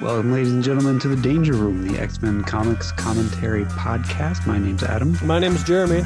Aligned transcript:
Welcome, 0.00 0.32
ladies 0.32 0.52
and 0.52 0.64
gentlemen, 0.64 0.98
to 1.00 1.08
the 1.08 1.16
Danger 1.16 1.52
Room, 1.52 1.86
the 1.86 1.98
X 1.98 2.22
Men 2.22 2.42
Comics 2.42 2.90
Commentary 2.90 3.66
Podcast. 3.66 4.46
My 4.46 4.58
name's 4.58 4.82
Adam. 4.82 5.14
My 5.22 5.38
name's 5.38 5.62
Jeremy. 5.62 6.00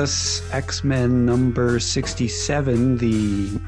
Discuss 0.00 0.42
X 0.52 0.82
Men 0.84 1.26
number 1.26 1.78
67, 1.78 2.96
the 2.98 3.60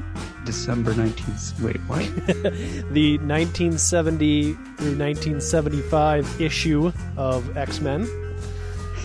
December 0.45 0.93
19th. 0.93 1.61
Wait, 1.61 1.77
what? 1.87 2.03
The 2.93 3.17
1970 3.19 4.53
through 4.53 4.97
1975 4.97 6.41
issue 6.41 6.91
of 7.17 7.57
X 7.57 7.81
Men. 7.81 8.07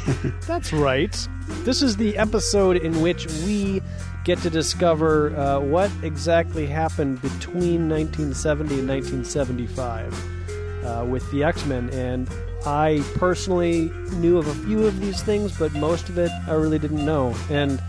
That's 0.46 0.72
right. 0.72 1.28
This 1.64 1.82
is 1.82 1.96
the 1.96 2.16
episode 2.16 2.76
in 2.78 3.00
which 3.02 3.26
we 3.44 3.82
get 4.24 4.38
to 4.38 4.50
discover 4.50 5.36
uh, 5.36 5.60
what 5.60 5.90
exactly 6.02 6.66
happened 6.66 7.20
between 7.20 7.88
1970 7.88 8.80
and 8.80 8.88
1975 8.88 10.84
uh, 10.84 11.04
with 11.04 11.30
the 11.30 11.44
X 11.44 11.66
Men. 11.66 11.90
And 11.90 12.28
I 12.68 13.02
personally 13.14 13.90
knew 14.20 14.36
of 14.36 14.46
a 14.46 14.54
few 14.66 14.84
of 14.86 15.00
these 15.00 15.22
things, 15.22 15.56
but 15.58 15.72
most 15.74 16.08
of 16.10 16.18
it 16.18 16.30
I 16.46 16.52
really 16.52 16.78
didn't 16.78 17.04
know. 17.04 17.34
And 17.50 17.80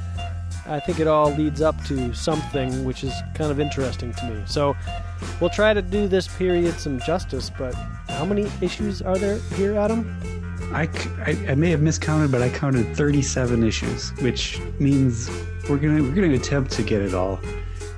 I 0.65 0.79
think 0.79 0.99
it 0.99 1.07
all 1.07 1.31
leads 1.33 1.61
up 1.61 1.75
to 1.85 2.13
something 2.13 2.85
which 2.85 3.03
is 3.03 3.13
kind 3.33 3.51
of 3.51 3.59
interesting 3.59 4.13
to 4.13 4.25
me. 4.29 4.41
So 4.45 4.75
we'll 5.41 5.49
try 5.49 5.73
to 5.73 5.81
do 5.81 6.07
this 6.07 6.27
period 6.27 6.79
some 6.79 6.99
justice, 7.01 7.49
but 7.57 7.73
how 8.07 8.23
many 8.25 8.47
issues 8.61 9.01
are 9.01 9.17
there 9.17 9.39
here, 9.55 9.75
Adam? 9.77 10.05
I 10.73 10.87
I 11.49 11.55
may 11.55 11.71
have 11.71 11.81
miscounted, 11.81 12.31
but 12.31 12.41
I 12.41 12.49
counted 12.49 12.95
37 12.95 13.63
issues, 13.63 14.11
which 14.21 14.59
means 14.79 15.29
we're 15.67 15.77
gonna 15.77 16.03
we're 16.03 16.13
gonna 16.15 16.33
attempt 16.35 16.71
to 16.73 16.83
get 16.83 17.01
it 17.01 17.13
all 17.13 17.39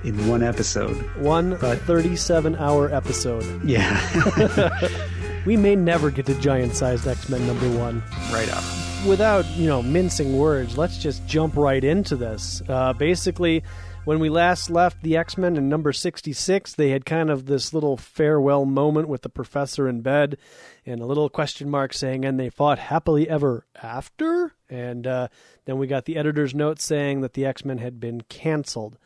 in 0.04 0.16
one 0.28 0.42
episode. 0.42 0.96
One 1.18 1.58
But- 1.60 1.80
37 1.82 2.56
hour 2.56 2.90
episode. 2.92 3.46
Yeah, 3.64 4.00
We 5.46 5.58
may 5.58 5.76
never 5.76 6.12
get 6.12 6.28
to 6.28 6.36
giant 6.40 6.76
sized 6.76 7.08
X 7.08 7.28
Men 7.30 7.46
number 7.48 7.70
one. 7.78 8.04
right 8.32 8.50
up. 8.50 8.64
without 9.08 9.46
you 9.58 9.68
know 9.68 9.82
mincing 9.82 10.38
words, 10.38 10.78
let's 10.78 10.98
just 10.98 11.26
jump 11.26 11.56
right 11.58 11.84
into 11.84 12.16
this. 12.16 12.62
Uh, 12.70 12.94
basically, 12.94 13.64
when 14.06 14.20
we 14.20 14.30
last 14.30 14.70
left 14.70 15.02
the 15.02 15.18
X 15.18 15.38
Men 15.40 15.58
in 15.58 15.68
number 15.68 15.94
sixty 15.94 16.32
six, 16.32 16.74
they 16.76 16.92
had 16.92 17.06
kind 17.06 17.32
of 17.32 17.48
this 17.48 17.74
little 17.74 17.98
farewell 17.98 18.66
moment 18.66 19.08
with 19.08 19.24
the 19.24 19.30
professor 19.30 19.88
in 19.90 20.02
bed, 20.02 20.38
and 20.86 21.02
a 21.02 21.06
little 21.08 21.28
question 21.28 21.70
mark 21.72 21.94
saying, 21.94 22.24
"And 22.24 22.40
they 22.40 22.50
fought 22.50 22.78
happily 22.78 23.28
ever 23.28 23.66
after." 23.82 24.54
And 24.70 25.08
uh, 25.08 25.28
then 25.66 25.80
we 25.80 25.88
got 25.88 26.06
the 26.06 26.18
editor's 26.18 26.54
note 26.54 26.80
saying 26.80 27.22
that 27.22 27.34
the 27.34 27.46
X 27.46 27.66
Men 27.66 27.80
had 27.80 28.00
been 28.00 28.22
canceled. 28.22 29.00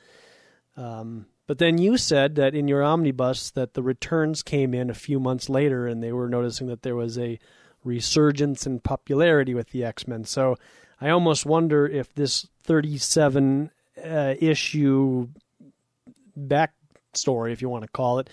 Um, 0.75 1.27
but 1.47 1.59
then 1.59 1.77
you 1.77 1.97
said 1.97 2.35
that 2.35 2.55
in 2.55 2.67
your 2.67 2.83
omnibus 2.83 3.51
that 3.51 3.73
the 3.73 3.83
returns 3.83 4.41
came 4.41 4.73
in 4.73 4.89
a 4.89 4.95
few 4.95 5.19
months 5.19 5.49
later, 5.49 5.87
and 5.87 6.01
they 6.01 6.11
were 6.11 6.29
noticing 6.29 6.67
that 6.67 6.81
there 6.81 6.95
was 6.95 7.17
a 7.17 7.39
resurgence 7.83 8.65
in 8.65 8.79
popularity 8.79 9.53
with 9.53 9.69
the 9.69 9.83
X 9.83 10.07
Men. 10.07 10.23
So 10.23 10.55
I 10.99 11.09
almost 11.09 11.45
wonder 11.45 11.85
if 11.85 12.13
this 12.13 12.47
37 12.63 13.69
uh, 14.03 14.33
issue 14.39 15.27
backstory, 16.37 17.51
if 17.51 17.61
you 17.61 17.69
want 17.69 17.83
to 17.83 17.91
call 17.91 18.19
it, 18.19 18.29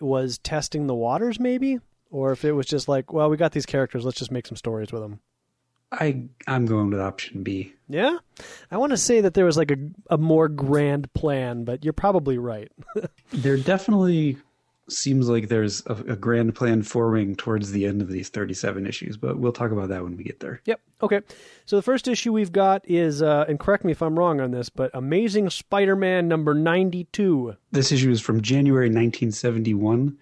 was 0.00 0.38
testing 0.38 0.86
the 0.86 0.94
waters, 0.94 1.40
maybe, 1.40 1.78
or 2.10 2.32
if 2.32 2.44
it 2.44 2.52
was 2.52 2.66
just 2.66 2.88
like, 2.88 3.12
well, 3.12 3.30
we 3.30 3.36
got 3.36 3.52
these 3.52 3.66
characters, 3.66 4.04
let's 4.04 4.18
just 4.18 4.32
make 4.32 4.46
some 4.46 4.56
stories 4.56 4.92
with 4.92 5.02
them. 5.02 5.20
I 5.92 6.24
I'm 6.46 6.66
going 6.66 6.90
with 6.90 7.00
option 7.00 7.42
B. 7.42 7.72
Yeah, 7.88 8.18
I 8.70 8.76
want 8.76 8.90
to 8.90 8.96
say 8.96 9.20
that 9.20 9.34
there 9.34 9.44
was 9.44 9.56
like 9.56 9.70
a, 9.70 9.76
a 10.10 10.18
more 10.18 10.48
grand 10.48 11.12
plan, 11.14 11.64
but 11.64 11.84
you're 11.84 11.92
probably 11.92 12.38
right. 12.38 12.70
There 13.32 13.56
definitely 13.56 14.36
seems 14.88 15.28
like 15.28 15.48
there's 15.48 15.84
a, 15.86 15.94
a 15.94 16.16
grand 16.16 16.54
plan 16.54 16.82
forming 16.82 17.34
towards 17.34 17.72
the 17.72 17.86
end 17.86 18.00
of 18.02 18.08
these 18.08 18.28
37 18.28 18.86
issues, 18.86 19.16
but 19.16 19.38
we'll 19.38 19.52
talk 19.52 19.72
about 19.72 19.88
that 19.88 20.02
when 20.04 20.16
we 20.16 20.22
get 20.22 20.40
there. 20.40 20.60
Yep. 20.64 20.80
Okay. 21.02 21.20
So 21.64 21.76
the 21.76 21.82
first 21.82 22.06
issue 22.06 22.32
we've 22.32 22.52
got 22.52 22.88
is, 22.88 23.20
uh, 23.20 23.46
and 23.48 23.58
correct 23.58 23.84
me 23.84 23.92
if 23.92 24.00
I'm 24.02 24.18
wrong 24.18 24.40
on 24.40 24.52
this, 24.52 24.68
but 24.68 24.90
Amazing 24.94 25.50
Spider-Man 25.50 26.28
number 26.28 26.54
92. 26.54 27.56
This 27.72 27.90
issue 27.90 28.10
is 28.10 28.20
from 28.20 28.42
January 28.42 28.86
1971, 28.86 30.16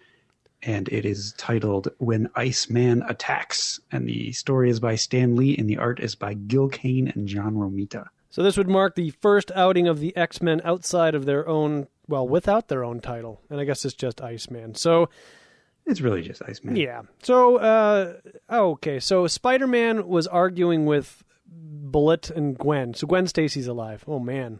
and 0.64 0.88
it 0.88 1.04
is 1.04 1.34
titled 1.36 1.88
When 1.98 2.28
Iceman 2.34 3.02
Attacks. 3.08 3.80
And 3.92 4.08
the 4.08 4.32
story 4.32 4.70
is 4.70 4.80
by 4.80 4.94
Stan 4.97 5.36
Lee, 5.36 5.56
and 5.56 5.69
the 5.69 5.78
art 5.78 6.00
is 6.00 6.14
by 6.14 6.34
Gil 6.34 6.69
Kane 6.69 7.08
and 7.14 7.26
John 7.28 7.54
Romita. 7.54 8.06
So 8.30 8.42
this 8.42 8.56
would 8.56 8.69
mark 8.69 8.94
the 8.97 9.10
first 9.10 9.53
outing 9.54 9.86
of 9.86 10.00
the 10.00 10.16
X-Men 10.16 10.60
outside 10.64 11.14
of 11.14 11.24
their 11.24 11.48
own, 11.48 11.86
well, 12.08 12.26
without 12.26 12.69
their 12.69 12.82
own 12.84 13.00
title, 13.00 13.41
and 13.48 13.60
I 13.60 13.64
guess 13.64 13.84
it's 13.84 13.94
just 13.94 14.20
Iceman. 14.20 14.74
So 14.74 15.08
It's 15.86 16.00
really 16.00 16.22
just 16.22 16.42
Iceman. 16.48 16.74
yeah. 16.76 17.03
So 17.22 17.56
uh, 17.58 18.14
oh, 18.48 18.70
okay. 18.72 18.98
So 19.00 19.26
Spider-Man 19.28 20.08
was 20.08 20.26
arguing 20.26 20.84
with 20.86 21.22
Bullet 21.47 22.30
and 22.30 22.58
Gwen. 22.58 22.94
So 22.94 23.06
Gwen 23.06 23.26
Stacy's 23.28 23.69
alive. 23.69 24.03
Oh 24.08 24.19
man, 24.19 24.58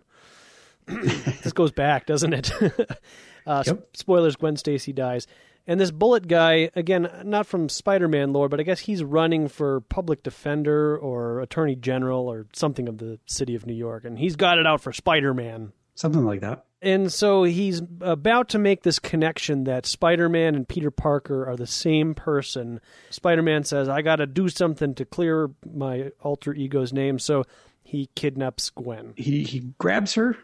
this 0.87 1.53
goes 1.53 1.73
back, 1.73 2.07
doesn't 2.07 2.33
it? 2.33 2.53
uh, 3.47 3.63
Yep. 3.67 3.79
sp- 3.83 3.97
spoilers: 3.97 4.37
Gwen 4.37 4.57
Stacy 4.57 4.93
dies, 4.93 5.27
and 5.67 5.81
this 5.81 5.91
Bullet 5.91 6.29
guy, 6.29 6.71
again, 6.75 7.09
not 7.25 7.47
from 7.47 7.69
Spider-Man 7.69 8.33
lore, 8.33 8.49
but 8.49 8.61
I 8.61 8.65
guess 8.65 8.81
he's 8.81 9.03
running 9.03 9.49
for 9.49 9.81
public 9.81 10.23
defender 10.23 10.97
or 10.97 11.41
attorney 11.41 11.77
general 11.77 12.29
or 12.31 12.47
something 12.53 12.89
of 12.89 12.99
the 12.99 13.19
city 13.27 13.55
of 13.55 13.67
New 13.67 13.75
York, 13.75 14.05
and 14.05 14.19
he's 14.19 14.37
got 14.37 14.59
it 14.59 14.67
out 14.67 14.81
for 14.81 14.93
Spider-Man. 14.93 15.73
Something 15.95 16.25
like 16.25 16.41
that. 16.41 16.65
And 16.83 17.11
so 17.11 17.45
he's 17.45 17.81
about 18.03 18.51
to 18.51 18.59
make 18.59 18.83
this 18.83 18.99
connection 18.99 19.65
that 19.65 19.87
Spider 19.87 20.29
Man 20.29 20.55
and 20.55 20.69
Peter 20.69 20.91
Parker 20.91 21.49
are 21.49 21.57
the 21.57 21.67
same 21.67 22.15
person. 22.15 22.81
Spider 23.09 23.43
Man 23.43 23.65
says, 23.65 23.89
I 23.89 24.03
got 24.03 24.17
to 24.17 24.27
do 24.27 24.51
something 24.51 24.95
to 24.97 25.07
clear 25.07 25.51
my 25.65 26.11
alter 26.21 26.53
ego's 26.53 26.93
name. 26.93 27.19
So 27.19 27.45
he 27.85 28.11
kidnaps 28.15 28.69
Gwen. 28.69 29.15
He, 29.17 29.45
he 29.45 29.73
grabs 29.79 30.15
her 30.15 30.37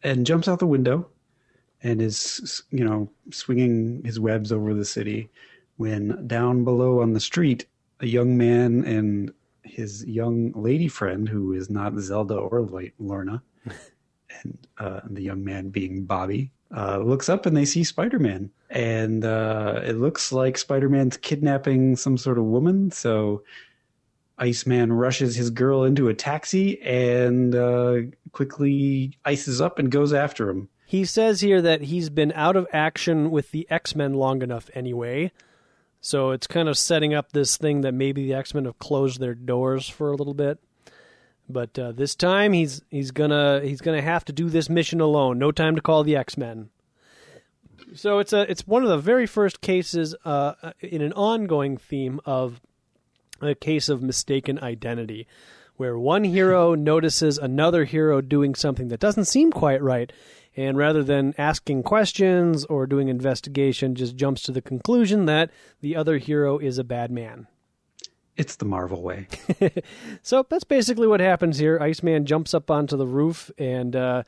and 0.00 0.24
jumps 0.24 0.46
out 0.46 0.60
the 0.60 0.68
window 0.68 1.08
and 1.82 2.02
is, 2.02 2.62
you 2.70 2.84
know, 2.84 3.08
swinging 3.30 4.02
his 4.04 4.18
webs 4.18 4.52
over 4.52 4.74
the 4.74 4.84
city 4.84 5.30
when 5.76 6.26
down 6.26 6.64
below 6.64 7.00
on 7.00 7.12
the 7.12 7.20
street, 7.20 7.66
a 8.00 8.06
young 8.06 8.36
man 8.36 8.84
and 8.84 9.32
his 9.62 10.04
young 10.04 10.52
lady 10.52 10.88
friend, 10.88 11.28
who 11.28 11.52
is 11.52 11.70
not 11.70 11.96
Zelda 11.98 12.34
or 12.34 12.62
Lo- 12.62 12.90
Lorna, 12.98 13.42
and 14.42 14.66
uh, 14.78 15.00
the 15.08 15.22
young 15.22 15.44
man 15.44 15.68
being 15.68 16.04
Bobby, 16.04 16.50
uh, 16.76 16.98
looks 16.98 17.28
up 17.28 17.46
and 17.46 17.56
they 17.56 17.64
see 17.64 17.84
Spider 17.84 18.18
Man. 18.18 18.50
And 18.70 19.24
uh, 19.24 19.80
it 19.84 19.96
looks 19.96 20.32
like 20.32 20.58
Spider 20.58 20.88
Man's 20.88 21.16
kidnapping 21.16 21.96
some 21.96 22.18
sort 22.18 22.38
of 22.38 22.44
woman. 22.44 22.90
So 22.90 23.42
Iceman 24.38 24.92
rushes 24.92 25.36
his 25.36 25.50
girl 25.50 25.84
into 25.84 26.08
a 26.08 26.14
taxi 26.14 26.80
and 26.82 27.54
uh, 27.54 27.96
quickly 28.32 29.16
ices 29.24 29.60
up 29.60 29.78
and 29.78 29.90
goes 29.90 30.12
after 30.12 30.50
him. 30.50 30.68
He 30.88 31.04
says 31.04 31.42
here 31.42 31.60
that 31.60 31.82
he's 31.82 32.08
been 32.08 32.32
out 32.32 32.56
of 32.56 32.66
action 32.72 33.30
with 33.30 33.50
the 33.50 33.66
X 33.68 33.94
Men 33.94 34.14
long 34.14 34.40
enough 34.40 34.70
anyway. 34.72 35.32
So 36.00 36.30
it's 36.30 36.46
kind 36.46 36.66
of 36.66 36.78
setting 36.78 37.12
up 37.12 37.32
this 37.32 37.58
thing 37.58 37.82
that 37.82 37.92
maybe 37.92 38.24
the 38.24 38.32
X 38.32 38.54
Men 38.54 38.64
have 38.64 38.78
closed 38.78 39.20
their 39.20 39.34
doors 39.34 39.86
for 39.86 40.10
a 40.10 40.16
little 40.16 40.32
bit. 40.32 40.58
But 41.46 41.78
uh, 41.78 41.92
this 41.92 42.14
time 42.14 42.54
he's 42.54 42.80
he's 42.88 43.10
gonna 43.10 43.60
he's 43.62 43.82
gonna 43.82 44.00
have 44.00 44.24
to 44.24 44.32
do 44.32 44.48
this 44.48 44.70
mission 44.70 44.98
alone. 44.98 45.38
No 45.38 45.52
time 45.52 45.74
to 45.74 45.82
call 45.82 46.04
the 46.04 46.16
X 46.16 46.38
Men. 46.38 46.70
So 47.94 48.18
it's 48.18 48.32
a 48.32 48.50
it's 48.50 48.66
one 48.66 48.82
of 48.82 48.88
the 48.88 48.96
very 48.96 49.26
first 49.26 49.60
cases 49.60 50.14
uh, 50.24 50.54
in 50.80 51.02
an 51.02 51.12
ongoing 51.12 51.76
theme 51.76 52.18
of 52.24 52.62
a 53.42 53.54
case 53.54 53.90
of 53.90 54.02
mistaken 54.02 54.58
identity, 54.60 55.26
where 55.76 55.98
one 55.98 56.24
hero 56.24 56.74
notices 56.92 57.36
another 57.36 57.84
hero 57.84 58.22
doing 58.22 58.54
something 58.54 58.88
that 58.88 59.00
doesn't 59.00 59.26
seem 59.26 59.52
quite 59.52 59.82
right, 59.82 60.10
and 60.58 60.76
rather 60.76 61.04
than 61.04 61.34
asking 61.38 61.84
questions 61.84 62.64
or 62.64 62.84
doing 62.84 63.06
investigation, 63.06 63.94
just 63.94 64.16
jumps 64.16 64.42
to 64.42 64.50
the 64.50 64.60
conclusion 64.60 65.26
that 65.26 65.52
the 65.82 65.94
other 65.94 66.18
hero 66.18 66.58
is 66.58 66.78
a 66.78 66.84
bad 66.84 67.12
man. 67.12 67.46
It's 68.36 68.56
the 68.56 68.64
Marvel 68.64 69.00
way. 69.02 69.28
So 70.22 70.44
that's 70.50 70.64
basically 70.64 71.06
what 71.06 71.20
happens 71.20 71.58
here. 71.58 71.78
Iceman 71.80 72.26
jumps 72.26 72.54
up 72.54 72.72
onto 72.72 72.96
the 72.96 73.06
roof 73.06 73.52
and 73.56 73.94
uh, 73.94 74.24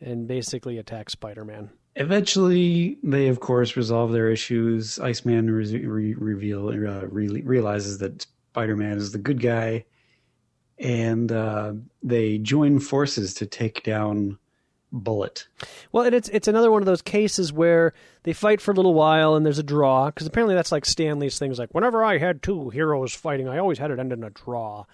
and 0.00 0.28
basically 0.28 0.78
attacks 0.78 1.14
Spider-Man. 1.14 1.70
Eventually, 1.96 2.98
they 3.02 3.26
of 3.26 3.40
course 3.40 3.76
resolve 3.76 4.12
their 4.12 4.30
issues. 4.30 5.00
Iceman 5.00 5.50
re- 5.50 5.84
re- 5.84 6.14
reveal 6.14 6.68
uh, 6.68 7.06
re- 7.06 7.42
realizes 7.42 7.98
that 7.98 8.26
Spider-Man 8.52 8.98
is 8.98 9.10
the 9.10 9.18
good 9.18 9.42
guy, 9.42 9.84
and 10.78 11.32
uh, 11.32 11.72
they 12.04 12.38
join 12.38 12.78
forces 12.78 13.34
to 13.34 13.46
take 13.46 13.82
down 13.82 14.38
Bullet. 14.92 15.48
Well, 15.90 16.04
and 16.04 16.14
it's 16.14 16.28
it's 16.28 16.48
another 16.48 16.70
one 16.70 16.82
of 16.82 16.86
those 16.86 17.02
cases 17.02 17.52
where 17.52 17.94
they 18.24 18.34
fight 18.34 18.60
for 18.60 18.72
a 18.72 18.74
little 18.74 18.94
while 18.94 19.34
and 19.34 19.44
there's 19.44 19.58
a 19.58 19.64
draw 19.64 20.06
because 20.06 20.26
apparently 20.26 20.54
that's 20.54 20.70
like 20.70 20.84
Stan 20.84 21.18
Lee's 21.18 21.38
things. 21.38 21.58
Like 21.58 21.74
whenever 21.74 22.04
I 22.04 22.18
had 22.18 22.42
two 22.42 22.68
heroes 22.68 23.14
fighting, 23.14 23.48
I 23.48 23.58
always 23.58 23.78
had 23.78 23.90
it 23.90 23.98
end 23.98 24.12
in 24.12 24.22
a 24.22 24.30
draw. 24.30 24.84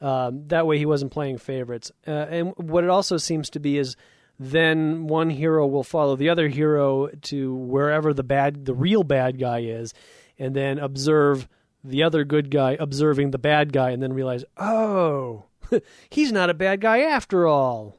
Um, 0.00 0.46
that 0.48 0.66
way, 0.66 0.78
he 0.78 0.86
wasn't 0.86 1.12
playing 1.12 1.38
favorites. 1.38 1.90
Uh, 2.06 2.10
and 2.10 2.52
what 2.56 2.84
it 2.84 2.90
also 2.90 3.16
seems 3.16 3.50
to 3.50 3.58
be 3.58 3.78
is 3.78 3.96
then 4.38 5.08
one 5.08 5.30
hero 5.30 5.66
will 5.66 5.82
follow 5.82 6.14
the 6.14 6.28
other 6.28 6.48
hero 6.48 7.08
to 7.22 7.54
wherever 7.54 8.14
the 8.14 8.22
bad, 8.22 8.66
the 8.66 8.74
real 8.74 9.02
bad 9.02 9.40
guy 9.40 9.60
is, 9.60 9.92
and 10.38 10.54
then 10.54 10.78
observe 10.78 11.48
the 11.82 12.02
other 12.02 12.24
good 12.24 12.50
guy 12.50 12.76
observing 12.78 13.30
the 13.30 13.38
bad 13.38 13.72
guy, 13.72 13.90
and 13.90 14.02
then 14.02 14.12
realize, 14.12 14.44
oh, 14.56 15.44
he's 16.10 16.30
not 16.30 16.50
a 16.50 16.54
bad 16.54 16.80
guy 16.80 17.00
after 17.00 17.46
all 17.46 17.98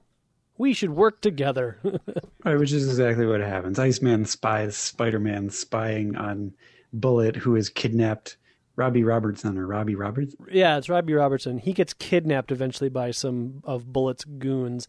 we 0.59 0.73
should 0.73 0.91
work 0.91 1.21
together. 1.21 1.79
right, 2.45 2.59
which 2.59 2.73
is 2.73 2.87
exactly 2.87 3.25
what 3.25 3.39
happens. 3.39 3.79
Iceman 3.79 4.25
spies 4.25 4.75
Spider 4.77 5.19
Man 5.19 5.49
spying 5.49 6.15
on 6.15 6.53
Bullet, 6.93 7.35
who 7.35 7.55
is 7.55 7.69
kidnapped. 7.69 8.37
Robbie 8.75 9.03
Robertson 9.03 9.57
or 9.57 9.67
Robbie 9.67 9.95
Roberts? 9.95 10.35
Yeah, 10.49 10.77
it's 10.77 10.87
Robbie 10.87 11.13
Robertson. 11.13 11.57
He 11.57 11.73
gets 11.73 11.93
kidnapped 11.93 12.49
eventually 12.49 12.89
by 12.89 13.11
some 13.11 13.61
of 13.65 13.91
Bullet's 13.91 14.23
goons. 14.23 14.87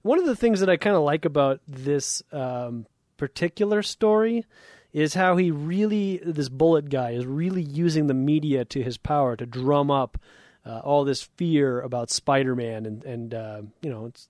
One 0.00 0.18
of 0.18 0.24
the 0.24 0.36
things 0.36 0.60
that 0.60 0.70
I 0.70 0.78
kind 0.78 0.96
of 0.96 1.02
like 1.02 1.26
about 1.26 1.60
this 1.68 2.22
um, 2.32 2.86
particular 3.18 3.82
story 3.82 4.46
is 4.94 5.12
how 5.12 5.36
he 5.36 5.50
really, 5.50 6.18
this 6.24 6.48
Bullet 6.48 6.88
guy, 6.88 7.10
is 7.10 7.26
really 7.26 7.60
using 7.60 8.06
the 8.06 8.14
media 8.14 8.64
to 8.66 8.82
his 8.82 8.96
power 8.96 9.36
to 9.36 9.44
drum 9.44 9.90
up 9.90 10.16
uh, 10.64 10.78
all 10.78 11.04
this 11.04 11.22
fear 11.36 11.82
about 11.82 12.10
Spider-Man, 12.10 12.86
and 12.86 13.04
and 13.04 13.34
uh, 13.34 13.62
you 13.82 13.90
know, 13.90 14.06
it's 14.06 14.28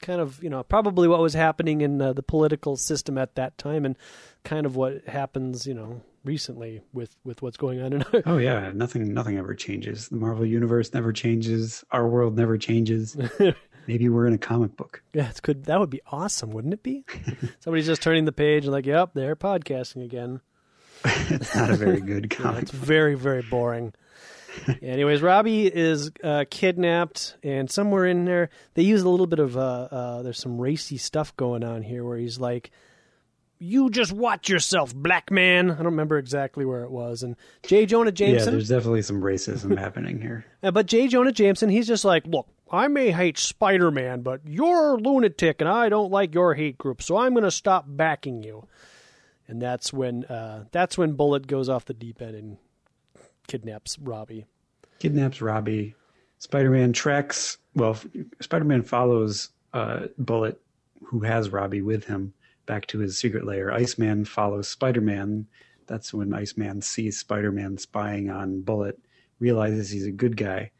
kind 0.00 0.20
of 0.20 0.42
you 0.42 0.50
know 0.50 0.62
probably 0.62 1.08
what 1.08 1.20
was 1.20 1.34
happening 1.34 1.80
in 1.80 2.00
uh, 2.00 2.12
the 2.12 2.22
political 2.22 2.76
system 2.76 3.18
at 3.18 3.34
that 3.34 3.58
time 3.58 3.84
and 3.84 3.96
kind 4.44 4.66
of 4.66 4.76
what 4.76 5.04
happens 5.06 5.66
you 5.66 5.74
know 5.74 6.00
recently 6.24 6.82
with 6.92 7.16
with 7.24 7.42
what's 7.42 7.56
going 7.56 7.80
on 7.80 7.92
in 7.92 8.02
our 8.02 8.22
oh 8.26 8.38
yeah. 8.38 8.70
Nothing 8.74 9.12
nothing 9.12 9.38
ever 9.38 9.54
changes. 9.54 10.08
The 10.08 10.16
marvel 10.16 10.44
universe 10.44 10.92
never 10.92 11.12
changes. 11.12 11.84
Our 11.90 12.06
world 12.06 12.36
never 12.36 12.58
changes. 12.58 13.16
Maybe 13.86 14.10
we're 14.10 14.26
in 14.26 14.34
a 14.34 14.38
comic 14.38 14.76
book. 14.76 15.02
Yeah 15.14 15.28
it's 15.28 15.40
good. 15.40 15.64
That 15.64 15.80
would 15.80 15.90
be 15.90 16.02
awesome 16.06 16.50
wouldn't 16.50 16.74
it 16.74 16.82
be? 16.82 17.04
Somebody's 17.60 17.86
just 17.86 18.02
turning 18.02 18.24
the 18.24 18.32
page 18.32 18.64
and 18.64 18.72
like 18.72 18.86
yep 18.86 19.10
they're 19.14 19.36
podcasting 19.36 20.04
again. 20.04 20.40
It's 21.04 21.54
not 21.54 21.70
a 21.70 21.76
very 21.76 22.00
good 22.00 22.28
comic 22.28 22.54
yeah, 22.54 22.60
it's 22.62 22.70
very 22.72 23.14
very 23.14 23.42
boring 23.42 23.94
Anyways, 24.82 25.22
Robbie 25.22 25.66
is 25.66 26.10
uh, 26.22 26.44
kidnapped, 26.50 27.36
and 27.42 27.70
somewhere 27.70 28.06
in 28.06 28.24
there, 28.24 28.50
they 28.74 28.82
use 28.82 29.02
a 29.02 29.08
little 29.08 29.26
bit 29.26 29.38
of 29.38 29.56
uh, 29.56 29.88
uh, 29.90 30.22
there's 30.22 30.38
some 30.38 30.60
racy 30.60 30.96
stuff 30.96 31.36
going 31.36 31.64
on 31.64 31.82
here, 31.82 32.04
where 32.04 32.18
he's 32.18 32.38
like, 32.38 32.70
"You 33.58 33.90
just 33.90 34.12
watch 34.12 34.48
yourself, 34.48 34.94
black 34.94 35.30
man." 35.30 35.70
I 35.70 35.76
don't 35.76 35.86
remember 35.86 36.18
exactly 36.18 36.64
where 36.64 36.82
it 36.84 36.90
was, 36.90 37.22
and 37.22 37.36
J. 37.64 37.86
Jonah 37.86 38.12
Jameson. 38.12 38.48
Yeah, 38.48 38.50
there's 38.52 38.68
definitely 38.68 39.02
some 39.02 39.22
racism 39.22 39.78
happening 39.78 40.20
here. 40.20 40.44
Uh, 40.62 40.70
but 40.70 40.86
J. 40.86 41.08
Jonah 41.08 41.32
Jameson, 41.32 41.70
he's 41.70 41.86
just 41.86 42.04
like, 42.04 42.26
"Look, 42.26 42.48
I 42.70 42.88
may 42.88 43.10
hate 43.10 43.38
Spider 43.38 43.90
Man, 43.90 44.22
but 44.22 44.40
you're 44.46 44.94
a 44.94 44.96
lunatic, 44.96 45.60
and 45.60 45.68
I 45.68 45.88
don't 45.88 46.10
like 46.10 46.34
your 46.34 46.54
hate 46.54 46.78
group, 46.78 47.02
so 47.02 47.16
I'm 47.16 47.32
going 47.32 47.44
to 47.44 47.50
stop 47.50 47.84
backing 47.86 48.42
you." 48.42 48.66
And 49.48 49.62
that's 49.62 49.92
when 49.94 50.24
uh, 50.26 50.64
that's 50.72 50.98
when 50.98 51.12
Bullet 51.14 51.46
goes 51.46 51.70
off 51.70 51.86
the 51.86 51.94
deep 51.94 52.20
end 52.20 52.34
and 52.34 52.58
kidnaps 53.46 53.98
Robbie. 53.98 54.44
Kidnaps 54.98 55.40
Robbie. 55.40 55.94
Spider 56.38 56.70
Man 56.70 56.92
tracks, 56.92 57.58
well, 57.74 57.98
Spider 58.40 58.64
Man 58.64 58.82
follows 58.82 59.50
uh, 59.72 60.06
Bullet, 60.18 60.60
who 61.04 61.20
has 61.20 61.50
Robbie 61.50 61.82
with 61.82 62.04
him, 62.04 62.32
back 62.66 62.86
to 62.86 62.98
his 62.98 63.18
secret 63.18 63.44
lair. 63.44 63.72
Iceman 63.72 64.24
follows 64.24 64.68
Spider 64.68 65.00
Man. 65.00 65.46
That's 65.86 66.14
when 66.14 66.32
Iceman 66.32 66.82
sees 66.82 67.18
Spider 67.18 67.50
Man 67.50 67.76
spying 67.78 68.30
on 68.30 68.60
Bullet, 68.62 68.98
realizes 69.40 69.90
he's 69.90 70.06
a 70.06 70.12
good 70.12 70.36
guy. 70.36 70.70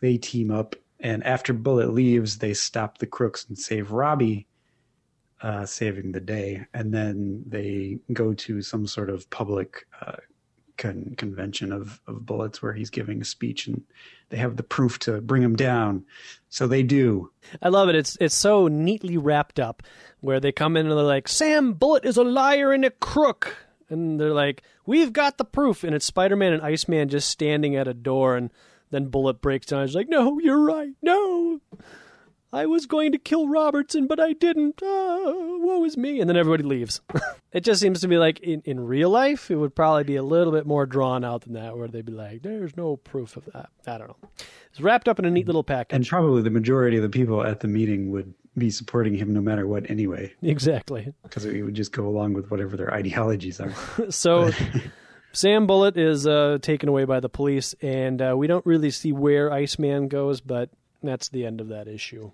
They 0.00 0.16
team 0.16 0.50
up, 0.50 0.76
and 1.00 1.24
after 1.24 1.52
Bullet 1.52 1.92
leaves, 1.92 2.38
they 2.38 2.54
stop 2.54 2.98
the 2.98 3.06
crooks 3.06 3.46
and 3.48 3.58
save 3.58 3.90
Robbie, 3.90 4.46
uh, 5.42 5.66
saving 5.66 6.12
the 6.12 6.20
day. 6.20 6.64
And 6.72 6.94
then 6.94 7.42
they 7.46 7.98
go 8.12 8.32
to 8.32 8.62
some 8.62 8.86
sort 8.86 9.10
of 9.10 9.28
public 9.28 9.86
uh, 10.00 10.16
con- 10.76 11.14
convention 11.16 11.72
of, 11.72 12.00
of 12.06 12.26
bullets 12.26 12.62
where 12.62 12.72
he's 12.72 12.90
giving 12.90 13.20
a 13.20 13.24
speech 13.24 13.66
and 13.66 13.82
they 14.30 14.36
have 14.36 14.56
the 14.56 14.62
proof 14.62 14.98
to 15.00 15.20
bring 15.20 15.42
him 15.42 15.56
down. 15.56 16.04
So 16.48 16.66
they 16.66 16.82
do. 16.82 17.30
I 17.62 17.68
love 17.68 17.88
it. 17.88 17.94
It's 17.94 18.16
it's 18.20 18.34
so 18.34 18.68
neatly 18.68 19.16
wrapped 19.16 19.60
up 19.60 19.82
where 20.20 20.40
they 20.40 20.52
come 20.52 20.76
in 20.76 20.86
and 20.86 20.96
they're 20.96 21.04
like, 21.04 21.28
Sam 21.28 21.74
Bullet 21.74 22.04
is 22.04 22.16
a 22.16 22.24
liar 22.24 22.72
and 22.72 22.84
a 22.84 22.90
crook. 22.90 23.56
And 23.88 24.18
they're 24.18 24.34
like, 24.34 24.62
We've 24.86 25.12
got 25.12 25.38
the 25.38 25.44
proof. 25.44 25.84
And 25.84 25.94
it's 25.94 26.06
Spider 26.06 26.36
Man 26.36 26.52
and 26.52 26.62
Iceman 26.62 27.08
just 27.08 27.28
standing 27.28 27.76
at 27.76 27.88
a 27.88 27.94
door 27.94 28.36
and 28.36 28.50
then 28.90 29.06
Bullet 29.06 29.40
breaks 29.40 29.66
down. 29.66 29.86
He's 29.86 29.94
like, 29.94 30.08
No, 30.08 30.38
you're 30.38 30.62
right. 30.62 30.92
No. 31.02 31.60
I 32.54 32.66
was 32.66 32.86
going 32.86 33.10
to 33.12 33.18
kill 33.18 33.48
Robertson, 33.48 34.06
but 34.06 34.20
I 34.20 34.32
didn't. 34.32 34.80
Oh, 34.80 35.58
woe 35.60 35.84
is 35.84 35.96
me. 35.96 36.20
And 36.20 36.30
then 36.30 36.36
everybody 36.36 36.62
leaves. 36.62 37.00
it 37.52 37.64
just 37.64 37.80
seems 37.80 38.00
to 38.02 38.08
me 38.08 38.16
like 38.16 38.38
in, 38.40 38.62
in 38.64 38.86
real 38.86 39.10
life, 39.10 39.50
it 39.50 39.56
would 39.56 39.74
probably 39.74 40.04
be 40.04 40.14
a 40.14 40.22
little 40.22 40.52
bit 40.52 40.64
more 40.64 40.86
drawn 40.86 41.24
out 41.24 41.42
than 41.42 41.54
that, 41.54 41.76
where 41.76 41.88
they'd 41.88 42.06
be 42.06 42.12
like, 42.12 42.42
there's 42.42 42.76
no 42.76 42.96
proof 42.96 43.36
of 43.36 43.44
that. 43.46 43.70
I 43.88 43.98
don't 43.98 44.08
know. 44.08 44.28
It's 44.70 44.80
wrapped 44.80 45.08
up 45.08 45.18
in 45.18 45.24
a 45.24 45.30
neat 45.30 45.46
little 45.46 45.64
package. 45.64 45.96
And 45.96 46.06
probably 46.06 46.42
the 46.42 46.50
majority 46.50 46.96
of 46.96 47.02
the 47.02 47.08
people 47.08 47.44
at 47.44 47.58
the 47.58 47.68
meeting 47.68 48.12
would 48.12 48.32
be 48.56 48.70
supporting 48.70 49.14
him 49.14 49.32
no 49.32 49.40
matter 49.40 49.66
what 49.66 49.90
anyway. 49.90 50.32
Exactly. 50.40 51.12
Because 51.24 51.44
it 51.44 51.62
would 51.62 51.74
just 51.74 51.90
go 51.90 52.06
along 52.06 52.34
with 52.34 52.52
whatever 52.52 52.76
their 52.76 52.94
ideologies 52.94 53.60
are. 53.60 53.74
so. 54.10 54.52
Sam 55.32 55.66
Bullet 55.66 55.96
is 55.96 56.28
uh, 56.28 56.58
taken 56.62 56.88
away 56.88 57.06
by 57.06 57.18
the 57.18 57.28
police, 57.28 57.74
and 57.82 58.22
uh, 58.22 58.34
we 58.36 58.46
don't 58.46 58.64
really 58.64 58.92
see 58.92 59.10
where 59.10 59.52
Iceman 59.52 60.06
goes, 60.06 60.40
but 60.40 60.70
that's 61.02 61.28
the 61.28 61.44
end 61.44 61.60
of 61.60 61.70
that 61.70 61.88
issue. 61.88 62.30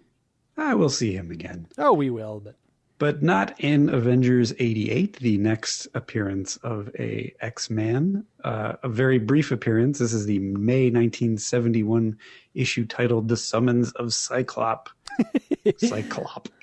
I 0.60 0.74
will 0.74 0.90
see 0.90 1.14
him 1.14 1.30
again. 1.30 1.66
Oh, 1.78 1.94
we 1.94 2.10
will, 2.10 2.40
but 2.40 2.56
but 2.98 3.22
not 3.22 3.58
in 3.58 3.88
Avengers 3.88 4.52
88, 4.58 5.20
the 5.20 5.38
next 5.38 5.88
appearance 5.94 6.58
of 6.58 6.90
a 6.98 7.34
X-Man. 7.40 8.26
Uh, 8.44 8.74
a 8.82 8.90
very 8.90 9.18
brief 9.18 9.50
appearance. 9.50 9.98
This 9.98 10.12
is 10.12 10.26
the 10.26 10.38
May 10.38 10.90
1971 10.90 12.18
issue 12.52 12.84
titled 12.84 13.28
"The 13.28 13.38
Summons 13.38 13.92
of 13.92 14.08
Psyklop." 14.08 14.88
Psyklop. 15.64 16.48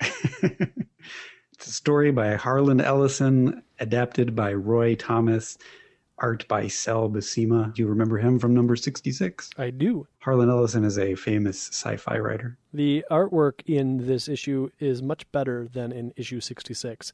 it's 1.52 1.66
a 1.66 1.72
story 1.72 2.12
by 2.12 2.36
Harlan 2.36 2.80
Ellison, 2.80 3.64
adapted 3.80 4.36
by 4.36 4.52
Roy 4.52 4.94
Thomas, 4.94 5.58
art 6.20 6.46
by 6.48 6.68
Sal 6.68 7.08
Buscema. 7.08 7.72
Do 7.74 7.82
you 7.82 7.88
remember 7.88 8.18
him 8.18 8.38
from 8.38 8.54
number 8.54 8.76
66? 8.76 9.50
I 9.58 9.70
do. 9.70 10.06
Harlan 10.20 10.50
Ellison 10.50 10.84
is 10.84 10.98
a 10.98 11.14
famous 11.14 11.68
sci 11.68 11.96
fi 11.96 12.18
writer. 12.18 12.56
The 12.72 13.04
artwork 13.10 13.62
in 13.66 14.06
this 14.06 14.28
issue 14.28 14.70
is 14.78 15.02
much 15.02 15.30
better 15.32 15.68
than 15.72 15.92
in 15.92 16.12
issue 16.16 16.40
66. 16.40 17.12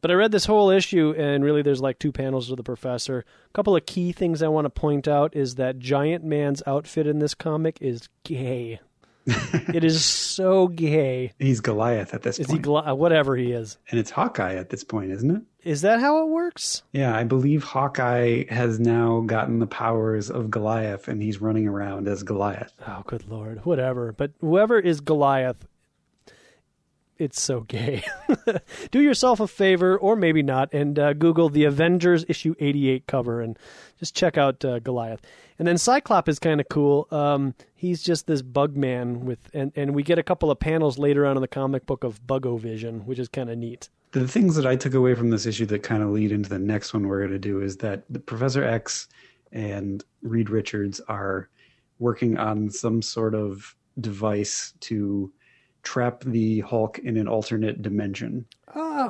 But 0.00 0.10
I 0.10 0.14
read 0.14 0.32
this 0.32 0.46
whole 0.46 0.68
issue, 0.68 1.14
and 1.16 1.44
really 1.44 1.62
there's 1.62 1.80
like 1.80 2.00
two 2.00 2.10
panels 2.10 2.50
of 2.50 2.56
the 2.56 2.64
professor. 2.64 3.24
A 3.48 3.52
couple 3.52 3.76
of 3.76 3.86
key 3.86 4.10
things 4.10 4.42
I 4.42 4.48
want 4.48 4.64
to 4.64 4.70
point 4.70 5.06
out 5.06 5.36
is 5.36 5.54
that 5.54 5.78
Giant 5.78 6.24
Man's 6.24 6.62
outfit 6.66 7.06
in 7.06 7.20
this 7.20 7.34
comic 7.34 7.78
is 7.80 8.08
gay. 8.24 8.80
it 9.26 9.84
is 9.84 10.04
so 10.04 10.68
gay. 10.68 11.32
He's 11.38 11.60
Goliath 11.60 12.14
at 12.14 12.22
this 12.22 12.38
is 12.38 12.46
point. 12.46 12.64
He 12.64 12.70
Goli- 12.70 12.96
whatever 12.96 13.36
he 13.36 13.52
is. 13.52 13.78
And 13.90 14.00
it's 14.00 14.10
Hawkeye 14.10 14.54
at 14.54 14.70
this 14.70 14.84
point, 14.84 15.12
isn't 15.12 15.30
it? 15.30 15.42
Is 15.64 15.82
that 15.82 16.00
how 16.00 16.22
it 16.24 16.28
works? 16.28 16.82
Yeah, 16.92 17.16
I 17.16 17.22
believe 17.24 17.62
Hawkeye 17.62 18.44
has 18.52 18.80
now 18.80 19.20
gotten 19.20 19.60
the 19.60 19.66
powers 19.66 20.28
of 20.28 20.50
Goliath 20.50 21.06
and 21.06 21.22
he's 21.22 21.40
running 21.40 21.68
around 21.68 22.08
as 22.08 22.24
Goliath. 22.24 22.72
Oh, 22.86 23.02
good 23.06 23.28
lord. 23.28 23.64
Whatever. 23.64 24.12
But 24.12 24.32
whoever 24.40 24.78
is 24.80 25.00
Goliath, 25.00 25.64
it's 27.16 27.40
so 27.40 27.60
gay. 27.60 28.02
Do 28.90 29.00
yourself 29.00 29.38
a 29.38 29.46
favor, 29.46 29.96
or 29.96 30.16
maybe 30.16 30.42
not, 30.42 30.72
and 30.72 30.98
uh, 30.98 31.12
Google 31.12 31.48
the 31.48 31.64
Avengers 31.64 32.24
issue 32.28 32.56
88 32.58 33.06
cover 33.06 33.40
and 33.40 33.56
just 34.02 34.16
check 34.16 34.36
out 34.36 34.64
uh, 34.64 34.80
Goliath. 34.80 35.20
And 35.60 35.68
then 35.68 35.76
Psyklop 35.76 36.26
is 36.26 36.40
kind 36.40 36.60
of 36.60 36.68
cool. 36.68 37.06
Um, 37.12 37.54
he's 37.76 38.02
just 38.02 38.26
this 38.26 38.42
bug 38.42 38.76
man 38.76 39.24
with, 39.24 39.38
and, 39.54 39.70
and 39.76 39.94
we 39.94 40.02
get 40.02 40.18
a 40.18 40.24
couple 40.24 40.50
of 40.50 40.58
panels 40.58 40.98
later 40.98 41.24
on 41.24 41.36
in 41.36 41.40
the 41.40 41.46
comic 41.46 41.86
book 41.86 42.02
of 42.02 42.26
Bug-O-Vision, 42.26 43.06
which 43.06 43.20
is 43.20 43.28
kind 43.28 43.48
of 43.48 43.58
neat. 43.58 43.88
The 44.10 44.26
things 44.26 44.56
that 44.56 44.66
I 44.66 44.74
took 44.74 44.94
away 44.94 45.14
from 45.14 45.30
this 45.30 45.46
issue 45.46 45.66
that 45.66 45.84
kind 45.84 46.02
of 46.02 46.10
lead 46.10 46.32
into 46.32 46.48
the 46.48 46.58
next 46.58 46.92
one 46.92 47.06
we're 47.06 47.20
going 47.20 47.30
to 47.30 47.38
do 47.38 47.62
is 47.62 47.76
that 47.76 48.02
the 48.10 48.18
Professor 48.18 48.64
X 48.64 49.06
and 49.52 50.02
Reed 50.22 50.50
Richards 50.50 51.00
are 51.06 51.48
working 52.00 52.38
on 52.38 52.70
some 52.70 53.00
sort 53.00 53.36
of 53.36 53.76
device 54.00 54.74
to 54.80 55.32
trap 55.84 56.24
the 56.24 56.60
Hulk 56.60 56.98
in 56.98 57.16
an 57.16 57.28
alternate 57.28 57.82
dimension. 57.82 58.46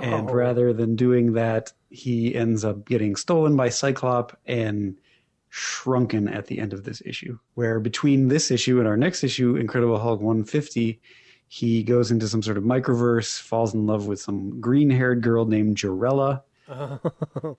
Oh. 0.03 0.07
And 0.07 0.31
rather 0.31 0.73
than 0.73 0.97
doing 0.97 1.35
that, 1.35 1.73
he 1.89 2.35
ends 2.35 2.65
up 2.65 2.85
getting 2.85 3.15
stolen 3.17 3.57
by 3.57 3.69
Psyklop 3.69 4.35
and 4.47 4.97
shrunken 5.49 6.29
at 6.29 6.47
the 6.47 6.59
end 6.59 6.73
of 6.73 6.85
this 6.85 7.03
issue. 7.05 7.39
Where 7.55 7.79
between 7.79 8.29
this 8.29 8.51
issue 8.51 8.79
and 8.79 8.89
our 8.89 8.97
next 8.97 9.23
issue, 9.23 9.57
Incredible 9.57 9.99
Hulk 9.99 10.21
150, 10.21 11.01
he 11.47 11.83
goes 11.83 12.11
into 12.11 12.27
some 12.27 12.43
sort 12.43 12.57
of 12.57 12.65
microverse, 12.65 13.39
falls 13.39 13.75
in 13.75 13.87
love 13.87 14.07
with 14.07 14.21
some 14.21 14.61
green 14.61 14.91
haired 14.91 15.23
girl 15.23 15.45
named 15.45 15.77
Jarella. 15.77 16.43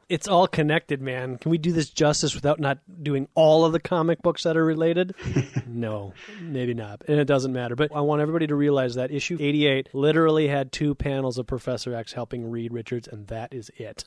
It's 0.09 0.27
all 0.27 0.47
connected, 0.47 1.01
man. 1.01 1.37
Can 1.37 1.51
we 1.51 1.57
do 1.57 1.71
this 1.71 1.89
justice 1.89 2.35
without 2.35 2.59
not 2.59 2.79
doing 3.03 3.27
all 3.35 3.65
of 3.65 3.71
the 3.71 3.79
comic 3.79 4.21
books 4.21 4.43
that 4.43 4.57
are 4.57 4.65
related? 4.65 5.15
no, 5.67 6.13
maybe 6.41 6.73
not. 6.73 7.01
And 7.07 7.19
it 7.19 7.25
doesn't 7.25 7.53
matter. 7.53 7.75
But 7.75 7.95
I 7.95 8.01
want 8.01 8.21
everybody 8.21 8.47
to 8.47 8.55
realize 8.55 8.95
that 8.95 9.11
issue 9.11 9.37
88 9.39 9.89
literally 9.93 10.47
had 10.47 10.71
two 10.71 10.95
panels 10.95 11.37
of 11.37 11.47
Professor 11.47 11.93
X 11.93 12.13
helping 12.13 12.49
Reed 12.49 12.73
Richards, 12.73 13.07
and 13.07 13.27
that 13.27 13.53
is 13.53 13.71
it. 13.77 14.05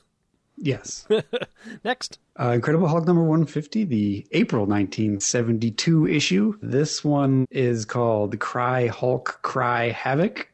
Yes. 0.57 1.07
Next. 1.83 2.19
Uh, 2.39 2.49
Incredible 2.49 2.87
Hulk 2.87 3.05
number 3.05 3.21
150, 3.21 3.83
the 3.85 4.27
April 4.31 4.65
1972 4.65 6.07
issue. 6.07 6.57
This 6.61 7.03
one 7.03 7.47
is 7.51 7.85
called 7.85 8.39
Cry 8.39 8.87
Hulk, 8.87 9.39
Cry 9.43 9.91
Havoc, 9.91 10.51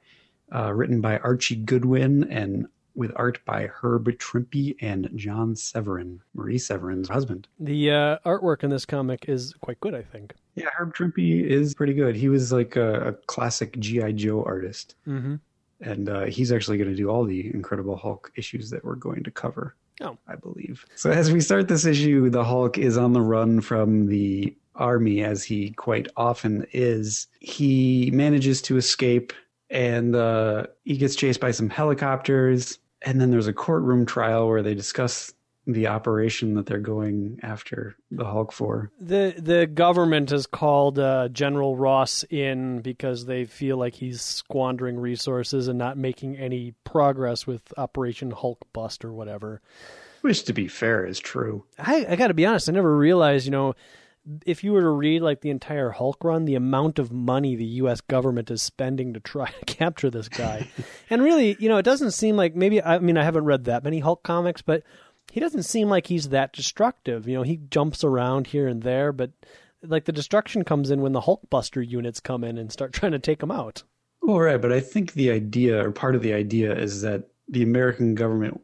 uh, 0.54 0.74
written 0.74 1.00
by 1.02 1.18
Archie 1.20 1.56
Goodwin 1.56 2.26
and 2.30 2.68
with 2.96 3.12
art 3.16 3.40
by 3.46 3.68
Herb 3.68 4.06
Trimpe 4.18 4.76
and 4.82 5.10
John 5.16 5.56
Severin, 5.56 6.22
Marie 6.34 6.58
Severin's 6.58 7.10
husband. 7.10 7.48
The 7.60 7.92
uh, 7.92 8.18
artwork 8.26 8.64
in 8.64 8.70
this 8.70 8.86
comic 8.86 9.26
is 9.28 9.54
quite 9.62 9.80
good, 9.80 9.96
I 9.96 10.02
think. 10.02 10.34
Yeah, 10.56 10.70
Herb 10.78 10.94
Trimpe 10.94 11.46
is 11.46 11.74
pretty 11.74 11.94
good. 11.94 12.16
He 12.16 12.30
was 12.30 12.52
like 12.52 12.76
a, 12.76 13.10
a 13.10 13.14
classic 13.14 13.80
G.I. 13.80 14.12
Joe 14.14 14.44
artist. 14.44 14.96
Mm-hmm. 15.08 15.36
And 15.82 16.10
uh, 16.10 16.26
he's 16.26 16.52
actually 16.52 16.78
going 16.78 16.90
to 16.90 16.96
do 16.96 17.10
all 17.10 17.26
the 17.26 17.54
Incredible 17.54 17.98
Hulk 17.98 18.32
issues 18.36 18.70
that 18.70 18.86
we're 18.86 18.96
going 18.96 19.24
to 19.24 19.32
cover. 19.32 19.76
Oh. 20.02 20.18
I 20.28 20.36
believe. 20.36 20.86
So 20.96 21.12
as 21.12 21.32
we 21.32 21.40
start 21.40 21.68
this 21.68 21.86
issue, 21.86 22.30
the 22.30 22.44
Hulk 22.44 22.78
is 22.78 22.98
on 22.98 23.14
the 23.14 23.22
run 23.22 23.62
from 23.62 24.08
the 24.08 24.56
army, 24.76 25.24
as 25.24 25.44
he 25.44 25.70
quite 25.72 26.08
often 26.18 26.66
is. 26.74 27.28
He 27.40 28.10
manages 28.12 28.62
to 28.64 28.78
escape 28.78 29.34
and 29.70 30.16
uh, 30.16 30.68
he 30.84 30.98
gets 30.98 31.16
chased 31.16 31.40
by 31.40 31.52
some 31.52 31.70
helicopters 31.70 32.78
and 33.04 33.20
then 33.20 33.32
there's 33.32 33.48
a 33.48 33.54
courtroom 33.54 34.06
trial 34.06 34.48
where 34.48 34.64
they 34.64 34.76
discuss 34.76 35.34
the 35.66 35.88
operation 35.88 36.56
that 36.56 36.66
they're 36.66 36.78
going 36.80 37.40
after 37.42 37.96
the 38.12 38.26
Hulk 38.26 38.52
for. 38.52 38.92
The 39.00 39.34
the 39.38 39.66
government 39.66 40.30
has 40.32 40.46
called 40.46 41.00
uh, 41.00 41.30
General 41.30 41.78
Ross 41.78 42.24
in 42.30 42.82
because 42.82 43.26
they 43.26 43.46
feel 43.46 43.78
like 43.78 43.96
he's 43.96 44.22
squandering 44.22 45.00
resources 45.00 45.68
and 45.68 45.80
not 45.80 45.98
making 45.98 46.38
any 46.38 46.74
progress 46.84 47.48
with 47.48 47.74
Operation 47.78 48.32
Hulk 48.32 48.60
Bust 48.74 49.06
or 49.06 49.14
whatever. 49.14 49.62
Which, 50.22 50.44
to 50.46 50.54
be 50.54 50.68
fair, 50.68 51.06
is 51.06 51.20
true. 51.20 51.66
I, 51.78 52.06
I 52.10 52.16
got 52.16 52.28
to 52.28 52.34
be 52.34 52.46
honest. 52.46 52.70
I 52.70 52.72
never 52.72 52.96
realized, 52.96 53.46
you 53.46 53.52
know, 53.52 53.76
if 54.46 54.64
you 54.64 54.74
were 54.74 54.82
to 54.82 54.90
read 54.90 55.22
like 55.22 55.42
the 55.42 55.50
entire 55.50 55.92
Hulk 55.92 56.24
run, 56.24 56.46
the 56.46 56.56
amount 56.56 57.00
of 57.00 57.12
money 57.12 57.56
the 57.56 57.66
U.S. 57.66 58.02
government 58.02 58.50
is 58.50 58.62
spending 58.62 59.14
to 59.14 59.20
try 59.20 59.50
to 59.60 59.66
capture 59.66 60.10
this 60.10 60.30
guy, 60.30 60.68
and 61.10 61.22
really, 61.22 61.56
you 61.60 61.70
know, 61.70 61.78
it 61.78 61.84
doesn't 61.84 62.12
seem 62.12 62.36
like 62.36 62.56
maybe 62.56 62.82
I 62.82 63.00
mean 63.00 63.18
I 63.18 63.24
haven't 63.24 63.46
read 63.46 63.66
that 63.66 63.84
many 63.84 64.00
Hulk 64.00 64.24
comics, 64.24 64.62
but 64.62 64.84
he 65.32 65.40
doesn't 65.40 65.64
seem 65.64 65.90
like 65.90 66.08
he's 66.08 66.30
that 66.30 66.54
destructive. 66.54 67.28
You 67.28 67.36
know, 67.36 67.44
he 67.44 67.58
jumps 67.58 68.04
around 68.04 68.48
here 68.48 68.68
and 68.68 68.84
there, 68.84 69.12
but 69.12 69.32
like 69.82 70.06
the 70.06 70.12
destruction 70.12 70.64
comes 70.64 70.92
in 70.92 71.02
when 71.02 71.12
the 71.12 71.22
Hulkbuster 71.22 71.88
units 71.88 72.20
come 72.20 72.44
in 72.44 72.58
and 72.58 72.72
start 72.72 72.94
trying 72.94 73.12
to 73.14 73.20
take 73.20 73.42
him 73.42 73.52
out. 73.52 73.84
Well, 74.22 74.40
right, 74.40 74.62
but 74.62 74.72
I 74.72 74.80
think 74.80 75.14
the 75.14 75.32
idea 75.32 75.86
or 75.86 75.92
part 75.92 76.16
of 76.16 76.22
the 76.22 76.34
idea 76.34 76.74
is 76.74 77.02
that 77.02 77.28
the 77.50 77.64
American 77.64 78.16
government 78.16 78.62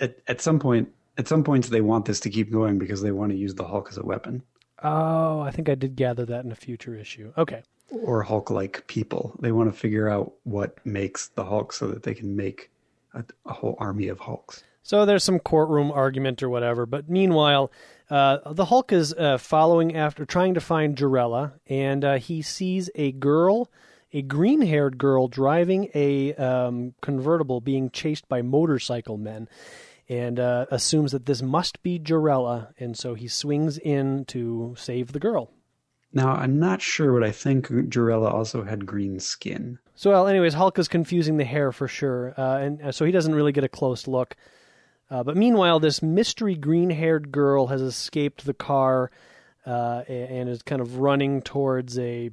at 0.00 0.18
at 0.26 0.42
some 0.42 0.58
point 0.58 0.92
at 1.16 1.28
some 1.28 1.44
points 1.44 1.68
they 1.68 1.80
want 1.80 2.04
this 2.04 2.20
to 2.20 2.30
keep 2.30 2.52
going 2.52 2.78
because 2.78 3.00
they 3.00 3.10
want 3.10 3.32
to 3.32 3.38
use 3.38 3.54
the 3.54 3.64
Hulk 3.64 3.88
as 3.90 3.96
a 3.96 4.04
weapon. 4.04 4.42
Oh, 4.82 5.40
I 5.40 5.50
think 5.50 5.68
I 5.68 5.74
did 5.74 5.96
gather 5.96 6.24
that 6.26 6.44
in 6.44 6.52
a 6.52 6.56
future 6.56 6.94
issue. 6.96 7.32
Okay. 7.38 7.62
Or 7.90 8.22
Hulk 8.22 8.50
like 8.50 8.86
people. 8.86 9.36
They 9.40 9.52
want 9.52 9.72
to 9.72 9.78
figure 9.78 10.08
out 10.08 10.32
what 10.44 10.84
makes 10.84 11.28
the 11.28 11.44
Hulk 11.44 11.72
so 11.72 11.88
that 11.88 12.02
they 12.02 12.14
can 12.14 12.36
make 12.36 12.70
a, 13.14 13.24
a 13.46 13.52
whole 13.52 13.76
army 13.78 14.08
of 14.08 14.20
Hulks. 14.20 14.64
So 14.82 15.06
there's 15.06 15.22
some 15.22 15.38
courtroom 15.38 15.92
argument 15.92 16.42
or 16.42 16.48
whatever. 16.48 16.86
But 16.86 17.08
meanwhile, 17.08 17.70
uh, 18.10 18.52
the 18.52 18.64
Hulk 18.64 18.92
is 18.92 19.14
uh, 19.14 19.38
following 19.38 19.94
after, 19.94 20.24
trying 20.24 20.54
to 20.54 20.60
find 20.60 20.96
Jarella, 20.96 21.52
and 21.66 22.04
uh, 22.04 22.18
he 22.18 22.42
sees 22.42 22.90
a 22.94 23.12
girl, 23.12 23.70
a 24.12 24.22
green 24.22 24.62
haired 24.62 24.98
girl, 24.98 25.28
driving 25.28 25.88
a 25.94 26.34
um, 26.34 26.94
convertible 27.00 27.60
being 27.60 27.90
chased 27.90 28.28
by 28.28 28.42
motorcycle 28.42 29.16
men 29.16 29.48
and 30.08 30.38
uh, 30.38 30.66
assumes 30.70 31.12
that 31.12 31.26
this 31.26 31.42
must 31.42 31.82
be 31.82 31.98
Jarella, 31.98 32.68
and 32.78 32.96
so 32.96 33.14
he 33.14 33.28
swings 33.28 33.78
in 33.78 34.24
to 34.26 34.74
save 34.76 35.12
the 35.12 35.20
girl. 35.20 35.50
Now, 36.12 36.34
I'm 36.34 36.58
not 36.58 36.82
sure, 36.82 37.18
but 37.18 37.26
I 37.26 37.30
think 37.30 37.68
Jarella 37.68 38.30
also 38.30 38.64
had 38.64 38.84
green 38.84 39.18
skin. 39.18 39.78
So, 39.94 40.10
well, 40.10 40.26
anyways, 40.26 40.54
Hulk 40.54 40.78
is 40.78 40.88
confusing 40.88 41.38
the 41.38 41.44
hair 41.44 41.72
for 41.72 41.88
sure, 41.88 42.34
uh, 42.36 42.58
and 42.58 42.82
uh, 42.82 42.92
so 42.92 43.04
he 43.04 43.12
doesn't 43.12 43.34
really 43.34 43.52
get 43.52 43.64
a 43.64 43.68
close 43.68 44.06
look. 44.06 44.36
Uh, 45.10 45.22
but 45.22 45.36
meanwhile, 45.36 45.80
this 45.80 46.02
mystery 46.02 46.54
green-haired 46.54 47.32
girl 47.32 47.66
has 47.68 47.80
escaped 47.80 48.44
the 48.44 48.54
car 48.54 49.10
uh, 49.66 50.02
and 50.08 50.48
is 50.48 50.62
kind 50.62 50.80
of 50.80 50.98
running 50.98 51.42
towards 51.42 51.98
a 51.98 52.30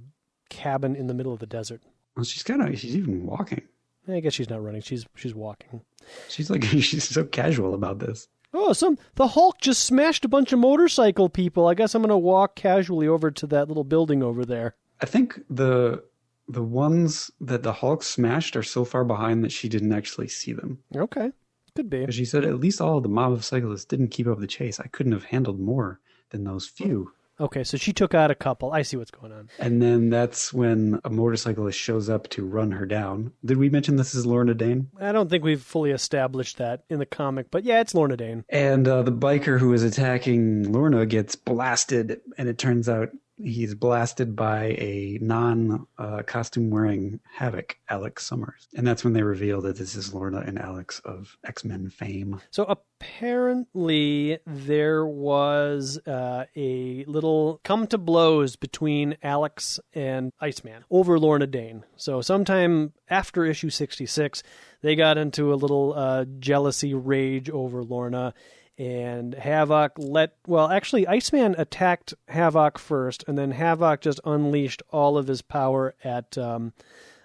cabin 0.49 0.95
in 0.95 1.07
the 1.07 1.13
middle 1.13 1.33
of 1.33 1.39
the 1.39 1.45
desert. 1.45 1.81
Well, 2.15 2.25
she's 2.25 2.43
kind 2.43 2.61
of 2.61 2.77
she's 2.79 2.95
even 2.95 3.25
walking. 3.25 3.61
I 4.07 4.19
guess 4.21 4.33
she's 4.33 4.49
not 4.49 4.63
running; 4.63 4.81
she's 4.81 5.05
she's 5.15 5.35
walking. 5.35 5.81
She's 6.27 6.49
like 6.49 6.63
she's 6.81 7.07
so 7.07 7.23
casual 7.25 7.73
about 7.73 7.99
this. 7.99 8.27
Oh, 8.53 8.73
some 8.73 8.97
the 9.15 9.27
Hulk 9.27 9.61
just 9.61 9.85
smashed 9.85 10.25
a 10.25 10.29
bunch 10.29 10.51
of 10.51 10.59
motorcycle 10.59 11.29
people. 11.29 11.67
I 11.67 11.73
guess 11.75 11.93
I'm 11.93 12.01
going 12.01 12.09
to 12.09 12.17
walk 12.17 12.55
casually 12.55 13.07
over 13.07 13.29
to 13.31 13.47
that 13.47 13.67
little 13.67 13.83
building 13.83 14.23
over 14.23 14.45
there. 14.45 14.75
I 15.01 15.05
think 15.05 15.39
the 15.49 16.03
the 16.47 16.63
ones 16.63 17.29
that 17.39 17.61
the 17.61 17.73
Hulk 17.73 18.01
smashed 18.01 18.55
are 18.55 18.63
so 18.63 18.83
far 18.83 19.03
behind 19.03 19.43
that 19.43 19.51
she 19.51 19.69
didn't 19.69 19.93
actually 19.93 20.27
see 20.27 20.51
them. 20.51 20.79
Okay, 20.95 21.31
could 21.75 21.89
be. 21.89 22.11
She 22.11 22.25
said 22.25 22.43
at 22.43 22.59
least 22.59 22.81
all 22.81 22.97
of 22.97 23.03
the 23.03 23.09
mob 23.09 23.33
of 23.33 23.45
cyclists 23.45 23.85
didn't 23.85 24.09
keep 24.09 24.27
up 24.27 24.39
the 24.39 24.47
chase. 24.47 24.79
I 24.79 24.87
couldn't 24.87 25.13
have 25.13 25.25
handled 25.25 25.59
more 25.59 25.99
than 26.31 26.43
those 26.43 26.67
few. 26.67 27.13
Okay, 27.39 27.63
so 27.63 27.77
she 27.77 27.93
took 27.93 28.13
out 28.13 28.31
a 28.31 28.35
couple. 28.35 28.71
I 28.71 28.81
see 28.81 28.97
what's 28.97 29.11
going 29.11 29.31
on. 29.31 29.49
And 29.59 29.81
then 29.81 30.09
that's 30.09 30.53
when 30.53 30.99
a 31.05 31.09
motorcyclist 31.09 31.79
shows 31.79 32.09
up 32.09 32.27
to 32.29 32.45
run 32.45 32.71
her 32.71 32.85
down. 32.85 33.31
Did 33.45 33.57
we 33.57 33.69
mention 33.69 33.95
this 33.95 34.13
is 34.13 34.25
Lorna 34.25 34.53
Dane? 34.53 34.89
I 34.99 35.11
don't 35.11 35.29
think 35.29 35.43
we've 35.43 35.61
fully 35.61 35.91
established 35.91 36.57
that 36.57 36.83
in 36.89 36.99
the 36.99 37.05
comic, 37.05 37.49
but 37.49 37.63
yeah, 37.63 37.79
it's 37.79 37.95
Lorna 37.95 38.17
Dane. 38.17 38.43
And 38.49 38.87
uh, 38.87 39.03
the 39.03 39.11
biker 39.11 39.59
who 39.59 39.73
is 39.73 39.83
attacking 39.83 40.71
Lorna 40.71 41.05
gets 41.05 41.35
blasted, 41.35 42.21
and 42.37 42.49
it 42.49 42.57
turns 42.57 42.89
out 42.89 43.09
he's 43.43 43.75
blasted 43.75 44.35
by 44.35 44.75
a 44.77 45.17
non 45.21 45.87
uh, 45.97 46.23
costume 46.23 46.69
wearing 46.69 47.19
Havoc, 47.31 47.77
Alex 47.89 48.25
Summers. 48.25 48.67
And 48.75 48.85
that's 48.85 49.03
when 49.03 49.13
they 49.13 49.23
reveal 49.23 49.61
that 49.61 49.77
this 49.77 49.95
is 49.95 50.13
Lorna 50.13 50.39
and 50.39 50.59
Alex 50.59 50.99
of 51.05 51.37
X 51.45 51.63
Men 51.63 51.89
fame. 51.89 52.41
So 52.51 52.63
apparently, 52.65 54.39
there 54.45 55.05
was 55.05 55.99
uh, 56.05 56.45
a 56.55 57.05
little 57.05 57.61
come 57.63 57.87
to 57.87 57.97
blows 57.97 58.55
between 58.55 59.17
Alex 59.23 59.79
and 59.93 60.31
Iceman 60.39 60.83
over 60.89 61.19
Lorna 61.19 61.47
Dane. 61.47 61.83
So, 61.95 62.21
sometime 62.21 62.93
after 63.09 63.45
issue 63.45 63.69
66, 63.69 64.43
they 64.81 64.95
got 64.95 65.17
into 65.17 65.53
a 65.53 65.55
little 65.55 65.93
uh, 65.95 66.25
jealousy 66.39 66.93
rage 66.93 67.49
over 67.49 67.83
Lorna 67.83 68.33
and 68.79 69.33
Havoc 69.33 69.91
let 69.97 70.35
well 70.47 70.69
actually 70.69 71.05
Iceman 71.05 71.53
attacked 71.57 72.13
Havoc 72.29 72.79
first 72.79 73.25
and 73.27 73.37
then 73.37 73.51
Havoc 73.51 74.01
just 74.01 74.21
unleashed 74.23 74.81
all 74.89 75.17
of 75.17 75.27
his 75.27 75.41
power 75.41 75.93
at 76.03 76.37
um, 76.37 76.73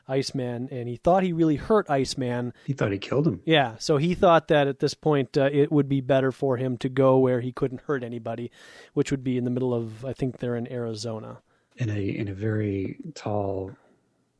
Iceman 0.08 0.68
and 0.72 0.88
he 0.88 0.96
thought 0.96 1.22
he 1.22 1.32
really 1.32 1.56
hurt 1.56 1.88
Iceman. 1.88 2.52
He 2.66 2.72
thought 2.72 2.90
he 2.90 2.98
killed 2.98 3.26
him. 3.26 3.40
Yeah, 3.44 3.76
so 3.78 3.96
he 3.96 4.14
thought 4.14 4.48
that 4.48 4.66
at 4.66 4.80
this 4.80 4.94
point 4.94 5.38
uh, 5.38 5.48
it 5.52 5.70
would 5.70 5.88
be 5.88 6.00
better 6.00 6.32
for 6.32 6.56
him 6.56 6.76
to 6.78 6.88
go 6.88 7.18
where 7.18 7.40
he 7.40 7.52
couldn't 7.52 7.82
hurt 7.82 8.02
anybody, 8.02 8.50
which 8.92 9.12
would 9.12 9.22
be 9.22 9.38
in 9.38 9.44
the 9.44 9.50
middle 9.50 9.72
of 9.72 10.04
I 10.04 10.12
think 10.12 10.38
they're 10.38 10.56
in 10.56 10.70
Arizona. 10.70 11.38
In 11.76 11.88
a 11.88 12.00
in 12.00 12.28
a 12.28 12.34
very 12.34 12.98
tall 13.14 13.70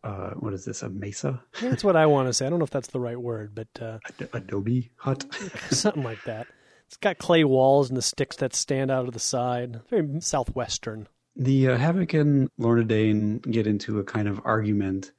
uh, 0.03 0.31
what 0.33 0.53
is 0.53 0.67
this? 0.67 0.83
A 0.83 0.91
mesa? 0.91 1.43
That's 1.63 1.83
what 1.83 1.97
I 1.97 2.05
want 2.05 2.29
to 2.29 2.35
say. 2.35 2.47
I 2.47 2.51
don't 2.51 2.59
know 2.59 2.65
if 2.65 2.71
that's 2.71 2.89
the 2.89 3.01
right 3.01 3.19
word, 3.19 3.55
but 3.55 3.69
uh, 3.81 3.99
Ad- 4.21 4.29
adobe 4.35 4.91
hut. 4.97 5.25
something 5.71 6.03
like 6.03 6.23
that. 6.25 6.47
It's 6.87 6.97
got 6.97 7.19
clay 7.19 7.45
walls 7.45 7.89
and 7.89 7.97
the 7.97 8.03
sticks 8.03 8.37
that 8.37 8.55
stand 8.55 8.91
out 8.91 9.09
of 9.09 9.15
the 9.15 9.21
side. 9.21 9.81
Very 9.89 10.21
southwestern. 10.21 11.09
The 11.37 11.69
uh, 11.69 11.77
Havoc 11.77 12.15
and 12.15 12.49
Lorna 12.59 12.85
Dane 12.85 13.39
get 13.39 13.67
into 13.67 13.99
a 13.99 14.05
kind 14.05 14.29
of 14.29 14.41
argument. 14.45 15.13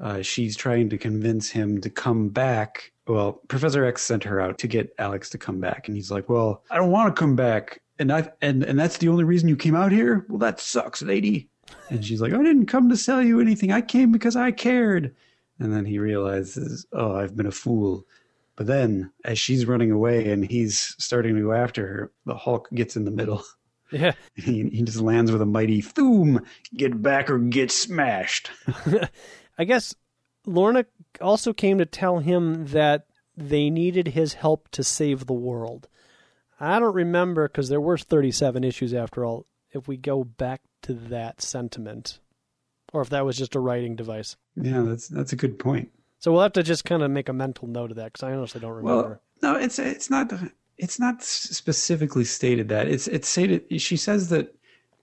Uh, 0.00 0.22
she's 0.22 0.56
trying 0.56 0.88
to 0.88 0.96
convince 0.98 1.50
him 1.50 1.80
to 1.82 1.90
come 1.90 2.30
back. 2.30 2.92
Well, 3.06 3.40
Professor 3.48 3.84
X 3.84 4.02
sent 4.02 4.24
her 4.24 4.40
out 4.40 4.58
to 4.58 4.66
get 4.66 4.94
Alex 4.98 5.28
to 5.30 5.38
come 5.38 5.60
back, 5.60 5.88
and 5.88 5.96
he's 5.96 6.10
like, 6.10 6.28
"Well, 6.30 6.62
I 6.70 6.76
don't 6.76 6.90
want 6.90 7.14
to 7.14 7.20
come 7.20 7.36
back, 7.36 7.82
and 7.98 8.10
I 8.10 8.30
and 8.40 8.62
and 8.62 8.78
that's 8.78 8.96
the 8.96 9.08
only 9.08 9.24
reason 9.24 9.48
you 9.48 9.56
came 9.56 9.76
out 9.76 9.92
here. 9.92 10.24
Well, 10.28 10.38
that 10.38 10.60
sucks, 10.60 11.02
lady." 11.02 11.48
And 11.90 12.04
she's 12.04 12.20
like, 12.20 12.32
"I 12.32 12.38
didn't 12.38 12.66
come 12.66 12.88
to 12.88 12.96
sell 12.96 13.20
you 13.22 13.40
anything. 13.40 13.72
I 13.72 13.80
came 13.80 14.12
because 14.12 14.36
I 14.36 14.52
cared." 14.52 15.14
And 15.58 15.72
then 15.72 15.84
he 15.84 15.98
realizes, 15.98 16.86
"Oh, 16.92 17.14
I've 17.16 17.36
been 17.36 17.46
a 17.46 17.52
fool." 17.52 18.06
But 18.60 18.66
then, 18.66 19.10
as 19.24 19.38
she's 19.38 19.64
running 19.64 19.90
away 19.90 20.30
and 20.30 20.44
he's 20.44 20.94
starting 20.98 21.34
to 21.34 21.40
go 21.40 21.52
after 21.54 21.86
her, 21.86 22.12
the 22.26 22.34
Hulk 22.34 22.68
gets 22.74 22.94
in 22.94 23.06
the 23.06 23.10
middle 23.10 23.42
Yeah. 23.90 24.12
He, 24.34 24.68
he 24.68 24.82
just 24.82 25.00
lands 25.00 25.32
with 25.32 25.40
a 25.40 25.46
mighty 25.46 25.80
thoom. 25.80 26.44
Get 26.76 27.00
back 27.00 27.30
or 27.30 27.38
get 27.38 27.70
smashed. 27.70 28.50
I 29.58 29.64
guess 29.64 29.94
Lorna 30.44 30.84
also 31.22 31.54
came 31.54 31.78
to 31.78 31.86
tell 31.86 32.18
him 32.18 32.66
that 32.66 33.06
they 33.34 33.70
needed 33.70 34.08
his 34.08 34.34
help 34.34 34.68
to 34.72 34.84
save 34.84 35.24
the 35.24 35.32
world. 35.32 35.88
I 36.60 36.78
don't 36.80 36.94
remember 36.94 37.48
because 37.48 37.70
there 37.70 37.80
were 37.80 37.96
37 37.96 38.62
issues 38.62 38.92
after 38.92 39.24
all. 39.24 39.46
If 39.72 39.88
we 39.88 39.96
go 39.96 40.22
back 40.22 40.60
to 40.82 40.92
that 40.92 41.40
sentiment, 41.40 42.20
or 42.92 43.00
if 43.00 43.08
that 43.08 43.24
was 43.24 43.38
just 43.38 43.54
a 43.54 43.60
writing 43.60 43.96
device. 43.96 44.36
Yeah, 44.54 44.82
that's 44.82 45.08
that's 45.08 45.32
a 45.32 45.36
good 45.36 45.58
point. 45.58 45.92
So 46.20 46.30
we'll 46.32 46.42
have 46.42 46.52
to 46.52 46.62
just 46.62 46.84
kind 46.84 47.02
of 47.02 47.10
make 47.10 47.28
a 47.28 47.32
mental 47.32 47.66
note 47.66 47.90
of 47.90 47.96
that 47.96 48.12
because 48.12 48.22
I 48.22 48.32
honestly 48.32 48.60
don't 48.60 48.72
remember. 48.72 49.20
Well, 49.42 49.54
no, 49.54 49.58
it's 49.58 49.78
it's 49.78 50.10
not 50.10 50.32
it's 50.78 51.00
not 51.00 51.22
specifically 51.22 52.24
stated 52.24 52.68
that 52.68 52.88
it's 52.88 53.08
it's 53.08 53.28
stated. 53.28 53.80
She 53.80 53.96
says 53.96 54.28
that 54.28 54.54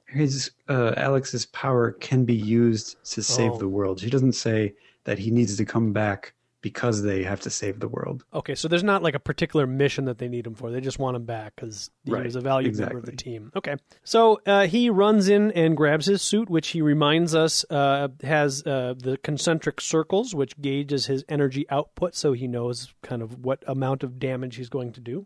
his 0.07 0.51
uh, 0.69 0.93
Alex's 0.95 1.47
power 1.47 1.91
can 1.91 2.23
be 2.23 2.35
used 2.35 2.95
to 3.11 3.21
save 3.21 3.51
Oh. 3.53 3.57
the 3.57 3.67
world. 3.67 3.99
She 3.99 4.09
doesn't 4.09 4.33
say 4.33 4.73
that 5.03 5.19
he 5.19 5.31
needs 5.31 5.57
to 5.57 5.65
come 5.65 5.91
back 5.91 6.33
because 6.61 7.03
they 7.03 7.23
have 7.23 7.39
to 7.41 7.49
save 7.49 7.79
the 7.79 7.87
world. 7.87 8.23
okay, 8.33 8.55
so 8.55 8.67
there's 8.67 8.83
not 8.83 9.03
like 9.03 9.13
a 9.15 9.19
particular 9.19 9.67
mission 9.67 10.05
that 10.05 10.17
they 10.17 10.27
need 10.27 10.45
him 10.47 10.55
for. 10.55 10.71
They 10.71 10.81
just 10.81 10.97
want 10.99 11.15
him 11.15 11.23
back 11.25 11.55
because 11.55 11.89
he 12.03 12.11
Right, 12.11 12.25
was 12.25 12.35
a 12.35 12.41
valued 12.41 12.77
member 12.77 12.97
of 12.97 13.05
the 13.05 13.11
team. 13.15 13.51
Okay, 13.55 13.75
so 14.03 14.41
uh, 14.45 14.65
he 14.67 14.89
runs 14.89 15.29
in 15.29 15.51
and 15.51 15.77
grabs 15.77 16.07
his 16.07 16.21
suit, 16.21 16.49
which 16.49 16.69
he 16.69 16.81
reminds 16.81 17.35
us 17.35 17.63
uh, 17.69 18.07
has 18.23 18.65
uh, 18.65 18.95
the 18.97 19.17
concentric 19.17 19.79
circles, 19.79 20.33
which 20.33 20.59
gauges 20.59 21.05
his 21.05 21.23
energy 21.29 21.65
output, 21.69 22.15
so 22.15 22.33
he 22.33 22.47
knows 22.47 22.93
kind 23.03 23.21
of 23.21 23.45
what 23.45 23.63
amount 23.67 24.03
of 24.03 24.17
damage 24.19 24.55
he's 24.55 24.69
going 24.69 24.91
to 24.93 24.99
do. 24.99 25.25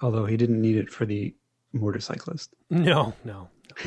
Although 0.00 0.24
he 0.26 0.36
didn't 0.36 0.60
need 0.60 0.76
it 0.76 0.90
for 0.90 1.04
the 1.06 1.34
motorcyclist. 1.72 2.54
No, 2.70 3.14
no. 3.24 3.48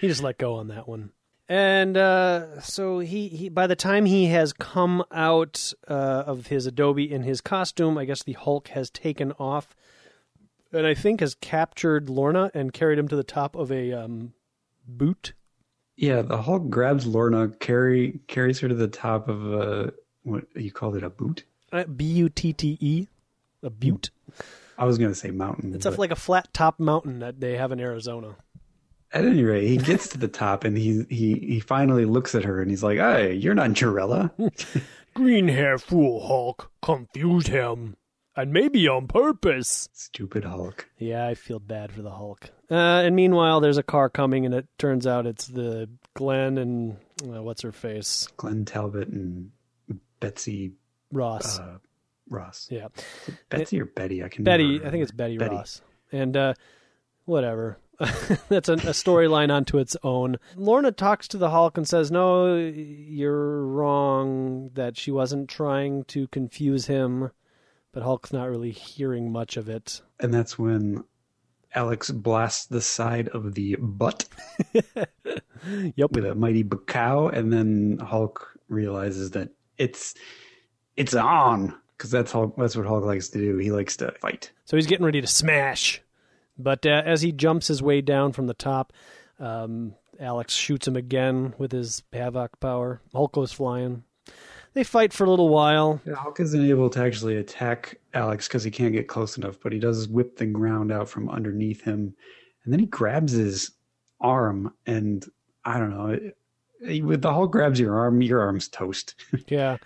he 0.00 0.08
just 0.08 0.22
let 0.22 0.38
go 0.38 0.54
on 0.56 0.68
that 0.68 0.88
one. 0.88 1.10
And 1.48 1.96
uh, 1.96 2.60
so 2.60 2.98
he, 2.98 3.28
he, 3.28 3.48
by 3.48 3.66
the 3.66 3.76
time 3.76 4.04
he 4.04 4.26
has 4.26 4.52
come 4.52 5.02
out 5.10 5.72
uh, 5.88 6.24
of 6.26 6.48
his 6.48 6.66
Adobe 6.66 7.10
in 7.10 7.22
his 7.22 7.40
costume, 7.40 7.96
I 7.96 8.04
guess 8.04 8.22
the 8.22 8.34
Hulk 8.34 8.68
has 8.68 8.90
taken 8.90 9.32
off, 9.32 9.74
and 10.72 10.86
I 10.86 10.92
think 10.92 11.20
has 11.20 11.34
captured 11.34 12.10
Lorna 12.10 12.50
and 12.52 12.74
carried 12.74 12.98
him 12.98 13.08
to 13.08 13.16
the 13.16 13.24
top 13.24 13.56
of 13.56 13.72
a 13.72 13.92
um, 13.92 14.34
boot. 14.86 15.32
Yeah, 15.96 16.20
the 16.20 16.42
Hulk 16.42 16.68
grabs 16.68 17.06
Lorna, 17.06 17.48
carry 17.48 18.20
carries 18.28 18.60
her 18.60 18.68
to 18.68 18.74
the 18.74 18.86
top 18.86 19.28
of 19.28 19.52
a 19.52 19.94
what 20.24 20.44
you 20.54 20.70
called 20.70 20.96
it 20.96 21.02
a 21.02 21.10
boot. 21.10 21.44
Uh, 21.72 21.84
B 21.84 22.04
U 22.04 22.28
T 22.28 22.52
T 22.52 22.76
E, 22.78 23.06
a 23.62 23.70
butte. 23.70 24.10
I 24.76 24.84
was 24.84 24.96
going 24.96 25.10
to 25.10 25.14
say 25.14 25.30
mountain. 25.30 25.74
It's 25.74 25.86
a, 25.86 25.90
but 25.90 25.98
like 25.98 26.12
a 26.12 26.16
flat 26.16 26.52
top 26.52 26.78
mountain 26.78 27.18
that 27.18 27.40
they 27.40 27.56
have 27.56 27.72
in 27.72 27.80
Arizona. 27.80 28.36
At 29.12 29.24
any 29.24 29.42
rate, 29.44 29.66
he 29.68 29.76
gets 29.76 30.08
to 30.08 30.18
the 30.18 30.28
top 30.28 30.64
and 30.64 30.76
he 30.76 31.04
he 31.08 31.34
he 31.34 31.60
finally 31.60 32.04
looks 32.04 32.34
at 32.34 32.44
her 32.44 32.60
and 32.60 32.70
he's 32.70 32.82
like, 32.82 32.98
"Hey, 32.98 33.34
you're 33.34 33.54
not 33.54 33.70
Jarella." 33.70 34.30
Green 35.14 35.48
hair 35.48 35.78
fool 35.78 36.26
Hulk 36.26 36.70
confused 36.82 37.48
him, 37.48 37.96
and 38.36 38.52
maybe 38.52 38.86
on 38.86 39.08
purpose. 39.08 39.88
Stupid 39.92 40.44
Hulk. 40.44 40.88
Yeah, 40.98 41.26
I 41.26 41.34
feel 41.34 41.58
bad 41.58 41.90
for 41.92 42.02
the 42.02 42.10
Hulk. 42.10 42.50
Uh, 42.70 42.74
and 42.74 43.16
meanwhile, 43.16 43.60
there's 43.60 43.78
a 43.78 43.82
car 43.82 44.08
coming, 44.10 44.44
and 44.46 44.54
it 44.54 44.66
turns 44.78 45.06
out 45.06 45.26
it's 45.26 45.46
the 45.46 45.88
Glenn 46.14 46.58
and 46.58 46.96
uh, 47.24 47.42
what's 47.42 47.62
her 47.62 47.72
face 47.72 48.28
Glenn 48.36 48.64
Talbot 48.64 49.08
and 49.08 49.50
Betsy 50.20 50.72
Ross. 51.10 51.58
uh, 51.58 51.78
Ross. 52.28 52.68
yeah, 52.70 52.88
Betsy 53.48 53.80
or 53.80 53.86
Betty? 53.86 54.22
I 54.22 54.28
can 54.28 54.44
Betty. 54.44 54.74
never 54.76 54.86
I 54.86 54.90
think 54.90 55.02
it's 55.02 55.12
remember. 55.12 55.38
Betty, 55.46 55.56
Ross. 55.56 55.80
And 56.12 56.36
uh, 56.36 56.54
whatever. 57.24 57.78
That's 58.48 58.68
a, 58.68 58.74
a 58.74 58.94
storyline 58.94 59.50
unto 59.50 59.78
its 59.78 59.96
own. 60.02 60.36
Lorna 60.56 60.92
talks 60.92 61.26
to 61.28 61.38
the 61.38 61.50
Hulk 61.50 61.76
and 61.76 61.86
says, 61.88 62.10
"No, 62.10 62.56
you're 62.56 63.64
wrong. 63.66 64.70
That 64.74 64.96
she 64.96 65.10
wasn't 65.10 65.48
trying 65.48 66.04
to 66.04 66.28
confuse 66.28 66.86
him." 66.86 67.30
But 67.92 68.02
Hulk's 68.04 68.32
not 68.32 68.48
really 68.48 68.70
hearing 68.70 69.32
much 69.32 69.56
of 69.56 69.68
it. 69.68 70.02
And 70.20 70.32
that's 70.32 70.58
when 70.58 71.02
Alex 71.74 72.10
blasts 72.10 72.66
the 72.66 72.80
side 72.82 73.28
of 73.28 73.54
the 73.54 73.76
butt 73.80 74.26
Yep. 75.96 76.12
with 76.12 76.24
a 76.24 76.34
mighty 76.34 76.62
bacow, 76.62 77.32
and 77.32 77.52
then 77.52 77.98
Hulk 77.98 78.58
realizes 78.68 79.32
that 79.32 79.48
it's 79.76 80.14
it's 80.96 81.14
on 81.14 81.74
because 81.96 82.10
that's 82.10 82.30
Hulk, 82.30 82.54
that's 82.56 82.76
what 82.76 82.86
Hulk 82.86 83.04
likes 83.04 83.28
to 83.30 83.38
do. 83.38 83.56
He 83.58 83.72
likes 83.72 83.96
to 83.96 84.12
fight. 84.20 84.52
So 84.66 84.76
he's 84.76 84.86
getting 84.86 85.04
ready 85.06 85.20
to 85.20 85.26
smash. 85.26 86.00
But 86.58 86.84
uh, 86.84 87.02
as 87.04 87.22
he 87.22 87.32
jumps 87.32 87.68
his 87.68 87.82
way 87.82 88.00
down 88.00 88.32
from 88.32 88.46
the 88.46 88.54
top, 88.54 88.92
um, 89.38 89.94
Alex 90.18 90.54
shoots 90.54 90.88
him 90.88 90.96
again 90.96 91.54
with 91.58 91.70
his 91.72 92.02
havoc 92.12 92.58
power. 92.60 93.00
Hulk 93.14 93.32
goes 93.32 93.52
flying. 93.52 94.02
They 94.74 94.84
fight 94.84 95.12
for 95.12 95.24
a 95.24 95.30
little 95.30 95.48
while. 95.48 96.00
Yeah, 96.06 96.14
Hulk 96.14 96.40
isn't 96.40 96.68
able 96.68 96.90
to 96.90 97.00
actually 97.02 97.36
attack 97.36 97.98
Alex 98.14 98.46
because 98.48 98.64
he 98.64 98.70
can't 98.70 98.92
get 98.92 99.08
close 99.08 99.36
enough, 99.38 99.58
but 99.62 99.72
he 99.72 99.78
does 99.78 100.08
whip 100.08 100.36
the 100.36 100.46
ground 100.46 100.92
out 100.92 101.08
from 101.08 101.28
underneath 101.28 101.82
him, 101.82 102.14
and 102.64 102.72
then 102.72 102.80
he 102.80 102.86
grabs 102.86 103.32
his 103.32 103.70
arm, 104.20 104.72
and 104.86 105.24
I 105.64 105.78
don't 105.78 105.90
know. 105.90 106.06
It, 106.08 106.36
it- 106.80 107.04
with 107.04 107.22
the 107.22 107.32
Hulk 107.32 107.50
grabs 107.50 107.80
your 107.80 107.96
arm, 107.96 108.20
your 108.22 108.40
arm's 108.40 108.68
toast. 108.68 109.14
Yeah. 109.48 109.78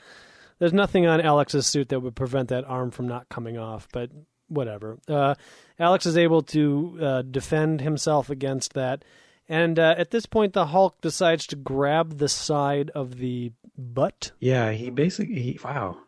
There's 0.59 0.73
nothing 0.73 1.07
on 1.07 1.21
Alex's 1.21 1.67
suit 1.67 1.89
that 1.89 2.01
would 2.01 2.15
prevent 2.15 2.49
that 2.51 2.65
arm 2.67 2.91
from 2.93 3.09
not 3.09 3.29
coming 3.29 3.59
off, 3.59 3.89
but 3.93 4.11
whatever. 4.53 4.99
Uh, 5.09 5.35
Alex 5.79 6.07
is 6.07 6.17
able 6.17 6.43
to 6.43 6.99
uh, 7.01 7.23
defend 7.23 7.81
himself 7.81 8.31
against 8.31 8.75
that. 8.75 9.05
And 9.49 9.79
uh, 9.79 9.95
at 9.99 10.11
this 10.11 10.27
point, 10.27 10.53
the 10.53 10.67
Hulk 10.67 11.01
decides 11.01 11.47
to 11.49 11.57
grab 11.57 12.19
the 12.19 12.29
side 12.29 12.91
of 12.91 13.19
the 13.19 13.53
butt. 13.77 14.33
yeah, 14.39 14.71
he 14.71 14.91
basically 14.91 15.41
he, 15.41 15.61
wow. 15.65 15.99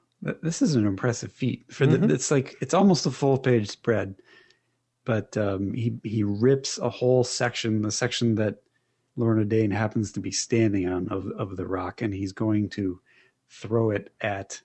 This 0.42 0.62
is 0.62 0.74
an 0.74 0.86
impressive 0.86 1.32
feat. 1.32 1.66
For 1.70 1.86
the, 1.86 2.12
it's 2.14 2.30
like 2.30 2.56
it's 2.62 2.72
almost 2.72 3.04
a 3.04 3.10
full 3.10 3.36
page 3.36 3.68
spread, 3.68 4.14
but 5.04 5.36
um, 5.36 5.74
he 5.74 5.98
he 6.02 6.22
rips 6.22 6.78
a 6.78 6.88
whole 6.88 7.24
section, 7.24 7.82
the 7.82 7.90
section 7.90 8.36
that 8.36 8.62
Lorna 9.16 9.44
Dane 9.44 9.70
happens 9.70 10.12
to 10.12 10.20
be 10.20 10.30
standing 10.30 10.88
on 10.88 11.08
of 11.08 11.26
of 11.36 11.56
the 11.56 11.66
rock, 11.66 12.00
and 12.00 12.14
he's 12.14 12.32
going 12.32 12.70
to 12.70 13.00
throw 13.50 13.90
it 13.90 14.14
at 14.20 14.62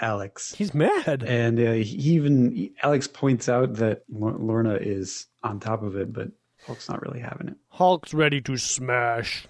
Alex. 0.00 0.54
He's 0.54 0.74
mad. 0.74 1.22
And 1.26 1.58
uh, 1.58 1.72
he 1.72 2.14
even 2.14 2.52
he- 2.52 2.72
Alex 2.82 3.06
points 3.06 3.48
out 3.48 3.74
that 3.74 4.02
Lor- 4.10 4.38
Lorna 4.38 4.74
is 4.74 5.26
on 5.42 5.60
top 5.60 5.82
of 5.82 5.96
it, 5.96 6.12
but 6.12 6.28
Hulk's 6.66 6.88
not 6.88 7.02
really 7.02 7.20
having 7.20 7.48
it. 7.48 7.56
Hulk's 7.68 8.14
ready 8.14 8.40
to 8.42 8.56
smash. 8.56 9.46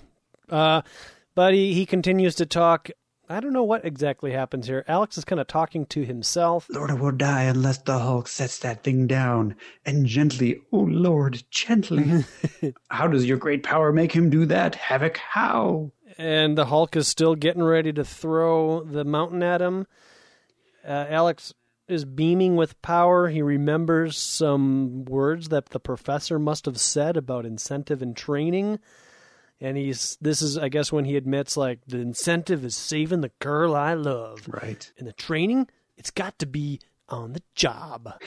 Uh, 0.49 0.83
but 1.35 1.55
he, 1.55 1.75
he 1.75 1.87
continues 1.87 2.35
to 2.37 2.47
talk. 2.47 2.89
I 3.29 3.41
don't 3.41 3.53
know 3.53 3.65
what 3.65 3.85
exactly 3.85 4.31
happens 4.31 4.69
here. 4.69 4.85
Alex 4.87 5.19
is 5.19 5.25
kind 5.25 5.41
of 5.41 5.49
talking 5.49 5.85
to 5.87 6.05
himself. 6.05 6.69
Lorna 6.71 6.95
will 6.95 7.11
die 7.11 7.43
unless 7.45 7.79
the 7.79 7.99
Hulk 7.99 8.29
sets 8.29 8.61
that 8.61 8.85
thing 8.85 9.09
down. 9.09 9.57
And 9.85 10.07
gently, 10.07 10.61
oh 10.73 10.79
Lord, 10.89 11.43
gently. 11.51 12.25
how 12.89 13.09
does 13.09 13.27
your 13.27 13.39
great 13.39 13.65
power 13.65 13.93
make 13.93 14.13
him 14.13 14.31
do 14.31 14.47
that? 14.47 14.77
Havoc, 14.77 15.17
how? 15.17 15.91
and 16.19 16.57
the 16.57 16.67
Hulk 16.67 16.97
is 16.97 17.09
still 17.09 17.35
getting 17.35 17.63
ready 17.63 17.93
to 17.93 18.05
throw 18.05 18.83
the 18.83 19.05
mountain 19.05 19.43
at 19.43 19.61
him. 19.61 19.87
Uh, 20.87 21.07
Alex 21.09 21.53
is 21.89 22.05
beaming 22.05 22.57
with 22.57 22.81
power. 22.83 23.29
He 23.29 23.43
remembers 23.43 24.17
some 24.17 25.05
words 25.05 25.49
that 25.49 25.71
the 25.71 25.81
professor 25.81 26.39
must 26.39 26.67
have 26.67 26.79
said 26.79 27.17
about 27.17 27.47
incentive 27.47 28.03
and 28.03 28.17
training. 28.17 28.79
And 29.61 29.77
he's 29.77 30.19
this 30.21 30.43
is 30.43 30.59
I 30.59 30.69
guess 30.69 30.93
when 30.93 31.07
he 31.07 31.17
admits 31.17 31.57
like 31.57 31.81
the 31.87 31.99
incentive 31.99 32.65
is 32.65 32.77
saving 32.77 33.23
the 33.23 33.33
girl 33.39 33.75
I 33.75 33.95
love. 33.95 34.47
Right. 34.49 34.91
And 34.99 35.07
the 35.07 35.13
training, 35.13 35.69
it's 35.97 36.11
got 36.11 36.39
to 36.41 36.47
be 36.47 36.81
on 37.09 37.33
the 37.33 37.43
job. 37.55 38.21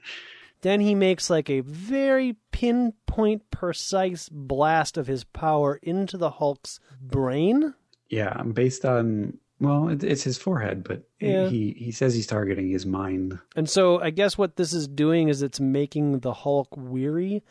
then 0.60 0.80
he 0.80 0.94
makes 0.94 1.30
like 1.30 1.48
a 1.48 1.60
very 1.60 2.36
pinpoint 2.50 3.50
precise 3.50 4.28
blast 4.28 4.98
of 4.98 5.06
his 5.06 5.24
power 5.24 5.78
into 5.82 6.18
the 6.18 6.30
Hulk's 6.30 6.78
brain. 7.00 7.74
Yeah, 8.08 8.42
based 8.42 8.84
on 8.84 9.38
well, 9.60 9.88
it, 9.88 10.04
it's 10.04 10.22
his 10.22 10.38
forehead, 10.38 10.84
but 10.84 11.08
Yeah. 11.20 11.48
he 11.48 11.72
he 11.78 11.90
says 11.92 12.14
he's 12.14 12.26
targeting 12.26 12.68
his 12.70 12.84
mind. 12.86 13.38
And 13.54 13.68
so 13.68 14.00
I 14.00 14.10
guess 14.10 14.36
what 14.36 14.56
this 14.56 14.72
is 14.72 14.86
doing 14.88 15.28
is 15.28 15.42
it's 15.42 15.60
making 15.60 16.20
the 16.20 16.32
Hulk 16.34 16.68
weary, 16.76 17.42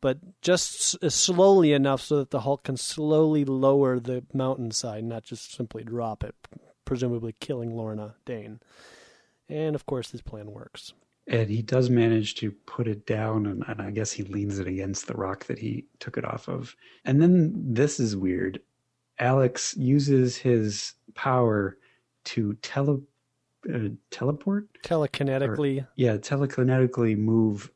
but 0.00 0.18
just 0.42 0.94
s- 0.94 0.96
uh, 1.02 1.08
slowly 1.10 1.72
enough 1.72 2.00
so 2.02 2.18
that 2.18 2.30
the 2.30 2.40
Hulk 2.40 2.64
can 2.64 2.76
slowly 2.76 3.44
lower 3.44 3.98
the 3.98 4.24
mountainside, 4.34 5.04
not 5.04 5.24
just 5.24 5.54
simply 5.54 5.84
drop 5.84 6.22
it, 6.22 6.34
presumably 6.84 7.34
killing 7.40 7.74
Lorna 7.74 8.14
Dane. 8.24 8.60
And 9.48 9.74
of 9.74 9.86
course, 9.86 10.10
this 10.10 10.20
plan 10.22 10.50
works. 10.52 10.92
And 11.26 11.50
he 11.50 11.60
does 11.60 11.90
manage 11.90 12.36
to 12.36 12.50
put 12.52 12.88
it 12.88 13.04
down, 13.06 13.44
and, 13.46 13.62
and 13.68 13.82
I 13.82 13.90
guess 13.90 14.12
he 14.12 14.22
leans 14.22 14.58
it 14.58 14.66
against 14.66 15.06
the 15.08 15.14
rock 15.14 15.44
that 15.46 15.58
he 15.58 15.84
took 15.98 16.16
it 16.16 16.24
off 16.24 16.48
of. 16.48 16.74
And 17.04 17.20
then 17.20 17.52
this 17.74 18.00
is 18.00 18.16
weird. 18.16 18.60
Alex 19.18 19.74
uses 19.76 20.36
his 20.36 20.94
power 21.14 21.76
to 22.24 22.54
tele, 22.54 23.00
uh, 23.72 23.88
teleport, 24.10 24.68
Telekinetically, 24.82 25.86
yeah, 25.96 26.16
telekinetically 26.16 27.16
move 27.16 27.70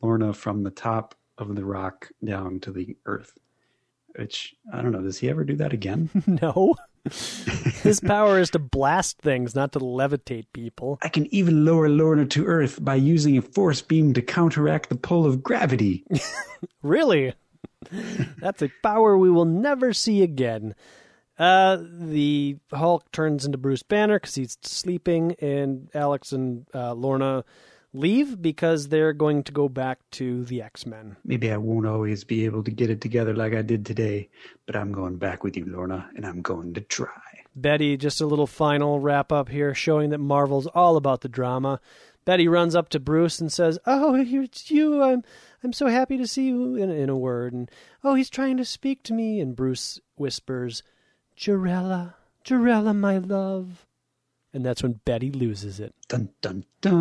Lorna 0.00 0.32
from 0.32 0.62
the 0.62 0.70
top 0.70 1.14
of 1.38 1.54
the 1.54 1.64
rock 1.64 2.08
down 2.24 2.60
to 2.60 2.72
the 2.72 2.96
earth. 3.06 3.38
Which 4.16 4.54
I 4.72 4.80
don't 4.80 4.92
know. 4.92 5.02
Does 5.02 5.18
he 5.18 5.28
ever 5.28 5.44
do 5.44 5.56
that 5.56 5.74
again? 5.74 6.08
no. 6.26 6.74
His 7.82 8.00
power 8.00 8.40
is 8.40 8.50
to 8.50 8.58
blast 8.58 9.18
things, 9.18 9.54
not 9.54 9.72
to 9.72 9.78
levitate 9.78 10.46
people. 10.52 10.98
I 11.02 11.08
can 11.08 11.32
even 11.32 11.64
lower 11.64 11.88
Lorna 11.88 12.26
to 12.26 12.46
earth 12.46 12.84
by 12.84 12.96
using 12.96 13.36
a 13.36 13.42
force 13.42 13.82
beam 13.82 14.12
to 14.14 14.22
counteract 14.22 14.88
the 14.88 14.96
pull 14.96 15.24
of 15.24 15.42
gravity. 15.42 16.04
really? 16.82 17.34
That's 18.38 18.62
a 18.62 18.70
power 18.82 19.16
we 19.16 19.30
will 19.30 19.44
never 19.44 19.92
see 19.92 20.22
again. 20.22 20.74
Uh, 21.38 21.78
the 21.82 22.56
Hulk 22.72 23.10
turns 23.12 23.44
into 23.44 23.58
Bruce 23.58 23.82
Banner 23.82 24.18
because 24.18 24.34
he's 24.34 24.56
sleeping, 24.62 25.34
and 25.40 25.90
Alex 25.94 26.32
and 26.32 26.66
uh, 26.74 26.94
Lorna 26.94 27.44
leave 27.92 28.40
because 28.40 28.88
they're 28.88 29.12
going 29.12 29.42
to 29.44 29.52
go 29.52 29.68
back 29.68 29.98
to 30.12 30.44
the 30.44 30.62
X 30.62 30.86
Men. 30.86 31.16
Maybe 31.24 31.50
I 31.50 31.56
won't 31.56 31.86
always 31.86 32.24
be 32.24 32.44
able 32.44 32.62
to 32.64 32.70
get 32.70 32.90
it 32.90 33.00
together 33.00 33.34
like 33.34 33.54
I 33.54 33.62
did 33.62 33.84
today, 33.84 34.28
but 34.66 34.76
I'm 34.76 34.92
going 34.92 35.16
back 35.16 35.44
with 35.44 35.56
you, 35.56 35.66
Lorna, 35.66 36.08
and 36.16 36.24
I'm 36.24 36.42
going 36.42 36.74
to 36.74 36.80
try. 36.80 37.10
Betty, 37.54 37.96
just 37.96 38.20
a 38.20 38.26
little 38.26 38.46
final 38.46 39.00
wrap 39.00 39.32
up 39.32 39.48
here, 39.48 39.74
showing 39.74 40.10
that 40.10 40.18
Marvel's 40.18 40.66
all 40.66 40.96
about 40.96 41.22
the 41.22 41.28
drama. 41.28 41.80
Betty 42.26 42.48
runs 42.48 42.74
up 42.74 42.90
to 42.90 43.00
Bruce 43.00 43.40
and 43.40 43.50
says, 43.50 43.78
"Oh, 43.86 44.14
it's 44.14 44.70
you! 44.70 45.02
I'm 45.02 45.22
I'm 45.64 45.72
so 45.72 45.86
happy 45.86 46.18
to 46.18 46.26
see 46.26 46.48
you." 46.48 46.74
In 46.74 46.90
in 46.90 47.08
a 47.08 47.16
word, 47.16 47.54
and 47.54 47.70
oh, 48.04 48.14
he's 48.14 48.28
trying 48.28 48.58
to 48.58 48.64
speak 48.66 49.02
to 49.04 49.14
me. 49.14 49.40
And 49.40 49.56
Bruce 49.56 49.98
whispers, 50.16 50.82
"Jarella, 51.34 52.16
Jarella, 52.44 52.94
my 52.94 53.16
love." 53.16 53.86
and 54.56 54.64
that's 54.64 54.82
when 54.82 55.00
Betty 55.04 55.30
loses 55.30 55.80
it. 55.80 55.94
Dun 56.08 56.30
dun 56.40 56.64
dun. 56.80 56.94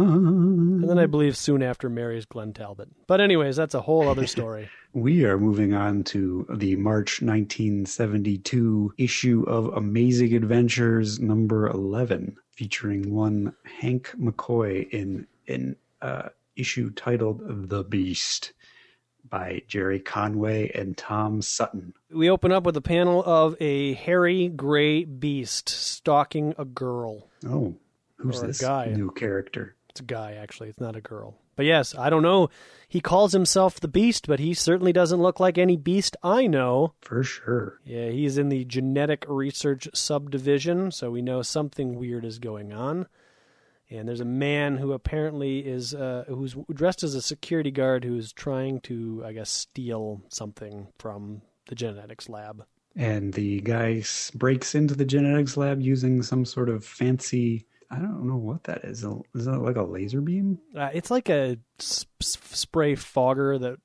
And 0.82 0.90
then 0.90 1.00
I 1.00 1.06
believe 1.06 1.38
soon 1.38 1.64
after 1.64 1.90
marries 1.90 2.26
Glenn 2.26 2.52
Talbot. 2.52 2.90
But 3.08 3.22
anyways, 3.22 3.56
that's 3.56 3.74
a 3.74 3.80
whole 3.80 4.10
other 4.10 4.28
story. 4.28 4.70
we 4.95 5.25
are 5.25 5.38
moving 5.38 5.73
on 5.73 6.05
to 6.05 6.47
the 6.49 6.77
March 6.77 7.21
1972 7.21 8.93
issue 8.97 9.43
of 9.45 9.65
Amazing 9.73 10.34
Adventures 10.34 11.19
number 11.19 11.67
11, 11.67 12.38
featuring 12.51 13.13
one 13.13 13.53
Hank 13.65 14.12
McCoy 14.17 14.89
in 14.89 15.27
an 15.49 15.75
uh, 16.01 16.29
issue 16.55 16.89
titled 16.91 17.41
"The 17.69 17.84
Beast." 17.84 18.53
by 19.27 19.63
Gerry 19.67 19.99
Conway 19.99 20.71
and 20.75 20.95
Tom 20.95 21.41
Sutton. 21.41 21.93
We 22.12 22.29
open 22.29 22.51
up 22.51 22.63
with 22.63 22.77
a 22.77 22.81
panel 22.81 23.23
of 23.25 23.55
a 23.60 23.93
hairy 23.93 24.49
gray 24.49 25.03
beast 25.03 25.67
stalking 25.67 26.53
a 26.60 26.63
girl. 26.63 27.27
Oh, 27.45 27.75
who's 28.17 28.39
this 28.39 28.62
guy? 28.62 28.93
new 28.95 29.10
character? 29.10 29.75
It's 29.89 29.99
a 29.99 30.03
guy, 30.03 30.34
actually. 30.34 30.69
It's 30.69 30.79
not 30.79 30.95
a 30.95 31.01
girl. 31.01 31.39
But 31.55 31.65
yes, 31.65 31.95
I 31.95 32.10
don't 32.10 32.21
know. 32.21 32.49
He 32.88 33.02
calls 33.02 33.34
himself 33.34 33.80
the 33.80 33.88
Beast, 33.88 34.28
but 34.28 34.39
he 34.39 34.54
certainly 34.54 34.93
doesn't 34.93 35.21
look 35.21 35.39
like 35.39 35.58
any 35.58 35.78
beast 35.78 36.15
I 36.24 36.48
know. 36.48 36.93
For 37.02 37.24
sure. 37.24 37.80
Yeah, 37.84 38.10
he's 38.10 38.38
in 38.38 38.50
the 38.50 38.65
genetic 38.65 39.26
research 39.28 39.88
subdivision, 39.93 40.91
so 40.91 41.12
we 41.12 41.21
know 41.21 41.41
something 41.41 41.98
weird 42.00 42.26
is 42.26 42.39
going 42.39 42.74
on 42.74 43.08
and 43.89 44.08
there's 44.08 44.21
a 44.21 44.26
man 44.26 44.78
who 44.78 44.93
apparently 44.93 45.60
is 45.60 45.93
uh, 45.93 46.26
who's 46.28 46.56
dressed 46.74 47.04
as 47.04 47.13
a 47.15 47.21
security 47.21 47.71
guard 47.71 48.04
who's 48.04 48.34
trying 48.34 48.80
to, 48.82 49.24
I 49.26 49.34
guess, 49.34 49.50
steal 49.50 50.21
something 50.30 50.88
from 50.98 51.41
the 51.67 51.76
genetics 51.76 52.28
lab. 52.30 52.65
And 52.95 53.34
the 53.34 53.62
guy 53.62 54.04
breaks 54.34 54.74
into 54.74 54.95
the 54.95 55.06
genetics 55.06 55.58
lab 55.58 55.82
using 55.82 56.24
some 56.24 56.45
sort 56.45 56.69
of 56.69 56.84
fancy. 56.84 57.67
I 57.91 57.98
don't 57.98 58.28
know 58.28 58.38
what 58.38 58.63
that 58.65 58.84
is. 58.84 59.04
Is 59.34 59.45
that 59.45 59.60
like 59.60 59.76
a 59.76 59.84
laser 59.84 60.21
beam? 60.21 60.60
Uh, 60.76 60.89
it's 60.93 61.12
like 61.12 61.30
a 61.30 61.58
sp- 61.80 62.21
spray 62.21 62.95
fogger 62.95 63.58
that 63.60 63.78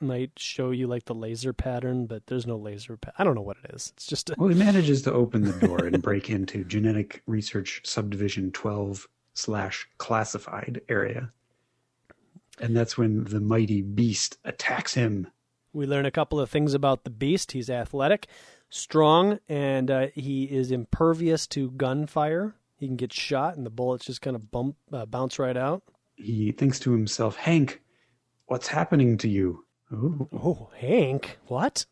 might 0.00 0.32
show 0.36 0.70
you 0.70 0.86
like 0.86 1.06
the 1.06 1.14
laser 1.14 1.52
pattern, 1.52 2.06
but 2.06 2.26
there's 2.26 2.46
no 2.46 2.56
laser. 2.56 2.96
Pa- 2.96 3.12
I 3.18 3.24
don't 3.24 3.34
know 3.34 3.40
what 3.42 3.56
it 3.64 3.74
is. 3.74 3.92
It's 3.96 4.06
just. 4.06 4.30
A- 4.30 4.34
well, 4.38 4.48
he 4.48 4.54
manages 4.54 5.02
to 5.02 5.12
open 5.12 5.42
the 5.42 5.66
door 5.66 5.84
and 5.86 6.02
break 6.02 6.28
into 6.30 6.64
Genetic 6.64 7.22
Research 7.26 7.80
Subdivision 7.84 8.52
12 8.52 9.08
slash 9.34 9.88
classified 9.98 10.80
area. 10.88 11.30
And 12.60 12.76
that's 12.76 12.96
when 12.96 13.24
the 13.24 13.40
mighty 13.40 13.82
beast 13.82 14.38
attacks 14.44 14.94
him. 14.94 15.26
We 15.72 15.86
learn 15.86 16.06
a 16.06 16.10
couple 16.10 16.40
of 16.40 16.48
things 16.48 16.72
about 16.72 17.04
the 17.04 17.10
beast. 17.10 17.52
He's 17.52 17.68
athletic, 17.68 18.28
strong, 18.70 19.40
and 19.48 19.90
uh, 19.90 20.06
he 20.14 20.44
is 20.44 20.70
impervious 20.70 21.46
to 21.48 21.70
gunfire. 21.72 22.54
He 22.76 22.86
can 22.86 22.96
get 22.96 23.12
shot, 23.12 23.56
and 23.56 23.64
the 23.64 23.70
bullets 23.70 24.04
just 24.04 24.20
kind 24.20 24.36
of 24.36 24.50
bump, 24.50 24.76
uh, 24.92 25.06
bounce 25.06 25.38
right 25.38 25.56
out. 25.56 25.82
He 26.14 26.52
thinks 26.52 26.78
to 26.80 26.92
himself, 26.92 27.36
Hank, 27.36 27.80
what's 28.46 28.68
happening 28.68 29.18
to 29.18 29.28
you? 29.28 29.64
Ooh. 29.92 30.28
Oh, 30.32 30.70
Hank? 30.76 31.38
What? 31.46 31.86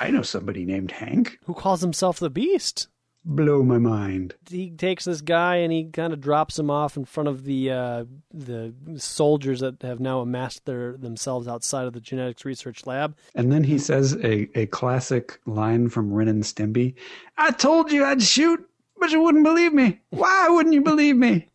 I 0.00 0.10
know 0.10 0.22
somebody 0.22 0.64
named 0.64 0.90
Hank. 0.90 1.38
Who 1.44 1.54
calls 1.54 1.80
himself 1.80 2.18
the 2.18 2.30
Beast? 2.30 2.88
blow 3.24 3.62
my 3.62 3.78
mind. 3.78 4.34
He 4.48 4.70
takes 4.70 5.04
this 5.04 5.20
guy 5.20 5.56
and 5.56 5.72
he 5.72 5.84
kind 5.84 6.12
of 6.12 6.20
drops 6.20 6.58
him 6.58 6.70
off 6.70 6.96
in 6.96 7.04
front 7.04 7.28
of 7.28 7.44
the 7.44 7.70
uh, 7.70 8.04
the 8.32 8.74
soldiers 8.96 9.60
that 9.60 9.82
have 9.82 10.00
now 10.00 10.20
amassed 10.20 10.64
their 10.64 10.96
themselves 10.96 11.46
outside 11.48 11.86
of 11.86 11.92
the 11.92 12.00
genetics 12.00 12.44
research 12.44 12.86
lab. 12.86 13.16
And 13.34 13.52
then 13.52 13.64
he 13.64 13.78
says 13.78 14.14
a, 14.16 14.48
a 14.58 14.66
classic 14.66 15.40
line 15.46 15.88
from 15.88 16.12
Ren 16.12 16.28
and 16.28 16.42
Stimpy: 16.42 16.94
"I 17.36 17.50
told 17.52 17.92
you 17.92 18.04
I'd 18.04 18.22
shoot, 18.22 18.68
but 19.02 19.10
you 19.10 19.20
wouldn't 19.20 19.44
believe 19.44 19.74
me. 19.74 20.00
Why 20.10 20.48
wouldn't 20.48 20.74
you 20.74 20.80
believe 20.80 21.16
me?" 21.16 21.48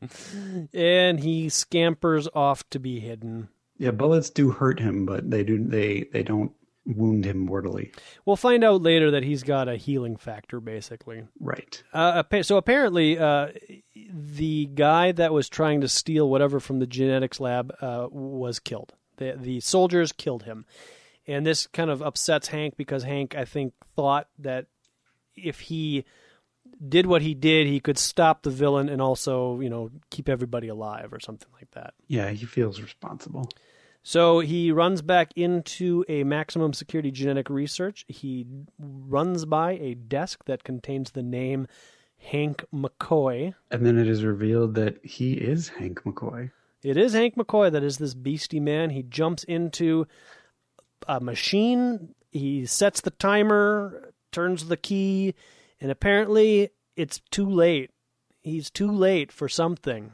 and 0.72 1.20
he 1.20 1.50
scampers 1.50 2.28
off 2.34 2.68
to 2.70 2.78
be 2.78 2.98
hidden. 3.00 3.48
Yeah, 3.78 3.90
bullets 3.90 4.30
do 4.30 4.50
hurt 4.50 4.80
him, 4.80 5.04
but 5.04 5.30
they 5.30 5.44
do 5.44 5.62
they 5.62 6.08
they 6.12 6.22
don't 6.22 6.52
wound 6.86 7.24
him 7.24 7.38
mortally. 7.38 7.92
We'll 8.24 8.36
find 8.36 8.64
out 8.64 8.80
later 8.80 9.10
that 9.10 9.22
he's 9.22 9.42
got 9.42 9.68
a 9.68 9.76
healing 9.76 10.16
factor, 10.16 10.60
basically. 10.60 11.24
Right. 11.40 11.82
Uh, 11.92 12.22
so 12.42 12.56
apparently, 12.56 13.18
uh, 13.18 13.48
the 13.94 14.66
guy 14.66 15.12
that 15.12 15.32
was 15.32 15.48
trying 15.48 15.80
to 15.80 15.88
steal 15.88 16.30
whatever 16.30 16.60
from 16.60 16.78
the 16.78 16.86
genetics 16.86 17.40
lab 17.40 17.74
uh, 17.80 18.06
was 18.10 18.60
killed. 18.60 18.94
The, 19.16 19.36
the 19.38 19.60
soldiers 19.60 20.12
killed 20.12 20.44
him. 20.44 20.64
And 21.26 21.44
this 21.44 21.66
kind 21.66 21.90
of 21.90 22.02
upsets 22.02 22.48
Hank 22.48 22.76
because 22.76 23.02
Hank, 23.02 23.34
I 23.34 23.44
think, 23.44 23.74
thought 23.96 24.28
that 24.38 24.66
if 25.34 25.60
he 25.60 26.04
did 26.86 27.06
what 27.06 27.22
he 27.22 27.34
did, 27.34 27.66
he 27.66 27.80
could 27.80 27.98
stop 27.98 28.42
the 28.42 28.50
villain 28.50 28.88
and 28.88 29.00
also, 29.00 29.60
you 29.60 29.70
know, 29.70 29.90
keep 30.10 30.28
everybody 30.28 30.68
alive 30.68 31.12
or 31.12 31.20
something 31.20 31.48
like 31.54 31.70
that. 31.72 31.94
Yeah, 32.06 32.30
he 32.30 32.46
feels 32.46 32.80
responsible. 32.80 33.48
So 34.02 34.38
he 34.38 34.70
runs 34.70 35.02
back 35.02 35.32
into 35.34 36.04
a 36.08 36.22
maximum 36.22 36.72
security 36.72 37.10
genetic 37.10 37.50
research. 37.50 38.04
He 38.06 38.46
runs 38.78 39.44
by 39.44 39.72
a 39.72 39.94
desk 39.94 40.44
that 40.44 40.62
contains 40.62 41.10
the 41.10 41.24
name 41.24 41.66
Hank 42.18 42.64
McCoy. 42.72 43.54
And 43.70 43.84
then 43.84 43.98
it 43.98 44.08
is 44.08 44.24
revealed 44.24 44.74
that 44.76 45.04
he 45.04 45.32
is 45.32 45.70
Hank 45.70 46.02
McCoy. 46.04 46.50
It 46.84 46.96
is 46.96 47.14
Hank 47.14 47.34
McCoy 47.34 47.72
that 47.72 47.82
is 47.82 47.98
this 47.98 48.14
beastie 48.14 48.60
man. 48.60 48.90
He 48.90 49.02
jumps 49.02 49.42
into 49.44 50.06
a 51.08 51.20
machine, 51.20 52.14
he 52.30 52.64
sets 52.64 53.00
the 53.00 53.10
timer, 53.10 54.12
turns 54.30 54.68
the 54.68 54.76
key, 54.76 55.34
and 55.80 55.90
apparently 55.90 56.70
it's 56.96 57.20
too 57.30 57.48
late. 57.48 57.90
He's 58.42 58.70
too 58.70 58.90
late 58.90 59.32
for 59.32 59.48
something. 59.48 60.12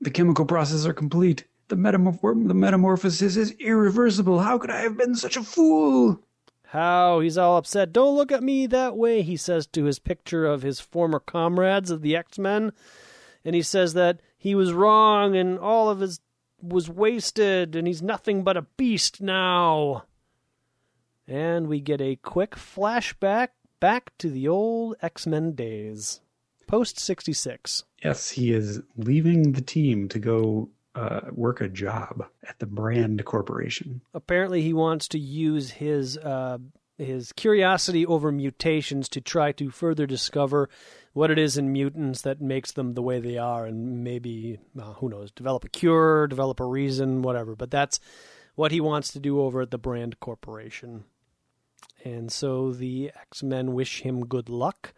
The 0.00 0.10
chemical 0.10 0.44
processes 0.44 0.86
are 0.86 0.92
complete. 0.92 1.44
The, 1.68 1.76
metamorph- 1.76 2.48
the 2.48 2.54
metamorphosis 2.54 3.36
is 3.36 3.52
irreversible. 3.52 4.40
How 4.40 4.58
could 4.58 4.70
I 4.70 4.80
have 4.80 4.96
been 4.96 5.14
such 5.14 5.36
a 5.36 5.42
fool? 5.42 6.20
How 6.66 7.20
he's 7.20 7.38
all 7.38 7.56
upset. 7.56 7.92
Don't 7.92 8.16
look 8.16 8.32
at 8.32 8.42
me 8.42 8.66
that 8.66 8.96
way, 8.96 9.22
he 9.22 9.36
says 9.36 9.66
to 9.68 9.84
his 9.84 9.98
picture 9.98 10.46
of 10.46 10.62
his 10.62 10.80
former 10.80 11.18
comrades 11.18 11.90
of 11.90 12.02
the 12.02 12.16
X 12.16 12.38
Men. 12.38 12.72
And 13.44 13.54
he 13.54 13.62
says 13.62 13.94
that 13.94 14.20
he 14.36 14.54
was 14.54 14.72
wrong 14.72 15.36
and 15.36 15.58
all 15.58 15.88
of 15.88 16.00
his 16.00 16.20
was 16.62 16.88
wasted 16.88 17.74
and 17.74 17.86
he's 17.86 18.02
nothing 18.02 18.42
but 18.42 18.56
a 18.56 18.62
beast 18.76 19.20
now. 19.20 20.04
And 21.26 21.68
we 21.68 21.80
get 21.80 22.00
a 22.00 22.16
quick 22.16 22.52
flashback 22.52 23.48
back 23.80 24.16
to 24.18 24.30
the 24.30 24.46
old 24.46 24.96
X 25.02 25.26
Men 25.26 25.52
days. 25.52 26.20
Post 26.66 27.00
66. 27.00 27.82
Yes, 28.04 28.30
he 28.30 28.52
is 28.52 28.80
leaving 28.96 29.52
the 29.52 29.60
team 29.60 30.08
to 30.10 30.20
go 30.20 30.68
uh, 30.94 31.20
work 31.32 31.60
a 31.60 31.68
job 31.68 32.24
at 32.48 32.58
the 32.60 32.66
Brand 32.66 33.24
Corporation. 33.24 34.02
Apparently, 34.14 34.62
he 34.62 34.72
wants 34.72 35.08
to 35.08 35.18
use 35.18 35.70
his 35.70 36.16
uh, 36.18 36.58
his 36.96 37.32
curiosity 37.32 38.04
over 38.04 38.30
mutations 38.30 39.08
to 39.08 39.20
try 39.20 39.52
to 39.52 39.70
further 39.70 40.06
discover 40.06 40.68
what 41.12 41.30
it 41.30 41.38
is 41.38 41.56
in 41.56 41.72
mutants 41.72 42.22
that 42.22 42.40
makes 42.40 42.72
them 42.72 42.94
the 42.94 43.02
way 43.02 43.18
they 43.18 43.38
are, 43.38 43.66
and 43.66 44.04
maybe 44.04 44.58
uh, 44.78 44.92
who 44.94 45.08
knows, 45.08 45.30
develop 45.32 45.64
a 45.64 45.68
cure, 45.68 46.26
develop 46.26 46.60
a 46.60 46.64
reason, 46.64 47.22
whatever. 47.22 47.56
But 47.56 47.70
that's 47.70 47.98
what 48.54 48.70
he 48.70 48.80
wants 48.80 49.12
to 49.12 49.20
do 49.20 49.40
over 49.40 49.62
at 49.62 49.70
the 49.70 49.78
Brand 49.78 50.20
Corporation. 50.20 51.04
And 52.04 52.32
so 52.32 52.72
the 52.72 53.10
X 53.14 53.42
Men 53.42 53.72
wish 53.72 54.02
him 54.02 54.26
good 54.26 54.48
luck. 54.48 54.94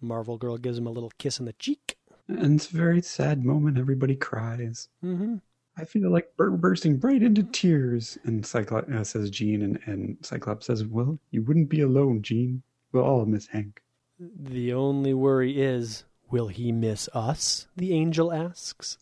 Marvel 0.00 0.36
Girl 0.36 0.58
gives 0.58 0.78
him 0.78 0.86
a 0.86 0.90
little 0.90 1.12
kiss 1.18 1.38
in 1.38 1.46
the 1.46 1.52
cheek 1.54 1.96
and 2.28 2.56
it's 2.56 2.70
a 2.70 2.76
very 2.76 3.02
sad 3.02 3.44
moment. 3.44 3.78
Everybody 3.78 4.16
cries. 4.16 4.88
Mm-hmm. 5.04 5.36
I 5.76 5.84
feel 5.84 6.10
like 6.10 6.36
bur- 6.36 6.50
bursting 6.50 7.00
right 7.00 7.22
into 7.22 7.42
tears. 7.42 8.16
And 8.24 8.46
Cyclops 8.46 8.90
uh, 8.90 9.04
says 9.04 9.30
Jean, 9.30 9.62
and, 9.62 9.78
and 9.86 10.16
Cyclops 10.22 10.66
says, 10.66 10.84
Well, 10.84 11.18
you 11.30 11.42
wouldn't 11.42 11.68
be 11.68 11.80
alone, 11.80 12.22
Jean. 12.22 12.62
We'll 12.92 13.04
all 13.04 13.26
miss 13.26 13.48
Hank. 13.48 13.82
The 14.18 14.72
only 14.72 15.12
worry 15.12 15.60
is, 15.60 16.04
will 16.30 16.48
he 16.48 16.70
miss 16.70 17.08
us? 17.12 17.66
The 17.76 17.92
angel 17.92 18.32
asks. 18.32 18.98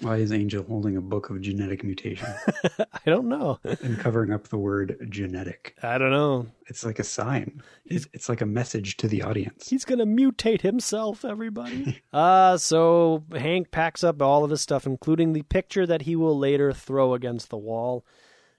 Why 0.00 0.16
is 0.16 0.32
Angel 0.32 0.64
holding 0.64 0.96
a 0.96 1.00
book 1.00 1.30
of 1.30 1.40
genetic 1.40 1.84
mutation 1.84 2.28
I 2.78 3.00
don't 3.06 3.28
know. 3.28 3.58
and 3.64 3.98
covering 3.98 4.32
up 4.32 4.48
the 4.48 4.58
word 4.58 5.06
genetic? 5.08 5.74
I 5.82 5.98
don't 5.98 6.10
know. 6.10 6.46
It's 6.66 6.84
like 6.84 6.98
a 6.98 7.04
sign. 7.04 7.62
It's, 7.86 8.06
it's 8.12 8.28
like 8.28 8.40
a 8.40 8.46
message 8.46 8.96
to 8.98 9.08
the 9.08 9.22
audience. 9.22 9.68
He's 9.68 9.84
gonna 9.84 10.06
mutate 10.06 10.62
himself, 10.62 11.24
everybody. 11.24 12.02
uh 12.12 12.56
so 12.56 13.24
Hank 13.32 13.70
packs 13.70 14.02
up 14.02 14.20
all 14.20 14.44
of 14.44 14.50
his 14.50 14.60
stuff, 14.60 14.86
including 14.86 15.32
the 15.32 15.42
picture 15.42 15.86
that 15.86 16.02
he 16.02 16.16
will 16.16 16.38
later 16.38 16.72
throw 16.72 17.14
against 17.14 17.50
the 17.50 17.56
wall, 17.58 18.04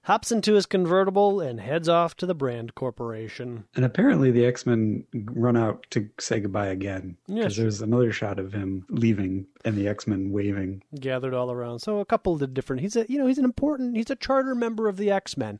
hops 0.09 0.31
into 0.31 0.55
his 0.55 0.65
convertible, 0.65 1.39
and 1.39 1.59
heads 1.59 1.87
off 1.87 2.15
to 2.15 2.25
the 2.25 2.33
Brand 2.33 2.73
Corporation. 2.73 3.65
And 3.75 3.85
apparently 3.85 4.31
the 4.31 4.43
X 4.43 4.65
Men 4.65 5.05
run 5.13 5.55
out 5.55 5.85
to 5.91 6.09
say 6.19 6.39
goodbye 6.39 6.69
again. 6.69 7.15
Yeah, 7.27 7.43
Because 7.43 7.53
sure. 7.53 7.63
there's 7.65 7.83
another 7.83 8.11
shot 8.11 8.39
of 8.39 8.51
him 8.51 8.87
leaving 8.89 9.45
and 9.63 9.77
the 9.77 9.87
X 9.87 10.07
Men 10.07 10.31
waving. 10.31 10.81
Gathered 10.99 11.35
all 11.35 11.51
around. 11.51 11.77
So 11.79 11.99
a 11.99 12.05
couple 12.05 12.33
of 12.33 12.39
the 12.39 12.47
different 12.47 12.81
he's 12.81 12.95
a 12.95 13.05
you 13.07 13.19
know, 13.19 13.27
he's 13.27 13.37
an 13.37 13.45
important 13.45 13.95
he's 13.95 14.09
a 14.09 14.15
charter 14.15 14.55
member 14.55 14.89
of 14.89 14.97
the 14.97 15.11
X 15.11 15.37
Men. 15.37 15.59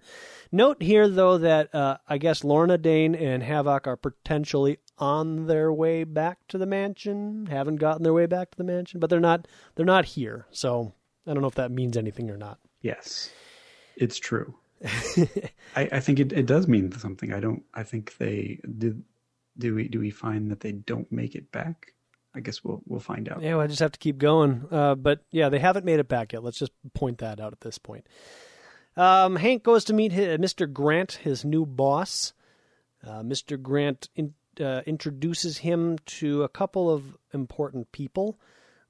Note 0.51 0.81
here 0.81 1.07
though 1.07 1.37
that 1.37 1.73
uh, 1.75 1.97
I 2.07 2.17
guess 2.17 2.43
Lorna 2.43 2.79
Dane 2.79 3.13
and 3.13 3.43
Havoc 3.43 3.85
are 3.85 3.97
potentially 3.97 4.79
on 4.97 5.45
their 5.45 5.71
way 5.71 6.05
back 6.05 6.39
to 6.47 6.57
the 6.57 6.65
mansion. 6.65 7.45
Haven't 7.51 7.75
gotten 7.75 8.01
their 8.01 8.13
way 8.13 8.25
back 8.25 8.49
to 8.49 8.57
the 8.57 8.63
mansion, 8.63 8.99
but 8.99 9.11
they're 9.11 9.19
not 9.19 9.47
they're 9.75 9.85
not 9.85 10.05
here. 10.05 10.47
So 10.49 10.95
I 11.27 11.33
don't 11.35 11.41
know 11.43 11.47
if 11.49 11.53
that 11.55 11.69
means 11.69 11.95
anything 11.95 12.31
or 12.31 12.37
not. 12.37 12.57
Yes, 12.81 13.29
it's 13.99 14.17
true. 14.17 14.55
I, 15.75 15.89
I 15.91 15.99
think 15.99 16.19
it, 16.19 16.31
it 16.31 16.45
does 16.45 16.67
mean 16.67 16.91
something. 16.93 17.33
I 17.33 17.39
don't. 17.39 17.63
I 17.73 17.83
think 17.83 18.17
they 18.17 18.59
did. 18.77 19.03
Do 19.57 19.75
we 19.75 19.87
do 19.87 19.99
we 19.99 20.09
find 20.09 20.49
that 20.51 20.61
they 20.61 20.71
don't 20.71 21.11
make 21.11 21.35
it 21.35 21.51
back? 21.51 21.93
I 22.33 22.39
guess 22.39 22.63
we'll 22.63 22.81
we'll 22.87 23.01
find 23.01 23.27
out. 23.27 23.41
Yeah, 23.41 23.55
well, 23.55 23.61
I 23.61 23.67
just 23.67 23.81
have 23.81 23.91
to 23.91 23.99
keep 23.99 24.17
going. 24.17 24.65
Uh, 24.71 24.95
but 24.95 25.25
yeah, 25.31 25.49
they 25.49 25.59
haven't 25.59 25.85
made 25.85 25.99
it 25.99 26.07
back 26.07 26.33
yet. 26.33 26.43
Let's 26.43 26.59
just 26.59 26.71
point 26.93 27.17
that 27.19 27.39
out 27.39 27.51
at 27.51 27.61
this 27.61 27.77
point. 27.77 28.07
Um, 28.95 29.35
Hank 29.35 29.63
goes 29.63 29.83
to 29.85 29.93
meet 29.93 30.13
hi 30.13 30.37
Mr. 30.37 30.71
Grant, 30.71 31.13
his 31.13 31.43
new 31.43 31.65
boss. 31.65 32.33
Uh, 33.05 33.21
Mr. 33.21 33.61
Grant 33.61 34.09
in, 34.15 34.33
uh, 34.59 34.81
introduces 34.85 35.59
him 35.59 35.97
to 36.05 36.43
a 36.43 36.49
couple 36.49 36.89
of 36.89 37.17
important 37.33 37.91
people. 37.91 38.39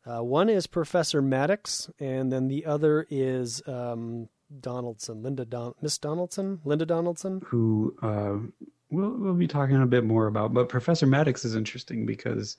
Uh, 0.05 0.23
one 0.23 0.49
is 0.49 0.65
Professor 0.65 1.21
Maddicks, 1.21 1.91
and 1.99 2.31
then 2.31 2.47
the 2.47 2.65
other 2.65 3.05
is 3.09 3.61
um, 3.67 4.29
Donaldson, 4.59 5.23
Linda 5.23 5.45
Don- 5.45 5.75
Miss 5.81 5.97
Donaldson, 5.97 6.59
Linda 6.65 6.85
Donaldson. 6.85 7.41
Who 7.45 7.95
uh, 8.01 8.37
we'll 8.89 9.11
we'll 9.11 9.33
be 9.33 9.47
talking 9.47 9.81
a 9.81 9.85
bit 9.85 10.03
more 10.03 10.27
about. 10.27 10.53
But 10.53 10.69
Professor 10.69 11.07
Maddicks 11.07 11.45
is 11.45 11.55
interesting 11.55 12.05
because 12.05 12.57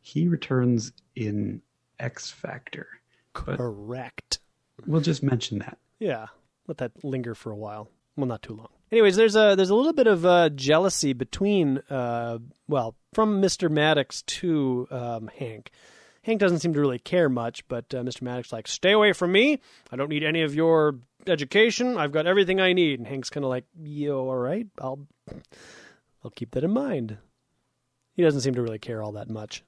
he 0.00 0.28
returns 0.28 0.92
in 1.16 1.62
X 1.98 2.30
Factor. 2.30 2.88
Correct. 3.32 4.40
we'll 4.86 5.00
just 5.00 5.22
mention 5.22 5.58
that. 5.60 5.78
Yeah, 5.98 6.26
let 6.66 6.78
that 6.78 7.04
linger 7.04 7.34
for 7.34 7.52
a 7.52 7.56
while. 7.56 7.88
Well, 8.16 8.26
not 8.26 8.42
too 8.42 8.54
long. 8.54 8.68
Anyways, 8.90 9.16
there's 9.16 9.36
a 9.36 9.54
there's 9.56 9.70
a 9.70 9.74
little 9.74 9.92
bit 9.92 10.06
of 10.06 10.24
uh, 10.26 10.48
jealousy 10.50 11.12
between 11.12 11.78
uh, 11.90 12.38
well 12.66 12.96
from 13.12 13.40
Mr. 13.40 13.68
Maddicks 13.68 14.24
to 14.26 14.88
um, 14.90 15.30
Hank. 15.38 15.70
Hank 16.22 16.40
doesn't 16.40 16.58
seem 16.58 16.74
to 16.74 16.80
really 16.80 16.98
care 16.98 17.28
much, 17.28 17.66
but 17.68 17.94
uh, 17.94 18.02
Mr. 18.02 18.22
Maddicks 18.22 18.52
like, 18.52 18.68
stay 18.68 18.92
away 18.92 19.12
from 19.12 19.32
me. 19.32 19.60
I 19.90 19.96
don't 19.96 20.10
need 20.10 20.24
any 20.24 20.42
of 20.42 20.54
your 20.54 20.96
education. 21.28 21.96
I've 21.96 22.12
got 22.12 22.26
everything 22.26 22.60
I 22.60 22.72
need. 22.72 22.98
And 22.98 23.08
Hank's 23.08 23.30
kind 23.30 23.44
of 23.44 23.50
like, 23.50 23.64
yo, 23.80 24.28
all 24.28 24.36
right, 24.36 24.66
I'll 24.80 25.06
I'll 26.24 26.30
keep 26.30 26.52
that 26.52 26.64
in 26.64 26.72
mind. 26.72 27.18
He 28.14 28.22
doesn't 28.22 28.40
seem 28.40 28.54
to 28.54 28.62
really 28.62 28.78
care 28.78 29.02
all 29.02 29.12
that 29.12 29.30
much. 29.30 29.62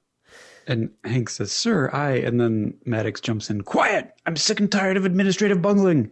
And 0.67 0.91
Hank 1.03 1.29
says, 1.29 1.51
Sir, 1.51 1.89
I. 1.91 2.11
And 2.17 2.39
then 2.39 2.75
Maddicks 2.85 3.21
jumps 3.21 3.49
in, 3.49 3.61
Quiet! 3.61 4.13
I'm 4.25 4.35
sick 4.35 4.59
and 4.59 4.71
tired 4.71 4.97
of 4.97 5.05
administrative 5.05 5.61
bungling. 5.61 6.11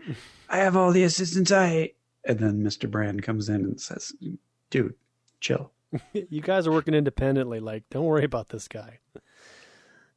I 0.49 0.57
have 0.57 0.75
all 0.75 0.91
the 0.91 1.03
assistance 1.03 1.51
I. 1.51 1.91
And 2.25 2.39
then 2.39 2.63
Mr. 2.63 2.89
Brand 2.89 3.23
comes 3.23 3.49
in 3.49 3.63
and 3.63 3.79
says, 3.79 4.13
Dude, 4.69 4.95
chill. 5.39 5.71
you 6.13 6.41
guys 6.41 6.67
are 6.67 6.71
working 6.71 6.93
independently. 6.93 7.59
Like, 7.59 7.83
don't 7.89 8.05
worry 8.05 8.25
about 8.25 8.49
this 8.49 8.67
guy. 8.67 8.99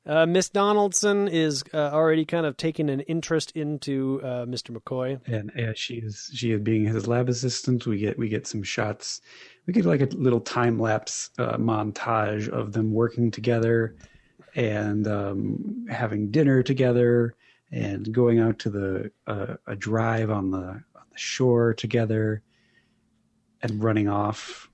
Uh, 0.04 0.26
Miss 0.26 0.48
Donaldson 0.48 1.28
is 1.28 1.62
uh, 1.72 1.90
already 1.92 2.24
kind 2.24 2.44
of 2.44 2.56
taking 2.56 2.90
an 2.90 3.00
interest 3.00 3.52
into 3.52 4.20
uh, 4.24 4.46
Mr. 4.46 4.76
McCoy. 4.76 5.20
And 5.26 5.52
yeah, 5.54 5.72
she 5.76 5.94
is 5.94 6.30
she 6.34 6.50
is 6.50 6.60
being 6.60 6.84
his 6.84 7.06
lab 7.06 7.28
assistant. 7.28 7.86
We 7.86 7.98
get 7.98 8.18
we 8.18 8.28
get 8.28 8.46
some 8.46 8.64
shots. 8.64 9.20
We 9.66 9.72
get 9.72 9.84
like 9.84 10.00
a 10.00 10.06
little 10.06 10.40
time 10.40 10.78
lapse 10.80 11.30
uh, 11.38 11.56
montage 11.56 12.48
of 12.48 12.72
them 12.72 12.92
working 12.92 13.30
together 13.30 13.94
and 14.56 15.06
um, 15.06 15.86
having 15.88 16.32
dinner 16.32 16.64
together 16.64 17.36
and 17.70 18.12
going 18.12 18.40
out 18.40 18.58
to 18.60 18.70
the 18.70 19.12
uh, 19.28 19.54
a 19.68 19.76
drive 19.76 20.30
on 20.30 20.50
the 20.50 20.58
on 20.58 21.06
the 21.12 21.18
shore 21.18 21.74
together 21.74 22.42
and 23.62 23.82
running 23.82 24.08
off 24.08 24.68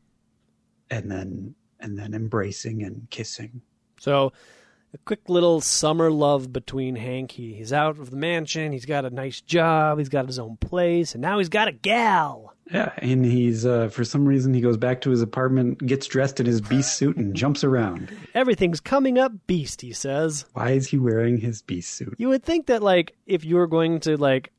and 0.91 1.11
then 1.11 1.55
and 1.81 1.99
then 1.99 2.15
embracing 2.15 2.83
and 2.83 3.09
kissing. 3.11 3.61
So, 4.01 4.33
a 4.95 4.99
quick 4.99 5.29
little 5.29 5.61
summer 5.61 6.11
love 6.11 6.53
between 6.53 6.97
Hank. 6.97 7.33
He, 7.33 7.55
he's 7.55 7.73
out 7.73 7.99
of 7.99 8.11
the 8.11 8.17
mansion. 8.17 8.73
He's 8.73 8.87
got 8.87 9.05
a 9.05 9.11
nice 9.11 9.41
job. 9.41 9.99
He's 9.99 10.09
got 10.09 10.27
his 10.27 10.39
own 10.39 10.57
place, 10.57 11.15
and 11.15 11.23
now 11.23 11.39
he's 11.39 11.49
got 11.49 11.69
a 11.69 11.73
gal. 11.73 12.55
Yeah, 12.71 12.93
and 12.99 13.25
he's 13.25 13.65
uh, 13.65 13.89
for 13.89 14.05
some 14.05 14.27
reason 14.27 14.53
he 14.53 14.61
goes 14.61 14.77
back 14.77 15.01
to 15.03 15.11
his 15.11 15.23
apartment, 15.23 15.85
gets 15.87 16.07
dressed 16.07 16.39
in 16.39 16.47
his 16.47 16.61
beast 16.61 16.97
suit, 16.97 17.17
and 17.17 17.35
jumps 17.35 17.65
around. 17.65 18.15
Everything's 18.35 18.81
coming 18.81 19.19
up 19.19 19.33
beast, 19.47 19.81
he 19.81 19.93
says. 19.93 20.45
Why 20.53 20.71
is 20.71 20.87
he 20.87 20.99
wearing 20.99 21.39
his 21.39 21.63
beast 21.63 21.95
suit? 21.95 22.15
You 22.19 22.29
would 22.29 22.45
think 22.45 22.67
that 22.67 22.83
like 22.83 23.17
if 23.27 23.45
you 23.45 23.57
were 23.57 23.67
going 23.67 24.01
to 24.01 24.17
like 24.17 24.53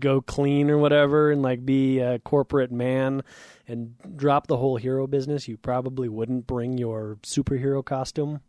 go 0.00 0.20
clean 0.20 0.70
or 0.70 0.78
whatever 0.78 1.30
and 1.30 1.42
like 1.42 1.64
be 1.64 2.00
a 2.00 2.18
corporate 2.18 2.72
man 2.72 3.22
and 3.68 3.94
drop 4.16 4.48
the 4.48 4.56
whole 4.56 4.76
hero 4.76 5.06
business, 5.06 5.46
you 5.46 5.56
probably 5.56 6.08
wouldn't 6.08 6.48
bring 6.48 6.76
your 6.76 7.18
superhero 7.22 7.84
costume. 7.84 8.40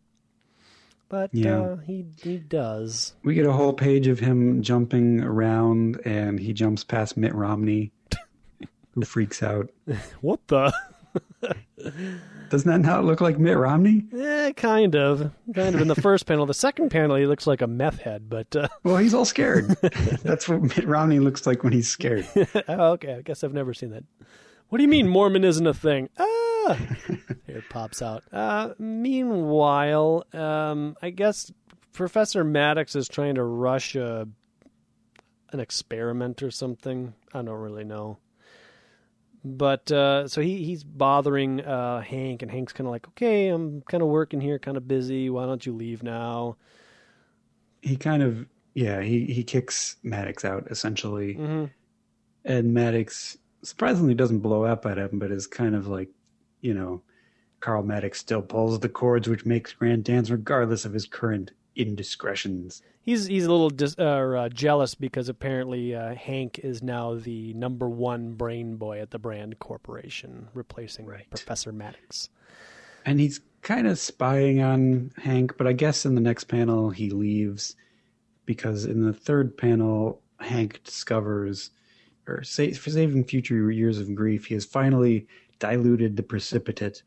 But 1.10 1.30
Yeah. 1.34 1.62
uh, 1.62 1.76
he 1.78 2.06
he 2.22 2.38
does. 2.38 3.14
We 3.24 3.34
get 3.36 3.46
a 3.46 3.52
whole 3.54 3.74
page 3.74 4.08
of 4.08 4.20
him 4.20 4.62
jumping 4.64 5.22
around, 5.22 6.02
and 6.06 6.40
he 6.40 6.52
jumps 6.54 6.84
past 6.84 7.16
Mitt 7.18 7.34
Romney, 7.36 7.92
who 8.96 9.04
freaks 9.04 9.44
out. 9.44 9.70
What 10.22 10.40
the? 10.48 10.74
Doesn't 12.50 12.70
that 12.70 12.88
not 12.88 13.04
look 13.06 13.22
like 13.22 13.38
Mitt 13.40 13.58
Romney? 13.58 14.06
eh, 14.18 14.52
kind 14.54 14.96
of, 14.96 15.32
kind 15.54 15.76
of. 15.76 15.82
In 15.82 15.88
the 15.88 15.96
first 15.96 16.26
panel, 16.26 16.46
the 16.46 16.54
second 16.54 16.90
panel, 16.90 17.16
he 17.16 17.26
looks 17.26 17.48
like 17.48 17.62
a 17.62 17.68
meth 17.68 18.00
head. 18.02 18.30
But 18.30 18.56
uh, 18.56 18.68
Well, 18.84 18.98
he's 18.98 19.14
all 19.14 19.26
scared. 19.26 19.68
That's 20.24 20.48
what 20.48 20.62
Mitt 20.62 20.86
Romney 20.86 21.20
looks 21.20 21.46
like 21.48 21.64
when 21.64 21.74
he's 21.74 21.88
scared. 21.88 22.28
oh, 22.68 22.92
okay, 22.94 23.16
I 23.16 23.22
guess 23.22 23.44
I've 23.44 23.54
never 23.54 23.74
seen 23.74 23.90
that. 23.92 24.04
What 24.70 24.78
do 24.78 24.84
you 24.84 24.88
mean 24.88 25.08
Mormon 25.08 25.44
isn't 25.44 25.66
a 25.68 25.74
thing? 25.74 26.10
Ah, 26.68 26.80
it 27.48 27.64
pops 27.70 28.02
out. 28.02 28.24
Uh, 28.32 28.74
meanwhile, 28.80 30.26
um, 30.34 30.96
I 31.02 31.10
guess 31.12 31.52
Professor 31.94 32.44
Maddicks 32.44 32.96
is 32.96 33.08
trying 33.08 33.36
to 33.36 33.44
rush 33.44 33.96
a 33.96 34.28
an 35.52 35.60
experiment 35.60 36.44
or 36.44 36.52
something. 36.52 37.14
I 37.34 37.42
don't 37.42 37.50
really 37.60 37.84
know. 37.84 38.18
But 39.44 39.92
uh, 39.92 40.28
so 40.28 40.42
he 40.42 40.64
he's 40.64 40.84
bothering 40.84 41.62
uh, 41.62 42.02
Hank, 42.02 42.42
and 42.42 42.50
Hank's 42.50 42.74
kind 42.74 42.88
of 42.88 42.92
like, 42.92 43.08
okay, 43.10 43.48
I'm 43.50 43.82
kind 43.82 44.02
of 44.02 44.10
working 44.10 44.42
here, 44.42 44.58
kind 44.58 44.76
of 44.76 44.88
busy. 44.88 45.30
Why 45.30 45.46
don't 45.46 45.64
you 45.66 45.74
leave 45.74 46.02
now? 46.02 46.58
He 47.82 47.96
kind 47.96 48.24
of, 48.24 48.48
yeah, 48.74 49.02
he, 49.02 49.26
he 49.26 49.44
kicks 49.44 49.98
Maddicks 50.04 50.44
out 50.44 50.68
essentially. 50.72 51.34
hmm 51.34 51.66
And 52.44 52.76
Maddicks 52.76 53.38
surprisingly 53.62 54.16
doesn't 54.16 54.40
blow 54.40 54.64
up 54.64 54.88
at 54.88 54.98
him, 54.98 55.20
but 55.20 55.30
is 55.30 55.46
kind 55.46 55.76
of 55.76 55.86
like, 55.88 56.10
you 56.66 56.74
know, 56.74 57.02
Carl 57.60 57.84
Maddicks 57.84 58.16
still 58.16 58.42
pulls 58.42 58.80
the 58.80 58.90
cords 58.90 59.30
which 59.30 59.46
makes 59.46 59.74
Grant 59.74 60.04
dance 60.04 60.30
regardless 60.30 60.84
of 60.86 60.94
his 60.94 61.06
current 61.06 61.52
indiscretions. 61.76 62.82
He's 63.02 63.28
he's 63.28 63.46
a 63.46 63.52
little 63.52 63.70
dis, 63.70 63.96
uh, 64.00 64.04
uh, 64.04 64.50
jealous 64.50 64.96
because 64.96 65.30
apparently 65.30 65.94
uh, 65.94 66.16
Hank 66.16 66.60
is 66.64 66.82
now 66.82 67.16
the 67.16 67.54
number 67.54 67.88
one 67.88 68.34
brain 68.34 68.78
boy 68.78 69.00
at 69.00 69.12
the 69.12 69.20
Brand 69.20 69.60
Corporation, 69.60 70.48
replacing 70.54 71.06
Right. 71.06 71.30
Professor 71.30 71.72
Maddicks. 71.72 72.30
And 73.06 73.20
he's 73.20 73.42
kind 73.62 73.86
of 73.86 74.00
spying 74.00 74.62
on 74.64 75.12
Hank, 75.18 75.58
but 75.58 75.68
I 75.68 75.74
guess 75.74 76.06
in 76.06 76.16
the 76.16 76.22
next 76.22 76.46
panel 76.46 76.90
he 76.90 77.12
leaves 77.12 77.76
because 78.48 78.86
in 78.86 79.04
the 79.06 79.14
third 79.14 79.56
panel, 79.58 80.22
Hank 80.40 80.82
discovers, 80.84 81.70
or 82.28 82.44
sa- 82.44 82.72
for 82.72 82.90
saving 82.90 83.26
future 83.26 83.70
years 83.72 84.00
of 84.00 84.14
grief, 84.16 84.46
he 84.46 84.56
has 84.56 84.66
finally 84.66 85.28
diluted 85.60 86.18
the 86.18 86.24
precipitate. 86.24 87.04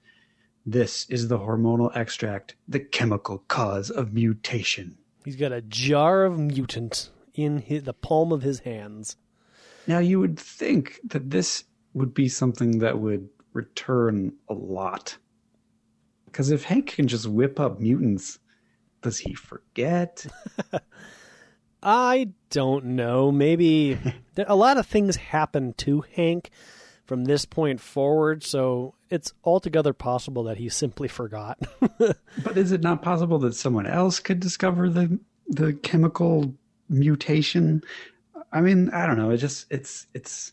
This 0.64 1.06
is 1.08 1.28
the 1.28 1.38
hormonal 1.38 1.94
extract, 1.96 2.56
the 2.66 2.80
chemical 2.80 3.38
cause 3.48 3.90
of 3.90 4.12
mutation. 4.12 4.98
He's 5.24 5.36
got 5.36 5.52
a 5.52 5.62
jar 5.62 6.24
of 6.24 6.38
mutant 6.38 7.10
in 7.34 7.58
his, 7.58 7.84
the 7.84 7.94
palm 7.94 8.32
of 8.32 8.42
his 8.42 8.60
hands. 8.60 9.16
Now, 9.86 9.98
you 9.98 10.20
would 10.20 10.38
think 10.38 11.00
that 11.04 11.30
this 11.30 11.64
would 11.94 12.12
be 12.12 12.28
something 12.28 12.78
that 12.80 12.98
would 12.98 13.28
return 13.52 14.32
a 14.48 14.54
lot. 14.54 15.16
Because 16.26 16.50
if 16.50 16.64
Hank 16.64 16.88
can 16.88 17.08
just 17.08 17.26
whip 17.26 17.58
up 17.58 17.80
mutants, 17.80 18.38
does 19.02 19.18
he 19.18 19.34
forget? 19.34 20.26
I 21.82 22.30
don't 22.50 22.84
know. 22.84 23.32
Maybe 23.32 23.98
a 24.36 24.56
lot 24.56 24.76
of 24.76 24.86
things 24.86 25.16
happen 25.16 25.72
to 25.78 26.04
Hank 26.14 26.50
from 27.08 27.24
this 27.24 27.46
point 27.46 27.80
forward, 27.80 28.44
so 28.44 28.94
it's 29.08 29.32
altogether 29.42 29.94
possible 29.94 30.44
that 30.44 30.58
he 30.58 30.68
simply 30.68 31.08
forgot. 31.08 31.58
but 31.98 32.56
is 32.56 32.70
it 32.70 32.82
not 32.82 33.00
possible 33.00 33.38
that 33.38 33.54
someone 33.54 33.86
else 33.86 34.20
could 34.20 34.38
discover 34.38 34.90
the 34.90 35.18
the 35.48 35.72
chemical 35.72 36.52
mutation? 36.90 37.82
I 38.52 38.60
mean, 38.60 38.90
I 38.90 39.06
don't 39.06 39.16
know. 39.16 39.30
It 39.30 39.38
just 39.38 39.66
it's 39.70 40.06
it's 40.12 40.52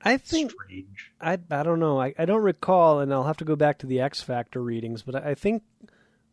I 0.00 0.16
think 0.16 0.52
strange. 0.52 1.12
I 1.20 1.38
I 1.50 1.64
don't 1.64 1.80
know. 1.80 2.00
I, 2.00 2.14
I 2.16 2.24
don't 2.24 2.42
recall, 2.42 3.00
and 3.00 3.12
I'll 3.12 3.24
have 3.24 3.38
to 3.38 3.44
go 3.44 3.56
back 3.56 3.78
to 3.78 3.86
the 3.86 4.00
X 4.00 4.22
Factor 4.22 4.62
readings, 4.62 5.02
but 5.02 5.16
I, 5.16 5.30
I 5.30 5.34
think 5.34 5.64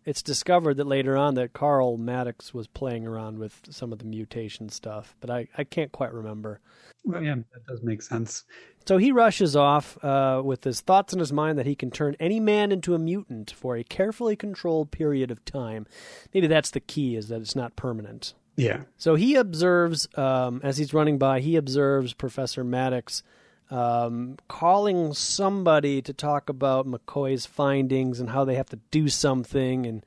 it's 0.05 0.21
discovered 0.21 0.77
that 0.77 0.86
later 0.86 1.17
on 1.17 1.33
that 1.36 1.53
Carl 1.53 1.97
Maddicks 1.97 2.53
was 2.53 2.67
playing 2.67 3.07
around 3.07 3.39
with 3.39 3.59
some 3.71 3.91
of 3.91 3.97
the 3.97 4.05
mutation 4.05 4.69
stuff, 4.69 5.15
but 5.19 5.31
I, 5.31 5.47
I 5.57 5.63
can't 5.63 5.91
quite 5.91 6.13
remember. 6.13 6.59
Well, 7.06 7.22
yeah, 7.22 7.36
that 7.36 7.66
does 7.68 7.84
make 7.84 8.02
sense. 8.02 8.44
So 8.86 8.98
he 8.98 9.12
rushes 9.12 9.56
off 9.56 10.02
uh, 10.04 10.42
with 10.44 10.63
his 10.63 10.82
thoughts 10.82 11.13
in 11.13 11.20
his 11.20 11.32
mind 11.32 11.58
that 11.58 11.66
he 11.66 11.76
can 11.76 11.92
turn 11.92 12.16
any 12.20 12.39
man 12.39 12.72
into 12.72 12.96
a 12.96 13.00
mutant 13.00 13.52
for 13.52 13.76
a 13.76 13.84
carefully 13.84 14.36
controlled 14.36 14.92
period 14.92 15.32
of 15.32 15.44
time. 15.46 15.86
Maybe 16.34 16.48
that's 16.48 16.72
the 16.72 16.80
key, 16.80 17.16
is 17.16 17.30
that 17.30 17.42
it's 17.42 17.56
not 17.56 17.76
permanent. 17.76 18.34
Yeah. 18.56 18.82
So 18.98 19.16
he 19.16 19.36
observes, 19.36 20.08
um, 20.16 20.62
as 20.63 20.78
he's 20.78 20.94
running 20.94 21.18
by, 21.18 21.39
he 21.39 21.56
observes 21.56 22.13
Professor 22.13 22.63
Maddicks 22.63 23.24
um, 23.72 24.38
calling 24.48 25.13
somebody 25.13 26.02
to 26.02 26.13
talk 26.13 26.50
about 26.50 26.86
McCoy's 26.86 27.46
findings 27.46 28.20
and 28.20 28.30
how 28.30 28.46
they 28.46 28.56
have 28.56 28.70
to 28.70 28.80
do 28.92 29.10
something. 29.10 29.86
And 29.86 30.06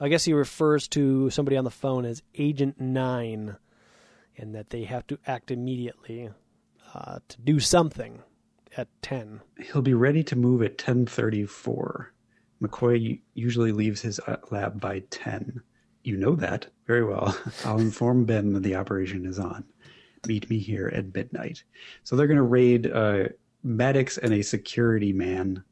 I 0.00 0.08
guess 0.08 0.24
he 0.24 0.32
refers 0.32 0.88
to 0.88 1.30
somebody 1.30 1.56
on 1.56 1.64
the 1.64 1.70
phone 1.70 2.04
as 2.04 2.22
Agent 2.36 2.80
Nine, 2.80 3.56
and 4.36 4.54
that 4.54 4.70
they 4.70 4.84
have 4.84 5.06
to 5.08 5.18
act 5.26 5.50
immediately 5.50 6.30
uh, 6.94 7.18
to 7.28 7.40
do 7.42 7.60
something 7.60 8.22
at 8.76 8.88
ten. 9.02 9.40
He'll 9.58 9.82
be 9.82 9.94
ready 9.94 10.22
to 10.24 10.36
move 10.36 10.62
at 10.62 10.78
ten 10.78 11.06
thirty-four. 11.06 12.12
McCoy 12.62 13.20
usually 13.34 13.72
leaves 13.72 14.00
his 14.00 14.18
uh, 14.20 14.36
lab 14.50 14.80
by 14.80 15.00
ten. 15.10 15.60
You 16.02 16.16
know 16.16 16.34
that 16.36 16.66
very 16.86 17.04
well. 17.04 17.36
I'll 17.64 17.80
inform 17.80 18.24
Ben 18.24 18.52
that 18.52 18.62
the 18.62 18.76
operation 18.76 19.26
is 19.26 19.38
on 19.38 19.64
meet 20.26 20.48
me 20.50 20.58
here 20.58 20.90
at 20.94 21.14
midnight. 21.14 21.62
So 22.04 22.16
they're 22.16 22.26
going 22.26 22.36
to 22.36 22.42
raid 22.42 22.90
uh, 22.90 23.28
Maddicks 23.64 24.18
and 24.18 24.32
a 24.32 24.42
security 24.42 25.12
man, 25.12 25.62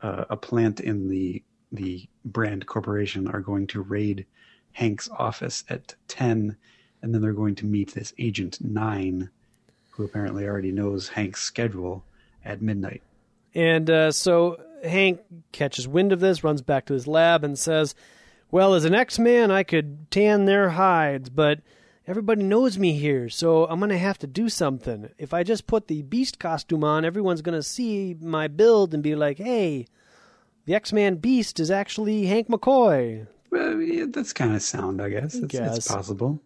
uh, 0.00 0.24
a 0.30 0.36
plant 0.36 0.80
in 0.80 1.08
the 1.08 1.42
the 1.74 2.06
Brand 2.26 2.66
Corporation, 2.66 3.28
are 3.28 3.40
going 3.40 3.66
to 3.68 3.80
raid 3.80 4.26
Hank's 4.72 5.08
office 5.08 5.64
at 5.70 5.94
ten, 6.06 6.56
and 7.02 7.14
then 7.14 7.20
they're 7.20 7.32
going 7.32 7.56
to 7.56 7.66
meet 7.66 7.92
this 7.94 8.14
Agent 8.18 8.58
Nine, 8.60 9.30
who 9.90 10.04
apparently 10.04 10.46
already 10.46 10.72
knows 10.72 11.08
Hank's 11.08 11.42
schedule 11.42 12.04
at 12.44 12.62
midnight. 12.62 13.02
And 13.54 13.90
uh, 13.90 14.12
so 14.12 14.60
Hank 14.84 15.20
catches 15.52 15.86
wind 15.86 16.12
of 16.12 16.20
this, 16.20 16.44
runs 16.44 16.62
back 16.62 16.86
to 16.86 16.94
his 16.94 17.06
lab, 17.06 17.44
and 17.44 17.58
says, 17.58 17.94
"Well, 18.50 18.74
as 18.74 18.84
an 18.84 18.94
X-Man, 18.94 19.50
I 19.50 19.62
could 19.62 20.10
tan 20.10 20.44
their 20.44 20.70
hides, 20.70 21.28
but." 21.28 21.60
everybody 22.06 22.42
knows 22.42 22.78
me 22.78 22.92
here, 22.92 23.28
so 23.28 23.66
I'm 23.66 23.78
going 23.78 23.90
to 23.90 23.98
have 23.98 24.18
to 24.18 24.26
do 24.26 24.48
something. 24.48 25.10
If 25.18 25.32
I 25.32 25.42
just 25.42 25.66
put 25.66 25.88
the 25.88 26.02
Beast 26.02 26.38
costume 26.38 26.84
on, 26.84 27.04
everyone's 27.04 27.42
going 27.42 27.58
to 27.58 27.62
see 27.62 28.16
my 28.20 28.48
build 28.48 28.94
and 28.94 29.02
be 29.02 29.14
like, 29.14 29.38
hey, 29.38 29.86
the 30.64 30.74
X 30.74 30.92
Man 30.92 31.16
Beast 31.16 31.60
is 31.60 31.70
actually 31.70 32.26
Hank 32.26 32.48
McCoy. 32.48 33.26
Well, 33.50 33.80
yeah, 33.80 34.06
that's 34.08 34.32
kind 34.32 34.54
of 34.54 34.62
sound, 34.62 35.02
I 35.02 35.10
guess. 35.10 35.34
It's, 35.34 35.46
guess. 35.46 35.76
it's 35.78 35.88
possible. 35.88 36.40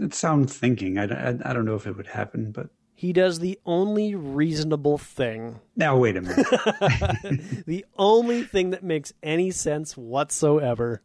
It's, 0.00 0.18
sound 0.18 0.50
thinking. 0.50 0.98
I, 0.98 1.04
I, 1.04 1.38
I 1.44 1.52
don't 1.52 1.64
know 1.64 1.74
if 1.74 1.86
it 1.86 1.96
would 1.96 2.06
happen, 2.06 2.52
but. 2.52 2.68
He 2.94 3.12
does 3.12 3.40
the 3.40 3.58
only 3.66 4.14
reasonable 4.14 4.96
thing. 4.96 5.60
Now, 5.76 5.98
wait 5.98 6.16
a 6.16 6.22
minute. 6.22 6.46
the 7.66 7.84
only 7.98 8.42
thing 8.42 8.70
that 8.70 8.82
makes 8.82 9.12
any 9.22 9.50
sense 9.50 9.96
whatsoever. 9.96 11.02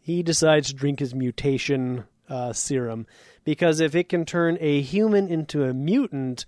He 0.00 0.22
decides 0.22 0.68
to 0.68 0.74
drink 0.74 0.98
his 1.00 1.14
mutation 1.14 2.04
uh, 2.28 2.52
serum 2.52 3.06
because 3.44 3.80
if 3.80 3.94
it 3.94 4.10
can 4.10 4.26
turn 4.26 4.58
a 4.60 4.82
human 4.82 5.28
into 5.28 5.64
a 5.64 5.72
mutant, 5.72 6.44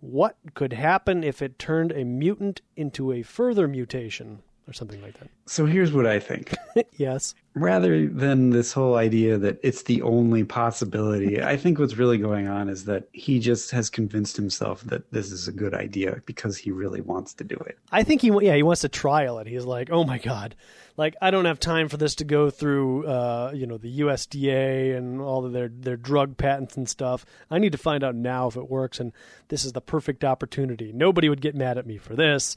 what 0.00 0.36
could 0.54 0.72
happen 0.72 1.22
if 1.22 1.42
it 1.42 1.58
turned 1.58 1.92
a 1.92 2.04
mutant 2.04 2.62
into 2.76 3.12
a 3.12 3.22
further 3.22 3.68
mutation 3.68 4.42
or 4.66 4.72
something 4.72 5.00
like 5.02 5.18
that? 5.18 5.28
So 5.46 5.66
here's 5.66 5.92
what 5.92 6.06
I 6.06 6.18
think. 6.18 6.54
yes. 6.96 7.34
Rather 7.54 8.08
than 8.08 8.50
this 8.50 8.72
whole 8.72 8.96
idea 8.96 9.38
that 9.38 9.58
it's 9.62 9.82
the 9.82 10.02
only 10.02 10.44
possibility, 10.44 11.42
I 11.42 11.56
think 11.56 11.78
what's 11.78 11.96
really 11.96 12.18
going 12.18 12.48
on 12.48 12.68
is 12.68 12.84
that 12.86 13.08
he 13.12 13.38
just 13.38 13.70
has 13.70 13.90
convinced 13.90 14.36
himself 14.36 14.82
that 14.82 15.10
this 15.12 15.30
is 15.30 15.48
a 15.48 15.52
good 15.52 15.74
idea 15.74 16.22
because 16.26 16.56
he 16.56 16.70
really 16.70 17.00
wants 17.00 17.34
to 17.34 17.44
do 17.44 17.56
it. 17.56 17.78
I 17.92 18.02
think 18.02 18.22
he 18.22 18.30
yeah, 18.42 18.56
he 18.56 18.62
wants 18.62 18.80
to 18.82 18.88
trial 18.88 19.38
it. 19.38 19.46
He's 19.46 19.64
like, 19.64 19.90
"Oh 19.90 20.04
my 20.04 20.18
god, 20.18 20.56
like 20.96 21.16
I 21.20 21.30
don't 21.30 21.44
have 21.44 21.58
time 21.58 21.88
for 21.88 21.96
this 21.96 22.14
to 22.16 22.24
go 22.24 22.50
through 22.50 23.06
uh, 23.06 23.52
you 23.54 23.66
know 23.66 23.78
the 23.78 24.00
USDA 24.00 24.96
and 24.96 25.20
all 25.20 25.44
of 25.44 25.52
their 25.52 25.68
their 25.68 25.96
drug 25.96 26.36
patents 26.36 26.76
and 26.76 26.88
stuff. 26.88 27.24
I 27.50 27.58
need 27.58 27.72
to 27.72 27.78
find 27.78 28.04
out 28.04 28.14
now 28.14 28.48
if 28.48 28.56
it 28.56 28.70
works 28.70 29.00
and 29.00 29.12
this 29.48 29.64
is 29.64 29.72
the 29.72 29.80
perfect 29.80 30.24
opportunity. 30.24 30.92
Nobody 30.92 31.28
would 31.28 31.40
get 31.40 31.54
mad 31.54 31.78
at 31.78 31.86
me 31.86 31.98
for 31.98 32.14
this. 32.14 32.56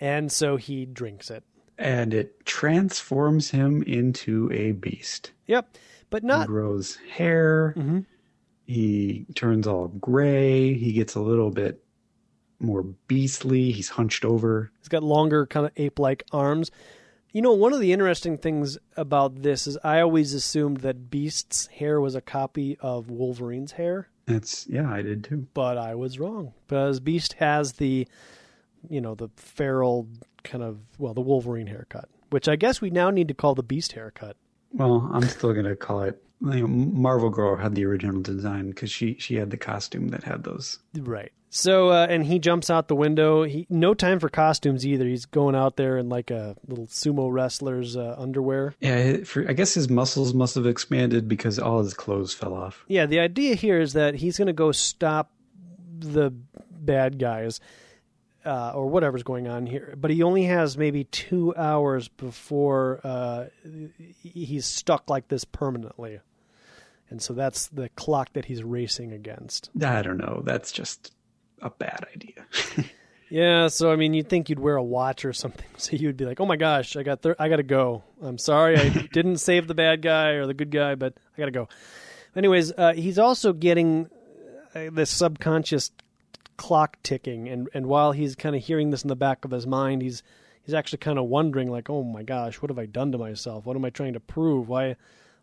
And 0.00 0.30
so 0.30 0.56
he 0.56 0.86
drinks 0.86 1.30
it. 1.30 1.44
And 1.78 2.12
it 2.12 2.44
transforms 2.44 3.50
him 3.50 3.82
into 3.84 4.50
a 4.52 4.72
beast. 4.72 5.32
Yep. 5.46 5.76
But 6.10 6.24
not 6.24 6.42
he 6.42 6.46
grows 6.46 6.96
hair. 7.10 7.74
Mm-hmm. 7.76 8.00
He 8.66 9.26
turns 9.34 9.66
all 9.66 9.88
gray. 9.88 10.74
He 10.74 10.92
gets 10.92 11.14
a 11.14 11.20
little 11.20 11.50
bit 11.50 11.82
more 12.60 12.82
beastly. 12.82 13.70
He's 13.70 13.88
hunched 13.90 14.24
over. 14.24 14.70
He's 14.78 14.88
got 14.88 15.02
longer, 15.02 15.46
kind 15.46 15.66
of 15.66 15.72
ape 15.76 15.98
like 15.98 16.24
arms. 16.32 16.70
You 17.32 17.42
know, 17.42 17.52
one 17.52 17.72
of 17.72 17.80
the 17.80 17.92
interesting 17.92 18.38
things 18.38 18.78
about 18.96 19.42
this 19.42 19.66
is 19.66 19.78
I 19.84 20.00
always 20.00 20.32
assumed 20.34 20.78
that 20.78 21.10
Beast's 21.10 21.66
hair 21.66 22.00
was 22.00 22.14
a 22.14 22.20
copy 22.20 22.76
of 22.80 23.10
Wolverine's 23.10 23.72
hair. 23.72 24.08
That's 24.26 24.66
yeah, 24.66 24.90
I 24.90 25.02
did 25.02 25.24
too. 25.24 25.46
But 25.54 25.78
I 25.78 25.94
was 25.94 26.18
wrong 26.18 26.52
because 26.66 27.00
Beast 27.00 27.34
has 27.34 27.74
the, 27.74 28.08
you 28.88 29.00
know, 29.00 29.14
the 29.14 29.28
feral 29.36 30.08
kind 30.44 30.62
of 30.62 30.78
well, 30.98 31.14
the 31.14 31.20
Wolverine 31.20 31.66
haircut, 31.66 32.08
which 32.30 32.48
I 32.48 32.56
guess 32.56 32.80
we 32.80 32.90
now 32.90 33.10
need 33.10 33.28
to 33.28 33.34
call 33.34 33.54
the 33.54 33.62
Beast 33.62 33.92
haircut. 33.92 34.36
Well, 34.72 35.08
I'm 35.12 35.22
still 35.22 35.52
gonna 35.52 35.76
call 35.76 36.02
it. 36.02 36.22
You 36.40 36.60
know, 36.60 36.66
Marvel 36.68 37.30
Girl 37.30 37.56
had 37.56 37.74
the 37.74 37.84
original 37.84 38.20
design 38.22 38.70
because 38.70 38.90
she 38.90 39.16
she 39.18 39.36
had 39.36 39.50
the 39.50 39.56
costume 39.56 40.08
that 40.08 40.24
had 40.24 40.44
those. 40.44 40.78
Right. 40.96 41.32
So 41.50 41.88
uh, 41.88 42.06
and 42.08 42.24
he 42.24 42.38
jumps 42.38 42.68
out 42.68 42.88
the 42.88 42.94
window. 42.94 43.42
He 43.44 43.66
no 43.70 43.94
time 43.94 44.20
for 44.20 44.28
costumes 44.28 44.86
either. 44.86 45.06
He's 45.06 45.24
going 45.24 45.54
out 45.54 45.76
there 45.76 45.96
in 45.96 46.08
like 46.08 46.30
a 46.30 46.56
little 46.66 46.86
sumo 46.86 47.32
wrestler's 47.32 47.96
uh, 47.96 48.14
underwear. 48.18 48.74
Yeah, 48.80 49.24
for, 49.24 49.48
I 49.48 49.54
guess 49.54 49.74
his 49.74 49.88
muscles 49.88 50.34
must 50.34 50.54
have 50.56 50.66
expanded 50.66 51.26
because 51.26 51.58
all 51.58 51.82
his 51.82 51.94
clothes 51.94 52.34
fell 52.34 52.54
off. 52.54 52.84
Yeah, 52.86 53.06
the 53.06 53.20
idea 53.20 53.54
here 53.54 53.80
is 53.80 53.94
that 53.94 54.14
he's 54.14 54.36
going 54.36 54.46
to 54.46 54.52
go 54.52 54.72
stop 54.72 55.32
the 55.98 56.30
bad 56.70 57.18
guys 57.18 57.60
uh, 58.44 58.72
or 58.74 58.86
whatever's 58.86 59.22
going 59.22 59.48
on 59.48 59.66
here, 59.66 59.94
but 59.96 60.10
he 60.10 60.22
only 60.22 60.44
has 60.44 60.78
maybe 60.78 61.04
two 61.04 61.54
hours 61.56 62.08
before 62.08 63.00
uh, 63.04 63.46
he's 64.22 64.64
stuck 64.66 65.10
like 65.10 65.28
this 65.28 65.44
permanently. 65.44 66.20
And 67.10 67.22
so 67.22 67.32
that's 67.32 67.68
the 67.68 67.88
clock 67.90 68.32
that 68.34 68.44
he's 68.44 68.62
racing 68.62 69.12
against. 69.12 69.70
I 69.82 70.02
don't 70.02 70.18
know. 70.18 70.42
That's 70.44 70.72
just 70.72 71.14
a 71.60 71.70
bad 71.70 72.06
idea. 72.14 72.46
yeah, 73.30 73.68
so 73.68 73.90
I 73.90 73.96
mean, 73.96 74.14
you'd 74.14 74.28
think 74.28 74.48
you'd 74.50 74.58
wear 74.58 74.76
a 74.76 74.82
watch 74.82 75.24
or 75.24 75.32
something, 75.32 75.66
so 75.76 75.96
you'd 75.96 76.16
be 76.16 76.26
like, 76.26 76.40
"Oh 76.40 76.46
my 76.46 76.56
gosh, 76.56 76.96
I 76.96 77.02
got, 77.02 77.22
thir- 77.22 77.36
I 77.38 77.48
got 77.48 77.56
to 77.56 77.62
go. 77.62 78.04
I'm 78.22 78.38
sorry, 78.38 78.78
I 78.78 78.88
didn't 79.12 79.38
save 79.38 79.66
the 79.66 79.74
bad 79.74 80.02
guy 80.02 80.32
or 80.32 80.46
the 80.46 80.54
good 80.54 80.70
guy, 80.70 80.94
but 80.94 81.14
I 81.36 81.38
got 81.38 81.46
to 81.46 81.50
go." 81.50 81.68
Anyways, 82.36 82.72
uh, 82.72 82.92
he's 82.92 83.18
also 83.18 83.52
getting 83.52 84.10
uh, 84.74 84.90
this 84.92 85.10
subconscious 85.10 85.90
clock 86.58 86.98
ticking, 87.02 87.48
and 87.48 87.68
and 87.72 87.86
while 87.86 88.12
he's 88.12 88.34
kind 88.34 88.54
of 88.54 88.62
hearing 88.62 88.90
this 88.90 89.02
in 89.02 89.08
the 89.08 89.16
back 89.16 89.46
of 89.46 89.50
his 89.50 89.66
mind, 89.66 90.02
he's 90.02 90.22
he's 90.62 90.74
actually 90.74 90.98
kind 90.98 91.18
of 91.18 91.24
wondering, 91.24 91.70
like, 91.70 91.88
"Oh 91.88 92.02
my 92.02 92.22
gosh, 92.22 92.60
what 92.60 92.70
have 92.70 92.78
I 92.78 92.84
done 92.86 93.12
to 93.12 93.18
myself? 93.18 93.64
What 93.64 93.76
am 93.76 93.84
I 93.84 93.90
trying 93.90 94.12
to 94.12 94.20
prove? 94.20 94.68
Why, 94.68 94.96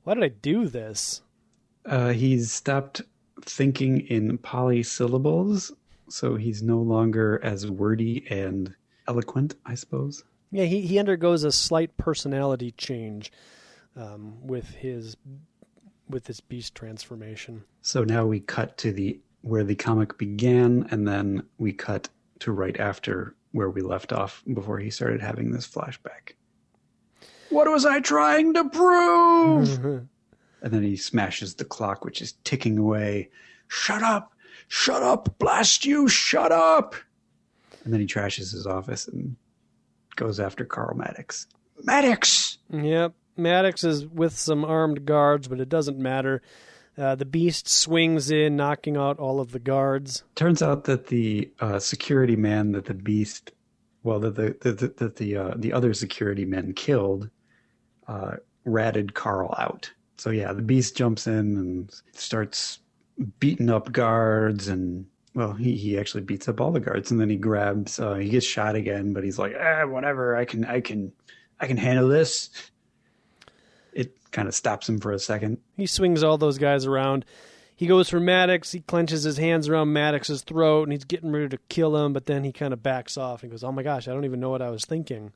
why 0.04 0.14
did 0.14 0.24
I 0.24 0.30
do 0.30 0.68
this?" 0.68 1.24
Uh, 1.86 2.10
he's 2.10 2.52
stopped 2.52 3.02
thinking 3.42 4.02
in 4.02 4.38
polysyllables 4.38 5.72
so 6.10 6.36
he's 6.36 6.62
no 6.62 6.80
longer 6.80 7.40
as 7.44 7.70
wordy 7.70 8.26
and 8.30 8.74
eloquent, 9.08 9.56
I 9.66 9.76
suppose. 9.76 10.24
Yeah, 10.52 10.66
he, 10.66 10.82
he 10.82 11.00
undergoes 11.00 11.44
a 11.44 11.52
slight 11.52 11.98
personality 11.98 12.72
change 12.72 13.32
um, 13.96 14.46
with 14.46 14.70
his 14.76 15.18
with 16.08 16.26
this 16.26 16.40
beast 16.40 16.76
transformation. 16.76 17.64
So 17.82 18.04
now 18.04 18.28
we 18.28 18.40
cut 18.40 18.78
to 18.80 18.92
the 18.92 19.20
where 19.46 19.64
the 19.64 19.76
comic 19.76 20.18
began, 20.18 20.88
and 20.90 21.08
then 21.08 21.44
we 21.60 21.72
cut 21.72 22.10
to 22.40 22.52
right 22.52 22.80
after 22.80 23.36
where 23.52 23.70
we 23.70 23.82
left 23.82 24.12
off 24.12 24.44
before 24.52 24.80
he 24.80 24.90
started 24.90 25.22
having 25.22 25.52
this 25.52 25.68
flashback. 25.68 26.34
What 27.52 27.70
was 27.70 27.86
I 27.86 28.00
trying 28.00 28.56
to 28.56 28.68
prove? 28.68 29.86
and 30.64 30.74
then 30.74 30.82
he 30.82 30.96
smashes 30.98 31.54
the 31.54 31.64
clock, 31.64 32.04
which 32.04 32.24
is 32.24 32.34
ticking 32.44 32.80
away. 32.80 33.30
Shut 33.68 34.02
up! 34.02 34.34
Shut 34.68 35.04
up! 35.04 35.38
Blast 35.38 35.86
you! 35.86 36.08
Shut 36.08 36.52
up! 36.52 36.96
And 37.84 37.94
then 37.94 38.02
he 38.02 38.08
trashes 38.08 38.52
his 38.52 38.66
office 38.66 39.08
and 39.08 39.36
goes 40.16 40.40
after 40.40 40.66
Carl 40.66 40.98
Maddicks. 40.98 41.46
Maddicks! 41.84 42.58
Yep. 42.72 43.14
Maddicks 43.38 43.86
is 43.86 44.08
with 44.08 44.36
some 44.36 44.66
armed 44.66 45.06
guards, 45.06 45.48
but 45.48 45.60
it 45.60 45.70
doesn't 45.70 46.00
matter. 46.00 46.42
Uh, 46.98 47.16
the 47.16 47.26
beast 47.26 47.68
swings 47.68 48.32
in, 48.32 48.56
knocking 48.56 48.96
out 48.96 49.20
all 49.20 49.40
of 49.40 49.52
the 49.52 49.60
guards. 49.60 50.24
Turns 50.36 50.62
out 50.62 50.86
that 50.86 51.08
the 51.08 51.52
uh, 51.60 51.80
security 51.80 52.38
man 52.38 52.72
that 52.72 52.86
the 52.86 52.94
beast, 52.94 53.52
well, 54.04 54.20
that 54.22 54.36
the 54.36 54.56
that 54.62 54.98
the 54.98 55.10
the, 55.10 55.36
uh, 55.38 55.54
the 55.58 55.74
other 55.74 55.94
security 55.94 56.46
men 56.46 56.74
killed, 56.74 57.30
uh, 58.08 58.36
ratted 58.64 59.14
Carl 59.14 59.54
out. 59.58 59.92
So 60.18 60.30
yeah, 60.30 60.54
the 60.54 60.62
beast 60.62 60.96
jumps 60.96 61.28
in 61.28 61.58
and 61.58 61.94
starts 62.14 62.80
beating 63.40 63.70
up 63.70 63.92
guards 63.92 64.68
and 64.68 65.06
well, 65.34 65.52
he, 65.52 65.76
he 65.76 66.00
actually 66.00 66.24
beats 66.24 66.48
up 66.48 66.62
all 66.62 66.72
the 66.72 66.80
guards 66.80 67.12
and 67.12 67.20
then 67.20 67.30
he 67.30 67.36
grabs 67.36 68.00
uh, 68.00 68.16
he 68.16 68.30
gets 68.30 68.46
shot 68.46 68.76
again, 68.76 69.12
but 69.12 69.24
he's 69.24 69.38
like, 69.38 69.54
ah, 69.60 69.86
whatever, 69.86 70.36
I 70.36 70.46
can 70.46 70.64
I 70.64 70.80
can 70.80 71.12
I 71.60 71.68
can 71.68 71.78
handle 71.78 72.08
this. 72.08 72.50
Kind 74.36 74.50
of 74.50 74.54
stops 74.54 74.90
him 74.90 75.00
for 75.00 75.14
a 75.14 75.20
second. 75.20 75.60
He 75.78 75.86
swings 75.86 76.22
all 76.22 76.38
those 76.38 76.58
guys 76.58 76.86
around. 76.86 77.24
He 77.74 77.88
goes 77.88 78.10
for 78.10 78.20
Maddicks. 78.20 78.74
He 78.74 78.82
clenches 78.82 79.24
his 79.24 79.38
hands 79.38 79.70
around 79.70 79.94
Maddicks's 79.94 80.42
throat 80.42 80.84
and 80.84 80.92
he's 80.92 81.06
getting 81.06 81.32
ready 81.32 81.48
to 81.48 81.58
kill 81.70 81.96
him, 81.96 82.12
but 82.12 82.26
then 82.26 82.44
he 82.44 82.52
kind 82.52 82.74
of 82.74 82.84
backs 82.84 83.16
off 83.18 83.44
and 83.44 83.52
goes, 83.52 83.64
"Oh 83.64 83.72
my 83.72 83.82
gosh, 83.82 84.10
I 84.10 84.12
don't 84.12 84.26
even 84.26 84.42
know 84.42 84.50
what 84.50 84.62
I 84.62 84.70
was 84.72 84.84
thinking." 84.84 85.32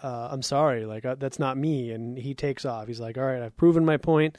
Uh, 0.00 0.28
I'm 0.30 0.42
sorry, 0.42 0.86
like 0.86 1.04
uh, 1.04 1.16
that's 1.16 1.40
not 1.40 1.56
me. 1.56 1.90
And 1.90 2.16
he 2.16 2.32
takes 2.32 2.64
off. 2.64 2.86
He's 2.86 3.00
like, 3.00 3.18
"All 3.18 3.24
right, 3.24 3.42
I've 3.42 3.56
proven 3.56 3.84
my 3.84 3.96
point." 3.96 4.38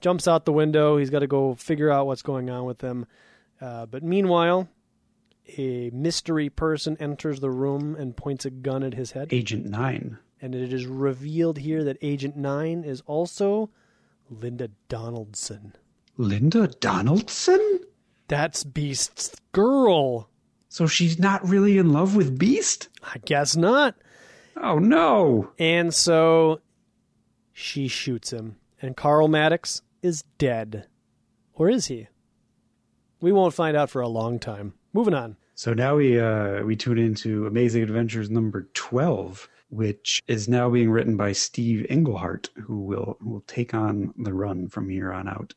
Jumps 0.00 0.26
out 0.26 0.44
the 0.44 0.52
window. 0.52 0.96
He's 0.96 1.10
got 1.10 1.20
to 1.20 1.28
go 1.28 1.54
figure 1.54 1.92
out 1.92 2.08
what's 2.08 2.22
going 2.22 2.50
on 2.50 2.64
with 2.64 2.78
them. 2.78 3.06
Uh, 3.60 3.86
but 3.86 4.02
meanwhile, 4.02 4.68
a 5.56 5.90
mystery 5.90 6.48
person 6.50 6.96
enters 6.98 7.38
the 7.38 7.50
room 7.50 7.94
and 7.94 8.16
points 8.16 8.44
a 8.44 8.50
gun 8.50 8.82
at 8.82 8.94
his 8.94 9.12
head. 9.12 9.28
Agent 9.30 9.66
Nine. 9.66 10.18
And 10.40 10.54
it 10.54 10.72
is 10.72 10.86
revealed 10.86 11.58
here 11.58 11.82
that 11.84 11.98
Agent 12.00 12.36
Nine 12.36 12.84
is 12.84 13.02
also 13.06 13.70
Linda 14.30 14.70
Donaldson. 14.88 15.74
Linda 16.16 16.68
Donaldson? 16.68 17.80
That's 18.28 18.62
Beast's 18.64 19.34
girl. 19.52 20.28
So 20.68 20.86
she's 20.86 21.18
not 21.18 21.48
really 21.48 21.78
in 21.78 21.92
love 21.92 22.14
with 22.14 22.38
Beast? 22.38 22.88
I 23.02 23.18
guess 23.24 23.56
not. 23.56 23.94
Oh 24.56 24.78
no. 24.78 25.50
And 25.58 25.94
so 25.94 26.60
she 27.52 27.88
shoots 27.88 28.32
him. 28.32 28.56
And 28.80 28.96
Carl 28.96 29.28
Maddicks 29.28 29.80
is 30.02 30.22
dead. 30.36 30.86
Or 31.54 31.68
is 31.68 31.86
he? 31.86 32.08
We 33.20 33.32
won't 33.32 33.54
find 33.54 33.76
out 33.76 33.90
for 33.90 34.00
a 34.00 34.08
long 34.08 34.38
time. 34.38 34.74
Moving 34.92 35.14
on. 35.14 35.36
So 35.54 35.74
now 35.74 35.96
we 35.96 36.20
uh, 36.20 36.62
we 36.62 36.76
tune 36.76 36.98
into 36.98 37.46
Amazing 37.46 37.82
Adventures 37.82 38.30
number 38.30 38.68
twelve, 38.74 39.48
which 39.70 40.22
is 40.26 40.48
now 40.48 40.70
being 40.70 40.90
written 40.90 41.16
by 41.16 41.32
Steve 41.32 41.86
Englehart, 41.88 42.50
who 42.56 42.80
will 42.80 43.16
who 43.20 43.30
will 43.30 43.44
take 43.46 43.74
on 43.74 44.14
the 44.16 44.32
run 44.32 44.68
from 44.68 44.88
here 44.88 45.12
on 45.12 45.28
out. 45.28 45.54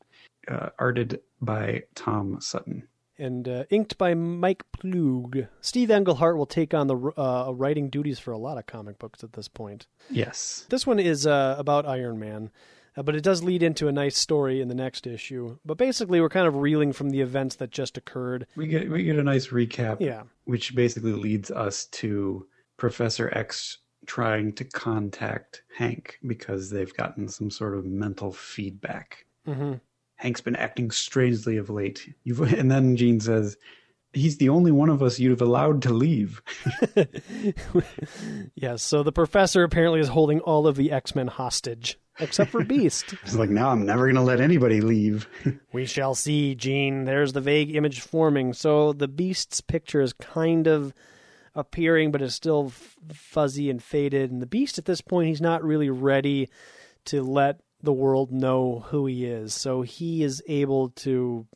Uh, 0.47 0.69
arted 0.79 1.21
by 1.39 1.83
Tom 1.93 2.41
Sutton 2.41 2.87
and 3.21 3.47
uh, 3.47 3.63
inked 3.69 3.97
by 3.97 4.15
Mike 4.15 4.63
Ploog. 4.75 5.47
Steve 5.61 5.91
Englehart 5.91 6.35
will 6.35 6.47
take 6.47 6.73
on 6.73 6.87
the 6.87 6.95
uh, 6.95 7.51
writing 7.53 7.89
duties 7.89 8.17
for 8.17 8.31
a 8.31 8.37
lot 8.37 8.57
of 8.57 8.65
comic 8.65 8.97
books 8.97 9.23
at 9.23 9.33
this 9.33 9.47
point. 9.47 9.85
Yes. 10.09 10.65
This 10.69 10.87
one 10.87 10.99
is 10.99 11.27
uh, 11.27 11.55
about 11.59 11.85
Iron 11.85 12.19
Man, 12.19 12.49
uh, 12.97 13.03
but 13.03 13.15
it 13.15 13.23
does 13.23 13.43
lead 13.43 13.61
into 13.61 13.87
a 13.87 13.91
nice 13.91 14.17
story 14.17 14.59
in 14.59 14.67
the 14.69 14.75
next 14.75 15.05
issue. 15.05 15.59
But 15.63 15.77
basically, 15.77 16.19
we're 16.19 16.29
kind 16.29 16.47
of 16.47 16.55
reeling 16.55 16.93
from 16.93 17.11
the 17.11 17.21
events 17.21 17.57
that 17.57 17.69
just 17.69 17.95
occurred. 17.95 18.47
We 18.55 18.65
get 18.65 18.89
we 18.89 19.03
get 19.03 19.19
a 19.19 19.23
nice 19.23 19.47
recap. 19.47 19.97
Yeah. 20.01 20.23
Which 20.45 20.73
basically 20.73 21.13
leads 21.13 21.51
us 21.51 21.85
to 21.85 22.47
Professor 22.77 23.29
X 23.37 23.77
trying 24.05 24.53
to 24.53 24.63
contact 24.63 25.63
Hank 25.77 26.19
because 26.25 26.69
they've 26.69 26.95
gotten 26.95 27.27
some 27.27 27.49
sort 27.49 27.77
of 27.77 27.85
mental 27.85 28.31
feedback. 28.31 29.25
Mm-hmm. 29.47 29.73
Hank's 30.15 30.41
been 30.41 30.55
acting 30.55 30.91
strangely 30.91 31.57
of 31.57 31.69
late. 31.69 32.13
You've, 32.23 32.41
and 32.41 32.69
then 32.69 32.95
Jean 32.95 33.19
says, 33.19 33.57
He's 34.13 34.37
the 34.37 34.49
only 34.49 34.73
one 34.73 34.89
of 34.89 35.01
us 35.01 35.19
you've 35.19 35.41
allowed 35.41 35.81
to 35.83 35.93
leave. 35.93 36.41
yes, 38.55 38.83
so 38.83 39.03
the 39.03 39.11
professor 39.13 39.63
apparently 39.63 40.01
is 40.01 40.09
holding 40.09 40.41
all 40.41 40.67
of 40.67 40.75
the 40.75 40.91
X 40.91 41.15
Men 41.15 41.27
hostage, 41.27 41.97
except 42.19 42.51
for 42.51 42.65
Beast. 42.65 43.15
He's 43.23 43.35
like, 43.35 43.49
now 43.49 43.69
I'm 43.69 43.85
never 43.85 44.07
going 44.07 44.15
to 44.15 44.21
let 44.21 44.41
anybody 44.41 44.81
leave. 44.81 45.29
we 45.71 45.85
shall 45.85 46.13
see, 46.13 46.55
Jean. 46.55 47.05
There's 47.05 47.31
the 47.31 47.39
vague 47.39 47.73
image 47.73 48.01
forming. 48.01 48.51
So 48.51 48.91
the 48.91 49.07
Beast's 49.07 49.61
picture 49.61 50.01
is 50.01 50.11
kind 50.11 50.67
of 50.67 50.93
appearing, 51.55 52.11
but 52.11 52.21
is 52.21 52.35
still 52.35 52.67
f- 52.67 52.97
fuzzy 53.13 53.69
and 53.69 53.81
faded. 53.81 54.31
And 54.31 54.41
the 54.41 54.47
Beast 54.47 54.77
at 54.77 54.85
this 54.85 55.01
point, 55.01 55.27
he's 55.27 55.41
not 55.41 55.63
really 55.63 55.89
ready 55.89 56.49
to 57.05 57.23
let 57.23 57.61
the 57.81 57.93
world 57.93 58.31
know 58.31 58.85
who 58.87 59.05
he 59.05 59.25
is. 59.25 59.53
So 59.53 59.81
he 59.81 60.23
is 60.23 60.41
able 60.47 60.89
to 60.89 61.47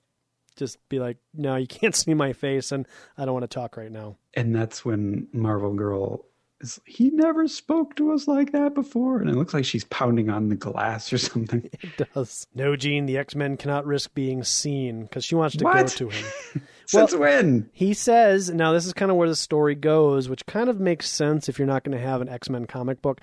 just 0.56 0.78
be 0.90 1.00
like, 1.00 1.18
no, 1.34 1.56
you 1.56 1.68
can't 1.68 1.96
see 1.96 2.14
my 2.14 2.34
face, 2.34 2.72
and 2.72 2.88
I 3.18 3.26
don't 3.26 3.34
want 3.34 3.50
to 3.50 3.54
talk 3.54 3.78
right 3.78 3.92
now. 3.92 4.18
And 4.34 4.56
that's 4.56 4.84
when 4.84 5.28
Marvel 5.32 5.74
Girl 5.74 6.26
is, 6.62 6.80
he 6.86 7.10
never 7.10 7.48
spoke 7.48 7.96
to 7.96 8.12
us 8.12 8.28
like 8.28 8.52
that 8.52 8.74
before. 8.74 9.20
And 9.20 9.30
it 9.30 9.36
looks 9.36 9.54
like 9.54 9.66
she's 9.66 9.84
pounding 9.86 10.30
on 10.30 10.50
the 10.50 10.56
glass 10.56 11.12
or 11.12 11.18
something. 11.18 11.70
It 11.82 12.10
does. 12.14 12.48
No, 12.56 12.76
Jean, 12.76 13.06
the 13.06 13.18
X 13.18 13.36
Men 13.36 13.58
cannot 13.58 13.86
risk 13.86 14.14
being 14.14 14.44
seen 14.44 15.04
because 15.04 15.26
she 15.26 15.36
wants 15.36 15.56
to 15.58 15.64
what? 15.64 15.76
go 15.76 15.88
to 15.88 16.10
him. 16.10 16.26
Since 16.86 17.12
well, 17.12 17.22
when? 17.22 17.70
He 17.74 17.94
says, 17.94 18.50
now 18.50 18.74
this 18.74 18.86
is 18.86 18.94
kind 18.94 19.12
of 19.12 19.18
where 19.18 19.30
the 19.30 19.36
story 19.36 19.76
goes, 19.76 20.30
which 20.30 20.46
kind 20.46 20.70
of 20.70 20.80
makes 20.80 21.10
sense 21.10 21.50
if 21.50 21.58
you're 21.58 21.68
not 21.68 21.84
going 21.84 21.98
to 21.98 22.04
have 22.04 22.22
an 22.22 22.30
X 22.30 22.50
Men 22.50 22.66
comic 22.66 23.02
book. 23.02 23.22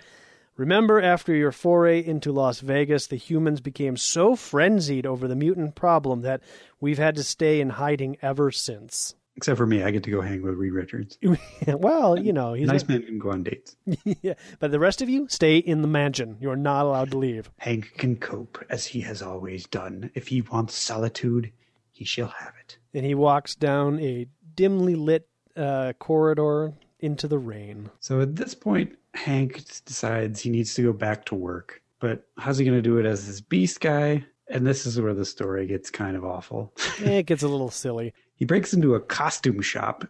Remember, 0.56 1.00
after 1.00 1.34
your 1.34 1.52
foray 1.52 2.04
into 2.04 2.30
Las 2.30 2.60
Vegas, 2.60 3.06
the 3.06 3.16
humans 3.16 3.60
became 3.60 3.96
so 3.96 4.36
frenzied 4.36 5.06
over 5.06 5.26
the 5.26 5.34
mutant 5.34 5.74
problem 5.74 6.20
that 6.22 6.42
we've 6.78 6.98
had 6.98 7.14
to 7.14 7.22
stay 7.22 7.60
in 7.60 7.70
hiding 7.70 8.18
ever 8.20 8.50
since. 8.50 9.14
Except 9.36 9.56
for 9.56 9.66
me, 9.66 9.82
I 9.82 9.90
get 9.90 10.02
to 10.04 10.10
go 10.10 10.20
hang 10.20 10.42
with 10.42 10.54
Reed 10.54 10.72
Richards. 10.72 11.18
well, 11.66 12.18
you 12.18 12.32
know, 12.32 12.52
he's 12.52 12.68
nice 12.68 12.86
man 12.86 13.02
can 13.02 13.18
go 13.18 13.30
on 13.30 13.42
dates. 13.42 13.76
yeah, 14.22 14.34
but 14.58 14.70
the 14.70 14.78
rest 14.78 15.00
of 15.00 15.08
you 15.08 15.26
stay 15.28 15.56
in 15.56 15.80
the 15.82 15.88
mansion. 15.88 16.36
You 16.38 16.50
are 16.50 16.56
not 16.56 16.84
allowed 16.84 17.10
to 17.12 17.18
leave. 17.18 17.50
Hank 17.58 17.94
can 17.96 18.16
cope 18.16 18.62
as 18.68 18.86
he 18.86 19.00
has 19.00 19.22
always 19.22 19.66
done. 19.66 20.10
If 20.14 20.28
he 20.28 20.42
wants 20.42 20.74
solitude, 20.74 21.50
he 21.92 22.04
shall 22.04 22.28
have 22.28 22.52
it. 22.60 22.76
And 22.92 23.06
he 23.06 23.14
walks 23.14 23.54
down 23.54 23.98
a 24.00 24.26
dimly 24.54 24.96
lit 24.96 25.28
uh, 25.56 25.94
corridor 25.98 26.74
into 27.00 27.26
the 27.26 27.38
rain. 27.38 27.90
So 28.00 28.20
at 28.20 28.36
this 28.36 28.54
point, 28.54 28.96
Hank 29.14 29.64
decides 29.84 30.40
he 30.40 30.50
needs 30.50 30.74
to 30.74 30.82
go 30.82 30.92
back 30.92 31.24
to 31.26 31.34
work. 31.34 31.82
But 32.00 32.26
how's 32.38 32.58
he 32.58 32.64
going 32.64 32.78
to 32.78 32.82
do 32.82 32.98
it 32.98 33.06
as 33.06 33.26
this 33.26 33.40
beast 33.40 33.80
guy? 33.80 34.24
And 34.48 34.66
this 34.66 34.86
is 34.86 35.00
where 35.00 35.14
the 35.14 35.24
story 35.24 35.66
gets 35.66 35.90
kind 35.90 36.16
of 36.16 36.24
awful. 36.24 36.72
it 36.98 37.26
gets 37.26 37.42
a 37.42 37.48
little 37.48 37.70
silly. 37.70 38.12
He 38.34 38.44
breaks 38.44 38.72
into 38.72 38.94
a 38.94 39.00
costume 39.00 39.60
shop 39.60 40.04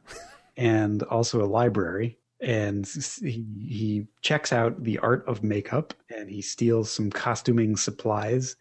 and 0.56 1.02
also 1.04 1.42
a 1.42 1.46
library. 1.46 2.18
And 2.40 2.86
he, 3.20 3.44
he 3.60 4.06
checks 4.20 4.52
out 4.52 4.82
the 4.82 4.98
art 4.98 5.24
of 5.28 5.44
makeup 5.44 5.94
and 6.10 6.28
he 6.28 6.42
steals 6.42 6.90
some 6.90 7.10
costuming 7.10 7.76
supplies 7.76 8.56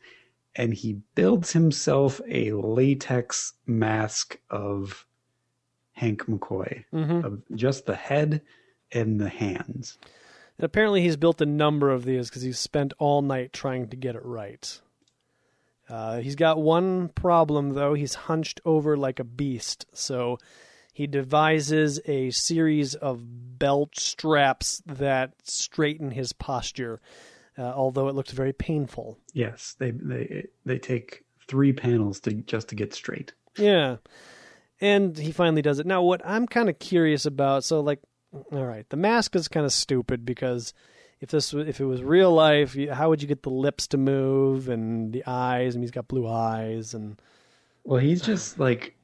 and 0.56 0.74
he 0.74 1.02
builds 1.16 1.52
himself 1.52 2.20
a 2.28 2.52
latex 2.52 3.54
mask 3.66 4.40
of 4.50 5.06
Hank 5.94 6.26
McCoy, 6.26 6.84
mm-hmm. 6.94 7.26
of 7.26 7.42
just 7.56 7.86
the 7.86 7.96
head 7.96 8.42
and 8.92 9.20
the 9.20 9.30
hands. 9.30 9.98
And 10.58 10.66
apparently, 10.66 11.02
he's 11.02 11.18
built 11.18 11.42
a 11.42 11.46
number 11.46 11.90
of 11.90 12.04
these 12.04 12.30
because 12.30 12.42
he's 12.42 12.60
spent 12.60 12.94
all 13.00 13.22
night 13.22 13.54
trying 13.54 13.88
to 13.90 13.96
get 13.96 14.16
it 14.16 14.26
right. 14.26 14.82
Uh, 15.92 16.20
he's 16.20 16.36
got 16.36 16.62
one 16.62 17.10
problem, 17.10 17.74
though. 17.74 17.94
He's 17.94 18.14
hunched 18.14 18.62
over 18.64 18.96
like 18.96 19.20
a 19.20 19.26
beast. 19.26 19.86
So 19.94 20.38
he 20.94 21.06
devises 21.06 22.00
a 22.06 22.32
series 22.32 22.96
of 22.96 23.60
belt 23.60 24.00
straps 24.00 24.82
that 24.86 25.34
straighten 25.44 26.12
his 26.12 26.32
posture, 26.32 27.02
uh, 27.58 27.64
although 27.64 28.08
it 28.08 28.16
looks 28.16 28.32
very 28.32 28.54
painful. 28.54 29.18
Yes, 29.34 29.76
they 29.80 29.92
they 29.92 30.48
they 30.66 30.80
take 30.80 31.26
three 31.48 31.74
panels 31.74 32.22
to 32.22 32.34
just 32.34 32.70
to 32.70 32.76
get 32.76 32.94
straight. 32.94 33.34
Yeah, 33.58 33.98
and 34.80 35.18
he 35.18 35.34
finally 35.34 35.62
does 35.62 35.80
it. 35.80 35.86
Now, 35.86 36.02
what 36.02 36.22
I'm 36.24 36.48
kind 36.48 36.70
of 36.70 36.80
curious 36.80 37.26
about, 37.26 37.66
so 37.66 37.82
like 37.82 38.00
all 38.34 38.66
right. 38.66 38.90
The 38.90 38.98
mask 38.98 39.36
is 39.36 39.48
kind 39.48 39.66
of 39.66 39.74
stupid 39.74 40.26
because 40.26 40.74
if 41.22 41.30
this 41.30 41.54
if 41.54 41.80
it 41.80 41.86
was 41.86 42.02
real 42.02 42.34
life, 42.34 42.76
how 42.92 43.10
would 43.10 43.22
you 43.22 43.28
get 43.28 43.44
the 43.44 43.50
lips 43.50 43.88
to 43.88 43.98
move 43.98 44.68
and 44.68 45.14
the 45.14 45.24
eyes? 45.26 45.76
And 45.76 45.84
he's 45.84 45.92
got 45.92 46.08
blue 46.08 46.28
eyes, 46.28 46.94
and 46.94 47.22
Well, 47.84 48.00
he's 48.00 48.22
just 48.22 48.60
like 48.60 48.96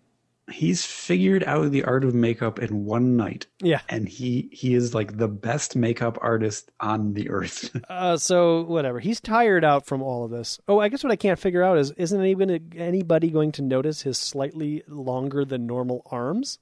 he's 0.50 0.86
figured 0.86 1.44
out 1.44 1.72
the 1.72 1.84
art 1.84 2.04
of 2.04 2.16
makeup 2.16 2.58
in 2.60 2.86
one 2.86 3.18
night, 3.18 3.48
yeah. 3.62 3.82
and 3.90 4.08
he 4.08 4.50
he 4.52 4.74
is 4.74 4.96
like 4.96 5.18
the 5.18 5.28
best 5.28 5.76
makeup 5.76 6.18
artist 6.22 6.72
on 6.80 7.14
the 7.14 7.30
earth. 7.30 7.76
Uh, 7.90 8.18
so 8.18 8.64
whatever. 8.64 9.00
He's 9.00 9.20
tired 9.20 9.64
out 9.64 9.86
from 9.86 10.02
all 10.02 10.26
of 10.26 10.32
this. 10.32 10.60
Oh, 10.68 10.80
I 10.80 10.90
guess 10.90 11.04
what 11.04 11.12
I 11.12 11.16
can't 11.16 11.40
figure 11.40 11.64
out 11.64 11.78
is 11.78 11.92
isn't 11.92 12.26
even 12.26 12.72
anybody 12.76 13.30
going 13.30 13.52
to 13.54 13.62
notice 13.62 14.02
his 14.02 14.18
slightly 14.18 14.84
longer 14.88 15.46
than 15.46 15.66
normal 15.66 16.04
arms, 16.12 16.60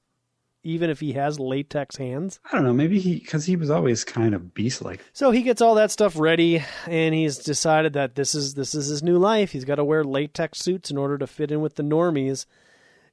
even 0.66 0.89
if 0.89 0.99
he 0.99 1.13
has 1.13 1.39
latex 1.39 1.95
hands? 1.95 2.39
I 2.51 2.55
don't 2.55 2.66
know, 2.66 2.74
maybe 2.74 2.99
he 2.99 3.20
because 3.20 3.45
he 3.45 3.55
was 3.55 3.70
always 3.70 4.03
kind 4.03 4.34
of 4.34 4.53
beast 4.53 4.82
like. 4.82 4.99
So 5.13 5.32
he 5.32 5.43
gets 5.43 5.61
all 5.61 5.76
that 5.76 5.91
stuff 5.91 6.18
ready, 6.18 6.63
and 6.88 7.16
he's 7.16 7.38
decided 7.38 7.93
that 7.93 8.16
this 8.16 8.36
is 8.36 8.55
this 8.55 8.76
is 8.76 8.88
his 8.88 9.03
new 9.03 9.18
life. 9.18 9.51
He's 9.51 9.63
got 9.63 9.76
to 9.76 9.86
wear 9.86 10.03
latex 10.03 10.59
suits 10.59 10.91
in 10.91 10.97
order 10.97 11.18
to 11.20 11.28
fit 11.28 11.51
in 11.51 11.61
with 11.61 11.76
the 11.76 11.84
normies, 11.84 12.45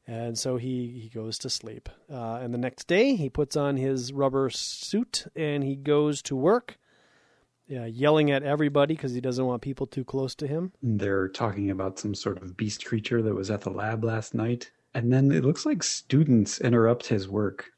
and 0.07 0.39
so 0.39 0.57
he 0.57 1.01
he 1.03 1.09
goes 1.09 1.39
to 1.39 1.51
sleep. 1.51 1.89
Uh, 2.11 2.41
and 2.43 2.53
the 2.53 2.59
next 2.59 2.89
day, 2.89 3.15
he 3.15 3.29
puts 3.29 3.57
on 3.57 3.77
his 3.77 4.13
rubber 4.13 4.49
suit 4.51 5.27
and 5.37 5.63
he 5.63 5.77
goes 5.77 6.23
to 6.23 6.35
work, 6.35 6.79
uh, 7.71 7.85
yelling 7.85 8.31
at 8.31 8.43
everybody 8.43 8.95
because 8.95 9.13
he 9.13 9.21
doesn't 9.21 9.45
want 9.45 9.61
people 9.63 9.87
too 9.87 10.05
close 10.05 10.35
to 10.37 10.47
him. 10.47 10.73
They're 10.83 11.29
talking 11.29 11.71
about 11.71 11.99
some 11.99 12.15
sort 12.15 12.43
of 12.43 12.57
beast 12.57 12.85
creature 12.85 13.21
that 13.23 13.35
was 13.35 13.51
at 13.51 13.61
the 13.61 13.71
lab 13.71 14.05
last 14.05 14.35
night. 14.35 14.71
And 14.95 15.13
then 15.13 15.33
it 15.33 15.45
looks 15.45 15.65
like 15.65 15.83
students 15.83 16.61
interrupt 16.61 17.07
his 17.07 17.29
work, 17.29 17.71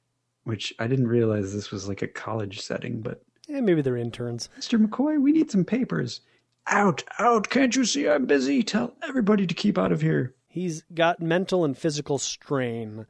which 0.44 0.74
I 0.78 0.86
didn't 0.86 1.08
realize 1.08 1.52
this 1.52 1.70
was 1.70 1.88
like 1.88 2.02
a 2.02 2.08
college 2.08 2.60
setting, 2.60 3.00
but 3.00 3.22
And 3.48 3.64
maybe 3.64 3.82
they're 3.82 3.96
interns. 3.96 4.48
Mr. 4.58 4.84
McCoy, 4.84 5.20
we 5.20 5.32
need 5.32 5.50
some 5.50 5.64
papers. 5.64 6.20
Out, 6.66 7.04
out, 7.18 7.50
can't 7.50 7.76
you 7.76 7.84
see 7.84 8.08
I'm 8.08 8.26
busy? 8.26 8.62
Tell 8.62 8.94
everybody 9.02 9.46
to 9.46 9.54
keep 9.54 9.78
out 9.78 9.92
of 9.92 10.00
here. 10.00 10.34
He's 10.48 10.82
got 10.94 11.20
mental 11.20 11.64
and 11.64 11.76
physical 11.76 12.18
strain. 12.18 13.06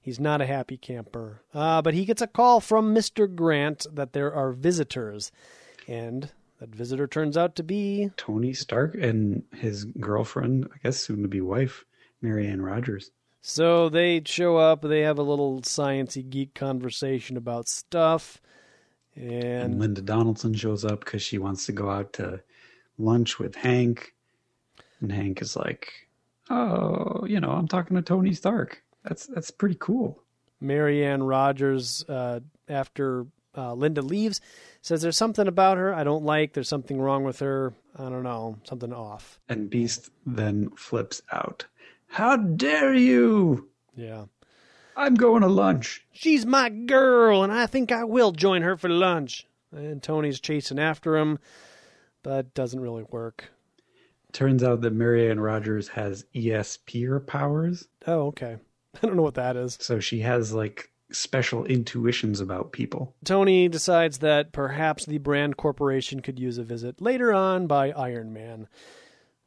He's 0.00 0.20
not 0.20 0.40
a 0.40 0.46
happy 0.46 0.76
camper. 0.76 1.42
Uh, 1.52 1.82
but 1.82 1.94
he 1.94 2.04
gets 2.04 2.22
a 2.22 2.26
call 2.26 2.60
from 2.60 2.94
Mr. 2.94 3.32
Grant 3.32 3.86
that 3.92 4.12
there 4.12 4.32
are 4.32 4.52
visitors. 4.52 5.30
And 5.88 6.30
that 6.58 6.74
visitor 6.74 7.06
turns 7.06 7.36
out 7.36 7.54
to 7.56 7.62
be 7.62 8.10
Tony 8.16 8.52
Stark 8.54 8.94
and 8.94 9.42
his 9.52 9.84
girlfriend, 9.84 10.68
I 10.72 10.78
guess 10.82 10.98
soon 10.98 11.22
to 11.22 11.28
be 11.28 11.40
wife, 11.40 11.84
Marianne 12.22 12.62
Rodgers. 12.62 13.10
So 13.48 13.88
they 13.88 14.22
show 14.26 14.56
up, 14.56 14.82
they 14.82 15.02
have 15.02 15.20
a 15.20 15.22
little 15.22 15.62
sciency 15.62 16.28
geek 16.28 16.52
conversation 16.52 17.36
about 17.36 17.68
stuff. 17.68 18.40
And 19.14 19.62
And 19.62 19.78
Linda 19.78 20.02
Donaldson 20.02 20.52
shows 20.52 20.84
up 20.84 21.04
because 21.04 21.22
she 21.22 21.38
wants 21.38 21.64
to 21.66 21.72
go 21.72 21.88
out 21.88 22.12
to 22.14 22.42
lunch 22.98 23.38
with 23.38 23.54
Hank. 23.54 24.14
And 25.00 25.12
Hank 25.12 25.40
is 25.42 25.54
like, 25.54 25.92
"Oh, 26.50 27.24
you 27.24 27.38
know, 27.38 27.52
I'm 27.52 27.68
talking 27.68 27.94
to 27.94 28.02
Tony 28.02 28.34
Stark. 28.34 28.82
That's 29.04 29.26
that's 29.26 29.52
pretty 29.52 29.76
cool." 29.78 30.24
Marianne 30.60 31.22
Rodgers, 31.22 32.04
uh, 32.08 32.40
after 32.68 33.26
uh, 33.56 33.74
Linda 33.74 34.02
leaves, 34.02 34.40
says 34.82 35.02
there's 35.02 35.16
something 35.16 35.46
about 35.46 35.78
her 35.78 35.94
I 35.94 36.02
don't 36.02 36.24
like. 36.24 36.52
There's 36.52 36.68
something 36.68 37.00
wrong 37.00 37.22
with 37.22 37.38
her. 37.38 37.74
I 37.94 38.08
don't 38.08 38.24
know, 38.24 38.58
something 38.64 38.92
off. 38.92 39.38
And 39.48 39.70
Beast 39.70 40.10
then 40.26 40.70
flips 40.70 41.22
out. 41.30 41.64
How 42.08 42.36
dare 42.36 42.94
you? 42.94 43.68
Yeah. 43.94 44.26
I'm 44.96 45.14
going 45.14 45.42
to 45.42 45.48
lunch. 45.48 46.06
She's 46.12 46.46
my 46.46 46.70
girl, 46.70 47.42
and 47.42 47.52
I 47.52 47.66
think 47.66 47.92
I 47.92 48.04
will 48.04 48.32
join 48.32 48.62
her 48.62 48.76
for 48.76 48.88
lunch. 48.88 49.46
And 49.72 50.02
Tony's 50.02 50.40
chasing 50.40 50.78
after 50.78 51.16
him, 51.16 51.38
but 52.22 52.54
doesn't 52.54 52.80
really 52.80 53.04
work. 53.10 53.50
Turns 54.32 54.62
out 54.62 54.80
that 54.80 54.92
Marianne 54.92 55.40
Rodgers 55.40 55.88
has 55.88 56.24
ESP 56.34 57.06
-er 57.06 57.26
powers, 57.26 57.88
Oh, 58.06 58.26
okay. 58.28 58.56
I 59.02 59.06
don't 59.06 59.16
know 59.16 59.22
what 59.22 59.34
that 59.34 59.56
is. 59.56 59.76
so 59.80 60.00
she 60.00 60.20
has 60.20 60.52
like 60.54 60.90
special 61.12 61.64
intuitions 61.64 62.40
about 62.40 62.72
people. 62.72 63.14
Tony 63.24 63.68
decides 63.68 64.18
that 64.18 64.52
perhaps 64.52 65.04
the 65.06 65.18
Brand 65.18 65.56
Corporation 65.56 66.20
could 66.20 66.38
use 66.38 66.58
a 66.58 66.64
visit 66.64 67.00
later 67.00 67.32
on 67.32 67.66
by 67.66 67.92
Iron 67.92 68.32
Man. 68.32 68.68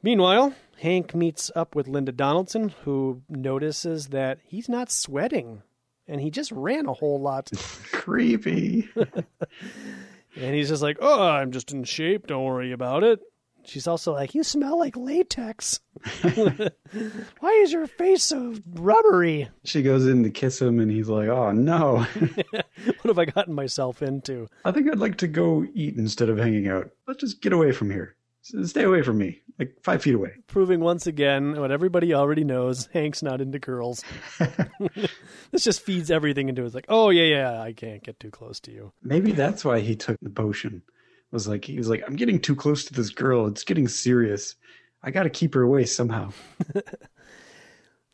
Meanwhile, 0.01 0.53
Hank 0.79 1.13
meets 1.13 1.51
up 1.55 1.75
with 1.75 1.87
Linda 1.87 2.11
Donaldson, 2.11 2.69
who 2.83 3.21
notices 3.27 4.07
that 4.07 4.39
he's 4.43 4.69
not 4.69 4.91
sweating, 4.91 5.61
and 6.07 6.21
he 6.21 6.31
just 6.31 6.51
ran 6.51 6.85
a 6.85 6.93
whole 6.93 7.19
lot. 7.19 7.51
Creepy. 7.91 8.89
And 10.35 10.53
he's 10.53 10.69
just 10.69 10.83
like, 10.83 10.97
"Oh, 11.01 11.27
I'm 11.27 11.51
just 11.51 11.71
in 11.71 11.83
shape. 11.83 12.27
Don't 12.27 12.43
worry 12.43 12.71
about 12.71 13.03
it." 13.03 13.19
She's 13.65 13.87
also 13.87 14.13
like, 14.13 14.35
"You 14.35 14.43
smell 14.43 14.77
like 14.77 14.95
latex. 14.95 15.79
Why 16.21 17.49
is 17.63 17.71
your 17.71 17.87
face 17.87 18.23
so 18.23 18.55
rubbery? 18.75 19.49
she 19.63 19.81
goes 19.81 20.05
in 20.05 20.23
to 20.23 20.29
kiss 20.29 20.61
him, 20.61 20.79
and 20.79 20.91
he's 20.91 21.09
like, 21.09 21.29
"Oh 21.29 21.51
no." 21.51 22.05
What 22.05 23.05
have 23.05 23.19
I 23.19 23.25
gotten 23.25 23.53
myself 23.55 24.01
into?" 24.03 24.47
I 24.63 24.71
think 24.71 24.89
I'd 24.89 24.99
like 24.99 25.17
to 25.17 25.27
go 25.27 25.65
eat 25.73 25.97
instead 25.97 26.29
of 26.29 26.37
hanging 26.37 26.67
out. 26.67 26.91
Let's 27.07 27.21
just 27.21 27.41
get 27.41 27.51
away 27.51 27.71
from 27.71 27.89
here. 27.89 28.15
Stay 28.63 28.83
away 28.83 29.01
from 29.01 29.17
me, 29.17 29.41
like 29.57 29.75
five 29.83 30.01
feet 30.01 30.15
away. 30.15 30.31
Proving 30.47 30.79
once 30.79 31.07
again 31.07 31.59
what 31.59 31.71
everybody 31.71 32.13
already 32.13 32.43
knows: 32.43 32.87
Hank's 32.93 33.23
not 33.23 33.41
into 33.41 33.59
girls. 33.59 34.03
this 35.51 35.63
just 35.63 35.81
feeds 35.81 36.11
everything 36.11 36.49
into 36.49 36.63
it. 36.63 36.65
It's 36.65 36.75
like, 36.75 36.85
"Oh 36.89 37.09
yeah, 37.09 37.23
yeah, 37.23 37.61
I 37.61 37.73
can't 37.73 38.03
get 38.03 38.19
too 38.19 38.31
close 38.31 38.59
to 38.61 38.71
you." 38.71 38.91
Maybe 39.03 39.31
that's 39.31 39.63
why 39.63 39.79
he 39.79 39.95
took 39.95 40.17
the 40.21 40.29
potion. 40.29 40.81
Was 41.31 41.47
like 41.47 41.65
he 41.65 41.77
was 41.77 41.89
like, 41.89 42.03
I'm 42.07 42.15
getting 42.15 42.39
too 42.39 42.55
close 42.55 42.85
to 42.85 42.93
this 42.93 43.11
girl. 43.11 43.45
It's 43.47 43.63
getting 43.63 43.87
serious. 43.87 44.55
I 45.03 45.11
got 45.11 45.23
to 45.23 45.29
keep 45.29 45.53
her 45.53 45.61
away 45.61 45.85
somehow. 45.85 46.31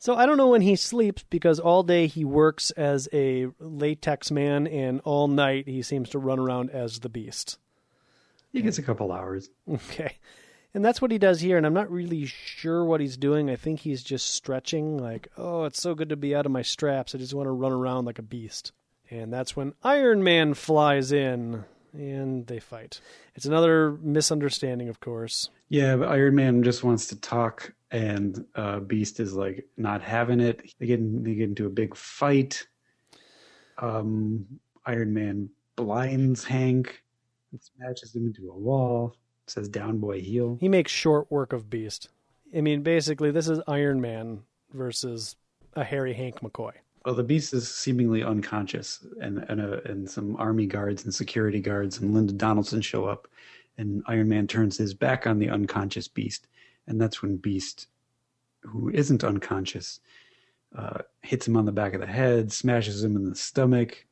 So 0.06 0.16
I 0.16 0.28
don't 0.28 0.38
know 0.38 0.50
when 0.50 0.62
he 0.62 0.76
sleeps 0.76 1.24
because 1.32 1.60
all 1.60 1.82
day 1.82 2.06
he 2.06 2.24
works 2.24 2.70
as 2.70 3.10
a 3.12 3.48
latex 3.60 4.30
man, 4.30 4.68
and 4.68 5.02
all 5.04 5.28
night 5.28 5.68
he 5.68 5.82
seems 5.82 6.10
to 6.10 6.20
run 6.20 6.38
around 6.38 6.70
as 6.70 7.00
the 7.00 7.10
Beast. 7.10 7.58
He 8.56 8.62
gets 8.62 8.78
a 8.78 8.84
couple 8.84 9.12
hours. 9.12 9.50
Okay. 9.70 10.18
And 10.74 10.84
that's 10.84 11.02
what 11.02 11.12
he 11.12 11.18
does 11.18 11.40
here, 11.40 11.56
and 11.56 11.66
I'm 11.66 11.74
not 11.74 11.90
really 11.90 12.26
sure 12.26 12.84
what 12.84 13.00
he's 13.00 13.16
doing. 13.16 13.50
I 13.50 13.56
think 13.56 13.80
he's 13.80 14.04
just 14.04 14.34
stretching, 14.34 14.98
like, 14.98 15.30
oh, 15.38 15.64
it's 15.64 15.82
so 15.82 15.96
good 15.96 16.10
to 16.10 16.18
be 16.18 16.36
out 16.36 16.46
of 16.46 16.52
my 16.52 16.64
straps. 16.64 17.16
I 17.16 17.18
just 17.18 17.34
want 17.34 17.48
to 17.48 17.52
run 17.52 17.72
around 17.72 18.04
like 18.04 18.20
a 18.20 18.22
beast. 18.22 18.74
And 19.10 19.32
that's 19.32 19.56
when 19.56 19.74
Iron 19.84 20.22
Man 20.22 20.54
flies 20.54 21.14
in, 21.14 21.64
and 21.94 22.46
they 22.48 22.60
fight. 22.60 23.00
It's 23.36 23.46
another 23.46 23.98
misunderstanding, 24.02 24.90
of 24.90 25.00
course. 25.00 25.50
Yeah, 25.70 25.96
but 25.96 26.10
Iron 26.10 26.36
Man 26.36 26.62
just 26.62 26.84
wants 26.84 27.08
to 27.08 27.16
talk, 27.22 27.74
and 27.92 28.46
uh, 28.56 28.80
Beast 28.82 29.22
is 29.22 29.34
like 29.34 29.66
not 29.78 30.02
having 30.02 30.42
it. 30.42 30.74
They 30.80 30.88
get 30.88 31.00
in, 31.00 31.24
they 31.24 31.36
get 31.36 31.48
into 31.50 31.68
a 31.68 31.70
big 31.70 31.96
fight. 31.96 32.68
Um, 33.78 34.46
Iron 34.86 35.14
Man 35.14 35.50
blinds 35.78 36.44
Hank, 36.44 37.02
smashes 37.62 38.16
him 38.16 38.26
into 38.28 38.50
a 38.50 38.58
wall. 38.58 39.16
Says 39.48 39.70
"Down, 39.70 40.00
boy, 40.00 40.22
heel." 40.22 40.58
He 40.60 40.70
makes 40.70 40.92
short 40.92 41.32
work 41.32 41.54
of 41.54 41.70
Beast. 41.70 42.10
I 42.56 42.62
mean, 42.62 42.82
basically, 42.82 43.32
this 43.32 43.48
is 43.48 43.60
Iron 43.68 44.02
Man 44.02 44.42
versus 44.74 45.36
a 45.74 45.84
hairy 45.84 46.14
Hank 46.14 46.40
McCoy. 46.40 46.72
Well, 47.06 47.16
the 47.16 47.24
Beast 47.24 47.54
is 47.54 47.70
seemingly 47.70 48.24
unconscious, 48.24 49.06
and 49.22 49.46
and, 49.50 49.62
uh, 49.62 49.82
and 49.86 50.10
some 50.10 50.36
army 50.38 50.66
guards 50.66 51.04
and 51.04 51.14
security 51.14 51.60
guards 51.60 52.00
and 52.00 52.14
Linda 52.14 52.34
Donaldson 52.34 52.82
show 52.82 53.06
up, 53.06 53.28
and 53.78 54.02
Iron 54.08 54.28
Man 54.28 54.48
turns 54.48 54.78
his 54.78 54.94
back 54.94 55.28
on 55.28 55.38
the 55.38 55.50
unconscious 55.50 56.08
Beast, 56.08 56.48
and 56.88 57.00
that's 57.00 57.22
when 57.22 57.38
Beast, 57.38 57.88
who 58.62 58.90
isn't 58.90 59.24
unconscious, 59.24 60.00
uh, 60.76 61.00
hits 61.22 61.48
him 61.48 61.58
on 61.58 61.66
the 61.66 61.72
back 61.72 61.94
of 61.94 62.02
the 62.02 62.08
head, 62.08 62.52
smashes 62.52 63.04
him 63.04 63.16
in 63.16 63.30
the 63.30 63.36
stomach, 63.36 64.06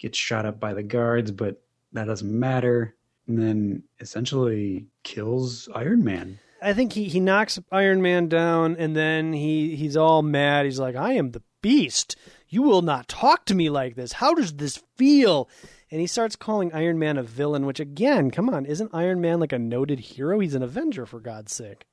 gets 0.00 0.18
shot 0.18 0.46
up 0.46 0.58
by 0.58 0.74
the 0.74 0.82
guards, 0.82 1.30
but 1.30 1.62
that 1.92 2.06
doesn't 2.06 2.38
matter, 2.38 2.94
and 3.26 3.38
then 3.38 3.82
essentially 4.00 4.86
kills 5.02 5.68
Iron 5.74 6.04
Man. 6.04 6.38
I 6.62 6.74
think 6.74 6.92
he, 6.92 7.04
he 7.04 7.20
knocks 7.20 7.58
Iron 7.72 8.02
Man 8.02 8.28
down 8.28 8.76
and 8.78 8.94
then 8.94 9.32
he, 9.32 9.76
he's 9.76 9.96
all 9.96 10.22
mad. 10.22 10.66
He's 10.66 10.78
like, 10.78 10.94
I 10.96 11.14
am 11.14 11.30
the 11.30 11.42
beast. 11.62 12.16
You 12.48 12.62
will 12.62 12.82
not 12.82 13.08
talk 13.08 13.46
to 13.46 13.54
me 13.54 13.70
like 13.70 13.94
this. 13.94 14.12
How 14.12 14.34
does 14.34 14.52
this 14.54 14.82
feel? 14.96 15.48
And 15.90 16.00
he 16.00 16.06
starts 16.06 16.36
calling 16.36 16.72
Iron 16.72 16.98
Man 16.98 17.16
a 17.16 17.22
villain, 17.22 17.66
which 17.66 17.80
again, 17.80 18.30
come 18.30 18.48
on, 18.50 18.66
isn't 18.66 18.94
Iron 18.94 19.20
Man 19.20 19.40
like 19.40 19.52
a 19.52 19.58
noted 19.58 20.00
hero? 20.00 20.40
He's 20.40 20.54
an 20.54 20.62
Avenger 20.62 21.06
for 21.06 21.20
God's 21.20 21.52
sake. 21.52 21.86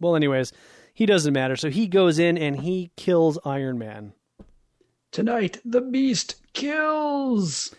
Well, 0.00 0.16
anyways, 0.16 0.52
he 0.92 1.06
doesn't 1.06 1.32
matter. 1.32 1.56
So 1.56 1.70
he 1.70 1.86
goes 1.88 2.18
in 2.18 2.38
and 2.38 2.60
he 2.60 2.90
kills 2.96 3.38
Iron 3.44 3.78
Man. 3.78 4.12
Tonight, 5.10 5.60
the 5.64 5.80
Beast 5.80 6.36
kills. 6.52 7.74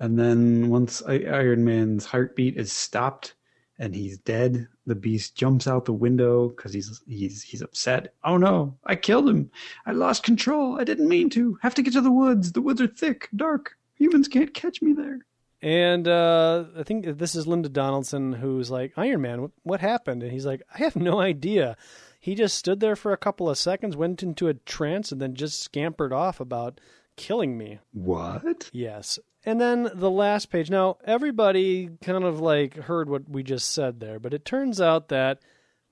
And 0.00 0.18
then 0.18 0.70
once 0.70 1.02
Iron 1.06 1.64
Man's 1.64 2.06
heartbeat 2.06 2.56
is 2.56 2.72
stopped 2.72 3.34
and 3.78 3.94
he's 3.94 4.18
dead, 4.18 4.66
the 4.86 4.94
Beast 4.94 5.36
jumps 5.36 5.66
out 5.66 5.84
the 5.84 5.92
window 5.92 6.48
because 6.48 6.72
he's 6.72 7.02
he's 7.06 7.42
he's 7.42 7.62
upset. 7.62 8.14
Oh 8.24 8.38
no! 8.38 8.76
I 8.84 8.96
killed 8.96 9.28
him. 9.28 9.50
I 9.84 9.92
lost 9.92 10.22
control. 10.22 10.80
I 10.80 10.84
didn't 10.84 11.08
mean 11.08 11.28
to. 11.30 11.58
Have 11.62 11.74
to 11.74 11.82
get 11.82 11.92
to 11.92 12.00
the 12.00 12.10
woods. 12.10 12.52
The 12.52 12.62
woods 12.62 12.80
are 12.80 12.86
thick, 12.86 13.28
dark. 13.36 13.76
Humans 13.96 14.28
can't 14.28 14.54
catch 14.54 14.80
me 14.80 14.94
there. 14.94 15.20
And 15.62 16.08
uh, 16.08 16.64
I 16.78 16.82
think 16.84 17.18
this 17.18 17.34
is 17.34 17.46
Linda 17.46 17.68
Donaldson 17.68 18.32
who's 18.32 18.70
like, 18.70 18.94
Iron 18.96 19.20
Man, 19.20 19.42
what, 19.42 19.50
what 19.62 19.80
happened? 19.80 20.22
And 20.22 20.32
he's 20.32 20.46
like, 20.46 20.62
I 20.74 20.78
have 20.78 20.96
no 20.96 21.20
idea. 21.20 21.76
He 22.18 22.34
just 22.34 22.56
stood 22.56 22.80
there 22.80 22.96
for 22.96 23.12
a 23.12 23.18
couple 23.18 23.48
of 23.48 23.58
seconds, 23.58 23.96
went 23.96 24.22
into 24.22 24.48
a 24.48 24.54
trance, 24.54 25.12
and 25.12 25.20
then 25.20 25.34
just 25.34 25.60
scampered 25.62 26.12
off 26.12 26.40
about 26.40 26.80
killing 27.16 27.58
me. 27.58 27.80
What? 27.92 28.70
Yes. 28.72 29.18
And 29.44 29.60
then 29.60 29.90
the 29.94 30.10
last 30.10 30.50
page. 30.50 30.70
Now, 30.70 30.98
everybody 31.04 31.90
kind 32.02 32.24
of 32.24 32.40
like 32.40 32.76
heard 32.76 33.08
what 33.08 33.28
we 33.28 33.42
just 33.42 33.70
said 33.72 34.00
there, 34.00 34.18
but 34.18 34.34
it 34.34 34.44
turns 34.44 34.80
out 34.80 35.08
that 35.08 35.40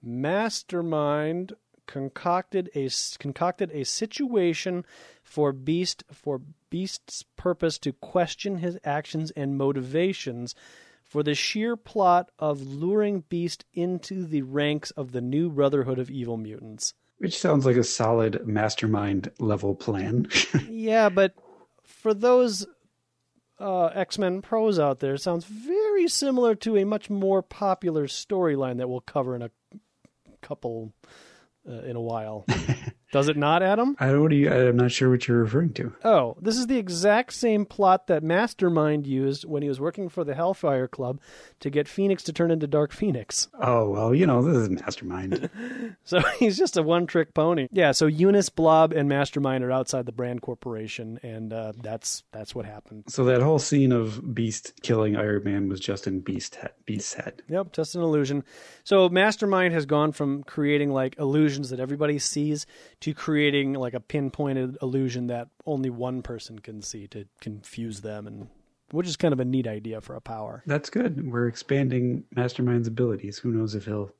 Mastermind 0.02 1.54
concocted 1.86 2.70
a 2.74 2.90
concocted 3.18 3.70
a 3.72 3.84
situation 3.84 4.84
for 5.24 5.52
Beast 5.52 6.04
for 6.12 6.42
Beast's 6.70 7.24
purpose 7.36 7.78
to 7.78 7.92
question 7.94 8.58
his 8.58 8.78
actions 8.84 9.30
and 9.32 9.56
motivations 9.56 10.54
for 11.02 11.22
the 11.22 11.34
sheer 11.34 11.74
plot 11.74 12.30
of 12.38 12.60
luring 12.60 13.24
Beast 13.30 13.64
into 13.72 14.26
the 14.26 14.42
ranks 14.42 14.90
of 14.90 15.12
the 15.12 15.22
new 15.22 15.48
Brotherhood 15.48 15.98
of 15.98 16.10
Evil 16.10 16.36
Mutants. 16.36 16.92
Which 17.16 17.38
sounds 17.38 17.64
like 17.64 17.76
a 17.76 17.82
solid 17.82 18.46
mastermind 18.46 19.30
level 19.38 19.74
plan. 19.74 20.28
yeah, 20.68 21.08
but 21.08 21.34
for 21.82 22.12
those 22.12 22.66
uh, 23.58 23.86
X 23.86 24.18
Men 24.18 24.42
pros 24.42 24.78
out 24.78 25.00
there, 25.00 25.16
sounds 25.16 25.44
very 25.44 26.08
similar 26.08 26.54
to 26.56 26.76
a 26.76 26.84
much 26.84 27.10
more 27.10 27.42
popular 27.42 28.06
storyline 28.06 28.78
that 28.78 28.88
we'll 28.88 29.00
cover 29.00 29.34
in 29.34 29.42
a 29.42 29.50
couple 30.42 30.92
uh, 31.68 31.80
in 31.82 31.96
a 31.96 32.00
while. 32.00 32.46
Does 33.10 33.28
it 33.28 33.36
not, 33.36 33.62
Adam? 33.62 33.96
I 33.98 34.08
don't. 34.08 34.30
You, 34.30 34.52
I'm 34.52 34.76
not 34.76 34.92
sure 34.92 35.08
what 35.08 35.26
you're 35.26 35.38
referring 35.38 35.72
to. 35.74 35.94
Oh, 36.04 36.36
this 36.42 36.58
is 36.58 36.66
the 36.66 36.76
exact 36.76 37.32
same 37.32 37.64
plot 37.64 38.06
that 38.08 38.22
Mastermind 38.22 39.06
used 39.06 39.46
when 39.46 39.62
he 39.62 39.68
was 39.68 39.80
working 39.80 40.10
for 40.10 40.24
the 40.24 40.34
Hellfire 40.34 40.86
Club 40.86 41.18
to 41.60 41.70
get 41.70 41.88
Phoenix 41.88 42.22
to 42.24 42.32
turn 42.34 42.50
into 42.50 42.66
Dark 42.66 42.92
Phoenix. 42.92 43.48
Oh 43.58 43.88
well, 43.88 44.14
you 44.14 44.26
know 44.26 44.42
this 44.42 44.56
is 44.56 44.68
Mastermind. 44.68 45.48
so 46.04 46.20
he's 46.38 46.58
just 46.58 46.76
a 46.76 46.82
one-trick 46.82 47.32
pony. 47.32 47.68
Yeah. 47.72 47.92
So 47.92 48.06
Unus, 48.06 48.50
Blob, 48.50 48.92
and 48.92 49.08
Mastermind 49.08 49.64
are 49.64 49.72
outside 49.72 50.04
the 50.04 50.12
Brand 50.12 50.42
Corporation, 50.42 51.18
and 51.22 51.50
uh, 51.52 51.72
that's 51.80 52.24
that's 52.32 52.54
what 52.54 52.66
happened. 52.66 53.04
So 53.08 53.24
that 53.24 53.40
whole 53.40 53.58
scene 53.58 53.92
of 53.92 54.34
Beast 54.34 54.74
killing 54.82 55.16
Iron 55.16 55.44
Man 55.44 55.68
was 55.68 55.80
just 55.80 56.06
in 56.06 56.20
Beast 56.20 56.56
head, 56.56 56.72
Beast's 56.84 57.14
head. 57.14 57.42
Yep, 57.48 57.72
just 57.72 57.94
an 57.94 58.02
illusion. 58.02 58.44
So 58.84 59.08
Mastermind 59.08 59.72
has 59.72 59.86
gone 59.86 60.12
from 60.12 60.42
creating 60.44 60.90
like 60.90 61.18
illusions 61.18 61.70
that 61.70 61.80
everybody 61.80 62.18
sees 62.18 62.66
to 63.00 63.14
creating 63.14 63.74
like 63.74 63.94
a 63.94 64.00
pinpointed 64.00 64.76
illusion 64.82 65.28
that 65.28 65.48
only 65.66 65.90
one 65.90 66.22
person 66.22 66.58
can 66.58 66.82
see 66.82 67.06
to 67.08 67.26
confuse 67.40 68.00
them 68.00 68.26
and 68.26 68.48
which 68.90 69.06
is 69.06 69.16
kind 69.16 69.32
of 69.32 69.40
a 69.40 69.44
neat 69.44 69.66
idea 69.66 70.00
for 70.00 70.16
a 70.16 70.20
power. 70.20 70.62
That's 70.66 70.90
good. 70.90 71.30
We're 71.30 71.46
expanding 71.46 72.24
Mastermind's 72.34 72.88
abilities. 72.88 73.38
Who 73.38 73.50
knows 73.50 73.74
if 73.74 73.84
he'll 73.84 74.12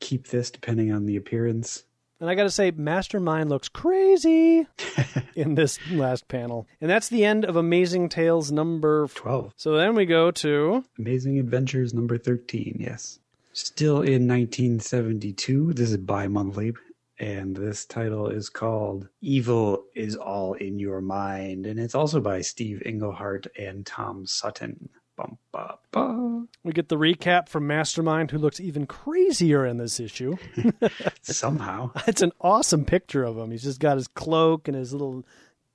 keep 0.00 0.28
this 0.28 0.50
depending 0.50 0.92
on 0.92 1.06
the 1.06 1.16
appearance. 1.16 1.84
And 2.18 2.28
I 2.28 2.34
got 2.34 2.42
to 2.42 2.50
say, 2.50 2.70
Mastermind 2.70 3.48
looks 3.48 3.68
crazy 3.68 4.66
in 5.34 5.54
this 5.54 5.78
last 5.90 6.28
panel. 6.28 6.66
And 6.80 6.90
that's 6.90 7.08
the 7.08 7.24
end 7.24 7.46
of 7.46 7.56
Amazing 7.56 8.10
Tales 8.10 8.52
number 8.52 9.08
12. 9.14 9.54
So 9.56 9.76
then 9.76 9.94
we 9.94 10.04
go 10.04 10.30
to 10.32 10.84
Amazing 10.98 11.38
Adventures 11.38 11.94
number 11.94 12.18
13, 12.18 12.76
yes. 12.78 13.18
Still 13.54 13.96
in 13.96 14.28
1972. 14.28 15.72
This 15.72 15.90
is 15.90 15.96
bi 15.96 16.26
monthly 16.26 16.74
and 17.20 17.54
this 17.54 17.84
title 17.84 18.28
is 18.28 18.48
called 18.48 19.06
Evil 19.20 19.84
is 19.94 20.16
All 20.16 20.54
in 20.54 20.78
Your 20.78 21.02
Mind, 21.02 21.66
and 21.66 21.78
it's 21.78 21.94
also 21.94 22.18
by 22.18 22.40
Steve 22.40 22.82
Englehart 22.86 23.46
and 23.58 23.84
Tom 23.84 24.24
Sutton. 24.24 24.88
Bum, 25.16 25.36
ba, 25.52 25.78
ba. 25.92 26.46
We 26.64 26.72
get 26.72 26.88
the 26.88 26.96
recap 26.96 27.50
from 27.50 27.66
Mastermind, 27.66 28.30
who 28.30 28.38
looks 28.38 28.58
even 28.58 28.86
crazier 28.86 29.66
in 29.66 29.76
this 29.76 30.00
issue. 30.00 30.38
Somehow. 31.20 31.90
It's 32.06 32.22
an 32.22 32.32
awesome 32.40 32.86
picture 32.86 33.24
of 33.24 33.36
him. 33.36 33.50
He's 33.50 33.64
just 33.64 33.80
got 33.80 33.98
his 33.98 34.08
cloak 34.08 34.66
and 34.66 34.76
his 34.76 34.92
little 34.92 35.26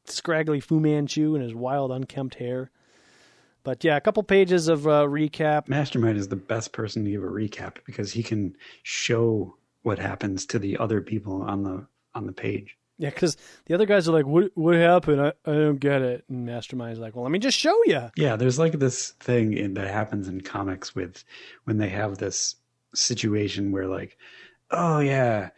scraggly 0.05 0.59
Fu 0.59 0.79
Manchu 0.79 1.35
and 1.35 1.43
his 1.43 1.53
wild, 1.53 1.91
unkempt 1.91 2.35
hair. 2.35 2.71
But 3.63 3.83
yeah, 3.83 3.97
a 3.97 4.01
couple 4.01 4.23
pages 4.23 4.67
of 4.67 4.87
uh, 4.87 5.05
recap. 5.05 5.67
Mastermind 5.67 6.17
is 6.17 6.27
the 6.27 6.35
best 6.35 6.71
person 6.71 7.05
to 7.05 7.11
give 7.11 7.23
a 7.23 7.27
recap 7.27 7.77
because 7.85 8.11
he 8.11 8.23
can 8.23 8.55
show 8.81 9.55
what 9.85 9.99
happens 9.99 10.45
to 10.47 10.59
the 10.59 10.77
other 10.77 11.01
people 11.01 11.43
on 11.43 11.63
the 11.63 11.85
on 12.13 12.25
the 12.25 12.33
page. 12.33 12.77
Yeah, 12.97 13.09
because 13.09 13.35
the 13.65 13.73
other 13.73 13.85
guys 13.85 14.07
are 14.07 14.13
like, 14.13 14.25
"What 14.25 14.51
what 14.55 14.75
happened? 14.75 15.21
I, 15.21 15.33
I 15.45 15.53
don't 15.53 15.79
get 15.79 16.01
it." 16.01 16.23
And 16.29 16.47
Mastermind's 16.47 16.99
like, 16.99 17.15
"Well, 17.15 17.23
let 17.23 17.31
me 17.31 17.39
just 17.39 17.57
show 17.57 17.77
you." 17.85 18.09
Yeah, 18.15 18.35
there's 18.35 18.57
like 18.57 18.79
this 18.79 19.11
thing 19.19 19.53
in, 19.53 19.73
that 19.75 19.89
happens 19.91 20.27
in 20.27 20.41
comics 20.41 20.95
with 20.95 21.23
when 21.65 21.77
they 21.77 21.89
have 21.89 22.17
this 22.17 22.55
situation 22.93 23.71
where 23.71 23.87
like, 23.87 24.17
"Oh 24.71 24.99
yeah, 24.99 25.49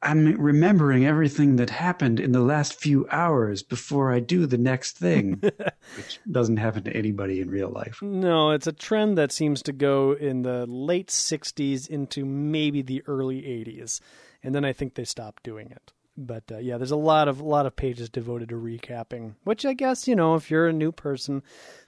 I'm 0.00 0.40
remembering 0.40 1.04
everything 1.04 1.56
that 1.56 1.70
happened 1.70 2.20
in 2.20 2.30
the 2.32 2.40
last 2.40 2.78
few 2.78 3.06
hours 3.10 3.62
before 3.64 4.12
I 4.12 4.20
do 4.20 4.46
the 4.46 4.58
next 4.58 4.96
thing, 4.96 5.40
which 5.96 6.20
doesn't 6.30 6.58
happen 6.58 6.84
to 6.84 6.96
anybody 6.96 7.40
in 7.40 7.50
real 7.50 7.70
life. 7.70 8.00
No, 8.00 8.50
it's 8.52 8.68
a 8.68 8.72
trend 8.72 9.18
that 9.18 9.32
seems 9.32 9.60
to 9.62 9.72
go 9.72 10.12
in 10.12 10.42
the 10.42 10.66
late 10.66 11.08
60s 11.08 11.88
into 11.88 12.24
maybe 12.24 12.80
the 12.82 13.02
early 13.06 13.42
80s. 13.42 14.00
And 14.42 14.54
then 14.54 14.64
I 14.64 14.72
think 14.72 14.94
they 14.94 15.04
stopped 15.04 15.42
doing 15.42 15.70
it. 15.72 15.92
But 16.16 16.44
uh, 16.50 16.58
yeah, 16.58 16.78
there's 16.78 16.90
a 16.90 16.96
lot 16.96 17.28
of 17.28 17.40
a 17.40 17.44
lot 17.44 17.66
of 17.66 17.76
pages 17.76 18.10
devoted 18.10 18.48
to 18.48 18.56
recapping, 18.56 19.34
which 19.44 19.64
I 19.64 19.72
guess, 19.72 20.08
you 20.08 20.16
know, 20.16 20.34
if 20.34 20.50
you're 20.50 20.66
a 20.66 20.72
new 20.72 20.90
person 20.90 21.44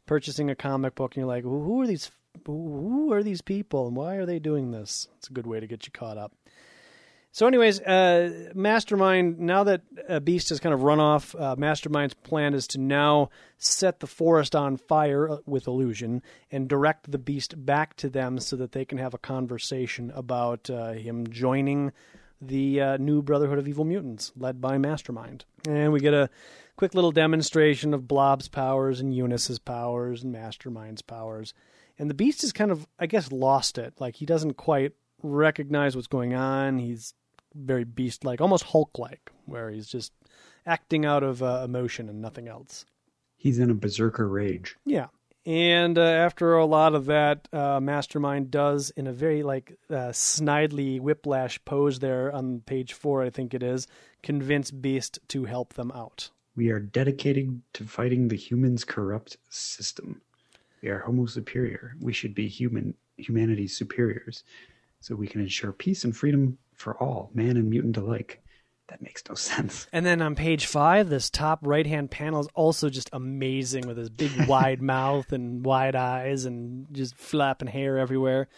purchasing 0.06 0.50
a 0.50 0.54
comic 0.54 0.94
book 0.94 1.14
and 1.14 1.22
you're 1.22 1.26
like, 1.26 1.42
who 1.42 1.80
are 1.80 1.86
these 1.86 2.12
who 2.46 3.12
are 3.12 3.24
these 3.24 3.42
people 3.42 3.88
and 3.88 3.96
why 3.96 4.14
are 4.14 4.26
they 4.26 4.38
doing 4.38 4.70
this? 4.70 5.08
It's 5.18 5.28
a 5.28 5.32
good 5.32 5.46
way 5.46 5.58
to 5.58 5.66
get 5.66 5.84
you 5.84 5.92
caught 5.92 6.16
up. 6.16 6.32
So, 7.32 7.46
anyways, 7.46 7.80
uh, 7.80 8.50
Mastermind, 8.56 9.38
now 9.38 9.62
that 9.62 9.82
uh, 10.08 10.18
Beast 10.18 10.48
has 10.48 10.58
kind 10.58 10.74
of 10.74 10.82
run 10.82 10.98
off, 10.98 11.32
uh, 11.36 11.54
Mastermind's 11.56 12.14
plan 12.14 12.54
is 12.54 12.66
to 12.68 12.78
now 12.78 13.30
set 13.56 14.00
the 14.00 14.08
forest 14.08 14.56
on 14.56 14.76
fire 14.76 15.30
uh, 15.30 15.36
with 15.46 15.68
illusion 15.68 16.22
and 16.50 16.68
direct 16.68 17.10
the 17.10 17.18
Beast 17.18 17.64
back 17.64 17.94
to 17.98 18.08
them 18.08 18.40
so 18.40 18.56
that 18.56 18.72
they 18.72 18.84
can 18.84 18.98
have 18.98 19.14
a 19.14 19.18
conversation 19.18 20.10
about 20.16 20.68
uh, 20.68 20.90
him 20.92 21.28
joining 21.28 21.92
the 22.40 22.80
uh, 22.80 22.96
new 22.96 23.22
Brotherhood 23.22 23.58
of 23.58 23.68
Evil 23.68 23.84
Mutants, 23.84 24.32
led 24.36 24.60
by 24.60 24.76
Mastermind. 24.76 25.44
And 25.68 25.92
we 25.92 26.00
get 26.00 26.14
a 26.14 26.30
quick 26.76 26.94
little 26.94 27.12
demonstration 27.12 27.94
of 27.94 28.08
Blob's 28.08 28.48
powers 28.48 28.98
and 28.98 29.14
Unus's 29.14 29.60
powers 29.60 30.24
and 30.24 30.34
Mastermind's 30.34 31.02
powers. 31.02 31.54
And 31.96 32.10
the 32.10 32.14
Beast 32.14 32.42
is 32.42 32.52
kind 32.52 32.72
of, 32.72 32.88
I 32.98 33.06
guess, 33.06 33.30
lost 33.30 33.78
it. 33.78 33.94
Like, 34.00 34.16
he 34.16 34.26
doesn't 34.26 34.54
quite 34.54 34.94
recognize 35.22 35.94
what's 35.94 36.08
going 36.08 36.34
on. 36.34 36.78
He's 36.78 37.14
very 37.54 37.84
beast 37.84 38.24
like, 38.24 38.40
almost 38.40 38.64
Hulk 38.64 38.98
like, 38.98 39.30
where 39.46 39.70
he's 39.70 39.88
just 39.88 40.12
acting 40.66 41.04
out 41.04 41.22
of 41.22 41.42
uh, 41.42 41.62
emotion 41.64 42.08
and 42.08 42.20
nothing 42.20 42.48
else. 42.48 42.84
He's 43.36 43.58
in 43.58 43.70
a 43.70 43.74
berserker 43.74 44.28
rage. 44.28 44.76
Yeah. 44.84 45.06
And 45.46 45.96
uh, 45.96 46.02
after 46.02 46.54
a 46.54 46.66
lot 46.66 46.94
of 46.94 47.06
that, 47.06 47.48
uh, 47.52 47.80
Mastermind 47.80 48.50
does, 48.50 48.90
in 48.90 49.06
a 49.06 49.12
very 49.12 49.42
like 49.42 49.78
uh, 49.88 50.12
snidely 50.12 51.00
whiplash 51.00 51.58
pose 51.64 51.98
there 52.00 52.30
on 52.30 52.60
page 52.60 52.92
four, 52.92 53.22
I 53.22 53.30
think 53.30 53.54
it 53.54 53.62
is, 53.62 53.86
convince 54.22 54.70
Beast 54.70 55.18
to 55.28 55.46
help 55.46 55.74
them 55.74 55.90
out. 55.92 56.30
We 56.56 56.68
are 56.68 56.78
dedicated 56.78 57.62
to 57.74 57.84
fighting 57.84 58.28
the 58.28 58.36
humans' 58.36 58.84
corrupt 58.84 59.38
system. 59.48 60.20
We 60.82 60.90
are 60.90 60.98
Homo 60.98 61.24
superior. 61.24 61.94
We 62.00 62.12
should 62.12 62.34
be 62.34 62.48
human 62.48 62.94
humanity's 63.16 63.76
superiors, 63.76 64.44
so 65.00 65.14
we 65.14 65.26
can 65.26 65.40
ensure 65.40 65.72
peace 65.72 66.04
and 66.04 66.14
freedom 66.14 66.58
for 66.80 66.96
all, 66.96 67.30
man 67.34 67.56
and 67.56 67.68
mutant 67.70 67.96
alike. 67.96 68.42
That 68.88 69.02
makes 69.02 69.22
no 69.28 69.36
sense. 69.36 69.86
And 69.92 70.04
then 70.04 70.20
on 70.20 70.34
page 70.34 70.66
five, 70.66 71.08
this 71.08 71.30
top 71.30 71.60
right 71.62 71.86
hand 71.86 72.10
panel 72.10 72.40
is 72.40 72.48
also 72.54 72.90
just 72.90 73.08
amazing 73.12 73.86
with 73.86 73.96
his 73.96 74.10
big 74.10 74.32
wide 74.48 74.82
mouth 74.82 75.32
and 75.32 75.64
wide 75.64 75.94
eyes 75.94 76.44
and 76.44 76.86
just 76.90 77.16
flapping 77.16 77.68
hair 77.68 77.98
everywhere. 77.98 78.48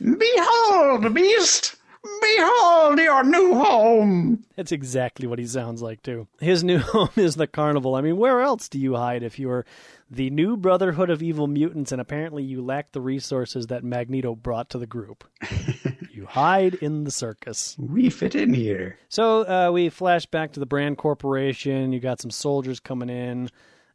Behold, 0.00 1.12
beast! 1.12 1.74
Behold 2.22 2.98
your 2.98 3.24
new 3.24 3.54
home! 3.54 4.44
That's 4.56 4.72
exactly 4.72 5.26
what 5.26 5.38
he 5.40 5.46
sounds 5.46 5.82
like, 5.82 6.02
too. 6.02 6.28
His 6.38 6.62
new 6.62 6.78
home 6.94 7.10
is 7.16 7.34
the 7.34 7.48
carnival. 7.48 7.96
I 7.96 8.00
mean, 8.00 8.16
where 8.16 8.40
else 8.40 8.68
do 8.68 8.78
you 8.78 8.94
hide 8.94 9.24
if 9.24 9.40
you're 9.40 9.66
the 10.08 10.30
new 10.30 10.56
Brotherhood 10.56 11.10
of 11.10 11.22
Evil 11.22 11.48
Mutants 11.48 11.92
and 11.92 12.00
apparently 12.00 12.44
you 12.44 12.64
lack 12.64 12.92
the 12.92 13.00
resources 13.00 13.66
that 13.66 13.82
Magneto 13.82 14.36
brought 14.36 14.70
to 14.70 14.78
the 14.78 14.86
group? 14.86 15.24
hide 16.30 16.74
in 16.74 17.04
the 17.04 17.10
circus. 17.10 17.76
We 17.78 18.08
fit 18.08 18.34
in 18.34 18.54
here. 18.54 18.98
So 19.08 19.42
uh, 19.42 19.70
we 19.72 19.88
flash 19.88 20.26
back 20.26 20.52
to 20.52 20.60
the 20.60 20.66
Brand 20.66 20.96
Corporation. 20.96 21.92
You 21.92 22.00
got 22.00 22.20
some 22.20 22.30
soldiers 22.30 22.78
coming 22.78 23.10
in, 23.10 23.50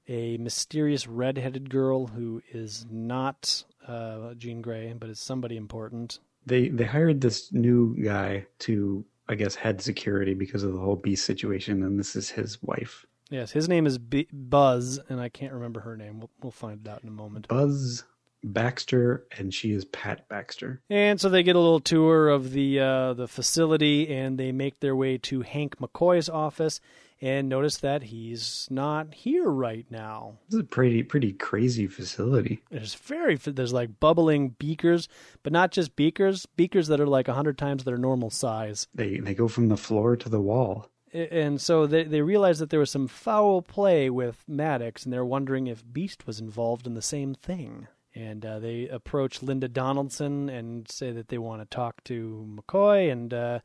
a 0.07 0.37
mysterious 0.37 1.07
red-headed 1.07 1.69
girl 1.69 2.07
who 2.07 2.41
is 2.51 2.85
not 2.91 3.63
uh, 3.87 4.33
Jean 4.33 4.61
Grey, 4.61 4.93
but 4.93 5.09
is 5.09 5.19
somebody 5.19 5.55
important. 5.57 6.19
They 6.45 6.69
they 6.69 6.83
hired 6.83 7.21
this 7.21 7.51
new 7.51 7.95
guy 8.03 8.45
to 8.59 9.03
I 9.27 9.35
guess 9.35 9.55
head 9.55 9.81
security 9.81 10.33
because 10.33 10.63
of 10.63 10.73
the 10.73 10.79
whole 10.79 10.95
beast 10.95 11.25
situation, 11.25 11.81
and 11.83 11.97
this 11.99 12.15
is 12.15 12.29
his 12.29 12.61
wife. 12.61 13.05
Yes, 13.31 13.51
his 13.51 13.67
name 13.67 13.87
is 13.87 13.97
B- 13.97 14.27
Buzz, 14.31 14.99
and 15.09 15.19
I 15.19 15.29
can't 15.29 15.53
remember 15.53 15.79
her 15.79 15.97
name. 15.97 16.19
We'll, 16.19 16.29
we'll 16.43 16.51
find 16.51 16.85
it 16.85 16.89
out 16.89 17.01
in 17.01 17.09
a 17.09 17.11
moment. 17.11 17.47
Buzz 17.47 18.03
Baxter, 18.45 19.25
and 19.37 19.53
she 19.53 19.71
is 19.71 19.85
Pat 19.85 20.27
Baxter. 20.29 20.81
And 20.89 21.19
so 21.19 21.29
they 21.29 21.43
get 21.43 21.55
a 21.55 21.59
little 21.59 21.79
tour 21.79 22.29
of 22.29 22.51
the 22.51 22.79
uh, 22.79 23.13
the 23.13 23.27
facility, 23.27 24.13
and 24.13 24.37
they 24.37 24.51
make 24.51 24.79
their 24.79 24.95
way 24.95 25.17
to 25.19 25.41
Hank 25.41 25.77
McCoy's 25.79 26.29
office, 26.29 26.79
and 27.21 27.49
notice 27.49 27.77
that 27.77 28.03
he's 28.03 28.67
not 28.69 29.13
here 29.13 29.49
right 29.49 29.85
now. 29.89 30.37
This 30.49 30.55
is 30.55 30.61
a 30.61 30.65
pretty 30.65 31.01
pretty 31.01 31.33
crazy 31.33 31.87
facility. 31.87 32.61
There's 32.69 32.95
very 32.95 33.35
there's 33.35 33.73
like 33.73 33.99
bubbling 33.99 34.49
beakers, 34.49 35.09
but 35.41 35.51
not 35.51 35.71
just 35.71 35.95
beakers, 35.95 36.45
beakers 36.45 36.87
that 36.87 37.01
are 37.01 37.07
like 37.07 37.27
a 37.27 37.33
hundred 37.33 37.57
times 37.57 37.83
their 37.83 37.97
normal 37.97 38.29
size. 38.29 38.87
They 38.93 39.17
they 39.17 39.33
go 39.33 39.47
from 39.47 39.69
the 39.69 39.77
floor 39.77 40.15
to 40.17 40.29
the 40.29 40.41
wall. 40.41 40.89
And 41.13 41.61
so 41.61 41.87
they 41.87 42.03
they 42.03 42.21
realize 42.21 42.59
that 42.59 42.69
there 42.69 42.79
was 42.81 42.91
some 42.91 43.07
foul 43.07 43.61
play 43.61 44.09
with 44.09 44.43
Maddicks, 44.49 45.05
and 45.05 45.13
they're 45.13 45.25
wondering 45.25 45.67
if 45.67 45.83
Beast 45.91 46.27
was 46.27 46.39
involved 46.39 46.85
in 46.85 46.93
the 46.93 47.01
same 47.01 47.33
thing. 47.33 47.87
And 48.15 48.45
uh, 48.45 48.59
they 48.59 48.87
approach 48.87 49.43
Linda 49.43 49.67
Donaldson 49.67 50.47
and 50.47 50.89
say 50.89 51.11
that 51.11 51.27
they 51.27 51.37
want 51.37 51.61
to 51.61 51.75
talk 51.75 52.01
to 52.05 52.47
McCoy, 52.49 53.11
and 53.11 53.33
uh, 53.33 53.59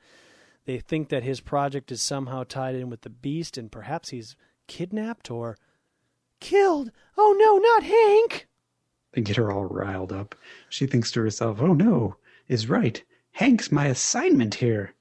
they 0.64 0.80
think 0.80 1.08
that 1.10 1.22
his 1.22 1.40
project 1.40 1.92
is 1.92 2.02
somehow 2.02 2.42
tied 2.42 2.74
in 2.74 2.90
with 2.90 3.02
the 3.02 3.10
Beast, 3.10 3.56
and 3.56 3.70
perhaps 3.70 4.08
he's 4.08 4.34
kidnapped 4.66 5.30
or 5.30 5.56
killed. 6.40 6.90
Oh 7.16 7.36
no, 7.38 7.58
not 7.58 7.84
Hank! 7.84 8.48
They 9.12 9.20
get 9.20 9.36
her 9.36 9.52
all 9.52 9.66
riled 9.66 10.12
up. 10.12 10.34
She 10.68 10.86
thinks 10.86 11.12
to 11.12 11.20
herself, 11.20 11.60
"Oh 11.60 11.74
no, 11.74 12.16
is 12.48 12.68
right. 12.68 13.00
Hank's 13.32 13.70
my 13.70 13.86
assignment 13.86 14.54
here. 14.54 14.94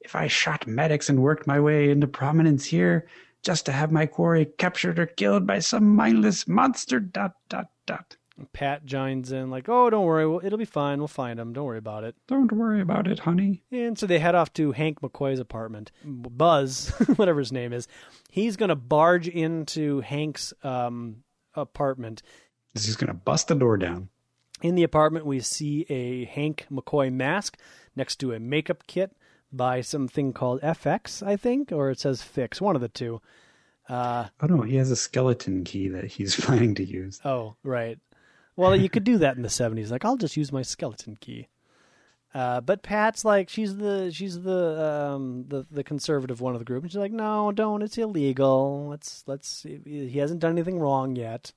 If 0.00 0.16
I 0.16 0.28
shot 0.28 0.66
Maddicks 0.66 1.10
and 1.10 1.22
worked 1.22 1.46
my 1.46 1.60
way 1.60 1.90
into 1.90 2.06
prominence 2.06 2.64
here, 2.64 3.06
just 3.42 3.66
to 3.66 3.72
have 3.72 3.92
my 3.92 4.06
quarry 4.06 4.46
captured 4.46 4.98
or 4.98 5.06
killed 5.06 5.46
by 5.46 5.58
some 5.58 5.94
mindless 5.94 6.48
monster. 6.48 7.00
Dot 7.00 7.34
dot 7.50 7.66
dot." 7.84 8.16
Pat 8.52 8.84
joins 8.84 9.30
in, 9.30 9.50
like, 9.50 9.68
"Oh, 9.68 9.90
don't 9.90 10.04
worry, 10.04 10.26
well, 10.26 10.40
it'll 10.42 10.58
be 10.58 10.64
fine. 10.64 10.98
We'll 10.98 11.08
find 11.08 11.38
him. 11.38 11.52
Don't 11.52 11.66
worry 11.66 11.78
about 11.78 12.04
it." 12.04 12.16
Don't 12.26 12.50
worry 12.52 12.80
about 12.80 13.06
it, 13.06 13.20
honey. 13.20 13.62
And 13.70 13.98
so 13.98 14.06
they 14.06 14.18
head 14.18 14.34
off 14.34 14.52
to 14.54 14.72
Hank 14.72 15.00
McCoy's 15.00 15.38
apartment. 15.38 15.92
Buzz, 16.04 16.88
whatever 17.16 17.38
his 17.38 17.52
name 17.52 17.72
is, 17.72 17.86
he's 18.30 18.56
going 18.56 18.70
to 18.70 18.74
barge 18.74 19.28
into 19.28 20.00
Hank's 20.00 20.52
um, 20.62 21.22
apartment. 21.54 22.22
He's 22.72 22.96
going 22.96 23.08
to 23.08 23.14
bust 23.14 23.48
the 23.48 23.54
door 23.54 23.76
down. 23.76 24.08
In 24.62 24.74
the 24.74 24.82
apartment, 24.82 25.26
we 25.26 25.40
see 25.40 25.86
a 25.88 26.24
Hank 26.24 26.66
McCoy 26.70 27.12
mask 27.12 27.58
next 27.94 28.16
to 28.16 28.32
a 28.32 28.40
makeup 28.40 28.84
kit 28.86 29.16
by 29.52 29.80
something 29.80 30.32
called 30.32 30.60
FX, 30.62 31.24
I 31.24 31.36
think, 31.36 31.70
or 31.70 31.90
it 31.90 32.00
says 32.00 32.22
Fix, 32.22 32.60
one 32.60 32.74
of 32.74 32.82
the 32.82 32.88
two. 32.88 33.20
Uh, 33.88 34.28
oh 34.40 34.46
no, 34.46 34.62
he 34.62 34.76
has 34.76 34.90
a 34.90 34.96
skeleton 34.96 35.62
key 35.64 35.88
that 35.88 36.04
he's 36.04 36.34
planning 36.40 36.74
to 36.76 36.84
use. 36.84 37.20
Oh, 37.24 37.56
right. 37.62 37.98
Well, 38.56 38.76
you 38.76 38.88
could 38.88 39.04
do 39.04 39.18
that 39.18 39.36
in 39.36 39.42
the 39.42 39.48
'70s. 39.48 39.90
Like, 39.90 40.04
I'll 40.04 40.16
just 40.16 40.36
use 40.36 40.52
my 40.52 40.62
skeleton 40.62 41.16
key. 41.20 41.48
Uh, 42.34 42.60
but 42.60 42.82
Pat's 42.82 43.24
like, 43.24 43.48
she's 43.48 43.76
the 43.76 44.10
she's 44.12 44.40
the 44.40 45.12
um, 45.14 45.44
the 45.48 45.66
the 45.70 45.84
conservative 45.84 46.40
one 46.40 46.54
of 46.54 46.58
the 46.58 46.64
group, 46.64 46.82
and 46.82 46.90
she's 46.90 46.98
like, 46.98 47.12
no, 47.12 47.52
don't. 47.52 47.82
It's 47.82 47.96
illegal. 47.96 48.88
Let's 48.88 49.22
let's. 49.26 49.62
He 49.62 50.18
hasn't 50.18 50.40
done 50.40 50.52
anything 50.52 50.80
wrong 50.80 51.14
yet. 51.14 51.52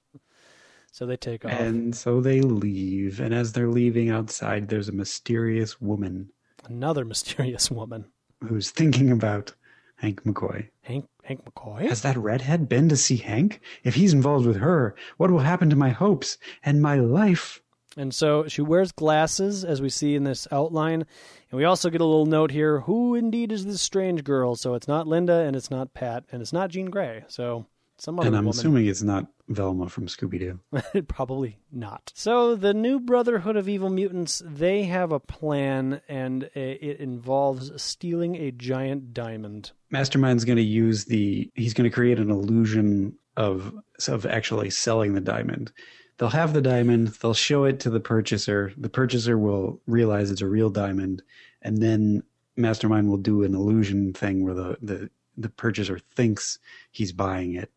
So 0.92 1.06
they 1.06 1.18
take 1.18 1.46
off. 1.46 1.52
And 1.52 1.96
so 1.96 2.22
they 2.22 2.42
leave. 2.42 3.20
And 3.20 3.34
as 3.34 3.54
they're 3.54 3.70
leaving 3.70 4.10
outside, 4.10 4.68
there's 4.68 4.90
a 4.90 4.94
mysterious 4.94 5.80
woman. 5.80 6.32
Another 6.66 7.06
mysterious 7.14 7.70
woman 7.70 8.06
who's 8.44 8.72
thinking 8.72 9.12
about 9.12 9.54
Hank 9.98 10.24
McCoy. 10.24 10.70
Hank 10.82 11.06
Hank 11.24 11.44
McCoy? 11.46 11.88
Has 11.90 12.02
that 12.04 12.16
redhead 12.18 12.70
been 12.70 12.88
to 12.90 12.96
see 12.98 13.18
Hank? 13.18 13.60
If 13.84 13.96
he's 13.96 14.14
involved 14.14 14.46
with 14.46 14.58
her, 14.58 14.96
what 15.18 15.30
will 15.32 15.40
happen 15.40 15.70
to 15.70 15.76
my 15.76 15.90
hopes 15.90 16.38
and 16.64 16.82
my 16.82 16.96
life? 16.96 17.62
And 17.98 18.14
so 18.14 18.48
she 18.48 18.62
wears 18.62 18.92
glasses, 18.92 19.66
as 19.66 19.82
we 19.82 19.90
see 19.90 20.14
in 20.16 20.24
this 20.24 20.48
outline. 20.52 21.06
And 21.52 21.58
we 21.58 21.64
also 21.66 21.90
get 21.90 22.00
a 22.00 22.06
little 22.06 22.28
note 22.28 22.52
here 22.52 22.82
who 22.82 23.16
indeed 23.16 23.52
is 23.52 23.66
this 23.66 23.82
strange 23.82 24.24
girl? 24.24 24.56
So 24.56 24.76
it's 24.76 24.88
not 24.88 25.08
Linda, 25.08 25.40
and 25.40 25.56
it's 25.56 25.72
not 25.72 25.94
Pat, 25.96 26.24
and 26.32 26.42
it's 26.42 26.54
not 26.54 26.70
Jean 26.70 26.92
Grey. 26.92 27.24
So 27.28 27.66
some 27.98 28.20
other 28.20 28.28
And 28.28 28.38
I'm 28.38 28.46
woman. 28.46 28.58
assuming 28.60 28.86
it's 28.86 29.02
not 29.02 29.26
Velma 29.50 29.90
from 29.90 30.06
Scooby 30.06 30.38
Doo. 30.40 30.60
Probably 31.08 31.58
not. 31.72 32.12
So 32.14 32.56
the 32.56 32.74
new 32.76 33.00
Brotherhood 33.00 33.56
of 33.58 33.68
Evil 33.68 33.90
Mutants, 33.90 34.44
they 34.46 34.84
have 34.84 35.12
a 35.12 35.20
plan, 35.20 36.02
and 36.08 36.44
uh, 36.44 36.50
it 36.56 37.00
involves 37.00 37.82
stealing 37.82 38.36
a 38.36 38.52
giant 38.52 39.14
diamond. 39.16 39.72
Mastermind's 39.92 40.46
going 40.46 40.58
to 40.58 40.64
use 40.64 41.06
the. 41.06 41.50
He's 41.56 41.74
going 41.74 41.90
to 41.90 41.94
create 41.94 42.20
an 42.20 42.30
illusion 42.30 43.16
of 43.36 43.74
of 44.08 44.26
actually 44.26 44.70
selling 44.70 45.14
the 45.14 45.22
diamond. 45.22 45.72
They'll 46.18 46.30
have 46.30 46.54
the 46.54 46.62
diamond. 46.62 47.10
They'll 47.10 47.34
show 47.34 47.64
it 47.64 47.80
to 47.82 47.90
the 47.90 48.00
purchaser. 48.00 48.74
The 48.78 48.90
purchaser 48.90 49.38
will 49.38 49.80
realize 49.86 50.32
it's 50.32 50.42
a 50.42 50.48
real 50.48 50.70
diamond, 50.70 51.22
and 51.62 51.78
then 51.82 52.24
Mastermind 52.56 53.08
will 53.10 53.18
do 53.18 53.44
an 53.44 53.54
illusion 53.54 54.14
thing 54.14 54.44
where 54.44 54.54
the 54.54 54.78
the 54.82 55.10
the 55.38 55.50
purchaser 55.50 56.00
thinks 56.00 56.60
he's 56.92 57.12
buying 57.12 57.54
it, 57.54 57.72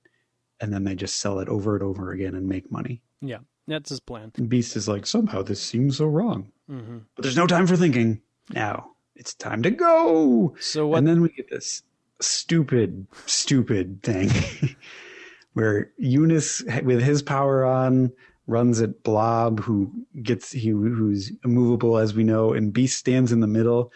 and 0.60 0.72
then 0.72 0.84
they 0.84 0.94
just 0.94 1.18
sell 1.18 1.38
it 1.38 1.48
over 1.48 1.74
and 1.76 1.84
over 1.84 2.12
again 2.12 2.34
and 2.34 2.48
make 2.48 2.72
money. 2.72 3.02
Yeah, 3.20 3.38
that's 3.68 3.90
his 3.90 4.00
plan. 4.00 4.32
And 4.36 4.48
Beast 4.48 4.74
is 4.74 4.88
like, 4.88 5.06
somehow 5.06 5.42
this 5.42 5.60
seems 5.60 5.98
so 5.98 6.06
wrong, 6.06 6.50
hmm 6.66 6.98
but 7.14 7.22
there's 7.22 7.36
no 7.36 7.46
time 7.46 7.66
for 7.66 7.76
thinking. 7.76 8.22
Now 8.48 8.92
it's 9.14 9.34
time 9.34 9.62
to 9.62 9.70
go. 9.70 10.56
So 10.58 10.88
what? 10.88 10.98
And 10.98 11.06
then 11.06 11.20
we 11.20 11.28
get 11.28 11.50
this 11.50 11.82
stupid, 12.20 13.06
stupid 13.26 14.02
thing 14.02 14.30
where 15.52 15.90
Unus, 15.98 16.62
with 16.82 17.02
his 17.02 17.22
power 17.22 17.64
on, 17.64 18.12
runs 18.46 18.80
at 18.80 19.02
Blob, 19.02 19.60
who 19.60 19.90
gets 20.22 20.50
he 20.50 20.70
who's 20.70 21.32
immovable 21.44 21.98
as 21.98 22.14
we 22.14 22.24
know, 22.24 22.52
and 22.52 22.72
Beast 22.72 22.98
stands 22.98 23.32
in 23.32 23.40
the 23.40 23.46
middle, 23.46 23.92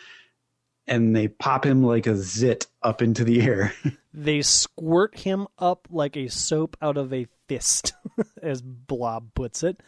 and 0.86 1.14
they 1.14 1.28
pop 1.28 1.64
him 1.64 1.82
like 1.82 2.06
a 2.06 2.16
zit 2.16 2.66
up 2.82 3.02
into 3.02 3.24
the 3.24 3.42
air. 3.42 3.74
they 4.14 4.42
squirt 4.42 5.18
him 5.18 5.46
up 5.58 5.88
like 5.90 6.16
a 6.16 6.28
soap 6.28 6.76
out 6.80 6.96
of 6.96 7.12
a 7.12 7.26
fist, 7.48 7.94
as 8.42 8.62
Blob 8.62 9.34
puts 9.34 9.62
it. 9.62 9.80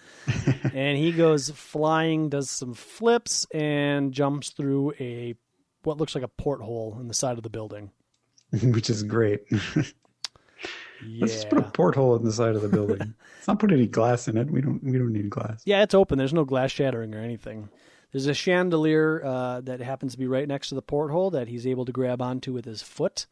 and 0.74 0.98
he 0.98 1.12
goes 1.12 1.50
flying, 1.50 2.28
does 2.28 2.50
some 2.50 2.74
flips, 2.74 3.46
and 3.54 4.12
jumps 4.12 4.50
through 4.50 4.92
a 4.98 5.34
what 5.82 5.98
looks 5.98 6.16
like 6.16 6.24
a 6.24 6.28
porthole 6.28 6.98
in 7.00 7.06
the 7.06 7.14
side 7.14 7.36
of 7.36 7.44
the 7.44 7.50
building. 7.50 7.92
which 8.62 8.90
is 8.90 9.02
great. 9.02 9.42
Yeah. 9.50 9.60
Let's 11.20 11.34
just 11.34 11.50
put 11.50 11.58
a 11.58 11.62
porthole 11.62 12.16
in 12.16 12.24
the 12.24 12.32
side 12.32 12.56
of 12.56 12.62
the 12.62 12.68
building. 12.68 12.98
Let's 13.36 13.48
not 13.48 13.58
put 13.58 13.70
any 13.72 13.86
glass 13.86 14.28
in 14.28 14.36
it. 14.38 14.50
We 14.50 14.60
don't. 14.62 14.82
We 14.82 14.92
don't 14.98 15.12
need 15.12 15.28
glass. 15.30 15.62
Yeah, 15.66 15.82
it's 15.82 15.94
open. 15.94 16.16
There's 16.18 16.32
no 16.32 16.44
glass 16.44 16.70
shattering 16.70 17.14
or 17.14 17.20
anything. 17.20 17.68
There's 18.12 18.26
a 18.26 18.34
chandelier 18.34 19.22
uh, 19.24 19.60
that 19.62 19.80
happens 19.80 20.12
to 20.12 20.18
be 20.18 20.26
right 20.26 20.48
next 20.48 20.70
to 20.70 20.74
the 20.74 20.82
porthole 20.82 21.30
that 21.32 21.48
he's 21.48 21.66
able 21.66 21.84
to 21.84 21.92
grab 21.92 22.22
onto 22.22 22.52
with 22.52 22.64
his 22.64 22.80
foot. 22.80 23.26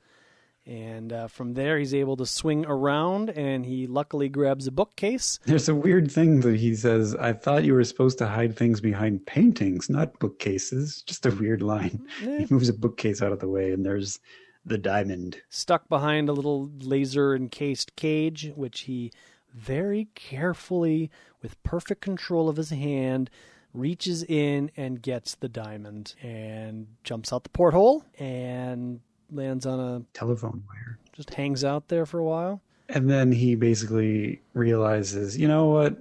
And 0.67 1.13
uh, 1.13 1.29
from 1.29 1.55
there, 1.55 1.79
he's 1.79 1.95
able 1.95 2.17
to 2.17 2.25
swing 2.27 2.65
around, 2.67 3.29
and 3.31 3.65
he 3.67 3.87
luckily 3.87 4.29
grabs 4.31 4.67
a 4.67 4.73
bookcase. 4.73 5.39
There's 5.45 5.69
a 5.69 5.75
weird 5.75 6.11
thing 6.11 6.41
that 6.41 6.57
he 6.59 6.75
says. 6.75 7.15
I 7.17 7.33
thought 7.35 7.65
you 7.65 7.75
were 7.75 7.85
supposed 7.85 8.17
to 8.19 8.27
hide 8.27 8.57
things 8.57 8.81
behind 8.81 9.27
paintings, 9.27 9.89
not 9.91 10.19
bookcases. 10.19 11.03
Just 11.03 11.25
a 11.27 11.31
weird 11.31 11.63
line. 11.63 12.07
Eh, 12.23 12.41
He 12.41 12.47
moves 12.55 12.69
a 12.71 12.75
bookcase 12.75 13.21
out 13.23 13.33
of 13.33 13.41
the 13.41 13.49
way, 13.49 13.73
and 13.73 13.85
there's 13.85 14.21
the 14.65 14.79
diamond. 14.79 15.39
stuck 15.49 15.89
behind 15.89 16.29
a 16.29 16.33
little 16.33 16.71
laser 16.81 17.35
encased 17.35 17.97
cage, 17.97 18.53
which 18.55 18.83
he 18.83 19.13
very 19.53 20.09
carefully, 20.15 21.11
with 21.43 21.63
perfect 21.63 22.01
control 22.01 22.49
of 22.49 22.57
his 22.57 22.71
hand, 22.71 23.31
reaches 23.73 24.23
in 24.25 24.71
and 24.77 25.03
gets 25.03 25.35
the 25.35 25.49
diamond 25.49 26.15
and 26.23 26.87
jumps 27.03 27.33
out 27.33 27.43
the 27.43 27.51
porthole 27.51 28.05
and 28.19 29.01
lands 29.31 29.67
on 29.67 29.81
a 29.81 30.03
telephone 30.13 30.63
wire. 30.69 30.99
just 31.13 31.35
hangs 31.35 31.65
out 31.65 31.89
there 31.89 32.07
for 32.07 32.19
a 32.19 32.25
while. 32.25 32.61
And 32.89 33.11
then 33.11 33.33
he 33.33 33.55
basically 33.55 34.41
realizes, 34.53 35.37
you 35.37 35.49
know 35.49 35.67
what? 35.67 35.97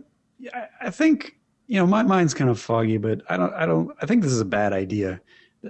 I, 0.54 0.68
I 0.82 0.90
think 0.90 1.38
you 1.68 1.80
know 1.80 1.88
my 1.88 2.04
mind's 2.04 2.34
kind 2.34 2.50
of 2.50 2.60
foggy, 2.60 2.98
but 2.98 3.22
I 3.30 3.38
don't. 3.38 3.54
I 3.54 3.66
don't. 3.66 3.96
I 4.02 4.06
think 4.06 4.24
this 4.24 4.32
is 4.32 4.42
a 4.42 4.46
bad 4.46 4.74
idea. 4.74 5.22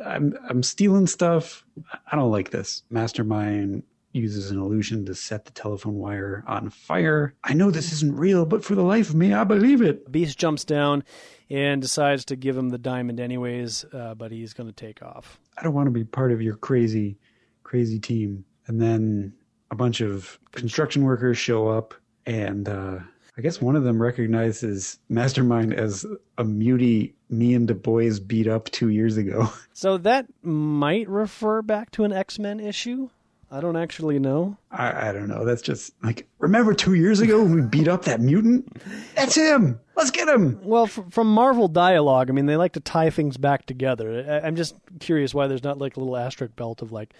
I'm 0.05 0.37
I'm 0.49 0.63
stealing 0.63 1.07
stuff. 1.07 1.65
I 2.11 2.15
don't 2.15 2.31
like 2.31 2.51
this. 2.51 2.83
Mastermind 2.89 3.83
uses 4.13 4.51
an 4.51 4.59
illusion 4.59 5.05
to 5.05 5.15
set 5.15 5.45
the 5.45 5.51
telephone 5.51 5.95
wire 5.95 6.43
on 6.47 6.69
fire. 6.69 7.33
I 7.43 7.53
know 7.53 7.71
this 7.71 7.91
isn't 7.91 8.15
real, 8.15 8.45
but 8.45 8.63
for 8.63 8.75
the 8.75 8.83
life 8.83 9.09
of 9.09 9.15
me, 9.15 9.33
I 9.33 9.43
believe 9.43 9.81
it. 9.81 10.11
Beast 10.11 10.37
jumps 10.37 10.63
down 10.63 11.03
and 11.49 11.81
decides 11.81 12.23
to 12.25 12.35
give 12.35 12.55
him 12.55 12.69
the 12.69 12.77
diamond 12.77 13.19
anyways, 13.19 13.85
uh, 13.91 14.13
but 14.13 14.31
he's 14.31 14.53
going 14.53 14.67
to 14.67 14.73
take 14.73 15.01
off. 15.01 15.39
I 15.57 15.63
don't 15.63 15.73
want 15.73 15.87
to 15.87 15.91
be 15.91 16.03
part 16.03 16.31
of 16.31 16.41
your 16.41 16.55
crazy, 16.55 17.17
crazy 17.63 17.99
team. 17.99 18.45
And 18.67 18.79
then 18.79 19.33
a 19.71 19.75
bunch 19.75 19.99
of 19.99 20.39
construction 20.51 21.03
workers 21.03 21.37
show 21.37 21.67
up, 21.67 21.95
and 22.25 22.69
uh, 22.69 22.99
I 23.37 23.41
guess 23.41 23.59
one 23.61 23.75
of 23.75 23.83
them 23.83 23.99
recognizes 24.01 24.99
Mastermind 25.09 25.73
as 25.73 26.05
a 26.37 26.43
mutie 26.43 27.13
me 27.29 27.55
and 27.55 27.67
Du 27.67 27.73
Bois 27.73 28.19
beat 28.25 28.47
up 28.47 28.69
two 28.71 28.89
years 28.89 29.17
ago. 29.17 29.49
So 29.75 29.97
that 29.97 30.27
might 30.43 31.09
refer 31.09 31.63
back 31.63 31.89
to 31.91 32.03
an 32.03 32.13
X 32.13 32.37
Men 32.37 32.59
issue. 32.59 33.09
I 33.51 33.59
don't 33.59 33.75
actually 33.75 34.17
know. 34.19 34.57
I, 34.71 35.09
I 35.09 35.11
don't 35.11 35.27
know. 35.27 35.45
That's 35.45 35.61
just 35.63 35.93
like 36.03 36.27
remember 36.39 36.73
two 36.75 36.93
years 36.93 37.19
ago 37.21 37.41
when 37.41 37.53
we 37.55 37.61
beat 37.61 37.87
up 37.87 38.05
that 38.05 38.19
mutant? 38.21 38.71
That's 39.15 39.35
him. 39.35 39.79
Let's 39.95 40.11
get 40.11 40.27
him. 40.29 40.59
Well, 40.63 40.83
f- 40.85 40.99
from 41.09 41.27
Marvel 41.33 41.67
dialogue, 41.67 42.29
I 42.29 42.33
mean, 42.33 42.45
they 42.45 42.55
like 42.55 42.73
to 42.73 42.79
tie 42.79 43.09
things 43.09 43.37
back 43.37 43.65
together. 43.65 44.25
I- 44.27 44.47
I'm 44.47 44.55
just 44.55 44.75
curious 44.99 45.33
why 45.33 45.47
there's 45.47 45.63
not 45.63 45.79
like 45.79 45.97
a 45.97 45.99
little 45.99 46.17
asterisk 46.17 46.55
belt 46.55 46.81
of 46.83 46.91
like, 46.91 47.13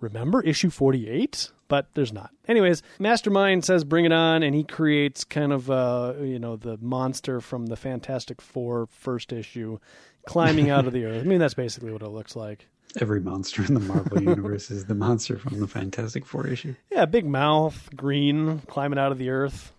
remember 0.00 0.42
issue 0.42 0.70
48? 0.70 1.50
But 1.68 1.88
there's 1.92 2.12
not. 2.14 2.30
Anyways, 2.46 2.82
Mastermind 2.98 3.64
says 3.64 3.84
bring 3.84 4.06
it 4.06 4.12
on, 4.12 4.42
and 4.42 4.54
he 4.54 4.64
creates 4.64 5.22
kind 5.24 5.52
of, 5.52 5.70
uh, 5.70 6.14
you 6.20 6.38
know, 6.38 6.56
the 6.56 6.78
monster 6.78 7.42
from 7.42 7.66
the 7.66 7.76
Fantastic 7.76 8.40
Four 8.40 8.86
first 8.86 9.32
issue 9.34 9.78
climbing 10.26 10.70
out 10.70 10.86
of 10.86 10.92
the 10.94 11.04
earth. 11.06 11.20
I 11.20 11.26
mean, 11.26 11.38
that's 11.38 11.54
basically 11.54 11.92
what 11.92 12.02
it 12.02 12.08
looks 12.08 12.34
like. 12.34 12.66
Every 12.98 13.20
monster 13.20 13.62
in 13.62 13.74
the 13.74 13.80
Marvel 13.80 14.22
universe 14.22 14.70
is 14.70 14.86
the 14.86 14.94
monster 14.94 15.38
from 15.38 15.60
the 15.60 15.68
Fantastic 15.68 16.24
Four 16.24 16.46
issue. 16.46 16.74
Yeah, 16.90 17.04
big 17.04 17.26
mouth, 17.26 17.90
green, 17.94 18.60
climbing 18.60 18.98
out 18.98 19.12
of 19.12 19.18
the 19.18 19.28
earth. 19.28 19.72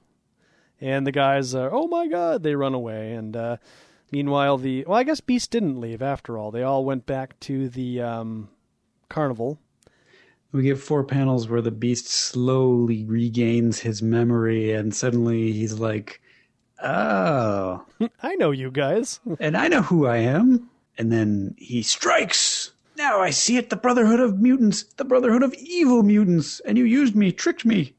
And 0.79 1.05
the 1.05 1.11
guys 1.11 1.55
are, 1.55 1.73
oh 1.73 1.87
my 1.87 2.07
god, 2.07 2.43
they 2.43 2.55
run 2.55 2.73
away. 2.73 3.13
And 3.13 3.35
uh, 3.35 3.57
meanwhile, 4.11 4.57
the, 4.57 4.85
well, 4.85 4.97
I 4.97 5.03
guess 5.03 5.21
Beast 5.21 5.51
didn't 5.51 5.81
leave 5.81 6.01
after 6.01 6.37
all. 6.37 6.51
They 6.51 6.63
all 6.63 6.85
went 6.85 7.05
back 7.05 7.39
to 7.41 7.67
the 7.67 8.01
um, 8.01 8.49
carnival. 9.09 9.59
We 10.51 10.63
get 10.63 10.79
four 10.79 11.03
panels 11.03 11.47
where 11.47 11.61
the 11.61 11.71
beast 11.71 12.07
slowly 12.07 13.03
regains 13.05 13.79
his 13.79 14.01
memory, 14.01 14.71
and 14.71 14.93
suddenly 14.95 15.51
he's 15.51 15.79
like, 15.79 16.21
"Oh, 16.81 17.85
I 18.23 18.35
know 18.35 18.51
you 18.51 18.71
guys. 18.71 19.19
and 19.39 19.55
I 19.55 19.67
know 19.67 19.81
who 19.83 20.07
I 20.07 20.17
am." 20.17 20.69
And 20.97 21.11
then 21.11 21.55
he 21.57 21.83
strikes. 21.83 22.71
Now 22.97 23.21
I 23.21 23.29
see 23.29 23.57
it, 23.57 23.69
the 23.69 23.75
Brotherhood 23.77 24.19
of 24.19 24.39
Mutants, 24.39 24.83
the 24.83 25.05
Brotherhood 25.05 25.43
of 25.43 25.53
Evil 25.53 26.03
Mutants, 26.03 26.59
and 26.61 26.77
you 26.77 26.83
used 26.83 27.15
me, 27.15 27.31
tricked 27.31 27.63
me, 27.63 27.93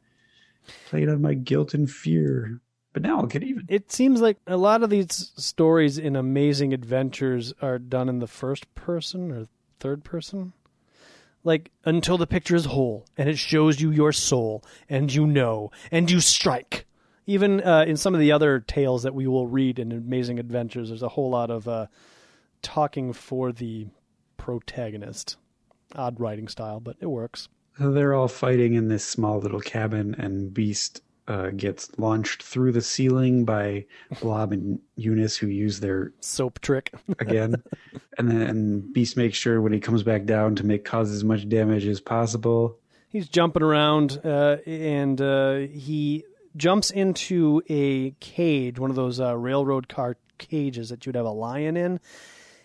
played 0.86 1.08
on 1.08 1.22
my 1.22 1.34
guilt 1.34 1.72
and 1.72 1.90
fear. 1.90 2.60
But 2.92 3.02
now 3.02 3.18
I'll 3.20 3.26
get 3.26 3.44
even. 3.44 3.64
It 3.68 3.92
seems 3.92 4.20
like 4.20 4.36
a 4.48 4.56
lot 4.56 4.82
of 4.82 4.90
these 4.90 5.32
stories 5.36 5.96
in 5.96 6.16
Amazing 6.16 6.74
Adventures 6.74 7.54
are 7.62 7.78
done 7.78 8.08
in 8.08 8.18
the 8.18 8.26
first 8.26 8.74
person 8.74 9.30
or 9.30 9.46
third 9.78 10.02
person. 10.04 10.52
Like 11.42 11.70
until 11.84 12.18
the 12.18 12.26
picture 12.26 12.56
is 12.56 12.66
whole 12.66 13.06
and 13.16 13.28
it 13.28 13.38
shows 13.38 13.80
you 13.80 13.90
your 13.90 14.12
soul 14.12 14.62
and 14.88 15.12
you 15.12 15.26
know 15.26 15.70
and 15.90 16.10
you 16.10 16.20
strike. 16.20 16.86
Even 17.26 17.62
uh, 17.62 17.84
in 17.86 17.96
some 17.96 18.14
of 18.14 18.20
the 18.20 18.32
other 18.32 18.60
tales 18.60 19.04
that 19.04 19.14
we 19.14 19.26
will 19.26 19.46
read 19.46 19.78
in 19.78 19.92
Amazing 19.92 20.38
Adventures, 20.38 20.88
there's 20.88 21.02
a 21.02 21.08
whole 21.08 21.30
lot 21.30 21.50
of 21.50 21.68
uh, 21.68 21.86
talking 22.60 23.12
for 23.12 23.52
the 23.52 23.86
protagonist. 24.36 25.36
Odd 25.94 26.18
writing 26.18 26.48
style, 26.48 26.80
but 26.80 26.96
it 27.00 27.06
works. 27.06 27.48
They're 27.78 28.14
all 28.14 28.28
fighting 28.28 28.74
in 28.74 28.88
this 28.88 29.04
small 29.04 29.38
little 29.38 29.60
cabin, 29.60 30.14
and 30.18 30.52
Beast 30.52 31.02
uh, 31.30 31.50
gets 31.50 31.96
launched 31.98 32.42
through 32.42 32.72
the 32.72 32.80
ceiling 32.82 33.44
by 33.44 33.86
Blob 34.20 34.52
and 34.52 34.80
Unus, 34.96 35.36
who 35.36 35.46
use 35.46 35.78
their 35.80 36.12
Soap 36.20 36.60
trick. 36.60 36.92
again. 37.20 37.62
and 38.18 38.28
then 38.30 38.92
Beast 38.92 39.16
makes 39.16 39.38
sure 39.38 39.60
when 39.60 39.72
he 39.72 39.78
comes 39.80 40.02
back 40.02 40.24
down 40.24 40.56
to 40.56 40.66
make 40.66 40.84
cause 40.84 41.10
as 41.12 41.22
much 41.22 41.48
damage 41.48 41.86
as 41.86 42.00
possible. 42.00 42.76
He's 43.08 43.28
jumping 43.28 43.62
around, 43.62 44.20
uh, 44.24 44.56
and 44.66 45.20
uh, 45.20 45.54
he 45.72 46.24
jumps 46.56 46.90
into 46.90 47.62
a 47.68 48.10
cage, 48.20 48.78
one 48.78 48.90
of 48.90 48.96
those 48.96 49.20
uh, 49.20 49.36
railroad 49.36 49.88
car 49.88 50.16
cages 50.38 50.88
that 50.88 51.06
you'd 51.06 51.14
have 51.14 51.26
a 51.26 51.30
lion 51.30 51.76
in. 51.76 52.00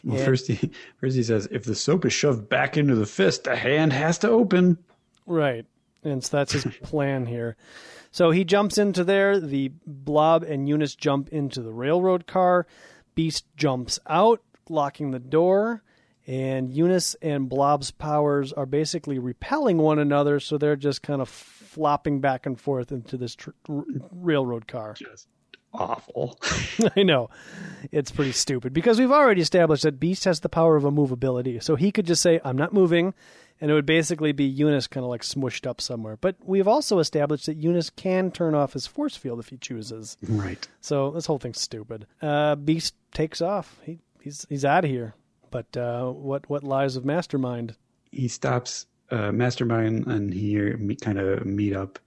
Well, 0.03 0.17
Yeah. 0.19 0.25
first 0.25 0.47
he 0.47 0.71
first 0.99 1.15
he 1.15 1.23
says, 1.23 1.47
if 1.51 1.65
the 1.65 1.75
soap 1.75 2.05
is 2.05 2.13
shoved 2.13 2.47
back 2.49 2.77
into 2.77 2.95
the 2.95 3.05
fist, 3.05 3.43
the 3.45 3.55
hand 3.55 3.93
has 3.93 4.17
to 4.19 4.29
open. 4.29 4.77
Right. 5.27 5.65
And 6.03 6.23
so 6.23 6.37
that's 6.37 6.51
his 6.53 6.65
plan 6.83 7.25
here. 7.25 7.57
So 8.15 8.31
he 8.31 8.45
jumps 8.45 8.77
into 8.77 9.03
there. 9.03 9.41
The 9.41 9.73
blob 9.85 10.43
and 10.43 10.69
Unus 10.69 10.95
jump 10.95 11.27
into 11.33 11.61
the 11.61 11.73
railroad 11.73 12.25
car. 12.27 12.65
Beast 13.13 13.43
jumps 13.57 13.99
out, 14.07 14.41
locking 14.69 15.11
the 15.11 15.19
door. 15.19 15.83
And 16.25 16.71
Unus 16.73 17.15
and 17.21 17.49
Blob's 17.49 17.91
powers 17.91 18.53
are 18.53 18.65
basically 18.65 19.19
repelling 19.19 19.79
one 19.79 19.99
another, 19.99 20.39
so 20.39 20.57
they're 20.57 20.77
just 20.77 21.03
kind 21.03 21.21
of 21.21 21.27
flopping 21.27 22.21
back 22.21 22.45
and 22.45 22.57
forth 22.57 22.93
into 22.93 23.17
this 23.17 23.35
tr- 23.35 23.49
r- 23.67 23.83
railroad 24.13 24.65
car. 24.65 24.93
Just 24.93 25.27
awful. 25.73 26.39
I 26.95 27.03
know. 27.03 27.29
It's 27.91 28.11
pretty 28.11 28.31
stupid 28.31 28.71
because 28.71 28.97
we've 28.97 29.11
already 29.11 29.41
established 29.41 29.83
that 29.83 29.99
Beast 29.99 30.23
has 30.23 30.39
the 30.39 30.47
power 30.47 30.77
of 30.77 30.85
immovability. 30.85 31.59
So 31.59 31.75
he 31.75 31.91
could 31.91 32.05
just 32.05 32.21
say, 32.21 32.39
I'm 32.45 32.57
not 32.57 32.71
moving, 32.71 33.13
and 33.61 33.71
it 33.71 33.73
would 33.73 33.85
basically 33.85 34.31
be 34.31 34.45
Unus 34.45 34.87
kind 34.87 35.03
of 35.03 35.09
like 35.09 35.21
smushed 35.21 35.65
up 35.65 35.79
somewhere. 35.79 36.17
But 36.19 36.35
we've 36.43 36.67
also 36.67 36.99
established 36.99 37.45
that 37.45 37.57
Unus 37.57 37.89
can 37.89 38.31
turn 38.31 38.53
off 38.55 38.73
his 38.73 38.87
force 38.87 39.15
field 39.15 39.39
if 39.39 39.49
he 39.49 39.57
chooses. 39.57 40.17
right. 40.21 40.67
So 40.81 41.11
this 41.11 41.25
whole 41.25 41.39
thing's 41.39 41.61
stupid. 41.61 42.05
Uh, 42.21 42.55
Beast 42.55 42.95
takes 43.13 43.41
off. 43.41 43.79
He, 43.83 43.99
he's 44.21 44.45
he's 44.49 44.65
out 44.65 44.83
of 44.83 44.91
here. 44.91 45.15
But 45.51 45.77
uh, 45.77 46.11
what 46.11 46.49
what 46.49 46.63
lies 46.63 46.95
of 46.95 47.05
Mastermind? 47.05 47.75
He 48.11 48.27
stops 48.27 48.87
uh, 49.09 49.31
Mastermind 49.31 50.07
and 50.07 50.33
he 50.33 50.95
kind 51.01 51.19
of 51.19 51.45
meet 51.45 51.73
up 51.73 51.99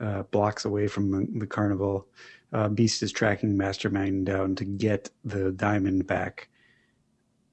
uh, 0.00 0.22
blocks 0.24 0.64
away 0.64 0.88
from 0.88 1.10
the, 1.10 1.26
the 1.38 1.46
carnival. 1.46 2.06
Uh, 2.52 2.68
Beast 2.68 3.02
is 3.02 3.12
tracking 3.12 3.56
Mastermind 3.56 4.26
down 4.26 4.56
to 4.56 4.64
get 4.64 5.10
the 5.24 5.52
diamond 5.52 6.06
back. 6.06 6.48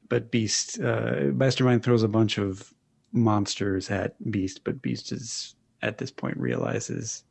But 0.09 0.31
Beast, 0.31 0.79
uh, 0.79 1.31
Mastermind 1.33 1.83
throws 1.83 2.03
a 2.03 2.07
bunch 2.07 2.37
of 2.37 2.73
monsters 3.11 3.89
at 3.89 4.15
Beast, 4.31 4.63
but 4.63 4.81
Beast 4.81 5.11
is 5.11 5.55
at 5.81 5.97
this 5.97 6.11
point 6.11 6.37
realizes 6.37 7.23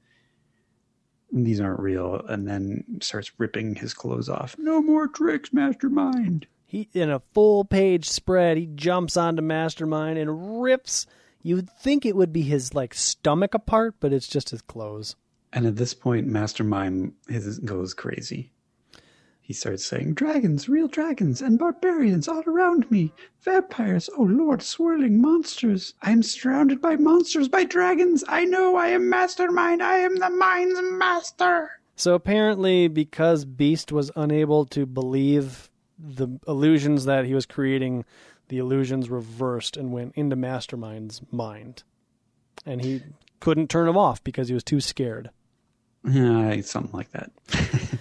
these 1.33 1.61
aren't 1.61 1.81
real 1.81 2.25
and 2.29 2.47
then 2.47 2.85
starts 3.01 3.33
ripping 3.39 3.75
his 3.75 3.93
clothes 3.93 4.29
off. 4.29 4.57
No 4.59 4.81
more 4.81 5.09
tricks, 5.09 5.53
Mastermind. 5.53 6.47
He 6.67 6.89
in 6.93 7.11
a 7.11 7.23
full 7.33 7.65
page 7.65 8.09
spread, 8.09 8.57
he 8.57 8.67
jumps 8.67 9.17
onto 9.17 9.43
Mastermind 9.43 10.19
and 10.19 10.63
rips. 10.63 11.07
You'd 11.43 11.71
think 11.71 12.05
it 12.05 12.17
would 12.17 12.33
be 12.33 12.43
his 12.43 12.75
like 12.75 12.95
stomach 12.95 13.55
apart, 13.55 13.97
but 14.01 14.13
it's 14.13 14.27
just 14.27 14.51
his 14.51 14.63
clothes. 14.63 15.15
And 15.53 15.67
at 15.67 15.77
this 15.77 15.95
point, 15.95 16.27
Mastermind 16.27 17.13
his, 17.29 17.61
goes 17.61 17.95
crazy. 17.95 18.53
He 19.47 19.53
starts 19.53 19.85
saying, 19.85 20.15
Dragons, 20.15 20.69
real 20.69 20.89
dragons, 20.89 21.41
and 21.41 21.57
barbarians 21.57 22.27
all 22.27 22.43
around 22.49 22.91
me. 22.91 23.13
Vampires, 23.43 24.11
oh 24.19 24.25
lord, 24.25 24.61
swirling 24.61 25.21
monsters. 25.21 25.95
I 26.03 26.11
am 26.11 26.25
surrounded 26.25 26.81
by 26.81 26.97
monsters, 26.97 27.47
by 27.47 27.63
dragons. 27.63 28.25
I 28.27 28.45
know 28.45 28.75
I 28.75 28.89
am 28.89 29.09
Mastermind. 29.09 29.85
I 29.85 29.99
am 29.99 30.17
the 30.17 30.31
mind's 30.31 30.81
master. 30.83 31.79
So 31.95 32.15
apparently, 32.15 32.89
because 32.89 33.45
Beast 33.45 33.93
was 33.93 34.11
unable 34.17 34.65
to 34.67 34.85
believe 34.85 35.71
the 35.97 36.41
illusions 36.49 37.05
that 37.05 37.25
he 37.25 37.33
was 37.33 37.47
creating, 37.47 38.05
the 38.49 38.59
illusions 38.59 39.09
reversed 39.09 39.77
and 39.77 39.93
went 39.93 40.17
into 40.17 40.35
Mastermind's 40.35 41.23
mind, 41.31 41.85
and 42.67 42.85
he 42.85 43.01
couldn't 43.39 43.71
turn 43.71 43.87
them 43.87 43.97
off 43.97 44.25
because 44.25 44.49
he 44.49 44.55
was 44.55 44.65
too 44.65 44.81
scared. 44.81 45.31
Yeah, 46.03 46.61
something 46.63 46.91
like 46.93 47.13
that. 47.13 47.31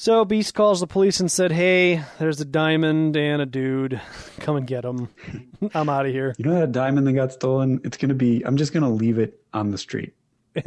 So 0.00 0.24
Beast 0.24 0.54
calls 0.54 0.78
the 0.78 0.86
police 0.86 1.18
and 1.18 1.28
said, 1.28 1.50
"Hey, 1.50 2.04
there's 2.20 2.40
a 2.40 2.44
diamond 2.44 3.16
and 3.16 3.42
a 3.42 3.46
dude. 3.46 4.00
Come 4.38 4.54
and 4.54 4.64
get 4.64 4.84
him. 4.84 5.08
I'm 5.74 5.88
out 5.88 6.06
of 6.06 6.12
here." 6.12 6.36
You 6.38 6.44
know 6.44 6.54
that 6.54 6.70
diamond 6.70 7.08
that 7.08 7.14
got 7.14 7.32
stolen? 7.32 7.80
It's 7.82 7.96
going 7.96 8.10
to 8.10 8.14
be, 8.14 8.40
I'm 8.46 8.56
just 8.56 8.72
going 8.72 8.84
to 8.84 8.88
leave 8.88 9.18
it 9.18 9.42
on 9.52 9.72
the 9.72 9.76
street. 9.76 10.14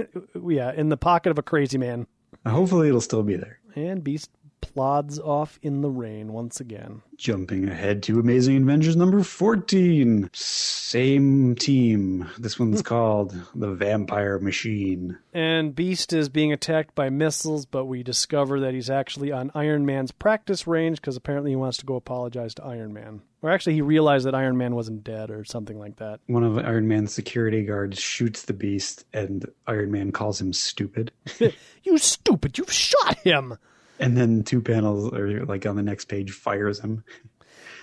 yeah, 0.46 0.74
in 0.74 0.90
the 0.90 0.98
pocket 0.98 1.30
of 1.30 1.38
a 1.38 1.44
crazy 1.44 1.78
man. 1.78 2.08
Hopefully, 2.46 2.90
it'll 2.90 3.00
still 3.00 3.24
be 3.24 3.38
there. 3.38 3.60
And 3.74 4.04
Beast 4.04 4.32
plods 4.62 5.20
off 5.20 5.60
in 5.62 5.82
the 5.82 5.90
rain 5.90 6.32
once 6.34 6.60
again. 6.60 7.02
Jumping 7.18 7.68
ahead 7.68 8.02
to 8.04 8.20
Amazing 8.20 8.58
Adventures 8.58 8.96
number 8.96 9.24
14. 9.24 10.30
Same 10.34 11.56
team. 11.56 12.30
This 12.38 12.58
one's 12.58 12.82
called 12.84 13.36
The 13.54 13.72
Vampire 13.74 14.40
Machine. 14.40 15.18
And 15.34 15.76
Beast 15.76 16.14
is 16.14 16.30
being 16.30 16.52
attacked 16.52 16.96
by 16.96 17.10
missiles, 17.10 17.66
but 17.66 17.86
we 17.86 18.04
discover 18.04 18.60
that 18.62 18.74
he's 18.74 18.90
actually 18.90 19.32
on 19.32 19.52
Iron 19.54 19.86
Man's 19.86 20.12
practice 20.12 20.66
range 20.66 21.00
because 21.02 21.16
apparently 21.16 21.52
he 21.52 21.56
wants 21.56 21.78
to 21.78 21.86
go 21.86 21.96
apologize 21.96 22.54
to 22.56 22.64
Iron 22.64 22.94
Man. 22.94 23.22
Or 23.44 23.50
actually, 23.50 23.74
he 23.74 23.82
realized 23.82 24.28
that 24.28 24.36
Iron 24.36 24.56
Man 24.58 24.76
wasn't 24.76 25.04
dead 25.04 25.32
or 25.32 25.44
something 25.44 25.80
like 25.80 25.96
that. 25.98 26.20
One 26.28 26.44
of 26.44 26.60
Iron 26.60 26.88
Man's 26.88 27.12
security 27.12 27.64
guards 27.64 28.00
shoots 28.00 28.44
the 28.44 28.54
beast, 28.54 29.04
and 29.14 29.46
Iron 29.66 29.92
Man 29.92 30.12
calls 30.12 30.40
him 30.40 30.54
stupid. 30.54 31.12
You 31.84 31.98
stupid! 31.98 32.60
You've 32.60 32.72
shot 32.72 33.18
him! 33.20 33.58
And 34.02 34.18
then 34.18 34.44
two 34.44 34.62
panels, 34.62 35.14
or 35.14 35.46
like 35.46 35.66
on 35.66 35.76
the 35.76 35.84
next 35.84 36.06
page, 36.06 36.32
fires 36.32 36.80
him. 36.80 37.04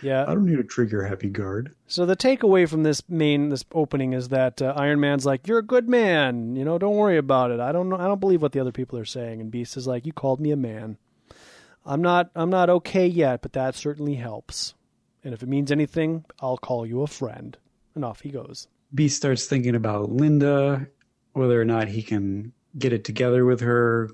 Yeah. 0.02 0.22
I 0.22 0.34
don't 0.34 0.44
need 0.44 0.58
a 0.58 0.64
trigger 0.64 1.04
happy 1.04 1.28
guard. 1.28 1.74
So 1.86 2.06
the 2.06 2.16
takeaway 2.16 2.68
from 2.68 2.82
this 2.82 3.02
main 3.08 3.48
this 3.48 3.64
opening 3.72 4.12
is 4.12 4.28
that 4.28 4.60
uh, 4.62 4.74
Iron 4.76 5.00
Man's 5.00 5.26
like, 5.26 5.46
"You're 5.46 5.58
a 5.58 5.62
good 5.62 5.88
man. 5.88 6.56
You 6.56 6.64
know, 6.64 6.78
don't 6.78 6.96
worry 6.96 7.18
about 7.18 7.50
it. 7.50 7.60
I 7.60 7.72
don't 7.72 7.88
know. 7.88 7.96
I 7.96 8.04
don't 8.04 8.20
believe 8.20 8.42
what 8.42 8.52
the 8.52 8.60
other 8.60 8.72
people 8.72 8.98
are 8.98 9.04
saying." 9.04 9.40
And 9.40 9.50
Beast 9.50 9.76
is 9.76 9.86
like, 9.86 10.06
"You 10.06 10.12
called 10.12 10.40
me 10.40 10.50
a 10.50 10.56
man. 10.56 10.98
I'm 11.84 12.02
not. 12.02 12.30
I'm 12.34 12.50
not 12.50 12.70
okay 12.70 13.06
yet, 13.06 13.42
but 13.42 13.52
that 13.54 13.74
certainly 13.74 14.14
helps. 14.14 14.74
And 15.24 15.34
if 15.34 15.42
it 15.42 15.48
means 15.48 15.72
anything, 15.72 16.24
I'll 16.40 16.58
call 16.58 16.86
you 16.86 17.02
a 17.02 17.06
friend." 17.06 17.56
And 17.94 18.04
off 18.04 18.20
he 18.20 18.30
goes. 18.30 18.68
Beast 18.94 19.16
starts 19.16 19.46
thinking 19.46 19.74
about 19.74 20.10
Linda, 20.10 20.86
whether 21.32 21.60
or 21.60 21.64
not 21.64 21.88
he 21.88 22.02
can 22.02 22.52
get 22.78 22.92
it 22.92 23.04
together 23.04 23.44
with 23.44 23.60
her, 23.60 24.10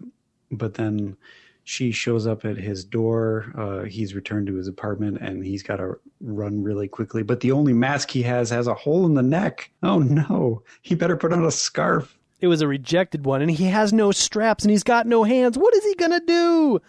but 0.51 0.75
then 0.75 1.17
she 1.65 1.91
shows 1.91 2.27
up 2.27 2.45
at 2.45 2.59
his 2.59 2.85
door. 2.85 3.53
Uh, 3.57 3.85
he's 3.85 4.15
returned 4.15 4.47
to 4.47 4.55
his 4.55 4.69
apartment 4.69 5.19
and 5.21 5.45
he's 5.45 5.63
got 5.63 5.77
to 5.77 5.99
run 6.21 6.63
really 6.63 6.87
quickly. 6.87 7.23
But 7.23 7.41
the 7.41 7.53
only 7.53 7.73
mask 7.73 8.11
he 8.11 8.23
has 8.23 8.51
has 8.51 8.67
a 8.67 8.75
hole 8.75 9.07
in 9.07 9.15
the 9.15 9.23
neck. 9.23 9.71
Oh 9.83 9.99
no, 9.99 10.63
he 10.83 10.95
better 10.95 11.17
put 11.17 11.33
on 11.33 11.45
a 11.45 11.51
scarf. 11.51 12.17
It 12.41 12.49
was 12.49 12.61
a 12.61 12.69
rejected 12.69 13.25
one, 13.25 13.41
and 13.41 13.51
he 13.51 13.65
has 13.65 13.93
no 13.93 14.13
straps 14.13 14.65
and 14.65 14.71
he's 14.71 14.83
got 14.83 15.07
no 15.07 15.25
hands. 15.25 15.57
What 15.57 15.75
is 15.75 15.85
he 15.85 15.95
going 15.95 16.11
to 16.11 16.21
do? 16.21 16.81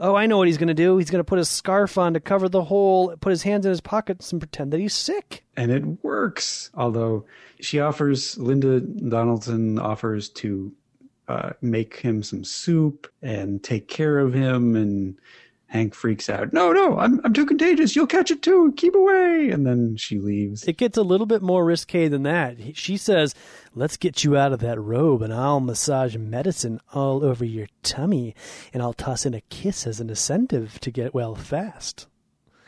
Oh, 0.00 0.14
I 0.14 0.26
know 0.26 0.38
what 0.38 0.46
he's 0.46 0.58
going 0.58 0.68
to 0.68 0.74
do. 0.74 0.96
He's 0.96 1.10
going 1.10 1.20
to 1.20 1.24
put 1.24 1.40
a 1.40 1.44
scarf 1.44 1.98
on 1.98 2.14
to 2.14 2.20
cover 2.20 2.48
the 2.48 2.62
hole, 2.64 3.14
put 3.20 3.30
his 3.30 3.42
hands 3.42 3.66
in 3.66 3.70
his 3.70 3.80
pockets, 3.80 4.30
and 4.30 4.40
pretend 4.40 4.72
that 4.72 4.80
he's 4.80 4.94
sick. 4.94 5.44
And 5.56 5.72
it 5.72 6.04
works. 6.04 6.70
Although 6.74 7.26
she 7.60 7.80
offers, 7.80 8.38
Linda 8.38 8.80
Donaldson 8.80 9.78
offers 9.78 10.28
to 10.30 10.72
uh, 11.28 11.50
make 11.60 11.96
him 11.96 12.22
some 12.22 12.44
soup 12.44 13.06
and 13.22 13.62
take 13.62 13.88
care 13.88 14.18
of 14.18 14.32
him. 14.32 14.74
And 14.74 15.18
Hank 15.68 15.94
freaks 15.94 16.30
out. 16.30 16.54
No, 16.54 16.72
no, 16.72 16.98
I'm, 16.98 17.20
I'm 17.24 17.34
too 17.34 17.44
contagious. 17.44 17.94
You'll 17.94 18.06
catch 18.06 18.30
it 18.30 18.40
too. 18.40 18.72
Keep 18.78 18.94
away. 18.94 19.50
And 19.50 19.66
then 19.66 19.96
she 19.96 20.18
leaves. 20.18 20.64
It 20.64 20.78
gets 20.78 20.96
a 20.96 21.02
little 21.02 21.26
bit 21.26 21.42
more 21.42 21.62
risque 21.62 22.08
than 22.08 22.22
that. 22.22 22.56
She 22.74 22.96
says, 22.96 23.34
Let's 23.74 23.98
get 23.98 24.24
you 24.24 24.34
out 24.34 24.54
of 24.54 24.60
that 24.60 24.80
robe 24.80 25.20
and 25.20 25.32
I'll 25.32 25.60
massage 25.60 26.16
medicine 26.16 26.80
all 26.94 27.22
over 27.22 27.44
your 27.44 27.66
tummy 27.82 28.34
and 28.72 28.82
I'll 28.82 28.94
toss 28.94 29.26
in 29.26 29.34
a 29.34 29.42
kiss 29.42 29.86
as 29.86 30.00
an 30.00 30.08
incentive 30.08 30.80
to 30.80 30.90
get 30.90 31.12
well 31.12 31.34
fast. 31.34 32.06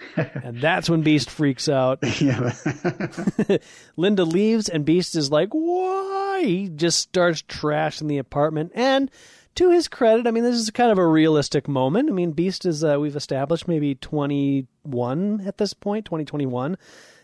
and 0.17 0.61
that's 0.61 0.89
when 0.89 1.03
Beast 1.03 1.31
freaks 1.31 1.69
out. 1.69 1.99
yeah. 2.21 2.53
Linda 3.97 4.25
leaves, 4.25 4.69
and 4.69 4.85
Beast 4.85 5.17
is 5.17 5.31
like, 5.31 5.51
Why? 5.51 6.43
He 6.45 6.69
just 6.69 6.99
starts 6.99 7.43
trashing 7.43 8.09
the 8.09 8.19
apartment. 8.19 8.73
And 8.75 9.11
to 9.57 9.71
his 9.71 9.89
credit, 9.89 10.27
I 10.27 10.31
mean, 10.31 10.45
this 10.45 10.57
is 10.57 10.71
kind 10.71 10.91
of 10.91 10.99
a 10.99 11.07
realistic 11.07 11.69
moment. 11.69 12.09
I 12.09 12.13
mean, 12.13 12.33
Beast 12.33 12.65
is, 12.65 12.85
uh, 12.85 12.99
we've 12.99 13.17
established, 13.17 13.69
maybe 13.69 13.95
21 13.95 15.43
at 15.47 15.59
this 15.59 15.75
point, 15.75 16.07
2021. 16.07 16.79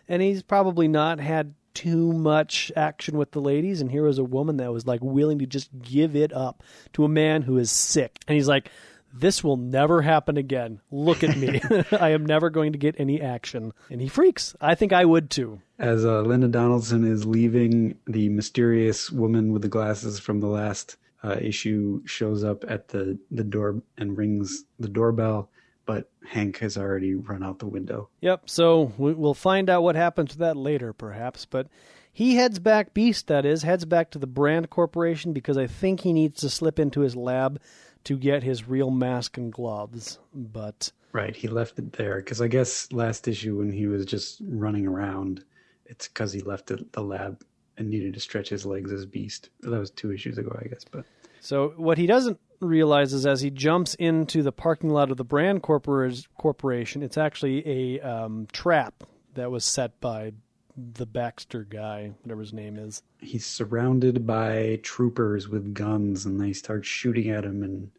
And 0.08 0.22
he's 0.22 0.42
probably 0.42 0.88
not 0.88 1.18
had 1.18 1.54
too 1.74 2.12
much 2.12 2.72
action 2.74 3.18
with 3.18 3.32
the 3.32 3.40
ladies. 3.40 3.80
And 3.80 3.90
here 3.90 4.04
was 4.04 4.18
a 4.18 4.24
woman 4.24 4.56
that 4.58 4.72
was 4.72 4.86
like 4.86 5.00
willing 5.02 5.38
to 5.40 5.46
just 5.46 5.70
give 5.80 6.16
it 6.16 6.32
up 6.32 6.62
to 6.94 7.04
a 7.04 7.08
man 7.08 7.42
who 7.42 7.58
is 7.58 7.70
sick. 7.70 8.18
And 8.26 8.34
he's 8.34 8.48
like, 8.48 8.70
this 9.18 9.42
will 9.42 9.56
never 9.56 10.02
happen 10.02 10.36
again. 10.36 10.80
Look 10.90 11.24
at 11.24 11.36
me. 11.36 11.60
I 11.92 12.10
am 12.10 12.26
never 12.26 12.50
going 12.50 12.72
to 12.72 12.78
get 12.78 12.96
any 12.98 13.20
action. 13.20 13.72
And 13.90 14.00
he 14.00 14.08
freaks. 14.08 14.54
I 14.60 14.74
think 14.74 14.92
I 14.92 15.04
would 15.04 15.30
too. 15.30 15.60
As 15.78 16.04
uh, 16.04 16.22
Linda 16.22 16.48
Donaldson 16.48 17.04
is 17.04 17.26
leaving, 17.26 17.98
the 18.06 18.28
mysterious 18.28 19.10
woman 19.10 19.52
with 19.52 19.62
the 19.62 19.68
glasses 19.68 20.18
from 20.18 20.40
the 20.40 20.46
last 20.46 20.96
uh, 21.22 21.36
issue 21.40 22.02
shows 22.06 22.44
up 22.44 22.64
at 22.68 22.88
the, 22.88 23.18
the 23.30 23.44
door 23.44 23.82
and 23.98 24.16
rings 24.16 24.64
the 24.78 24.88
doorbell, 24.88 25.50
but 25.84 26.10
Hank 26.26 26.58
has 26.58 26.76
already 26.76 27.14
run 27.14 27.42
out 27.42 27.58
the 27.58 27.66
window. 27.66 28.08
Yep, 28.20 28.48
so 28.48 28.92
we'll 28.96 29.34
find 29.34 29.68
out 29.68 29.82
what 29.82 29.96
happens 29.96 30.32
to 30.32 30.38
that 30.38 30.56
later, 30.56 30.92
perhaps. 30.92 31.44
But 31.44 31.68
he 32.12 32.36
heads 32.36 32.58
back, 32.58 32.94
Beast, 32.94 33.26
that 33.26 33.44
is, 33.44 33.62
heads 33.62 33.84
back 33.84 34.10
to 34.12 34.18
the 34.18 34.26
Brand 34.26 34.70
Corporation 34.70 35.32
because 35.32 35.58
I 35.58 35.66
think 35.66 36.00
he 36.00 36.12
needs 36.12 36.40
to 36.40 36.48
slip 36.48 36.78
into 36.78 37.00
his 37.00 37.16
lab 37.16 37.60
to 38.06 38.16
get 38.16 38.42
his 38.42 38.66
real 38.66 38.90
mask 38.90 39.36
and 39.36 39.52
gloves. 39.52 40.18
But. 40.34 40.90
Right, 41.12 41.36
he 41.36 41.48
left 41.48 41.78
it 41.78 41.92
there 41.94 42.16
because 42.16 42.40
I 42.40 42.48
guess 42.48 42.92
last 42.92 43.28
issue 43.28 43.58
when 43.58 43.72
he 43.72 43.86
was 43.86 44.04
just 44.04 44.40
running 44.48 44.86
around, 44.86 45.44
it's 45.86 46.08
because 46.08 46.32
he 46.32 46.40
left 46.40 46.70
it, 46.70 46.92
the 46.92 47.02
lab 47.02 47.42
and 47.78 47.90
needed 47.90 48.14
to 48.14 48.20
stretch 48.20 48.48
his 48.48 48.66
legs 48.66 48.92
as 48.92 49.06
Beast. 49.06 49.50
That 49.60 49.78
was 49.78 49.90
two 49.90 50.12
issues 50.12 50.38
ago, 50.38 50.56
I 50.62 50.68
guess. 50.68 50.84
But 50.84 51.04
so 51.40 51.74
what 51.76 51.98
he 51.98 52.06
doesn't 52.06 52.38
realize 52.60 53.12
is 53.12 53.26
as 53.26 53.40
he 53.40 53.50
jumps 53.50 53.94
into 53.94 54.42
the 54.42 54.52
parking 54.52 54.90
lot 54.90 55.10
of 55.10 55.16
the 55.16 55.24
Brand 55.24 55.62
Corporation, 55.62 57.02
it's 57.02 57.18
actually 57.18 57.66
a 57.66 58.00
um, 58.00 58.46
trap 58.52 59.04
that 59.34 59.50
was 59.50 59.64
set 59.64 60.00
by 60.00 60.32
the 60.76 61.06
Baxter 61.06 61.64
guy, 61.64 62.12
whatever 62.22 62.40
his 62.40 62.52
name 62.52 62.76
is. 62.76 63.02
He's 63.20 63.46
surrounded 63.46 64.26
by 64.26 64.80
troopers 64.82 65.48
with 65.48 65.74
guns, 65.74 66.26
and 66.26 66.40
they 66.40 66.52
start 66.52 66.84
shooting 66.84 67.30
at 67.30 67.44
him, 67.44 67.62
and 67.62 67.90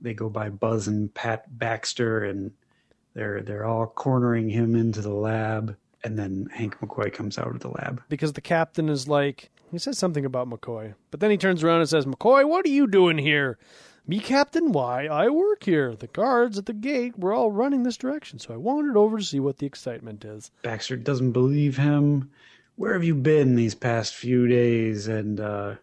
they 0.00 0.14
go 0.14 0.28
by 0.28 0.48
Buzz 0.48 0.88
and 0.88 1.12
Pat 1.12 1.58
Baxter, 1.58 2.24
and 2.24 2.52
they're 3.14 3.42
they're 3.42 3.64
all 3.64 3.86
cornering 3.86 4.48
him 4.48 4.74
into 4.74 5.00
the 5.00 5.14
lab. 5.14 5.76
And 6.02 6.18
then 6.18 6.48
Hank 6.50 6.78
McCoy 6.80 7.12
comes 7.12 7.36
out 7.36 7.48
of 7.48 7.60
the 7.60 7.68
lab 7.68 8.02
because 8.08 8.32
the 8.32 8.40
captain 8.40 8.88
is 8.88 9.06
like, 9.06 9.50
he 9.70 9.76
says 9.78 9.98
something 9.98 10.24
about 10.24 10.48
McCoy, 10.48 10.94
but 11.10 11.20
then 11.20 11.30
he 11.30 11.36
turns 11.36 11.62
around 11.62 11.80
and 11.80 11.88
says, 11.88 12.06
"McCoy, 12.06 12.48
what 12.48 12.64
are 12.64 12.70
you 12.70 12.86
doing 12.86 13.18
here?" 13.18 13.58
Me, 14.06 14.18
Captain? 14.18 14.72
Why, 14.72 15.06
I 15.06 15.28
work 15.28 15.62
here. 15.62 15.94
The 15.94 16.06
guards 16.06 16.58
at 16.58 16.66
the 16.66 16.72
gate 16.72 17.18
were 17.18 17.32
all 17.32 17.52
running 17.52 17.82
this 17.82 17.98
direction, 17.98 18.38
so 18.38 18.52
I 18.54 18.56
wandered 18.56 18.96
over 18.96 19.18
to 19.18 19.24
see 19.24 19.38
what 19.38 19.58
the 19.58 19.66
excitement 19.66 20.24
is. 20.24 20.50
Baxter 20.62 20.96
doesn't 20.96 21.32
believe 21.32 21.76
him. 21.76 22.30
Where 22.76 22.94
have 22.94 23.04
you 23.04 23.14
been 23.14 23.56
these 23.56 23.74
past 23.74 24.14
few 24.14 24.48
days? 24.48 25.06
And 25.06 25.38
uh, 25.38 25.74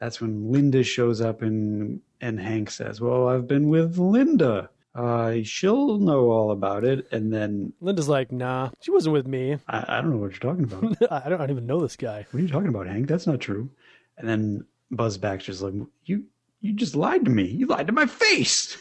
that's 0.00 0.20
when 0.20 0.50
Linda 0.50 0.82
shows 0.82 1.20
up 1.20 1.42
and 1.42 2.00
and 2.20 2.40
Hank 2.40 2.70
says, 2.70 3.00
"Well, 3.00 3.28
I've 3.28 3.46
been 3.46 3.68
with 3.68 3.98
Linda." 3.98 4.70
uh, 4.94 5.36
she'll 5.44 5.98
know 5.98 6.30
all 6.30 6.50
about 6.50 6.84
it. 6.84 7.06
And 7.12 7.32
then 7.32 7.72
Linda's 7.80 8.08
like, 8.08 8.32
nah, 8.32 8.70
she 8.80 8.90
wasn't 8.90 9.12
with 9.12 9.26
me. 9.26 9.58
I, 9.68 9.84
I 9.88 10.00
don't 10.00 10.10
know 10.10 10.16
what 10.16 10.32
you're 10.32 10.52
talking 10.52 10.64
about. 10.64 10.96
I, 11.10 11.28
don't, 11.28 11.40
I 11.40 11.46
don't 11.46 11.50
even 11.50 11.66
know 11.66 11.80
this 11.80 11.96
guy. 11.96 12.26
What 12.30 12.40
are 12.40 12.42
you 12.42 12.48
talking 12.48 12.68
about, 12.68 12.86
Hank? 12.86 13.06
That's 13.06 13.26
not 13.26 13.40
true. 13.40 13.70
And 14.18 14.28
then 14.28 14.66
Buzz 14.90 15.16
Baxter's 15.16 15.62
like, 15.62 15.74
you, 16.04 16.24
you 16.60 16.72
just 16.72 16.96
lied 16.96 17.24
to 17.24 17.30
me. 17.30 17.44
You 17.46 17.66
lied 17.66 17.86
to 17.86 17.92
my 17.92 18.06
face. 18.06 18.76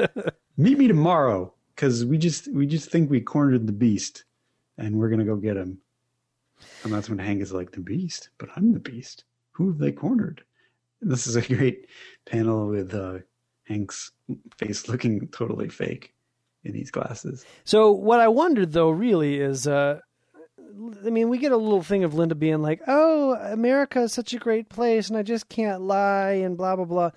Meet 0.56 0.78
me 0.78 0.88
tomorrow 0.88 1.52
because 1.74 2.04
we 2.04 2.18
just, 2.18 2.52
we 2.52 2.66
just 2.66 2.90
think 2.90 3.10
we 3.10 3.20
cornered 3.20 3.66
the 3.66 3.72
beast 3.72 4.24
and 4.76 4.96
we're 4.96 5.08
gonna 5.08 5.24
go 5.24 5.36
get 5.36 5.56
him. 5.56 5.78
And 6.82 6.92
that's 6.92 7.08
when 7.08 7.18
Hank 7.18 7.42
is 7.42 7.52
like, 7.52 7.72
the 7.72 7.80
beast, 7.80 8.30
but 8.38 8.48
I'm 8.56 8.72
the 8.72 8.80
beast. 8.80 9.24
Who 9.52 9.68
have 9.68 9.78
they 9.78 9.92
cornered? 9.92 10.42
This 11.04 11.26
is 11.26 11.36
a 11.36 11.42
great 11.42 11.86
panel 12.26 12.68
with 12.68 12.94
uh, 12.94 13.18
Hank's 13.64 14.10
face 14.56 14.88
looking 14.88 15.28
totally 15.28 15.68
fake 15.68 16.14
in 16.64 16.72
these 16.72 16.90
glasses. 16.90 17.44
So 17.64 17.92
what 17.92 18.20
I 18.20 18.28
wondered 18.28 18.72
though 18.72 18.90
really 18.90 19.40
is 19.40 19.66
uh 19.66 20.00
I 21.06 21.10
mean, 21.10 21.28
we 21.28 21.38
get 21.38 21.52
a 21.52 21.56
little 21.56 21.82
thing 21.82 22.02
of 22.02 22.14
Linda 22.14 22.34
being 22.34 22.60
like, 22.60 22.80
"Oh, 22.88 23.34
America 23.34 24.00
is 24.02 24.12
such 24.12 24.32
a 24.34 24.38
great 24.38 24.68
place 24.68 25.08
and 25.08 25.16
I 25.16 25.22
just 25.22 25.48
can't 25.48 25.82
lie 25.82 26.32
and 26.32 26.56
blah 26.56 26.74
blah 26.76 26.84
blah." 26.84 27.10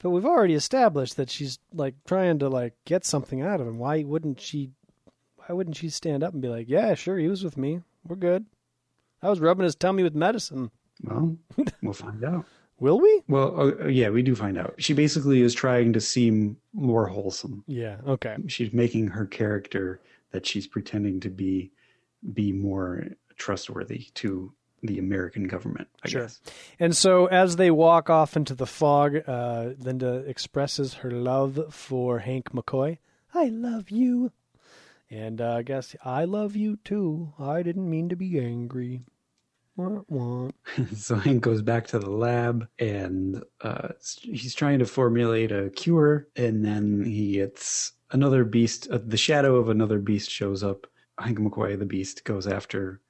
But 0.00 0.10
we've 0.10 0.26
already 0.26 0.54
established 0.54 1.16
that 1.16 1.30
she's 1.30 1.58
like 1.72 1.94
trying 2.06 2.40
to 2.40 2.48
like 2.48 2.74
get 2.84 3.04
something 3.04 3.40
out 3.42 3.60
of 3.60 3.66
him. 3.66 3.78
Why 3.78 4.02
wouldn't 4.02 4.40
she 4.40 4.70
why 5.36 5.54
wouldn't 5.54 5.76
she 5.76 5.88
stand 5.88 6.22
up 6.22 6.32
and 6.32 6.42
be 6.42 6.48
like, 6.48 6.68
"Yeah, 6.68 6.94
sure, 6.94 7.18
he 7.18 7.28
was 7.28 7.44
with 7.44 7.56
me. 7.56 7.80
We're 8.06 8.16
good." 8.16 8.46
I 9.22 9.28
was 9.30 9.40
rubbing 9.40 9.64
his 9.64 9.74
tummy 9.74 10.02
with 10.02 10.14
medicine. 10.14 10.70
Well, 11.02 11.36
we'll 11.82 11.92
find 11.92 12.22
out. 12.24 12.44
Will 12.80 12.98
we? 12.98 13.22
Well, 13.28 13.60
uh, 13.60 13.86
yeah, 13.86 14.08
we 14.08 14.22
do 14.22 14.34
find 14.34 14.58
out. 14.58 14.74
She 14.78 14.94
basically 14.94 15.42
is 15.42 15.54
trying 15.54 15.92
to 15.92 16.00
seem 16.00 16.56
more 16.72 17.06
wholesome. 17.06 17.62
Yeah. 17.66 17.98
Okay. 18.06 18.36
She's 18.48 18.72
making 18.72 19.08
her 19.08 19.26
character 19.26 20.00
that 20.32 20.46
she's 20.46 20.66
pretending 20.66 21.20
to 21.20 21.28
be 21.28 21.70
be 22.32 22.52
more 22.52 23.06
trustworthy 23.36 24.06
to 24.14 24.52
the 24.82 24.98
American 24.98 25.46
government. 25.46 25.88
I 26.02 26.08
sure. 26.08 26.22
Guess. 26.22 26.40
And 26.78 26.96
so, 26.96 27.26
as 27.26 27.56
they 27.56 27.70
walk 27.70 28.08
off 28.08 28.36
into 28.36 28.54
the 28.54 28.66
fog, 28.66 29.16
uh, 29.26 29.70
Linda 29.78 30.24
expresses 30.26 30.94
her 30.94 31.10
love 31.10 31.74
for 31.74 32.20
Hank 32.20 32.52
McCoy. 32.52 32.98
I 33.34 33.46
love 33.46 33.90
you. 33.90 34.32
And 35.10 35.40
uh, 35.40 35.54
I 35.56 35.62
guess 35.62 35.96
I 36.04 36.24
love 36.24 36.54
you 36.54 36.78
too. 36.84 37.32
I 37.38 37.62
didn't 37.62 37.90
mean 37.90 38.08
to 38.08 38.16
be 38.16 38.38
angry. 38.38 39.02
so 40.96 41.16
Hank 41.16 41.42
goes 41.42 41.62
back 41.62 41.86
to 41.88 41.98
the 41.98 42.10
lab 42.10 42.68
and 42.78 43.42
uh, 43.60 43.88
he's 44.22 44.54
trying 44.54 44.78
to 44.78 44.86
formulate 44.86 45.52
a 45.52 45.70
cure, 45.70 46.28
and 46.36 46.64
then 46.64 47.04
he 47.04 47.32
gets 47.32 47.92
another 48.10 48.44
beast. 48.44 48.88
Uh, 48.90 48.98
the 49.04 49.16
shadow 49.16 49.56
of 49.56 49.68
another 49.68 49.98
beast 49.98 50.30
shows 50.30 50.62
up. 50.62 50.86
Hank 51.18 51.38
McCoy, 51.38 51.78
the 51.78 51.84
beast, 51.84 52.24
goes 52.24 52.46
after 52.46 53.00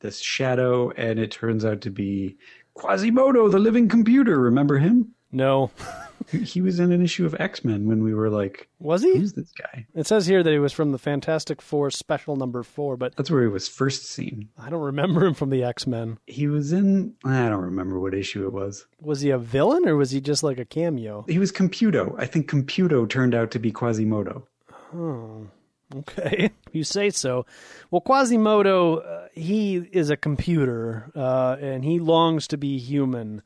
this 0.00 0.20
shadow, 0.20 0.90
and 0.92 1.18
it 1.18 1.30
turns 1.30 1.64
out 1.64 1.80
to 1.82 1.90
be 1.90 2.36
Quasimodo, 2.74 3.48
the 3.48 3.58
living 3.58 3.88
computer. 3.88 4.38
Remember 4.40 4.78
him? 4.78 5.12
No. 5.32 5.70
he 6.30 6.60
was 6.60 6.78
in 6.80 6.92
an 6.92 7.02
issue 7.02 7.26
of 7.26 7.34
X 7.38 7.64
Men 7.64 7.86
when 7.86 8.02
we 8.02 8.14
were 8.14 8.30
like, 8.30 8.68
was 8.78 9.02
he? 9.02 9.16
Who's 9.16 9.32
this 9.32 9.52
guy? 9.52 9.86
It 9.94 10.06
says 10.06 10.26
here 10.26 10.42
that 10.42 10.52
he 10.52 10.58
was 10.58 10.72
from 10.72 10.92
the 10.92 10.98
Fantastic 10.98 11.62
Four 11.62 11.90
special 11.90 12.36
number 12.36 12.62
four, 12.62 12.96
but 12.96 13.16
that's 13.16 13.30
where 13.30 13.42
he 13.42 13.48
was 13.48 13.68
first 13.68 14.04
seen. 14.06 14.48
I 14.58 14.70
don't 14.70 14.82
remember 14.82 15.24
him 15.24 15.34
from 15.34 15.50
the 15.50 15.64
X 15.64 15.86
Men. 15.86 16.18
He 16.26 16.46
was 16.46 16.72
in. 16.72 17.14
I 17.24 17.48
don't 17.48 17.62
remember 17.62 17.98
what 17.98 18.14
issue 18.14 18.46
it 18.46 18.52
was. 18.52 18.86
Was 19.00 19.20
he 19.20 19.30
a 19.30 19.38
villain 19.38 19.88
or 19.88 19.96
was 19.96 20.10
he 20.10 20.20
just 20.20 20.42
like 20.42 20.58
a 20.58 20.64
cameo? 20.64 21.24
He 21.28 21.38
was 21.38 21.52
Computo. 21.52 22.14
I 22.18 22.26
think 22.26 22.50
Computo 22.50 23.08
turned 23.08 23.34
out 23.34 23.50
to 23.52 23.58
be 23.58 23.72
Quasimodo. 23.72 24.46
Oh. 24.94 25.48
Okay, 25.94 26.50
you 26.72 26.84
say 26.84 27.10
so. 27.10 27.46
Well, 27.90 28.02
Quasimodo, 28.02 28.96
uh, 28.98 29.28
he 29.32 29.76
is 29.76 30.10
a 30.10 30.16
computer, 30.18 31.10
uh, 31.16 31.56
and 31.60 31.84
he 31.84 31.98
longs 31.98 32.46
to 32.48 32.58
be 32.58 32.78
human. 32.78 33.42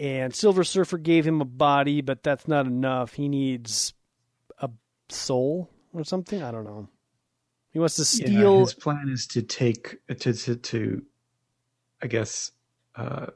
And 0.00 0.34
Silver 0.34 0.64
Surfer 0.64 0.98
gave 0.98 1.26
him 1.26 1.40
a 1.40 1.44
body, 1.46 2.00
but 2.00 2.22
that's 2.22 2.48
not 2.48 2.66
enough. 2.66 3.14
He 3.14 3.28
needs 3.28 3.92
a 4.58 4.70
soul 5.08 5.68
or 5.92 6.04
something. 6.04 6.42
I 6.42 6.50
don't 6.50 6.64
know. 6.64 6.88
He 7.70 7.78
wants 7.78 7.96
to 7.96 8.02
Yeah, 8.18 8.26
steal. 8.26 8.60
his 8.60 8.74
plan 8.74 9.08
is 9.08 9.26
to 9.28 9.42
take 9.42 9.98
to 10.08 10.32
to, 10.32 10.56
to 10.56 11.02
I 12.02 12.06
guess 12.06 12.52
uh, 12.96 13.26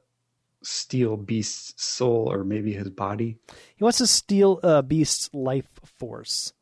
steal 0.62 1.16
Beast's 1.16 1.82
soul 1.84 2.30
or 2.32 2.44
maybe 2.44 2.72
his 2.72 2.90
body. 2.90 3.38
He 3.76 3.84
wants 3.84 3.98
to 3.98 4.06
steal 4.06 4.60
uh, 4.62 4.82
Beast's 4.82 5.30
life 5.32 5.78
force. 5.98 6.52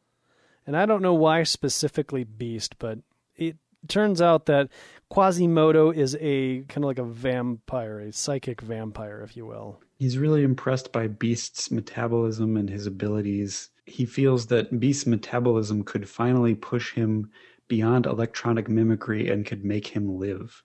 And 0.66 0.76
I 0.76 0.86
don't 0.86 1.02
know 1.02 1.14
why 1.14 1.42
specifically 1.42 2.24
Beast, 2.24 2.76
but 2.78 2.98
it 3.36 3.56
turns 3.88 4.20
out 4.22 4.46
that 4.46 4.70
Quasimodo 5.14 5.92
is 5.92 6.16
a 6.20 6.62
kind 6.62 6.78
of 6.78 6.88
like 6.88 6.98
a 6.98 7.04
vampire, 7.04 8.00
a 8.00 8.12
psychic 8.12 8.60
vampire, 8.60 9.22
if 9.22 9.36
you 9.36 9.46
will. 9.46 9.78
He's 9.96 10.18
really 10.18 10.42
impressed 10.42 10.90
by 10.90 11.06
Beast's 11.06 11.70
metabolism 11.70 12.56
and 12.56 12.68
his 12.68 12.88
abilities. 12.88 13.70
He 13.86 14.06
feels 14.06 14.46
that 14.46 14.80
Beast's 14.80 15.06
metabolism 15.06 15.84
could 15.84 16.08
finally 16.08 16.56
push 16.56 16.94
him 16.94 17.30
beyond 17.68 18.06
electronic 18.06 18.68
mimicry 18.68 19.28
and 19.28 19.46
could 19.46 19.64
make 19.64 19.86
him 19.86 20.18
live. 20.18 20.64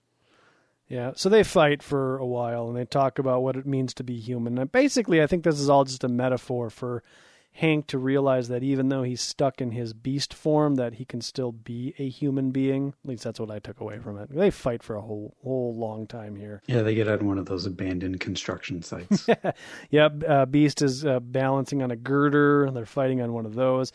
Yeah, 0.88 1.12
so 1.14 1.28
they 1.28 1.44
fight 1.44 1.80
for 1.80 2.18
a 2.18 2.26
while 2.26 2.66
and 2.66 2.76
they 2.76 2.86
talk 2.86 3.20
about 3.20 3.44
what 3.44 3.54
it 3.54 3.66
means 3.66 3.94
to 3.94 4.02
be 4.02 4.18
human. 4.18 4.58
And 4.58 4.72
basically, 4.72 5.22
I 5.22 5.28
think 5.28 5.44
this 5.44 5.60
is 5.60 5.70
all 5.70 5.84
just 5.84 6.02
a 6.02 6.08
metaphor 6.08 6.70
for 6.70 7.04
Hank 7.52 7.88
to 7.88 7.98
realize 7.98 8.48
that 8.48 8.62
even 8.62 8.88
though 8.88 9.02
he's 9.02 9.20
stuck 9.20 9.60
in 9.60 9.72
his 9.72 9.92
beast 9.92 10.32
form, 10.32 10.76
that 10.76 10.94
he 10.94 11.04
can 11.04 11.20
still 11.20 11.52
be 11.52 11.94
a 11.98 12.08
human 12.08 12.52
being. 12.52 12.94
At 13.04 13.08
least 13.08 13.24
that's 13.24 13.40
what 13.40 13.50
I 13.50 13.58
took 13.58 13.80
away 13.80 13.98
from 13.98 14.18
it. 14.18 14.34
They 14.34 14.50
fight 14.50 14.82
for 14.82 14.96
a 14.96 15.02
whole 15.02 15.36
whole 15.42 15.76
long 15.76 16.06
time 16.06 16.36
here. 16.36 16.62
Yeah, 16.66 16.82
they 16.82 16.94
get 16.94 17.08
on 17.08 17.26
one 17.26 17.38
of 17.38 17.46
those 17.46 17.66
abandoned 17.66 18.20
construction 18.20 18.82
sites. 18.82 19.26
yeah, 19.90 20.08
uh, 20.26 20.46
Beast 20.46 20.80
is 20.80 21.04
uh, 21.04 21.20
balancing 21.20 21.82
on 21.82 21.90
a 21.90 21.96
girder. 21.96 22.70
They're 22.70 22.86
fighting 22.86 23.20
on 23.20 23.32
one 23.32 23.46
of 23.46 23.54
those. 23.54 23.92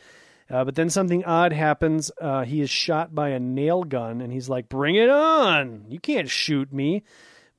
Uh, 0.50 0.64
but 0.64 0.76
then 0.76 0.90
something 0.90 1.26
odd 1.26 1.54
happens. 1.54 2.12
Uh, 2.22 2.44
he 2.44 2.62
is 2.62 2.70
shot 2.70 3.16
by 3.16 3.30
a 3.30 3.40
nail 3.40 3.84
gun, 3.84 4.22
and 4.22 4.32
he's 4.32 4.48
like, 4.50 4.70
"Bring 4.70 4.96
it 4.96 5.10
on! 5.10 5.86
You 5.90 6.00
can't 6.00 6.30
shoot 6.30 6.72
me!" 6.72 7.04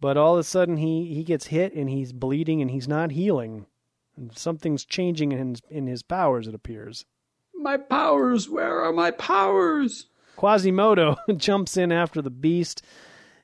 But 0.01 0.17
all 0.17 0.35
of 0.35 0.41
a 0.41 0.45
sudden, 0.45 0.77
he 0.77 1.13
he 1.15 1.25
gets 1.25 1.47
hit, 1.47 1.73
and 1.75 1.91
he's 1.91 2.13
bleeding, 2.13 2.63
and 2.63 2.71
he's 2.71 2.87
not 2.87 3.11
healing. 3.11 3.67
And 4.17 4.37
something's 4.37 4.85
changing 4.85 5.33
in 5.33 5.51
his, 5.51 5.63
in 5.69 5.87
his 5.87 6.03
powers. 6.03 6.49
It 6.49 6.55
appears. 6.55 7.05
my 7.55 7.77
powers, 7.77 8.49
where 8.49 8.81
are 8.83 8.93
my 8.93 9.11
powers? 9.11 10.07
Quasimodo 10.37 11.17
jumps 11.37 11.77
in 11.77 11.91
after 11.93 12.23
the 12.23 12.31
beast, 12.31 12.83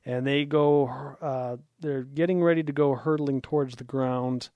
and 0.04 0.26
they 0.26 0.44
go. 0.44 0.86
Uh, 1.20 1.56
they're 1.80 2.02
getting 2.02 2.42
ready 2.42 2.62
to 2.62 2.72
go 2.72 2.94
hurtling 2.94 3.40
towards 3.40 3.76
the 3.76 3.84
ground, 3.84 4.50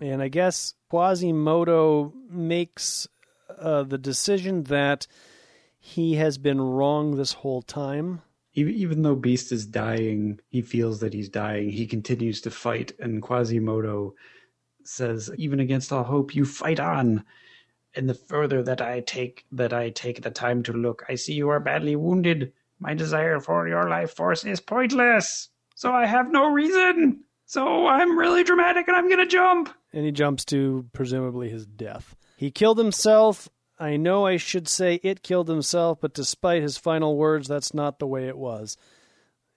and 0.00 0.20
I 0.20 0.28
guess 0.28 0.74
Quasimodo 0.90 2.12
makes 2.28 3.06
uh, 3.56 3.84
the 3.84 3.98
decision 3.98 4.64
that 4.64 5.06
he 5.78 6.14
has 6.16 6.38
been 6.38 6.60
wrong 6.60 7.16
this 7.16 7.32
whole 7.32 7.62
time. 7.62 8.22
Even, 8.54 8.74
even 8.74 9.02
though 9.02 9.14
Beast 9.14 9.52
is 9.52 9.64
dying, 9.66 10.40
he 10.48 10.60
feels 10.62 11.00
that 11.00 11.14
he's 11.14 11.28
dying. 11.28 11.70
He 11.70 11.86
continues 11.86 12.40
to 12.42 12.50
fight, 12.50 12.92
and 12.98 13.22
Quasimodo 13.22 14.14
says, 14.88 15.30
"Even 15.36 15.60
against 15.60 15.92
all 15.92 16.04
hope, 16.04 16.34
you 16.34 16.44
fight 16.44 16.80
on." 16.80 17.24
And 17.94 18.08
the 18.08 18.14
further 18.14 18.62
that 18.62 18.80
I 18.80 19.00
take 19.00 19.44
that 19.52 19.72
I 19.72 19.90
take 19.90 20.22
the 20.22 20.30
time 20.30 20.62
to 20.64 20.72
look, 20.72 21.04
I 21.08 21.14
see 21.14 21.34
you 21.34 21.48
are 21.48 21.60
badly 21.60 21.96
wounded. 21.96 22.52
My 22.78 22.94
desire 22.94 23.40
for 23.40 23.66
your 23.68 23.88
life 23.88 24.12
force 24.14 24.44
is 24.44 24.60
pointless. 24.60 25.48
So 25.74 25.92
I 25.92 26.06
have 26.06 26.30
no 26.30 26.50
reason. 26.52 27.24
So 27.46 27.86
I'm 27.86 28.18
really 28.18 28.44
dramatic 28.44 28.88
and 28.88 28.96
I'm 28.96 29.08
gonna 29.08 29.26
jump. 29.26 29.70
and 29.92 30.04
he 30.04 30.12
jumps 30.12 30.44
to 30.44 30.84
presumably 30.92 31.48
his 31.48 31.64
death. 31.66 32.14
He 32.36 32.50
killed 32.50 32.78
himself. 32.78 33.48
I 33.78 33.96
know 33.96 34.26
I 34.26 34.36
should 34.36 34.68
say 34.68 35.00
it 35.02 35.22
killed 35.22 35.48
himself, 35.48 35.98
but 36.00 36.12
despite 36.12 36.62
his 36.62 36.76
final 36.76 37.16
words, 37.16 37.48
that's 37.48 37.72
not 37.72 37.98
the 37.98 38.06
way 38.06 38.28
it 38.28 38.36
was. 38.36 38.76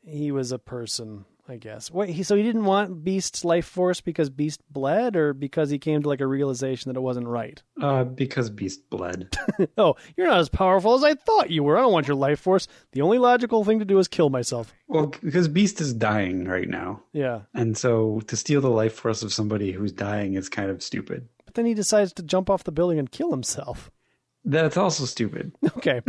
He 0.04 0.32
was 0.32 0.52
a 0.52 0.58
person, 0.60 1.26
I 1.52 1.58
guess. 1.58 1.92
Wait, 1.92 2.10
he, 2.10 2.24
so 2.24 2.36
he 2.36 2.44
didn't 2.44 2.64
want 2.66 3.04
Beast's 3.04 3.44
life 3.44 3.66
force 3.66 4.00
because 4.02 4.30
Beast 4.30 4.62
bled, 4.70 5.16
or 5.16 5.34
because 5.34 5.70
he 5.70 5.78
came 5.80 6.02
to 6.02 6.08
like 6.08 6.22
a 6.22 6.26
realization 6.28 6.90
that 6.90 6.98
it 6.98 7.02
wasn't 7.04 7.28
right? 7.28 7.62
Uh, 7.82 8.06
because 8.06 8.50
Beast 8.50 8.90
bled. 8.90 9.36
oh, 9.78 9.96
you're 10.16 10.28
not 10.28 10.40
as 10.40 10.50
powerful 10.50 10.94
as 10.96 11.04
I 11.04 11.14
thought 11.16 11.50
you 11.50 11.64
were. 11.64 11.78
I 11.78 11.82
don't 11.82 11.92
want 11.94 12.08
your 12.08 12.16
life 12.16 12.40
force. 12.40 12.68
The 12.94 13.02
only 13.02 13.18
logical 13.18 13.64
thing 13.66 13.80
to 13.80 13.86
do 13.86 14.00
is 14.00 14.08
kill 14.08 14.30
myself. 14.30 14.74
well, 14.88 15.08
because 15.22 15.48
Beast 15.48 15.82
is 15.82 15.94
dying 15.94 16.46
right 16.46 16.70
now. 16.70 17.04
Yeah, 17.14 17.42
And 17.54 17.78
so 17.78 18.22
to 18.28 18.36
steal 18.38 18.62
the 18.62 18.70
life 18.70 18.94
force 18.94 19.22
of 19.22 19.34
somebody 19.34 19.72
who's 19.74 19.92
dying 19.92 20.36
is 20.36 20.48
kind 20.50 20.70
of 20.70 20.82
stupid. 20.82 21.28
but 21.46 21.56
then 21.56 21.66
he 21.66 21.74
decides 21.74 22.14
to 22.14 22.24
jump 22.24 22.50
off 22.50 22.64
the 22.64 22.72
building 22.72 22.98
and 22.98 23.12
kill 23.12 23.32
himself. 23.32 23.92
That's 24.46 24.78
also 24.78 25.06
stupid. 25.06 25.52
Okay. 25.78 26.02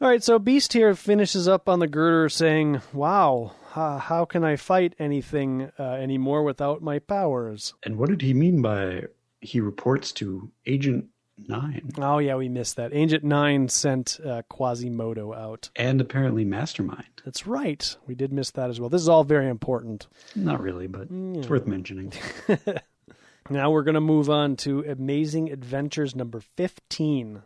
All 0.00 0.08
right, 0.08 0.22
so 0.22 0.38
Beast 0.40 0.72
here 0.72 0.94
finishes 0.96 1.46
up 1.46 1.68
on 1.68 1.78
the 1.78 1.86
girder 1.86 2.28
saying, 2.28 2.80
Wow, 2.92 3.52
how, 3.72 3.98
how 3.98 4.24
can 4.24 4.44
I 4.44 4.56
fight 4.56 4.94
anything 4.98 5.70
uh, 5.78 5.82
anymore 5.82 6.42
without 6.42 6.82
my 6.82 6.98
powers? 6.98 7.74
And 7.84 7.96
what 7.96 8.08
did 8.08 8.22
he 8.22 8.34
mean 8.34 8.62
by 8.62 9.04
he 9.40 9.60
reports 9.60 10.12
to 10.12 10.50
Agent 10.66 11.06
Nine 11.48 11.90
Oh, 11.98 12.18
yeah, 12.18 12.36
we 12.36 12.48
missed 12.48 12.76
that. 12.76 12.92
Agent 12.94 13.24
9 13.24 13.68
sent 13.68 14.20
uh, 14.24 14.42
Quasimodo 14.48 15.32
out. 15.32 15.70
and 15.74 16.00
apparently 16.00 16.44
Mastermind? 16.44 17.04
That's 17.24 17.46
right. 17.46 17.96
We 18.06 18.14
did 18.14 18.32
miss 18.32 18.50
that 18.52 18.70
as 18.70 18.78
well. 18.78 18.88
This 18.90 19.00
is 19.02 19.08
all 19.08 19.24
very 19.24 19.48
important. 19.48 20.06
Not 20.36 20.60
really, 20.60 20.86
but 20.86 21.08
it's 21.10 21.48
worth 21.48 21.66
mentioning. 21.66 22.12
Now 23.50 23.70
we're 23.72 23.82
going 23.82 23.96
to 23.96 24.00
move 24.00 24.30
on 24.30 24.54
to 24.58 24.84
Amazing 24.88 25.50
Adventures 25.50 26.14
number 26.14 26.38
15. 26.40 27.42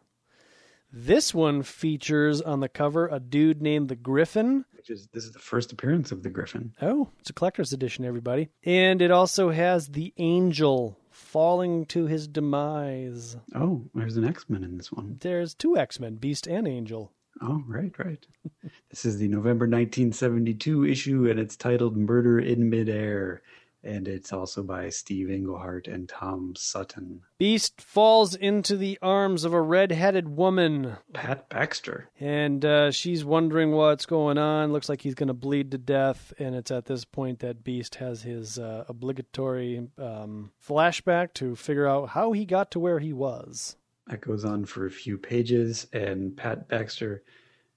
This 0.92 1.34
one 1.34 1.62
features 1.62 2.40
on 2.42 2.60
the 2.60 2.68
cover 2.68 3.08
a 3.08 3.18
dude 3.18 3.62
named 3.62 3.88
the 3.88 3.96
Griffin. 3.96 4.66
Which 4.86 4.98
is 4.98 5.08
this 5.12 5.24
is 5.24 5.32
the 5.32 5.40
first 5.40 5.72
appearance 5.72 6.12
of 6.12 6.22
the 6.22 6.30
Griffin. 6.30 6.72
Oh, 6.80 7.08
it's 7.18 7.30
a 7.30 7.32
collector's 7.32 7.72
edition, 7.72 8.04
everybody. 8.04 8.50
And 8.62 9.02
it 9.02 9.10
also 9.10 9.50
has 9.50 9.88
the 9.88 10.14
angel 10.16 10.96
falling 11.10 11.86
to 11.86 12.06
his 12.06 12.28
demise. 12.28 13.36
Oh, 13.52 13.82
there's 13.96 14.16
an 14.16 14.24
X 14.24 14.48
Men 14.48 14.62
in 14.62 14.76
this 14.76 14.92
one. 14.92 15.16
There's 15.20 15.54
two 15.54 15.76
X 15.76 15.98
Men, 15.98 16.14
Beast 16.14 16.46
and 16.46 16.68
Angel. 16.68 17.10
Oh, 17.42 17.64
right, 17.66 17.92
right. 17.98 18.24
this 18.88 19.04
is 19.04 19.18
the 19.18 19.26
November 19.26 19.64
1972 19.64 20.84
issue, 20.84 21.28
and 21.28 21.40
it's 21.40 21.56
titled 21.56 21.96
"Murder 21.96 22.38
in 22.38 22.70
Midair," 22.70 23.42
and 23.86 24.08
it's 24.08 24.32
also 24.32 24.62
by 24.62 24.88
Steve 24.90 25.30
Englehart 25.30 25.86
and 25.86 26.08
Tom 26.08 26.54
Sutton. 26.56 27.22
Beast 27.38 27.80
falls 27.80 28.34
into 28.34 28.76
the 28.76 28.98
arms 29.00 29.44
of 29.44 29.52
a 29.52 29.60
red 29.60 29.92
headed 29.92 30.28
woman, 30.28 30.96
Pat 31.12 31.48
Baxter. 31.48 32.10
and 32.20 32.64
uh, 32.64 32.90
she's 32.90 33.24
wondering 33.24 33.72
what's 33.72 34.06
going 34.06 34.38
on. 34.38 34.72
Looks 34.72 34.88
like 34.88 35.02
he's 35.02 35.14
going 35.14 35.28
to 35.28 35.34
bleed 35.34 35.70
to 35.70 35.78
death, 35.78 36.32
and 36.38 36.54
it's 36.54 36.70
at 36.70 36.86
this 36.86 37.04
point 37.04 37.38
that 37.38 37.64
Beast 37.64 37.96
has 37.96 38.22
his 38.22 38.58
uh, 38.58 38.84
obligatory 38.88 39.88
um, 39.98 40.50
flashback 40.66 41.32
to 41.34 41.54
figure 41.56 41.86
out 41.86 42.10
how 42.10 42.32
he 42.32 42.44
got 42.44 42.70
to 42.72 42.80
where 42.80 42.98
he 42.98 43.12
was. 43.12 43.76
That 44.08 44.20
goes 44.20 44.44
on 44.44 44.64
for 44.66 44.86
a 44.86 44.90
few 44.90 45.18
pages, 45.18 45.86
and 45.92 46.36
Pat 46.36 46.68
Baxter 46.68 47.22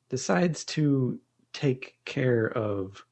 decides 0.10 0.64
to 0.66 1.20
take 1.54 1.98
care 2.06 2.48
of 2.48 3.04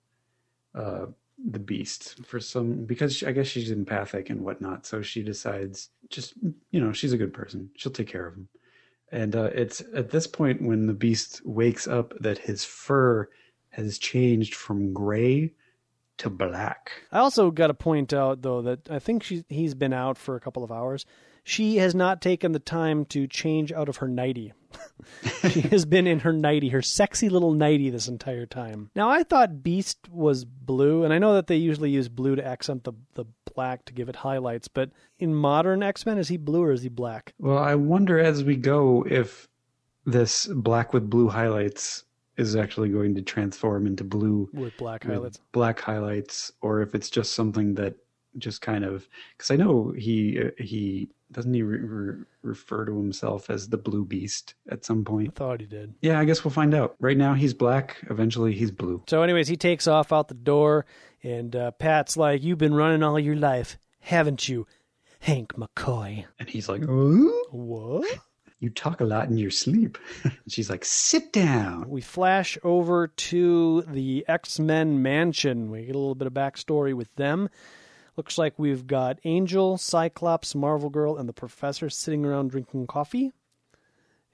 uh, 0.75 1.07
the 1.45 1.59
beast 1.59 2.25
for 2.25 2.39
some 2.39 2.85
because 2.85 3.15
she, 3.15 3.25
I 3.25 3.31
guess 3.31 3.47
she's 3.47 3.71
empathic 3.71 4.29
and 4.29 4.41
whatnot. 4.41 4.85
So 4.85 5.01
she 5.01 5.21
decides 5.21 5.89
just 6.09 6.33
you 6.71 6.79
know 6.79 6.91
she's 6.91 7.13
a 7.13 7.17
good 7.17 7.33
person. 7.33 7.69
She'll 7.75 7.91
take 7.91 8.07
care 8.07 8.27
of 8.27 8.35
him. 8.35 8.49
And 9.11 9.35
uh, 9.35 9.49
it's 9.53 9.81
at 9.95 10.09
this 10.09 10.27
point 10.27 10.61
when 10.61 10.87
the 10.87 10.93
beast 10.93 11.41
wakes 11.45 11.87
up 11.87 12.13
that 12.19 12.39
his 12.39 12.65
fur 12.65 13.29
has 13.69 13.97
changed 13.97 14.55
from 14.55 14.93
gray 14.93 15.53
to 16.17 16.29
black. 16.29 16.91
I 17.11 17.19
also 17.19 17.51
got 17.51 17.67
to 17.67 17.73
point 17.73 18.11
out 18.11 18.41
though 18.41 18.61
that 18.63 18.89
I 18.89 18.99
think 18.99 19.23
she 19.23 19.43
he's 19.47 19.75
been 19.75 19.93
out 19.93 20.17
for 20.17 20.35
a 20.35 20.41
couple 20.41 20.63
of 20.63 20.71
hours. 20.71 21.05
She 21.47 21.77
has 21.77 21.95
not 21.95 22.21
taken 22.21 22.51
the 22.51 22.59
time 22.59 23.05
to 23.05 23.25
change 23.25 23.71
out 23.71 23.87
of 23.87 23.97
her 23.97 24.07
nightie. 24.09 24.51
she 25.49 25.61
has 25.61 25.85
been 25.85 26.05
in 26.05 26.19
her 26.19 26.33
nightie, 26.33 26.67
her 26.69 26.81
sexy 26.81 27.29
little 27.29 27.53
nightie 27.53 27.89
this 27.89 28.09
entire 28.09 28.45
time. 28.45 28.91
Now 28.97 29.09
I 29.09 29.23
thought 29.23 29.63
Beast 29.63 30.09
was 30.11 30.43
blue, 30.43 31.05
and 31.05 31.13
I 31.13 31.19
know 31.19 31.35
that 31.35 31.47
they 31.47 31.55
usually 31.55 31.89
use 31.89 32.09
blue 32.09 32.35
to 32.35 32.45
accent 32.45 32.83
the 32.83 32.91
the 33.13 33.23
black 33.55 33.85
to 33.85 33.93
give 33.93 34.09
it 34.09 34.17
highlights, 34.17 34.67
but 34.67 34.91
in 35.19 35.33
modern 35.33 35.81
X-Men 35.81 36.17
is 36.17 36.27
he 36.27 36.35
blue 36.35 36.63
or 36.63 36.73
is 36.73 36.81
he 36.81 36.89
black? 36.89 37.33
Well, 37.39 37.57
I 37.57 37.75
wonder 37.75 38.19
as 38.19 38.43
we 38.43 38.57
go 38.57 39.05
if 39.09 39.47
this 40.05 40.47
black 40.47 40.91
with 40.91 41.09
blue 41.09 41.29
highlights 41.29 42.03
is 42.35 42.57
actually 42.57 42.89
going 42.89 43.15
to 43.15 43.21
transform 43.21 43.87
into 43.87 44.03
blue 44.03 44.49
With 44.51 44.75
black 44.75 45.05
with 45.05 45.13
highlights. 45.13 45.39
black 45.53 45.79
highlights, 45.79 46.51
or 46.61 46.81
if 46.81 46.93
it's 46.93 47.09
just 47.09 47.33
something 47.35 47.75
that 47.75 47.95
just 48.37 48.61
kind 48.61 48.83
of 48.83 49.07
because 49.37 49.49
I 49.49 49.55
know 49.55 49.93
he 49.97 50.39
uh, 50.39 50.51
he 50.61 51.09
doesn't 51.31 51.53
he 51.53 51.61
re- 51.61 51.79
re- 51.79 52.23
refer 52.41 52.85
to 52.85 52.95
himself 52.97 53.49
as 53.49 53.69
the 53.69 53.77
Blue 53.77 54.05
Beast 54.05 54.55
at 54.69 54.85
some 54.85 55.01
I 55.01 55.09
point. 55.09 55.35
thought 55.35 55.59
he 55.59 55.65
did. 55.67 55.93
Yeah, 56.01 56.19
I 56.19 56.25
guess 56.25 56.43
we'll 56.45 56.51
find 56.51 56.73
out. 56.73 56.95
Right 56.99 57.17
now 57.17 57.33
he's 57.33 57.53
black. 57.53 57.97
Eventually 58.09 58.53
he's 58.53 58.71
blue. 58.71 59.03
So, 59.07 59.21
anyways, 59.23 59.47
he 59.47 59.57
takes 59.57 59.87
off 59.87 60.13
out 60.13 60.27
the 60.29 60.33
door, 60.33 60.85
and 61.23 61.55
uh, 61.55 61.71
Pat's 61.71 62.15
like, 62.17 62.43
"You've 62.43 62.57
been 62.57 62.73
running 62.75 63.03
all 63.03 63.19
your 63.19 63.35
life, 63.35 63.77
haven't 63.99 64.47
you, 64.47 64.65
Hank 65.19 65.53
McCoy?" 65.53 66.25
And 66.39 66.49
he's 66.49 66.69
like, 66.69 66.83
"Oh, 66.87 67.43
What? 67.51 68.19
you 68.59 68.69
talk 68.71 69.01
a 69.01 69.05
lot 69.05 69.27
in 69.29 69.37
your 69.37 69.51
sleep." 69.51 69.97
she's 70.47 70.69
like, 70.69 70.85
"Sit 70.85 71.33
down." 71.33 71.89
We 71.89 72.01
flash 72.01 72.57
over 72.63 73.07
to 73.07 73.81
the 73.83 74.23
X 74.27 74.59
Men 74.59 75.01
mansion. 75.01 75.69
We 75.71 75.85
get 75.85 75.95
a 75.95 75.99
little 75.99 76.15
bit 76.15 76.27
of 76.27 76.33
backstory 76.33 76.93
with 76.93 77.13
them. 77.15 77.49
Looks 78.17 78.39
like 78.39 78.57
we've 78.57 78.87
got 78.87 79.19
Angel, 79.25 79.77
Cyclops, 79.77 80.55
Marvel 80.55 80.89
Girl, 80.89 81.17
and 81.17 81.29
the 81.29 81.33
Professor 81.33 81.87
sitting 81.87 82.25
around 82.25 82.49
drinking 82.49 82.87
coffee. 82.87 83.31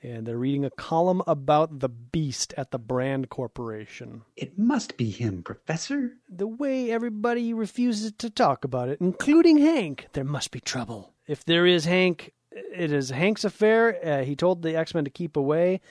And 0.02 0.26
they're 0.26 0.38
reading 0.38 0.64
a 0.64 0.70
column 0.70 1.22
about 1.28 1.80
the 1.80 1.90
Beast 1.90 2.54
at 2.56 2.72
the 2.72 2.80
Brand 2.80 3.30
Corporation. 3.30 4.24
It 4.38 4.58
must 4.58 4.96
be 4.96 5.10
him, 5.10 5.44
Professor. 5.44 6.14
The 6.30 6.48
way 6.48 6.92
everybody 6.92 7.54
refuses 7.54 8.14
to 8.20 8.30
talk 8.30 8.64
about 8.64 8.88
it, 8.88 9.00
including 9.02 9.58
Hank, 9.58 10.08
there 10.14 10.24
must 10.24 10.52
be 10.52 10.62
trouble. 10.62 11.14
If 11.28 11.44
there 11.44 11.66
is 11.66 11.84
Hank, 11.84 12.32
it 12.52 12.92
is 12.92 13.10
Hank's 13.10 13.44
affair. 13.44 14.00
Uh, 14.02 14.24
he 14.24 14.36
told 14.38 14.62
the 14.62 14.78
X 14.78 14.94
Men 14.94 15.04
to 15.04 15.10
keep 15.10 15.36
away. 15.36 15.82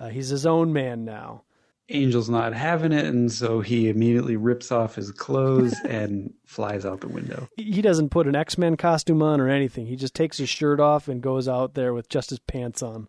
Uh, 0.00 0.08
he's 0.08 0.28
his 0.30 0.46
own 0.46 0.72
man 0.72 1.04
now. 1.04 1.44
Angel's 1.92 2.28
not 2.30 2.54
having 2.54 2.92
it, 2.92 3.04
and 3.04 3.30
so 3.30 3.60
he 3.60 3.88
immediately 3.88 4.36
rips 4.36 4.72
off 4.72 4.94
his 4.94 5.12
clothes 5.12 5.74
and 5.88 6.32
flies 6.44 6.84
out 6.84 7.00
the 7.00 7.08
window. 7.08 7.48
he 7.56 7.82
doesn't 7.82 8.10
put 8.10 8.26
an 8.26 8.34
X 8.34 8.56
Men 8.58 8.76
costume 8.76 9.22
on 9.22 9.40
or 9.40 9.48
anything. 9.48 9.86
He 9.86 9.96
just 9.96 10.14
takes 10.14 10.38
his 10.38 10.48
shirt 10.48 10.80
off 10.80 11.08
and 11.08 11.22
goes 11.22 11.48
out 11.48 11.74
there 11.74 11.92
with 11.92 12.08
just 12.08 12.30
his 12.30 12.38
pants 12.38 12.82
on. 12.82 13.08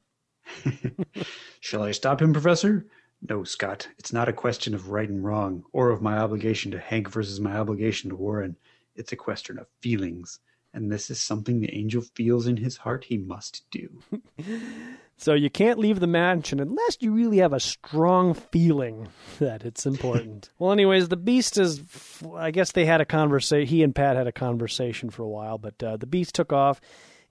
Shall 1.59 1.83
I 1.83 1.91
stop 1.91 2.21
him, 2.21 2.33
Professor? 2.33 2.85
No, 3.27 3.45
Scott. 3.45 3.87
It's 3.97 4.11
not 4.11 4.27
a 4.27 4.33
question 4.33 4.73
of 4.73 4.89
right 4.89 5.07
and 5.07 5.23
wrong, 5.23 5.63
or 5.71 5.89
of 5.91 6.01
my 6.01 6.17
obligation 6.17 6.71
to 6.71 6.79
Hank 6.79 7.09
versus 7.09 7.39
my 7.39 7.55
obligation 7.55 8.09
to 8.09 8.15
Warren. 8.17 8.57
It's 8.95 9.13
a 9.13 9.17
question 9.17 9.57
of 9.57 9.67
feelings. 9.79 10.39
And 10.73 10.91
this 10.91 11.09
is 11.09 11.21
something 11.21 11.59
the 11.59 11.73
angel 11.73 12.01
feels 12.01 12.47
in 12.47 12.57
his 12.57 12.77
heart 12.77 13.05
he 13.05 13.17
must 13.17 13.63
do. 13.71 14.01
So 15.23 15.35
you 15.35 15.49
can't 15.49 15.79
leave 15.79 16.01
the 16.01 16.07
mansion 16.07 16.59
unless 16.59 16.97
you 16.99 17.13
really 17.13 17.37
have 17.37 17.53
a 17.53 17.59
strong 17.61 18.33
feeling 18.33 19.07
that 19.39 19.63
it's 19.63 19.85
important. 19.85 20.49
well, 20.59 20.73
anyways, 20.73 21.07
the 21.07 21.15
Beast 21.15 21.57
is. 21.57 21.81
I 22.35 22.51
guess 22.51 22.73
they 22.73 22.83
had 22.83 22.99
a 22.99 23.05
conversation. 23.05 23.65
He 23.65 23.83
and 23.83 23.95
Pat 23.95 24.17
had 24.17 24.27
a 24.27 24.33
conversation 24.33 25.09
for 25.09 25.23
a 25.23 25.29
while, 25.29 25.57
but 25.57 25.81
uh, 25.81 25.95
the 25.95 26.07
Beast 26.07 26.35
took 26.35 26.51
off, 26.51 26.81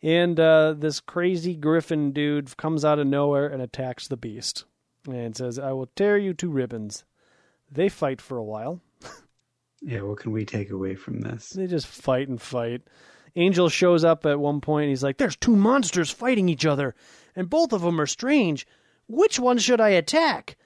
and 0.00 0.40
uh, 0.40 0.72
this 0.72 1.00
crazy 1.00 1.54
Griffin 1.54 2.12
dude 2.12 2.56
comes 2.56 2.82
out 2.82 2.98
of 2.98 3.06
nowhere 3.06 3.46
and 3.46 3.60
attacks 3.60 4.08
the 4.08 4.16
Beast, 4.16 4.64
and 5.06 5.36
says, 5.36 5.58
"I 5.58 5.72
will 5.72 5.90
tear 5.94 6.16
you 6.16 6.32
to 6.32 6.48
ribbons." 6.48 7.04
They 7.70 7.90
fight 7.90 8.22
for 8.22 8.38
a 8.38 8.44
while. 8.44 8.80
Yeah, 9.82 10.00
what 10.00 10.16
can 10.16 10.32
we 10.32 10.46
take 10.46 10.70
away 10.70 10.94
from 10.94 11.20
this? 11.20 11.50
They 11.50 11.66
just 11.66 11.86
fight 11.86 12.28
and 12.28 12.40
fight. 12.40 12.84
Angel 13.36 13.68
shows 13.68 14.02
up 14.02 14.24
at 14.24 14.40
one 14.40 14.62
point. 14.62 14.88
He's 14.88 15.02
like, 15.02 15.18
"There's 15.18 15.36
two 15.36 15.56
monsters 15.56 16.10
fighting 16.10 16.48
each 16.48 16.64
other, 16.64 16.94
and 17.34 17.50
both 17.50 17.72
of 17.72 17.82
them 17.82 18.00
are 18.00 18.06
strange. 18.06 18.66
Which 19.08 19.38
one 19.38 19.58
should 19.58 19.80
I 19.80 19.90
attack?" 19.90 20.56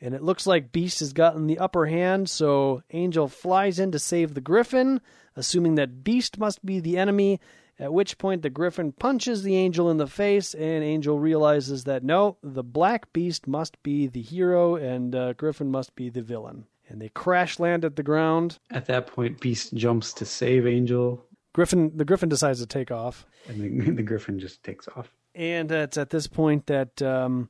And 0.00 0.14
it 0.14 0.22
looks 0.22 0.46
like 0.46 0.72
Beast 0.72 1.00
has 1.00 1.12
gotten 1.12 1.46
the 1.46 1.58
upper 1.58 1.86
hand, 1.86 2.30
so 2.30 2.82
Angel 2.90 3.28
flies 3.28 3.78
in 3.78 3.92
to 3.92 3.98
save 3.98 4.32
the 4.34 4.40
Griffin, 4.40 5.00
assuming 5.36 5.74
that 5.74 6.02
Beast 6.02 6.38
must 6.38 6.64
be 6.64 6.80
the 6.80 6.96
enemy. 6.96 7.40
At 7.78 7.94
which 7.94 8.18
point 8.18 8.42
the 8.42 8.50
Griffin 8.50 8.92
punches 8.92 9.42
the 9.42 9.56
Angel 9.56 9.90
in 9.90 9.96
the 9.96 10.06
face, 10.06 10.52
and 10.54 10.84
Angel 10.84 11.18
realizes 11.18 11.84
that 11.84 12.04
no, 12.04 12.36
the 12.42 12.62
Black 12.62 13.10
Beast 13.14 13.46
must 13.46 13.82
be 13.82 14.06
the 14.06 14.20
hero, 14.20 14.76
and 14.76 15.14
uh, 15.14 15.32
Griffin 15.32 15.70
must 15.70 15.94
be 15.94 16.10
the 16.10 16.20
villain. 16.20 16.66
And 16.88 17.00
they 17.00 17.08
crash 17.08 17.58
land 17.58 17.84
at 17.84 17.96
the 17.96 18.02
ground. 18.02 18.58
At 18.70 18.86
that 18.86 19.06
point, 19.06 19.40
Beast 19.40 19.72
jumps 19.74 20.12
to 20.14 20.26
save 20.26 20.66
Angel, 20.66 21.24
Griffin, 21.52 21.96
the 21.96 22.04
Griffin 22.04 22.28
decides 22.28 22.60
to 22.60 22.66
take 22.66 22.90
off. 22.90 23.26
and 23.48 23.60
the, 23.60 23.90
the 23.96 24.02
Griffin 24.02 24.38
just 24.38 24.62
takes 24.62 24.86
off. 24.88 25.14
And 25.34 25.70
it's 25.70 25.96
at 25.96 26.10
this 26.10 26.26
point 26.26 26.66
that 26.66 27.00
um, 27.02 27.48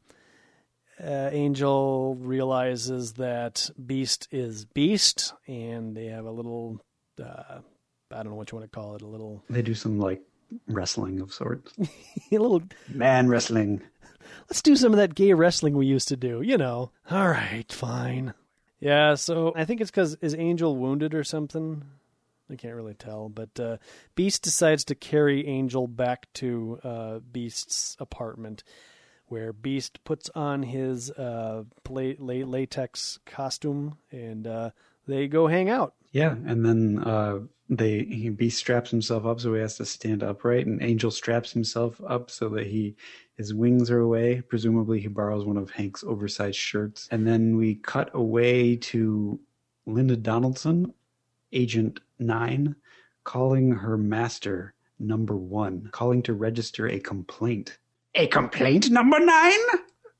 uh, 1.02 1.30
Angel 1.32 2.14
realizes 2.16 3.14
that 3.14 3.70
Beast 3.84 4.28
is 4.30 4.64
Beast, 4.66 5.32
and 5.46 5.96
they 5.96 6.06
have 6.06 6.26
a 6.26 6.30
little, 6.30 6.80
uh, 7.22 7.60
I 8.10 8.16
don't 8.16 8.26
know 8.30 8.34
what 8.34 8.52
you 8.52 8.58
want 8.58 8.70
to 8.70 8.76
call 8.76 8.96
it, 8.96 9.02
a 9.02 9.06
little, 9.06 9.42
They 9.48 9.62
do 9.62 9.74
some 9.74 9.98
like 9.98 10.20
wrestling 10.68 11.20
of 11.20 11.32
sorts. 11.32 11.72
a 11.78 12.38
little. 12.38 12.62
Man 12.88 13.28
wrestling. 13.28 13.82
Let's 14.48 14.62
do 14.62 14.76
some 14.76 14.92
of 14.92 14.98
that 14.98 15.14
gay 15.14 15.32
wrestling 15.32 15.76
we 15.76 15.86
used 15.86 16.08
to 16.08 16.16
do, 16.16 16.42
you 16.42 16.58
know. 16.58 16.92
All 17.10 17.28
right, 17.28 17.70
fine. 17.72 18.34
Yeah, 18.80 19.14
so 19.14 19.52
I 19.54 19.64
think 19.64 19.80
it's 19.80 19.90
because 19.90 20.16
is 20.16 20.34
Angel 20.34 20.76
wounded 20.76 21.14
or 21.14 21.24
something? 21.24 21.84
I 22.50 22.56
can't 22.56 22.74
really 22.74 22.94
tell, 22.94 23.28
but 23.28 23.58
uh, 23.60 23.76
Beast 24.14 24.42
decides 24.42 24.84
to 24.86 24.94
carry 24.94 25.46
Angel 25.46 25.86
back 25.86 26.32
to 26.34 26.80
uh, 26.82 27.18
Beast's 27.20 27.96
apartment, 28.00 28.64
where 29.26 29.52
Beast 29.52 30.02
puts 30.04 30.30
on 30.34 30.64
his 30.64 31.10
uh, 31.10 31.64
latex 31.88 33.18
costume 33.24 33.98
and 34.10 34.46
uh, 34.46 34.70
they 35.06 35.28
go 35.28 35.46
hang 35.46 35.70
out. 35.70 35.94
Yeah, 36.12 36.34
and 36.44 36.66
then 36.66 36.98
uh, 36.98 37.38
they 37.68 38.02
he 38.02 38.30
Beast 38.30 38.58
straps 38.58 38.90
himself 38.90 39.24
up 39.24 39.40
so 39.40 39.54
he 39.54 39.60
has 39.60 39.76
to 39.76 39.86
stand 39.86 40.22
upright, 40.22 40.66
and 40.66 40.82
Angel 40.82 41.10
straps 41.10 41.52
himself 41.52 42.00
up 42.06 42.30
so 42.30 42.48
that 42.50 42.66
he 42.66 42.96
his 43.36 43.54
wings 43.54 43.90
are 43.90 44.00
away. 44.00 44.40
Presumably, 44.40 45.00
he 45.00 45.08
borrows 45.08 45.44
one 45.44 45.56
of 45.56 45.70
Hank's 45.70 46.02
oversized 46.02 46.58
shirts, 46.58 47.08
and 47.12 47.26
then 47.26 47.56
we 47.56 47.76
cut 47.76 48.10
away 48.12 48.76
to 48.76 49.38
Linda 49.86 50.16
Donaldson, 50.16 50.92
Agent 51.52 52.00
Nine, 52.20 52.76
calling 53.24 53.72
her 53.72 53.96
master 53.96 54.74
Number 54.98 55.36
One, 55.36 55.88
calling 55.92 56.22
to 56.24 56.34
register 56.34 56.86
a 56.86 57.00
complaint. 57.00 57.78
A 58.14 58.26
complaint, 58.26 58.90
Number 58.90 59.18
Nine. 59.18 59.58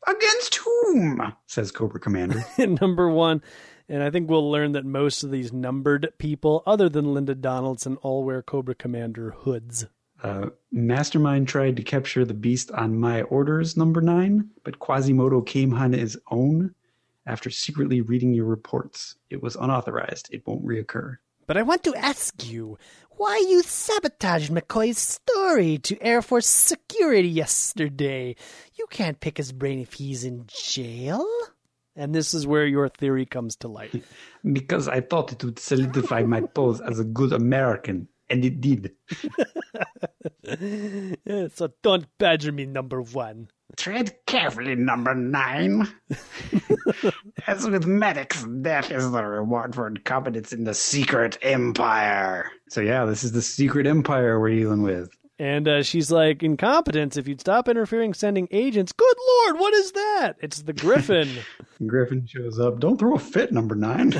Against 0.06 0.54
whom? 0.56 1.34
Says 1.46 1.70
Cobra 1.70 2.00
Commander. 2.00 2.42
Number 2.58 3.10
one, 3.10 3.42
and 3.88 4.02
I 4.02 4.10
think 4.10 4.30
we'll 4.30 4.50
learn 4.50 4.72
that 4.72 4.86
most 4.86 5.22
of 5.22 5.30
these 5.30 5.52
numbered 5.52 6.12
people, 6.16 6.62
other 6.64 6.88
than 6.88 7.12
Linda 7.12 7.34
Donaldson, 7.34 7.96
all 7.96 8.24
wear 8.24 8.40
Cobra 8.40 8.74
Commander 8.74 9.32
hoods. 9.32 9.86
Uh, 10.22 10.46
Mastermind 10.70 11.48
tried 11.48 11.76
to 11.76 11.82
capture 11.82 12.24
the 12.24 12.34
beast 12.34 12.70
on 12.70 12.98
my 12.98 13.22
orders, 13.22 13.76
number 13.76 14.00
nine, 14.00 14.50
but 14.64 14.78
Quasimodo 14.78 15.40
came 15.42 15.74
on 15.74 15.92
his 15.92 16.18
own 16.30 16.74
after 17.26 17.50
secretly 17.50 18.00
reading 18.00 18.32
your 18.32 18.44
reports. 18.46 19.16
It 19.28 19.42
was 19.42 19.56
unauthorized. 19.56 20.28
It 20.32 20.46
won't 20.46 20.64
reoccur. 20.64 21.18
But 21.50 21.56
I 21.56 21.62
want 21.62 21.82
to 21.82 21.96
ask 21.96 22.48
you 22.48 22.78
why 23.16 23.44
you 23.48 23.64
sabotaged 23.64 24.52
McCoy's 24.52 24.98
story 24.98 25.78
to 25.78 26.00
Air 26.00 26.22
Force 26.22 26.46
security 26.46 27.28
yesterday. 27.28 28.36
You 28.78 28.86
can't 28.88 29.18
pick 29.18 29.36
his 29.36 29.50
brain 29.50 29.80
if 29.80 29.94
he's 29.94 30.22
in 30.22 30.44
jail. 30.46 31.26
And 31.96 32.14
this 32.14 32.34
is 32.34 32.46
where 32.46 32.66
your 32.66 32.88
theory 32.88 33.26
comes 33.26 33.56
to 33.56 33.66
light. 33.66 34.00
Because 34.52 34.86
I 34.86 35.00
thought 35.00 35.32
it 35.32 35.42
would 35.42 35.58
solidify 35.58 36.22
my 36.22 36.40
pose 36.54 36.80
as 36.80 37.00
a 37.00 37.04
good 37.04 37.32
American, 37.32 38.06
and 38.28 38.44
it 38.44 38.60
did. 38.60 38.92
so 41.52 41.72
don't 41.82 42.06
badger 42.18 42.52
me, 42.52 42.66
number 42.66 43.02
one. 43.02 43.48
Tread 43.76 44.14
carefully, 44.26 44.74
number 44.74 45.14
nine. 45.14 45.88
As 47.46 47.68
with 47.68 47.84
Maddicks, 47.84 48.62
death 48.62 48.90
is 48.90 49.10
the 49.10 49.24
reward 49.24 49.74
for 49.74 49.86
incompetence 49.86 50.52
in 50.52 50.64
the 50.64 50.74
secret 50.74 51.38
empire. 51.42 52.50
So, 52.68 52.80
yeah, 52.80 53.04
this 53.04 53.24
is 53.24 53.32
the 53.32 53.42
secret 53.42 53.86
empire 53.86 54.38
we're 54.40 54.50
dealing 54.50 54.82
with. 54.82 55.10
And 55.40 55.66
uh, 55.66 55.82
she's 55.82 56.10
like, 56.10 56.42
incompetence, 56.42 57.16
if 57.16 57.26
you'd 57.26 57.40
stop 57.40 57.66
interfering, 57.66 58.12
sending 58.12 58.46
agents. 58.50 58.92
Good 58.92 59.16
lord, 59.26 59.58
what 59.58 59.72
is 59.72 59.92
that? 59.92 60.34
It's 60.40 60.60
the 60.60 60.74
Griffin. 60.74 61.30
Griffin 61.86 62.26
shows 62.26 62.60
up. 62.60 62.78
Don't 62.78 62.98
throw 62.98 63.14
a 63.14 63.18
fit, 63.18 63.50
number 63.50 63.74
nine. 63.74 64.12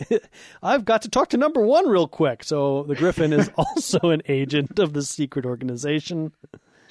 I've 0.62 0.86
got 0.86 1.02
to 1.02 1.10
talk 1.10 1.28
to 1.30 1.36
number 1.36 1.60
one 1.60 1.86
real 1.86 2.08
quick. 2.08 2.42
So 2.42 2.84
the 2.84 2.94
Griffin 2.94 3.34
is 3.34 3.50
also 3.58 4.08
an 4.08 4.22
agent 4.26 4.78
of 4.78 4.94
the 4.94 5.02
secret 5.02 5.44
organization. 5.44 6.32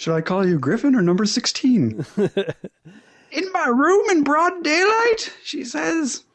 Should 0.03 0.15
I 0.15 0.19
call 0.19 0.45
you 0.45 0.59
Griffin 0.59 0.95
or 0.95 1.01
number 1.01 1.23
16? 1.23 2.05
in 2.17 3.51
my 3.53 3.67
room 3.67 4.09
in 4.09 4.25
broad 4.25 4.61
daylight, 4.61 5.33
she 5.45 5.63
says. 5.63 6.25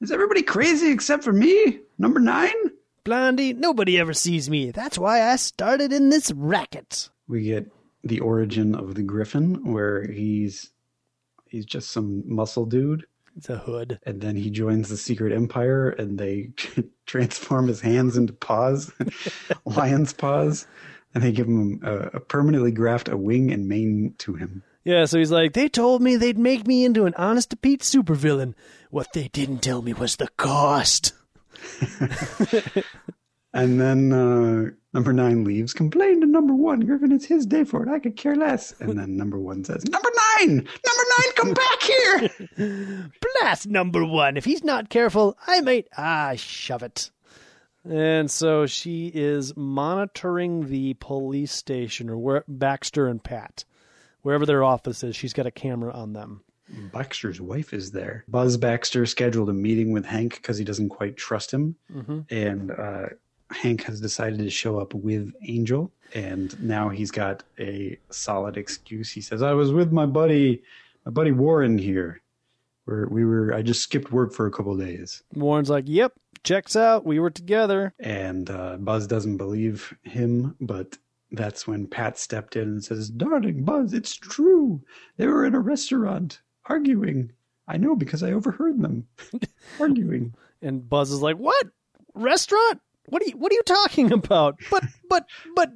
Is 0.00 0.12
everybody 0.12 0.42
crazy 0.42 0.92
except 0.92 1.24
for 1.24 1.32
me? 1.32 1.80
Number 1.98 2.20
nine? 2.20 2.54
Blondie, 3.02 3.52
nobody 3.52 3.98
ever 3.98 4.12
sees 4.12 4.48
me. 4.48 4.70
That's 4.70 4.96
why 4.96 5.28
I 5.28 5.34
started 5.34 5.92
in 5.92 6.08
this 6.08 6.30
racket. 6.30 7.08
We 7.26 7.42
get 7.42 7.68
the 8.04 8.20
origin 8.20 8.76
of 8.76 8.94
the 8.94 9.02
Griffin, 9.02 9.72
where 9.72 10.06
he's 10.06 10.70
he's 11.48 11.66
just 11.66 11.90
some 11.90 12.22
muscle 12.32 12.64
dude. 12.64 13.06
It's 13.36 13.50
a 13.50 13.58
hood. 13.58 13.98
and 14.06 14.20
then 14.20 14.36
he 14.36 14.50
joins 14.50 14.88
the 14.88 14.96
secret 14.96 15.32
empire 15.32 15.88
and 15.90 16.16
they 16.16 16.50
transform 17.06 17.66
his 17.66 17.80
hands 17.80 18.16
into 18.16 18.32
paws 18.32 18.92
lion's 19.64 20.12
paws 20.12 20.68
and 21.16 21.24
they 21.24 21.32
give 21.32 21.46
him 21.46 21.80
a, 21.82 21.94
a 22.12 22.20
permanently 22.20 22.70
graft 22.70 23.08
a 23.08 23.16
wing 23.16 23.50
and 23.50 23.66
mane 23.66 24.14
to 24.18 24.34
him 24.34 24.62
Yeah, 24.84 25.06
so 25.06 25.18
he's 25.18 25.30
like, 25.32 25.54
they 25.54 25.66
told 25.70 26.02
me 26.02 26.14
they'd 26.16 26.36
make 26.36 26.66
me 26.66 26.84
into 26.84 27.06
an 27.06 27.14
honest 27.16 27.48
to 27.50 27.56
Pete 27.56 27.80
supervillain. 27.80 28.52
What 28.90 29.14
they 29.14 29.28
didn't 29.28 29.60
tell 29.60 29.80
me 29.80 29.94
was 29.94 30.16
the 30.16 30.28
cost. 30.36 31.14
and 33.54 33.80
then 33.80 34.12
uh, 34.12 34.70
number 34.92 35.12
nine 35.14 35.42
leaves 35.44 35.72
complain 35.72 36.20
to 36.20 36.26
number 36.26 36.52
one 36.52 36.80
griffin 36.80 37.10
it's 37.12 37.24
his 37.24 37.46
day 37.46 37.64
for 37.64 37.82
it 37.82 37.88
i 37.88 37.98
could 37.98 38.14
care 38.14 38.36
less 38.36 38.78
and 38.80 38.98
then 38.98 39.16
number 39.16 39.38
one 39.38 39.64
says 39.64 39.82
number 39.86 40.10
nine 40.38 40.54
number 40.56 41.04
nine 41.18 41.32
come 41.34 41.54
back 41.54 41.82
here 41.82 43.10
Blast 43.40 43.66
number 43.66 44.04
one. 44.04 44.36
If 44.36 44.44
he's 44.44 44.64
not 44.64 44.88
careful, 44.88 45.36
I 45.46 45.60
might. 45.60 45.88
Ah, 45.96 46.32
shove 46.36 46.82
it. 46.82 47.10
And 47.88 48.30
so 48.30 48.66
she 48.66 49.10
is 49.14 49.56
monitoring 49.56 50.68
the 50.68 50.94
police 50.94 51.52
station 51.52 52.10
or 52.10 52.18
where 52.18 52.44
Baxter 52.48 53.06
and 53.06 53.22
Pat, 53.22 53.64
wherever 54.22 54.44
their 54.46 54.64
office 54.64 55.02
is. 55.04 55.14
She's 55.16 55.32
got 55.32 55.46
a 55.46 55.50
camera 55.50 55.92
on 55.92 56.12
them. 56.12 56.42
Baxter's 56.92 57.40
wife 57.40 57.72
is 57.72 57.92
there. 57.92 58.24
Buzz 58.26 58.56
Baxter 58.56 59.06
scheduled 59.06 59.48
a 59.48 59.52
meeting 59.52 59.92
with 59.92 60.04
Hank 60.04 60.34
because 60.34 60.58
he 60.58 60.64
doesn't 60.64 60.88
quite 60.88 61.16
trust 61.16 61.52
him. 61.52 61.76
And 62.28 62.72
uh, 62.72 63.06
Hank 63.52 63.84
has 63.84 64.00
decided 64.00 64.40
to 64.40 64.50
show 64.50 64.80
up 64.80 64.92
with 64.92 65.32
Angel. 65.46 65.92
And 66.12 66.60
now 66.60 66.88
he's 66.88 67.12
got 67.12 67.44
a 67.60 67.98
solid 68.10 68.56
excuse. 68.56 69.12
He 69.12 69.20
says, 69.20 69.42
I 69.42 69.52
was 69.52 69.72
with 69.72 69.92
my 69.92 70.06
buddy, 70.06 70.62
my 71.04 71.12
buddy 71.12 71.30
Warren 71.32 71.78
here. 71.78 72.20
Where 72.84 73.08
we 73.08 73.24
were, 73.24 73.52
I 73.52 73.62
just 73.62 73.82
skipped 73.82 74.12
work 74.12 74.32
for 74.32 74.46
a 74.46 74.50
couple 74.52 74.72
of 74.72 74.78
days. 74.78 75.24
Warren's 75.34 75.68
like, 75.68 75.86
"Yep, 75.88 76.12
checks 76.46 76.76
out. 76.76 77.04
We 77.04 77.18
were 77.18 77.30
together." 77.30 77.92
And 77.98 78.48
uh, 78.48 78.78
Buzz 78.78 79.06
doesn't 79.06 79.36
believe 79.36 79.94
him, 80.02 80.56
but 80.60 80.96
that's 81.30 81.66
when 81.66 81.86
Pat 81.86 82.18
stepped 82.18 82.56
in 82.56 82.62
and 82.62 82.84
says, 82.84 83.10
Darling 83.10 83.64
Buzz, 83.64 83.92
it's 83.92 84.14
true. 84.14 84.82
They 85.16 85.26
were 85.26 85.44
in 85.44 85.54
a 85.54 85.60
restaurant 85.60 86.40
arguing. 86.66 87.32
I 87.68 87.76
know 87.76 87.96
because 87.96 88.22
I 88.22 88.32
overheard 88.32 88.80
them 88.80 89.06
arguing. 89.80 90.34
And 90.62 90.88
Buzz 90.88 91.10
is 91.10 91.20
like, 91.20 91.36
"What 91.36 91.66
restaurant? 92.14 92.80
What 93.06 93.22
are 93.22 93.26
you? 93.26 93.36
What 93.36 93.52
are 93.52 93.56
you 93.56 93.62
talking 93.62 94.12
about?" 94.12 94.58
But, 94.70 94.84
but, 95.08 95.26
but, 95.54 95.70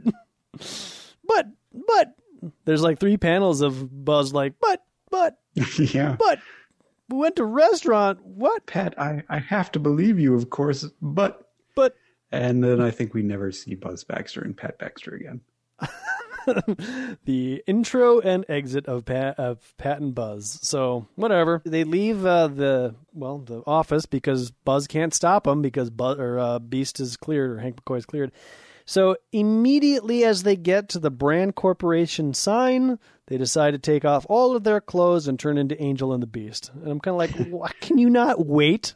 but, 1.25 1.47
but. 1.87 2.15
There's 2.65 2.83
like 2.83 2.99
three 2.99 3.19
panels 3.19 3.61
of 3.61 4.05
Buzz 4.05 4.33
like, 4.33 4.55
"But, 4.61 4.83
but, 5.11 5.37
yeah. 5.79 6.17
but." 6.19 6.39
We 7.11 7.19
went 7.19 7.37
to 7.37 7.45
restaurant. 7.45 8.25
What? 8.25 8.67
Pat, 8.67 8.99
I, 8.99 9.23
I 9.29 9.39
have 9.39 9.73
to 9.73 9.79
believe 9.79 10.19
you, 10.19 10.35
of 10.35 10.51
course, 10.51 10.87
but. 11.03 11.51
But 11.75 11.97
And 12.31 12.63
then 12.63 12.81
I 12.81 12.91
think 12.91 13.15
we 13.15 13.23
never 13.23 13.53
see 13.53 13.75
Buzz 13.75 14.05
Baxter 14.05 14.43
and 14.43 14.57
Pat 14.57 14.79
Baxter 14.79 15.15
again. 15.15 15.41
the 17.25 17.63
intro 17.67 18.21
and 18.21 18.45
exit 18.49 18.87
of 18.87 19.05
Pat 19.05 19.39
of 19.39 19.75
Pat 19.79 20.01
and 20.01 20.15
Buzz. 20.15 20.59
So 20.63 21.07
whatever. 21.17 21.63
They 21.65 21.85
leave 21.85 22.25
uh, 22.25 22.49
the 22.49 22.95
well 23.13 23.39
the 23.39 23.63
office 23.67 24.07
because 24.07 24.51
Buzz 24.51 24.87
can't 24.87 25.15
stop 25.15 25.45
them 25.45 25.63
because 25.63 25.91
Buzz 25.91 26.19
or 26.19 26.39
uh, 26.39 26.59
Beast 26.59 27.01
is 27.01 27.17
cleared 27.17 27.51
or 27.51 27.59
Hank 27.59 27.83
McCoy 27.83 27.99
is 27.99 28.07
cleared. 28.07 28.33
So 28.85 29.17
immediately 29.33 30.25
as 30.25 30.43
they 30.43 30.57
get 30.57 30.89
to 30.91 30.99
the 30.99 31.11
Brand 31.11 31.55
Corporation 31.55 32.35
sign, 32.35 32.99
they 33.31 33.39
decide 33.39 33.71
to 33.71 33.79
take 33.79 34.05
off 34.05 34.27
all 34.29 34.57
of 34.57 34.65
their 34.65 34.81
clothes 34.81 35.29
and 35.29 35.39
turn 35.39 35.57
into 35.57 35.81
Angel 35.81 36.13
and 36.13 36.21
the 36.23 36.27
Beast. 36.27 36.71
And 36.75 36.91
I'm 36.91 37.01
kind 37.01 37.15
of 37.15 37.19
like, 37.19 37.49
why 37.49 37.71
can 37.81 37.97
you 37.97 38.11
not 38.11 38.45
wait? 38.45 38.95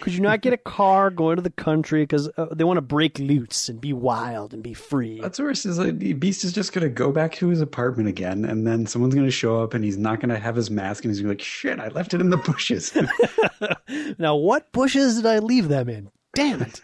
Could 0.00 0.14
you 0.14 0.20
not 0.20 0.40
get 0.40 0.52
a 0.52 0.56
car 0.58 1.10
going 1.10 1.36
to 1.36 1.42
the 1.42 1.50
country 1.50 2.02
because 2.04 2.30
uh, 2.36 2.46
they 2.52 2.64
want 2.64 2.76
to 2.78 2.82
break 2.82 3.18
loose 3.18 3.68
and 3.68 3.80
be 3.80 3.92
wild 3.92 4.54
and 4.54 4.62
be 4.62 4.74
free? 4.74 5.20
That's 5.20 5.38
worse. 5.38 5.66
Is 5.66 5.78
like 5.78 5.98
the 5.98 6.12
Beast 6.12 6.44
is 6.44 6.52
just 6.52 6.72
gonna 6.72 6.88
go 6.88 7.10
back 7.10 7.32
to 7.34 7.48
his 7.48 7.60
apartment 7.60 8.08
again, 8.08 8.44
and 8.44 8.64
then 8.66 8.86
someone's 8.86 9.14
gonna 9.14 9.30
show 9.30 9.60
up, 9.60 9.74
and 9.74 9.84
he's 9.84 9.98
not 9.98 10.20
gonna 10.20 10.38
have 10.38 10.54
his 10.54 10.70
mask, 10.70 11.04
and 11.04 11.10
he's 11.10 11.20
gonna 11.20 11.34
be 11.34 11.38
like, 11.38 11.44
"Shit, 11.44 11.80
I 11.80 11.88
left 11.88 12.14
it 12.14 12.20
in 12.20 12.30
the 12.30 12.36
bushes." 12.36 12.96
Now, 14.18 14.36
what 14.36 14.72
bushes 14.72 15.16
did 15.16 15.26
I 15.26 15.38
leave 15.38 15.68
them 15.68 15.88
in? 15.88 16.10
Damn 16.34 16.62
it. 16.62 16.80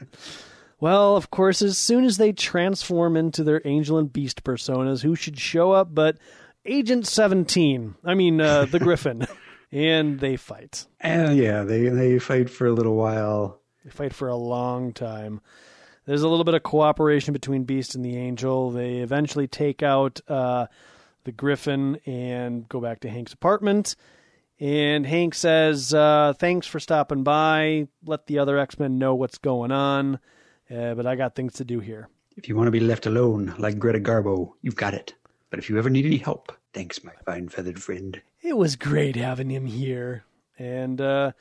well, 0.80 1.16
of 1.16 1.30
course, 1.30 1.62
as 1.62 1.78
soon 1.78 2.04
as 2.04 2.16
they 2.16 2.32
transform 2.32 3.16
into 3.16 3.42
their 3.44 3.62
angel 3.64 3.98
and 3.98 4.12
beast 4.12 4.44
personas, 4.44 5.02
who 5.02 5.14
should 5.14 5.38
show 5.38 5.72
up 5.72 5.94
but 5.94 6.18
Agent 6.68 7.06
17? 7.06 7.96
I 8.04 8.14
mean, 8.14 8.40
uh, 8.40 8.66
the 8.66 8.78
Griffin. 8.78 9.26
and 9.72 10.20
they 10.20 10.36
fight. 10.36 10.86
and 11.00 11.36
yeah, 11.36 11.62
they 11.64 11.88
they 11.88 12.18
fight 12.18 12.48
for 12.50 12.66
a 12.66 12.72
little 12.72 12.94
while. 12.94 13.60
They 13.84 13.90
fight 13.90 14.14
for 14.14 14.28
a 14.28 14.36
long 14.36 14.92
time. 14.92 15.40
There's 16.04 16.22
a 16.22 16.28
little 16.28 16.44
bit 16.44 16.54
of 16.54 16.62
cooperation 16.62 17.32
between 17.32 17.64
Beast 17.64 17.94
and 17.94 18.04
the 18.04 18.16
Angel. 18.16 18.70
They 18.70 18.96
eventually 18.98 19.46
take 19.46 19.82
out 19.82 20.20
uh, 20.26 20.66
the 21.24 21.32
Griffin 21.32 22.00
and 22.06 22.66
go 22.68 22.80
back 22.80 23.00
to 23.00 23.10
Hank's 23.10 23.34
apartment. 23.34 23.94
And 24.58 25.06
Hank 25.06 25.34
says, 25.34 25.92
uh, 25.92 26.32
Thanks 26.38 26.66
for 26.66 26.80
stopping 26.80 27.24
by. 27.24 27.88
Let 28.06 28.26
the 28.26 28.38
other 28.38 28.58
X 28.58 28.78
Men 28.78 28.98
know 28.98 29.14
what's 29.14 29.38
going 29.38 29.70
on. 29.70 30.18
Uh, 30.70 30.94
but 30.94 31.06
I 31.06 31.14
got 31.14 31.34
things 31.34 31.54
to 31.54 31.64
do 31.64 31.80
here. 31.80 32.08
If 32.36 32.48
you 32.48 32.56
want 32.56 32.68
to 32.68 32.72
be 32.72 32.80
left 32.80 33.04
alone, 33.06 33.54
like 33.58 33.78
Greta 33.78 34.00
Garbo, 34.00 34.52
you've 34.62 34.76
got 34.76 34.94
it. 34.94 35.14
But 35.50 35.58
if 35.58 35.70
you 35.70 35.78
ever 35.78 35.90
need 35.90 36.06
any 36.06 36.18
help, 36.18 36.52
thanks, 36.72 37.02
my 37.02 37.12
fine 37.24 37.48
feathered 37.48 37.82
friend. 37.82 38.20
It 38.42 38.56
was 38.56 38.76
great 38.76 39.16
having 39.16 39.50
him 39.50 39.66
here. 39.66 40.24
And 40.58 41.00
uh, 41.00 41.32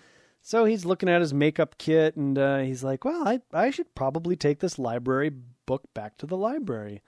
so 0.42 0.66
he's 0.66 0.86
looking 0.86 1.10
at 1.10 1.22
his 1.22 1.34
makeup 1.34 1.78
kit 1.78 2.16
and 2.16 2.38
uh, 2.38 2.60
he's 2.60 2.84
like, 2.84 3.04
Well, 3.04 3.28
I, 3.28 3.40
I 3.52 3.70
should 3.70 3.94
probably 3.96 4.36
take 4.36 4.60
this 4.60 4.80
library 4.80 5.32
book 5.66 5.84
back 5.94 6.18
to 6.18 6.26
the 6.26 6.38
library. 6.38 7.02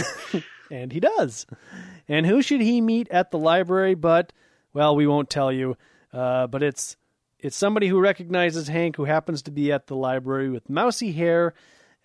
and 0.70 0.92
he 0.92 1.00
does. 1.00 1.46
And 2.08 2.26
who 2.26 2.42
should 2.42 2.60
he 2.60 2.80
meet 2.80 3.08
at 3.10 3.30
the 3.30 3.38
library 3.38 3.94
but, 3.94 4.32
well, 4.72 4.96
we 4.96 5.06
won't 5.06 5.30
tell 5.30 5.52
you. 5.52 5.76
Uh, 6.12 6.46
but 6.46 6.62
it's 6.62 6.96
it's 7.38 7.56
somebody 7.56 7.88
who 7.88 8.00
recognizes 8.00 8.68
Hank 8.68 8.96
who 8.96 9.04
happens 9.04 9.42
to 9.42 9.50
be 9.50 9.70
at 9.70 9.86
the 9.86 9.96
library 9.96 10.48
with 10.48 10.70
mousy 10.70 11.12
hair, 11.12 11.54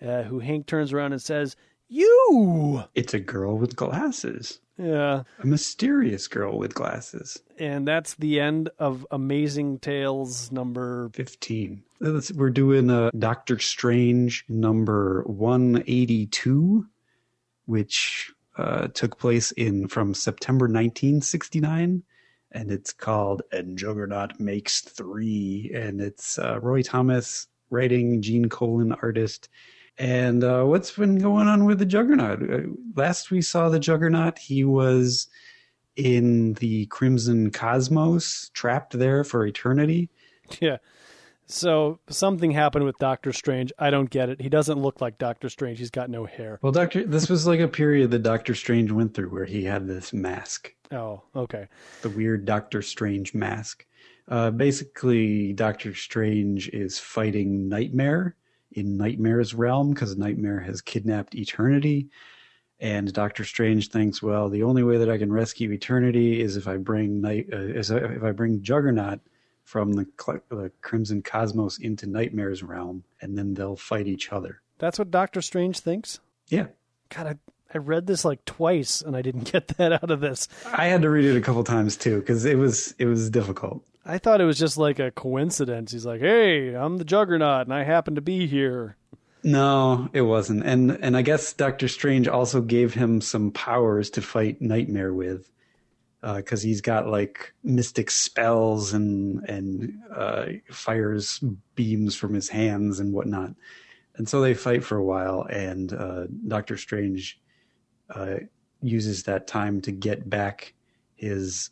uh, 0.02 0.24
who 0.24 0.40
Hank 0.40 0.68
turns 0.68 0.92
around 0.92 1.14
and 1.14 1.22
says, 1.22 1.56
You! 1.94 2.86
It's 2.96 3.14
a 3.14 3.20
girl 3.20 3.58
with 3.58 3.76
glasses. 3.76 4.62
Yeah. 4.78 5.24
A 5.40 5.46
mysterious 5.46 6.30
girl 6.30 6.58
with 6.58 6.74
glasses. 6.74 7.38
And 7.60 7.86
that's 7.86 8.14
the 8.16 8.40
end 8.40 8.70
of 8.80 9.06
Amazing 9.12 9.80
Tales 9.80 10.54
number 10.54 11.10
15. 11.14 11.84
Let's- 12.00 12.32
We're 12.32 12.50
doing 12.50 12.90
uh, 12.90 13.12
Doctor 13.20 13.60
Strange 13.60 14.46
number 14.48 15.24
182, 15.28 16.86
which 17.66 18.32
uh, 18.58 18.88
took 18.88 19.20
place 19.20 19.52
in 19.52 19.90
from 19.90 20.14
September 20.14 20.68
1969. 20.68 22.04
And 22.54 22.72
it's 22.72 22.94
called 22.94 23.42
And 23.52 23.78
Juggernaut 23.78 24.40
Makes 24.40 24.80
Three. 24.80 25.70
And 25.76 26.00
it's 26.00 26.40
uh, 26.40 26.58
Roy 26.62 26.84
Thomas 26.84 27.48
writing, 27.70 28.22
Gene 28.22 28.48
Colan 28.48 28.94
artist. 28.94 29.50
And 30.02 30.44
uh, 30.44 30.64
what's 30.64 30.90
been 30.94 31.20
going 31.20 31.48
on 31.48 31.66
with 31.66 31.78
the 31.78 31.86
Juggernaut? 31.86 32.42
Uh, 32.42 32.62
last 32.96 33.30
we 33.30 33.40
saw 33.44 33.70
the 33.70 33.80
Juggernaut, 33.80 34.40
he 34.40 34.64
was 34.64 35.28
in 35.96 36.54
the 36.54 36.88
Crimson 36.88 37.52
Cosmos, 37.52 38.50
trapped 38.56 38.98
there 38.98 39.24
for 39.24 39.46
eternity. 39.46 40.10
Yeah. 40.60 40.78
So 41.46 42.00
something 42.10 42.50
happened 42.50 42.84
with 42.86 42.98
Doctor 42.98 43.32
Strange. 43.32 43.72
I 43.78 43.92
don't 43.92 44.10
get 44.10 44.30
it. 44.30 44.42
He 44.42 44.50
doesn't 44.50 44.80
look 44.82 45.02
like 45.02 45.20
Doctor 45.20 45.50
Strange. 45.50 45.78
He's 45.78 45.92
got 45.92 46.10
no 46.10 46.26
hair. 46.26 46.58
Well, 46.64 46.72
Doctor, 46.72 47.06
this 47.06 47.30
was 47.30 47.46
like 47.46 47.60
a 47.60 47.68
period 47.68 48.10
that 48.10 48.24
Doctor 48.24 48.56
Strange 48.56 48.92
went 48.92 49.14
through 49.14 49.30
where 49.30 49.46
he 49.46 49.64
had 49.66 49.86
this 49.88 50.14
mask, 50.14 50.74
Oh, 50.92 51.22
okay. 51.36 51.68
the 52.02 52.10
weird 52.10 52.46
Doctor 52.46 52.82
Strange 52.82 53.36
mask. 53.36 53.86
Uh, 54.28 54.50
basically, 54.50 55.54
Doctor 55.54 55.94
Strange 55.94 56.70
is 56.70 56.98
fighting 56.98 57.70
Nightmare 57.70 58.36
in 58.72 58.98
Nightmare's 58.98 59.54
realm 59.54 59.92
because 59.92 60.18
Nightmare 60.18 60.60
has 60.60 60.82
kidnapped 60.82 61.36
Eternity. 61.36 62.10
And 62.80 63.14
Doctor 63.14 63.46
Strange 63.46 63.90
thinks, 63.90 64.24
well, 64.24 64.50
the 64.50 64.64
only 64.64 64.82
way 64.82 64.98
that 64.98 65.10
I 65.10 65.20
can 65.20 65.32
rescue 65.32 65.72
Eternity 65.72 66.42
is 66.42 66.58
if 66.58 66.68
I 66.68 66.78
bring 66.78 67.22
Night, 67.22 67.48
uh, 67.54 67.58
is 67.58 67.92
if 67.92 68.24
I 68.24 68.32
bring 68.32 68.64
Juggernaut 68.64 69.20
from 69.64 69.94
the, 69.94 70.08
the 70.50 70.72
Crimson 70.82 71.22
Cosmos 71.22 71.78
into 71.78 72.08
Nightmare's 72.08 72.64
realm, 72.64 73.04
and 73.22 73.38
then 73.38 73.54
they'll 73.54 73.76
fight 73.76 74.08
each 74.08 74.32
other. 74.32 74.62
That's 74.80 74.98
what 74.98 75.12
Doctor 75.12 75.42
Strange 75.42 75.80
thinks? 75.80 76.20
Yeah, 76.48 76.68
God, 77.10 77.28
I, 77.28 77.36
I 77.74 77.78
read 77.78 78.08
this 78.08 78.26
like 78.26 78.44
twice 78.46 79.02
and 79.02 79.16
I 79.16 79.22
didn't 79.22 79.44
get 79.52 79.68
that 79.78 79.94
out 79.94 80.10
of 80.10 80.20
this. 80.20 80.48
I 80.66 80.88
had 80.88 81.04
to 81.04 81.10
read 81.10 81.26
it 81.26 81.38
a 81.38 81.42
couple 81.42 81.64
times 81.64 81.96
too 81.98 82.20
because 82.20 82.46
it 82.46 82.58
was 82.58 82.96
it 82.98 83.06
was 83.06 83.30
difficult. 83.30 83.86
I 84.06 84.18
thought 84.18 84.42
it 84.42 84.46
was 84.46 84.58
just 84.58 84.78
like 84.78 85.00
a 85.00 85.12
coincidence. 85.12 85.92
He's 85.92 86.06
like, 86.06 86.22
hey, 86.22 86.74
I'm 86.74 86.98
the 86.98 87.06
Juggernaut 87.06 87.68
and 87.68 87.74
I 87.74 87.84
happen 87.84 88.16
to 88.16 88.22
be 88.22 88.48
here. 88.48 88.98
No, 89.44 90.10
it 90.14 90.22
wasn't. 90.22 90.64
And 90.66 90.92
and 91.02 91.18
I 91.18 91.22
guess 91.24 91.54
Doctor 91.54 91.88
Strange 91.88 92.28
also 92.28 92.62
gave 92.62 92.94
him 92.94 93.22
some 93.22 93.52
powers 93.52 94.10
to 94.12 94.22
fight 94.22 94.62
Nightmare 94.62 95.14
with. 95.14 95.50
because 96.22 96.62
he's 96.62 96.82
got 96.82 97.08
like 97.08 97.54
mystic 97.64 98.12
spells 98.12 98.94
and 98.94 99.44
and 99.50 100.00
uh, 100.16 100.46
fires 100.72 101.44
beams 101.76 102.16
from 102.16 102.34
his 102.34 102.50
hands 102.50 103.00
and 103.00 103.14
whatnot. 103.14 103.56
And 104.16 104.28
so 104.28 104.42
they 104.42 104.54
fight 104.54 104.84
for 104.84 104.98
a 104.98 105.04
while, 105.04 105.44
and 105.50 105.94
uh, 105.94 106.26
Doctor 106.48 106.78
Strange 106.78 107.40
uh, 108.14 108.36
uses 108.82 109.24
that 109.24 109.48
time 109.48 109.82
to 109.82 109.92
get 109.92 110.30
back 110.30 110.74
his 111.16 111.70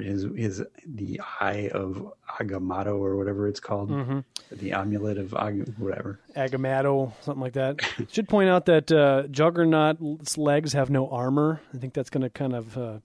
his 0.00 0.26
his 0.36 0.62
the 0.86 1.20
eye 1.40 1.70
of 1.72 2.12
Agamotto 2.40 2.98
or 2.98 3.16
whatever 3.16 3.48
it's 3.48 3.60
called, 3.60 3.90
hmm 3.90 4.20
the 4.50 4.72
amulet 4.72 5.18
of 5.18 5.34
Ag- 5.34 5.74
whatever. 5.76 6.20
Agamotto, 6.34 7.12
something 7.20 7.42
like 7.42 7.52
that. 7.52 7.76
Should 8.10 8.28
point 8.28 8.48
out 8.48 8.64
that 8.66 8.90
uh, 8.90 9.24
Juggernaut's 9.30 10.38
legs 10.38 10.72
have 10.72 10.88
no 10.88 11.08
armor. 11.10 11.60
I 11.74 11.78
think 11.78 11.92
that's 11.92 12.08
going 12.08 12.22
to 12.22 12.30
kind 12.30 12.54
of 12.54 12.78
uh, 12.78 12.98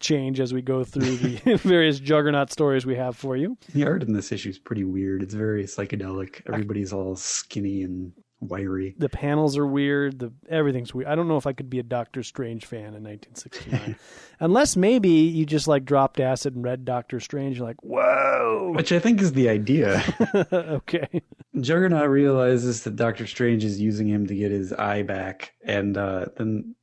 change 0.00 0.40
as 0.40 0.54
we 0.54 0.62
go 0.62 0.84
through 0.84 1.16
the 1.16 1.56
various 1.62 2.00
Juggernaut 2.00 2.50
stories 2.50 2.86
we 2.86 2.96
have 2.96 3.16
for 3.16 3.36
you. 3.36 3.58
The 3.74 3.84
art 3.84 4.02
in 4.02 4.12
this 4.12 4.32
issue 4.32 4.48
is 4.50 4.58
pretty 4.58 4.84
weird. 4.84 5.22
It's 5.22 5.34
very 5.34 5.64
psychedelic. 5.64 6.42
Everybody's 6.48 6.92
all 6.92 7.16
skinny 7.16 7.82
and 7.82 8.12
wiry. 8.40 8.94
The 8.98 9.08
panels 9.08 9.56
are 9.56 9.66
weird. 9.66 10.18
The 10.18 10.32
everything's 10.48 10.94
weird. 10.94 11.08
I 11.08 11.14
don't 11.14 11.28
know 11.28 11.36
if 11.36 11.46
I 11.46 11.52
could 11.52 11.70
be 11.70 11.78
a 11.78 11.82
Doctor 11.82 12.22
Strange 12.22 12.66
fan 12.66 12.94
in 12.94 13.04
1969, 13.04 13.96
unless 14.40 14.76
maybe 14.76 15.08
you 15.08 15.44
just 15.46 15.68
like 15.68 15.84
dropped 15.84 16.20
acid 16.20 16.54
and 16.54 16.64
read 16.64 16.84
Doctor 16.84 17.20
Strange. 17.20 17.58
You're 17.58 17.66
like, 17.66 17.82
whoa, 17.82 18.72
Which 18.74 18.92
I 18.92 18.98
think 18.98 19.20
is 19.20 19.32
the 19.32 19.48
idea. 19.48 20.02
okay. 20.52 21.22
Juggernaut 21.60 22.08
realizes 22.08 22.84
that 22.84 22.96
Doctor 22.96 23.26
Strange 23.26 23.64
is 23.64 23.80
using 23.80 24.08
him 24.08 24.26
to 24.26 24.34
get 24.34 24.50
his 24.50 24.72
eye 24.72 25.02
back, 25.02 25.54
and 25.64 25.96
uh, 25.96 26.26
then 26.36 26.74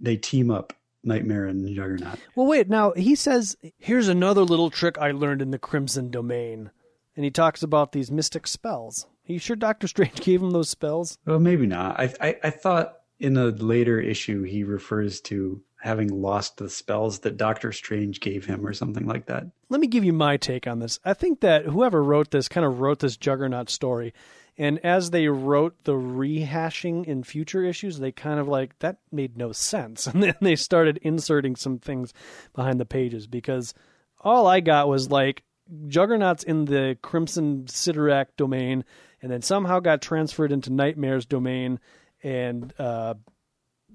they 0.00 0.16
team 0.16 0.50
up, 0.50 0.72
Nightmare 1.02 1.46
and 1.46 1.66
Juggernaut. 1.74 2.18
Well, 2.34 2.46
wait. 2.46 2.68
Now 2.68 2.92
he 2.92 3.14
says, 3.14 3.56
"Here's 3.78 4.08
another 4.08 4.42
little 4.42 4.70
trick 4.70 4.96
I 4.98 5.10
learned 5.10 5.42
in 5.42 5.50
the 5.50 5.58
Crimson 5.58 6.10
Domain," 6.10 6.70
and 7.14 7.24
he 7.24 7.30
talks 7.30 7.62
about 7.62 7.92
these 7.92 8.10
mystic 8.10 8.46
spells. 8.46 9.06
Are 9.28 9.32
you 9.32 9.38
sure 9.38 9.56
Doctor 9.56 9.88
Strange 9.88 10.14
gave 10.20 10.42
him 10.42 10.50
those 10.50 10.68
spells? 10.68 11.18
Well, 11.26 11.40
maybe 11.40 11.66
not. 11.66 11.98
I, 11.98 12.12
I 12.20 12.36
I 12.44 12.50
thought 12.50 12.98
in 13.18 13.36
a 13.36 13.46
later 13.46 14.00
issue 14.00 14.42
he 14.42 14.64
refers 14.64 15.20
to 15.22 15.62
having 15.84 16.08
lost 16.08 16.56
the 16.56 16.70
spells 16.70 17.18
that 17.20 17.36
Doctor 17.36 17.70
Strange 17.70 18.20
gave 18.20 18.46
him, 18.46 18.66
or 18.66 18.72
something 18.72 19.06
like 19.06 19.26
that. 19.26 19.44
Let 19.68 19.82
me 19.82 19.86
give 19.86 20.02
you 20.02 20.14
my 20.14 20.38
take 20.38 20.66
on 20.66 20.78
this. 20.78 20.98
I 21.04 21.12
think 21.12 21.40
that 21.40 21.66
whoever 21.66 22.02
wrote 22.02 22.30
this 22.30 22.48
kind 22.48 22.64
of 22.64 22.80
wrote 22.80 23.00
this 23.00 23.18
Juggernaut 23.18 23.68
story, 23.68 24.14
and 24.56 24.78
as 24.84 25.10
they 25.10 25.28
wrote 25.28 25.84
the 25.84 25.92
rehashing 25.92 27.04
in 27.04 27.22
future 27.22 27.62
issues, 27.62 27.98
they 27.98 28.12
kind 28.12 28.40
of 28.40 28.48
like 28.48 28.78
that 28.78 28.96
made 29.12 29.36
no 29.36 29.52
sense, 29.52 30.06
and 30.08 30.22
then 30.22 30.34
they 30.40 30.56
started 30.56 30.98
inserting 31.02 31.54
some 31.54 31.78
things 31.78 32.14
behind 32.54 32.80
the 32.80 32.86
pages 32.86 33.26
because 33.26 33.74
all 34.20 34.46
I 34.46 34.60
got 34.60 34.88
was 34.88 35.10
like 35.10 35.42
Juggernaut's 35.88 36.44
in 36.44 36.66
the 36.66 36.96
Crimson 37.02 37.64
Cyttorak 37.64 38.26
domain, 38.36 38.84
and 39.24 39.32
then 39.32 39.40
somehow 39.40 39.80
got 39.80 40.02
transferred 40.02 40.52
into 40.52 40.70
Nightmare's 40.70 41.24
domain, 41.24 41.80
and 42.22 42.74
uh, 42.78 43.14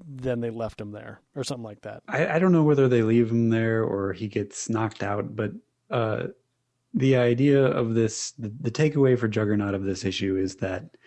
then 0.04 0.42
they 0.42 0.50
left 0.50 0.82
him 0.82 0.92
there 0.92 1.22
or 1.36 1.44
something 1.44 1.64
like 1.64 1.82
that. 1.82 2.02
I, 2.08 2.26
I 2.26 2.40
don't 2.40 2.52
know 2.52 2.64
whether 2.64 2.88
they 2.88 3.04
leave 3.04 3.30
him 3.30 3.52
there 3.52 3.84
or 3.84 4.12
he 4.12 4.28
gets 4.28 4.72
knocked 4.72 5.04
out, 5.04 5.36
but 5.36 5.52
uh, 5.92 6.30
the 6.96 7.16
idea 7.16 7.64
of 7.64 7.94
this, 7.94 8.32
the, 8.40 8.52
the 8.60 8.72
takeaway 8.72 9.20
for 9.20 9.28
Juggernaut 9.28 9.76
of 9.76 9.84
this 9.84 10.04
issue 10.04 10.36
is 10.36 10.56
that 10.56 10.98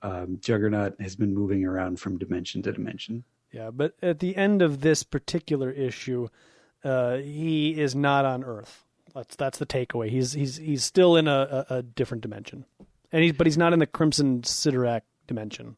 um, 0.00 0.38
Juggernaut 0.40 0.94
has 1.00 1.16
been 1.16 1.34
moving 1.34 1.64
around 1.64 1.98
from 1.98 2.18
dimension 2.18 2.62
to 2.62 2.72
dimension. 2.72 3.24
Yeah, 3.50 3.70
but 3.72 3.94
at 4.00 4.20
the 4.20 4.36
end 4.36 4.62
of 4.62 4.80
this 4.80 5.02
particular 5.02 5.72
issue, 5.72 6.28
uh, 6.84 7.16
he 7.16 7.70
is 7.70 7.96
not 7.96 8.24
on 8.24 8.44
Earth. 8.44 8.84
That's 9.12 9.34
that's 9.34 9.58
the 9.58 9.66
takeaway. 9.66 10.08
He's 10.10 10.34
he's 10.34 10.56
he's 10.56 10.84
still 10.84 11.16
in 11.16 11.26
a, 11.26 11.64
a, 11.68 11.74
a 11.76 11.82
different 11.82 12.20
dimension, 12.20 12.66
and 13.12 13.22
he's 13.22 13.32
but 13.32 13.46
he's 13.46 13.58
not 13.58 13.72
in 13.72 13.78
the 13.78 13.86
Crimson 13.86 14.42
Cyttorak 14.42 15.02
dimension. 15.26 15.76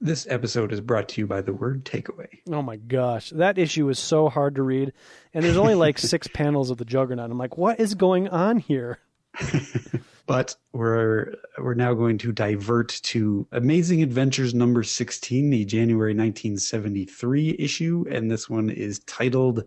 This 0.00 0.26
episode 0.28 0.72
is 0.72 0.80
brought 0.80 1.08
to 1.10 1.20
you 1.20 1.26
by 1.26 1.40
the 1.40 1.52
word 1.52 1.84
takeaway. 1.84 2.40
Oh 2.50 2.62
my 2.62 2.76
gosh, 2.76 3.30
that 3.30 3.58
issue 3.58 3.88
is 3.88 3.98
so 3.98 4.28
hard 4.28 4.56
to 4.56 4.62
read, 4.62 4.92
and 5.32 5.44
there's 5.44 5.56
only 5.56 5.74
like 5.74 5.98
six 6.00 6.28
panels 6.28 6.70
of 6.70 6.78
the 6.78 6.84
Juggernaut. 6.84 7.30
I'm 7.30 7.38
like, 7.38 7.56
what 7.56 7.80
is 7.80 7.94
going 7.94 8.28
on 8.28 8.58
here? 8.58 8.98
But 10.26 10.56
we're 10.72 11.34
we're 11.58 11.74
now 11.74 11.92
going 11.92 12.16
to 12.18 12.32
divert 12.32 12.88
to 13.04 13.46
Amazing 13.52 14.02
Adventures 14.02 14.54
number 14.54 14.82
16, 14.82 15.50
the 15.50 15.64
January 15.66 16.12
1973 16.12 17.56
issue, 17.58 18.06
and 18.10 18.30
this 18.30 18.48
one 18.48 18.70
is 18.70 19.00
titled 19.00 19.64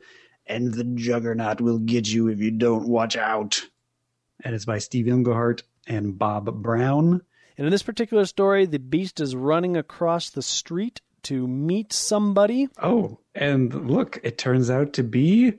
"And 0.48 0.74
the 0.74 0.84
Juggernaut 0.84 1.62
Will 1.62 1.78
Get 1.78 2.08
You 2.08 2.28
If 2.28 2.40
You 2.40 2.50
Don't 2.50 2.88
Watch 2.88 3.16
Out." 3.16 3.68
And 4.44 4.56
it's 4.56 4.66
by 4.66 4.80
Steve 4.80 5.08
Englehart 5.08 5.62
and 5.88 6.18
Bob 6.18 6.62
Brown. 6.62 7.22
And 7.58 7.66
in 7.66 7.72
this 7.72 7.84
particular 7.84 8.26
story, 8.26 8.66
the 8.66 8.80
Beast 8.80 9.20
is 9.20 9.36
running 9.36 9.76
across 9.78 10.30
the 10.30 10.42
street 10.42 11.02
to 11.24 11.48
meet 11.48 11.92
somebody. 11.92 12.70
Oh, 12.82 13.20
and 13.34 13.90
look, 13.90 14.20
it 14.24 14.38
turns 14.38 14.70
out 14.70 14.94
to 14.94 15.04
be 15.04 15.54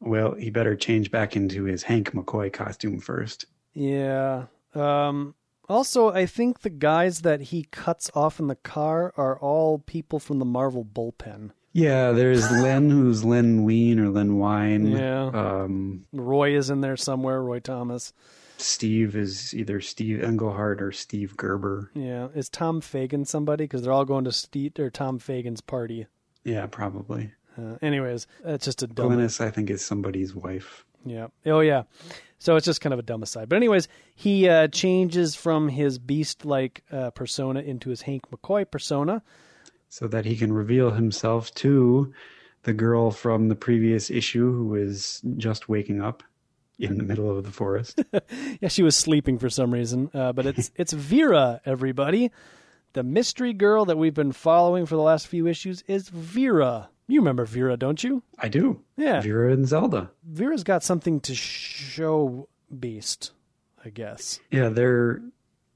well, 0.00 0.34
he 0.34 0.50
better 0.50 0.76
change 0.76 1.10
back 1.10 1.36
into 1.36 1.64
his 1.64 1.82
Hank 1.82 2.12
McCoy 2.12 2.52
costume 2.52 3.00
first. 3.00 3.46
Yeah. 3.74 4.44
Um, 4.74 5.34
also, 5.68 6.10
I 6.10 6.26
think 6.26 6.60
the 6.60 6.70
guys 6.70 7.22
that 7.22 7.40
he 7.40 7.64
cuts 7.70 8.10
off 8.14 8.38
in 8.38 8.46
the 8.46 8.56
car 8.56 9.12
are 9.16 9.38
all 9.38 9.78
people 9.78 10.18
from 10.20 10.38
the 10.38 10.44
Marvel 10.44 10.84
bullpen. 10.84 11.50
Yeah, 11.72 12.12
there's 12.12 12.50
Len, 12.62 12.90
who's 12.90 13.24
Len 13.24 13.64
Wein 13.64 13.98
or 13.98 14.10
Len 14.10 14.36
Wine. 14.36 14.86
Yeah. 14.86 15.26
Um, 15.26 16.06
Roy 16.12 16.56
is 16.56 16.70
in 16.70 16.80
there 16.82 16.96
somewhere. 16.96 17.42
Roy 17.42 17.60
Thomas. 17.60 18.12
Steve 18.58 19.16
is 19.16 19.54
either 19.54 19.80
Steve 19.80 20.22
Englehart 20.22 20.80
or 20.80 20.92
Steve 20.92 21.36
Gerber. 21.36 21.90
Yeah. 21.94 22.28
Is 22.34 22.48
Tom 22.48 22.80
Fagan 22.80 23.24
somebody? 23.24 23.64
Because 23.64 23.82
they're 23.82 23.92
all 23.92 24.04
going 24.04 24.24
to 24.24 24.32
Steve 24.32 24.72
or 24.78 24.90
Tom 24.90 25.18
Fagan's 25.18 25.60
party. 25.60 26.06
Yeah, 26.44 26.66
probably. 26.66 27.32
Uh, 27.58 27.76
anyways, 27.82 28.26
it's 28.44 28.64
just 28.64 28.82
a 28.82 28.86
dumb. 28.86 29.10
Glynis, 29.10 29.40
I 29.40 29.50
think, 29.50 29.70
is 29.70 29.84
somebody's 29.84 30.34
wife. 30.34 30.84
Yeah. 31.04 31.28
Oh, 31.46 31.60
yeah. 31.60 31.84
So 32.38 32.56
it's 32.56 32.66
just 32.66 32.80
kind 32.80 32.92
of 32.92 32.98
a 32.98 33.02
dumb 33.02 33.22
aside. 33.22 33.48
But 33.48 33.56
anyways, 33.56 33.88
he 34.14 34.48
uh, 34.48 34.68
changes 34.68 35.34
from 35.34 35.68
his 35.68 35.98
beast-like 35.98 36.82
uh, 36.92 37.10
persona 37.10 37.60
into 37.60 37.90
his 37.90 38.02
Hank 38.02 38.30
McCoy 38.30 38.70
persona. 38.70 39.22
So 39.88 40.06
that 40.08 40.24
he 40.24 40.36
can 40.36 40.52
reveal 40.52 40.90
himself 40.90 41.54
to 41.54 42.12
the 42.64 42.72
girl 42.72 43.10
from 43.10 43.48
the 43.48 43.54
previous 43.54 44.10
issue 44.10 44.52
who 44.52 44.74
is 44.74 45.22
just 45.36 45.68
waking 45.68 46.02
up 46.02 46.22
in 46.78 46.98
the 46.98 47.02
middle 47.04 47.30
of 47.36 47.44
the 47.44 47.50
forest. 47.52 48.02
Yeah, 48.60 48.68
she 48.68 48.82
was 48.82 48.96
sleeping 48.96 49.38
for 49.38 49.50
some 49.50 49.72
reason. 49.72 50.10
Uh, 50.14 50.32
but 50.32 50.46
it's 50.46 50.70
it's 50.76 50.92
Vera, 50.92 51.60
everybody. 51.64 52.30
The 52.94 53.02
mystery 53.02 53.52
girl 53.52 53.84
that 53.84 53.98
we've 53.98 54.14
been 54.14 54.32
following 54.32 54.86
for 54.86 54.96
the 54.96 55.02
last 55.02 55.26
few 55.26 55.46
issues 55.46 55.82
is 55.86 56.08
Vera. 56.08 56.88
You 57.08 57.20
remember 57.20 57.44
Vera, 57.44 57.76
don't 57.76 58.02
you? 58.02 58.22
I 58.38 58.48
do. 58.48 58.80
Yeah. 58.96 59.20
Vera 59.20 59.52
and 59.52 59.68
Zelda. 59.68 60.10
Vera's 60.24 60.64
got 60.64 60.82
something 60.82 61.20
to 61.20 61.34
show 61.34 62.48
Beast, 62.80 63.32
I 63.84 63.90
guess. 63.90 64.40
Yeah, 64.50 64.70
they're 64.70 65.20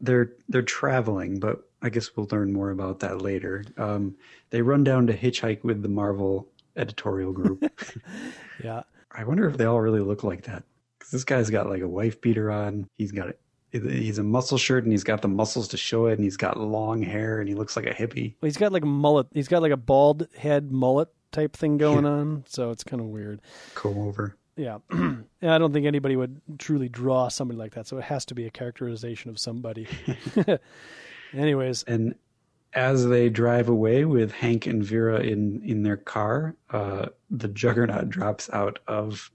they're 0.01 0.33
they're 0.49 0.63
traveling, 0.63 1.39
but 1.39 1.69
I 1.83 1.91
guess 1.91 2.17
we'll 2.17 2.29
learn 2.33 2.53
more 2.53 2.71
about 2.71 3.01
that 3.01 3.21
later. 3.23 3.65
Um, 3.77 4.17
they 4.51 4.63
run 4.63 4.83
down 4.85 5.07
to 5.09 5.17
hitchhike 5.17 5.63
with 5.63 5.83
the 5.83 5.89
Marvel 5.89 6.49
editorial 6.77 7.33
group. 7.33 7.65
Yeah. 8.65 8.83
I 9.11 9.25
wonder 9.25 9.49
if 9.49 9.57
they 9.57 9.65
all 9.65 9.81
really 9.81 10.01
look 10.01 10.23
like 10.23 10.43
that. 10.45 10.63
This 11.11 11.25
guy's 11.25 11.51
got 11.51 11.69
like 11.69 11.83
a 11.83 11.89
wife 11.89 12.21
beater 12.21 12.51
on. 12.51 12.89
He's 12.97 13.13
got 13.13 13.29
a, 13.29 13.35
he's 13.73 14.19
a 14.19 14.23
muscle 14.23 14.59
shirt 14.59 14.85
and 14.85 14.93
he's 14.93 15.05
got 15.05 15.23
the 15.23 15.29
muscles 15.29 15.69
to 15.69 15.77
show 15.77 16.07
it, 16.07 16.15
and 16.15 16.25
he's 16.25 16.37
got 16.37 16.59
long 16.59 17.03
hair 17.03 17.41
and 17.41 17.49
he 17.49 17.55
looks 17.55 17.77
like 17.77 17.87
a 17.87 17.95
hippie. 17.95 18.35
Well, 18.41 18.47
he's 18.47 18.57
got 18.57 18.73
like 18.73 18.83
a 18.83 18.87
mullet. 18.87 19.27
He's 19.33 19.49
got 19.49 19.63
like 19.63 19.73
a 19.73 19.77
bald 19.77 20.29
head 20.37 20.71
mullet 20.71 21.09
type 21.33 21.57
thing 21.57 21.79
going 21.79 22.07
on. 22.07 22.45
So 22.47 22.71
it's 22.71 22.85
kind 22.85 23.01
of 23.01 23.09
weird. 23.09 23.41
Comb 23.75 23.99
over. 23.99 24.37
Yeah. 24.57 24.79
yeah. 24.93 25.55
I 25.55 25.59
don't 25.59 25.73
think 25.73 25.87
anybody 25.87 26.17
would 26.17 26.41
truly 26.59 26.89
draw 26.89 27.29
somebody 27.29 27.59
like 27.59 27.75
that. 27.75 27.87
So 27.87 27.99
it 27.99 28.05
has 28.05 28.25
to 28.27 28.35
be 28.35 28.47
a 28.47 28.51
characterization 28.51 29.31
of 29.31 29.39
somebody. 29.39 29.87
Anyways, 31.33 31.85
And 31.85 32.15
as 32.73 33.07
they 33.07 33.29
drive 33.29 33.69
away 33.69 34.05
with 34.05 34.33
Hank 34.33 34.67
and 34.67 34.83
Vera 34.83 35.21
in 35.21 35.63
in 35.65 35.83
their 35.83 35.97
car, 35.97 36.57
uh, 36.71 37.07
the 37.31 37.49
Juggernaut 37.49 38.11
drops 38.11 38.51
out 38.53 38.81
of 38.87 39.31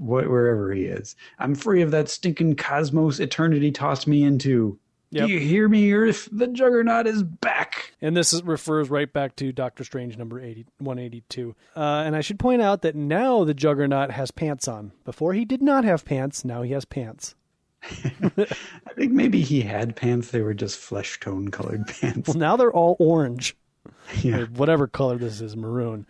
wherever 0.00 0.72
he 0.72 0.84
is. 0.84 1.14
I'm 1.38 1.54
free 1.54 1.82
of 1.82 1.90
that 1.92 2.08
stinking 2.08 2.56
cosmos 2.56 3.20
eternity 3.20 3.70
tossed 3.70 4.06
me 4.06 4.22
into. 4.22 4.78
Yep. 5.12 5.26
Do 5.26 5.32
you 5.32 5.40
hear 5.40 5.68
me, 5.68 5.92
Earth? 5.92 6.28
The 6.30 6.46
Juggernaut 6.46 7.06
is 7.08 7.24
back. 7.24 7.94
and 8.00 8.16
this 8.16 8.32
is, 8.32 8.44
refers 8.44 8.90
right 8.90 9.12
back 9.12 9.34
to 9.36 9.50
Doctor 9.52 9.82
Strange 9.82 10.16
number 10.16 10.40
80, 10.40 10.66
182. 10.78 11.56
Uh, 11.76 11.80
and 11.80 12.14
I 12.14 12.20
should 12.20 12.38
point 12.38 12.62
out 12.62 12.82
that 12.82 12.94
now 12.94 13.42
the 13.42 13.52
Juggernaut 13.54 14.12
has 14.12 14.30
pants 14.30 14.68
on. 14.68 14.92
Before 15.04 15.34
he 15.34 15.44
did 15.44 15.62
not 15.62 15.84
have 15.84 16.04
pants. 16.04 16.44
Now 16.44 16.62
he 16.62 16.70
has 16.72 16.84
pants. 16.84 17.34
I 17.82 18.92
think 18.94 19.12
maybe 19.12 19.40
he 19.42 19.62
had 19.62 19.96
pants. 19.96 20.30
They 20.30 20.42
were 20.42 20.54
just 20.54 20.78
flesh 20.78 21.18
tone 21.18 21.48
colored 21.50 21.86
pants. 22.00 22.28
Well, 22.28 22.36
now 22.38 22.56
they're 22.56 22.72
all 22.72 22.96
orange. 23.00 23.56
yeah. 24.22 24.38
or 24.38 24.46
whatever 24.46 24.86
color 24.86 25.16
this 25.16 25.40
is, 25.40 25.56
maroon. 25.56 26.06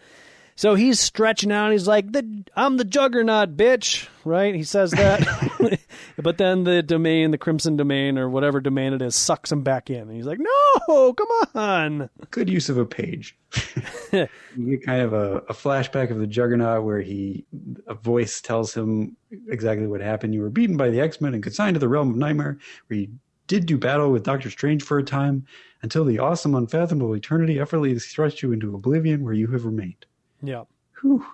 So 0.61 0.75
he's 0.75 1.01
stretching 1.01 1.53
out. 1.53 1.65
And 1.65 1.73
he's 1.73 1.89
like, 1.89 2.13
"The 2.13 2.45
I'm 2.55 2.77
the 2.77 2.85
Juggernaut, 2.85 3.57
bitch!" 3.57 4.09
Right? 4.27 4.55
He 4.55 4.63
says 4.63 4.91
that, 4.91 5.81
but 6.19 6.37
then 6.37 6.65
the 6.65 6.83
domain, 6.83 7.31
the 7.31 7.39
Crimson 7.39 7.79
Domain 7.79 8.19
or 8.19 8.29
whatever 8.29 8.61
domain 8.61 8.93
it 8.93 9.01
is, 9.01 9.17
sucks 9.17 9.51
him 9.51 9.63
back 9.63 9.89
in, 9.89 10.03
and 10.03 10.13
he's 10.15 10.27
like, 10.27 10.39
"No, 10.39 11.15
come 11.15 11.29
on!" 11.55 12.11
Good 12.31 12.51
use 12.51 12.69
of 12.69 12.77
a 12.77 12.85
page. 12.85 13.39
you 14.13 14.29
get 14.59 14.85
kind 14.85 15.01
of 15.01 15.15
a, 15.15 15.37
a 15.49 15.55
flashback 15.55 16.11
of 16.11 16.19
the 16.19 16.27
Juggernaut 16.27 16.85
where 16.85 17.01
he 17.01 17.47
a 17.87 17.95
voice 17.95 18.43
tells 18.43 18.75
him 18.75 19.17
exactly 19.49 19.87
what 19.87 20.03
happened. 20.03 20.35
You 20.35 20.43
were 20.43 20.51
beaten 20.51 20.77
by 20.77 20.91
the 20.91 21.01
X 21.01 21.23
Men 21.23 21.33
and 21.33 21.43
consigned 21.43 21.77
to 21.77 21.81
the 21.81 21.89
realm 21.89 22.11
of 22.11 22.17
nightmare, 22.17 22.59
where 22.89 22.99
you 22.99 23.09
did 23.47 23.65
do 23.65 23.79
battle 23.79 24.13
with 24.13 24.25
Doctor 24.25 24.51
Strange 24.51 24.83
for 24.83 24.99
a 24.99 25.03
time 25.03 25.47
until 25.81 26.05
the 26.05 26.19
awesome, 26.19 26.55
unfathomable 26.55 27.15
eternity 27.15 27.59
effortlessly 27.59 27.99
thrust 27.99 28.43
you 28.43 28.53
into 28.53 28.75
oblivion, 28.75 29.25
where 29.25 29.33
you 29.33 29.47
have 29.47 29.65
remained. 29.65 30.05
Yeah. 30.43 30.65
Whew. 31.01 31.25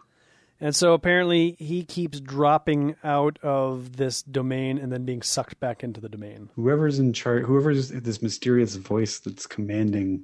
And 0.60 0.74
so 0.74 0.94
apparently 0.94 1.54
he 1.58 1.84
keeps 1.84 2.18
dropping 2.18 2.96
out 3.04 3.38
of 3.42 3.96
this 3.96 4.22
domain 4.22 4.78
and 4.78 4.90
then 4.90 5.04
being 5.04 5.20
sucked 5.20 5.60
back 5.60 5.84
into 5.84 6.00
the 6.00 6.08
domain. 6.08 6.48
Whoever's 6.56 6.98
in 6.98 7.12
charge, 7.12 7.44
whoever's 7.44 7.90
this 7.90 8.22
mysterious 8.22 8.76
voice 8.76 9.18
that's 9.18 9.46
commanding 9.46 10.22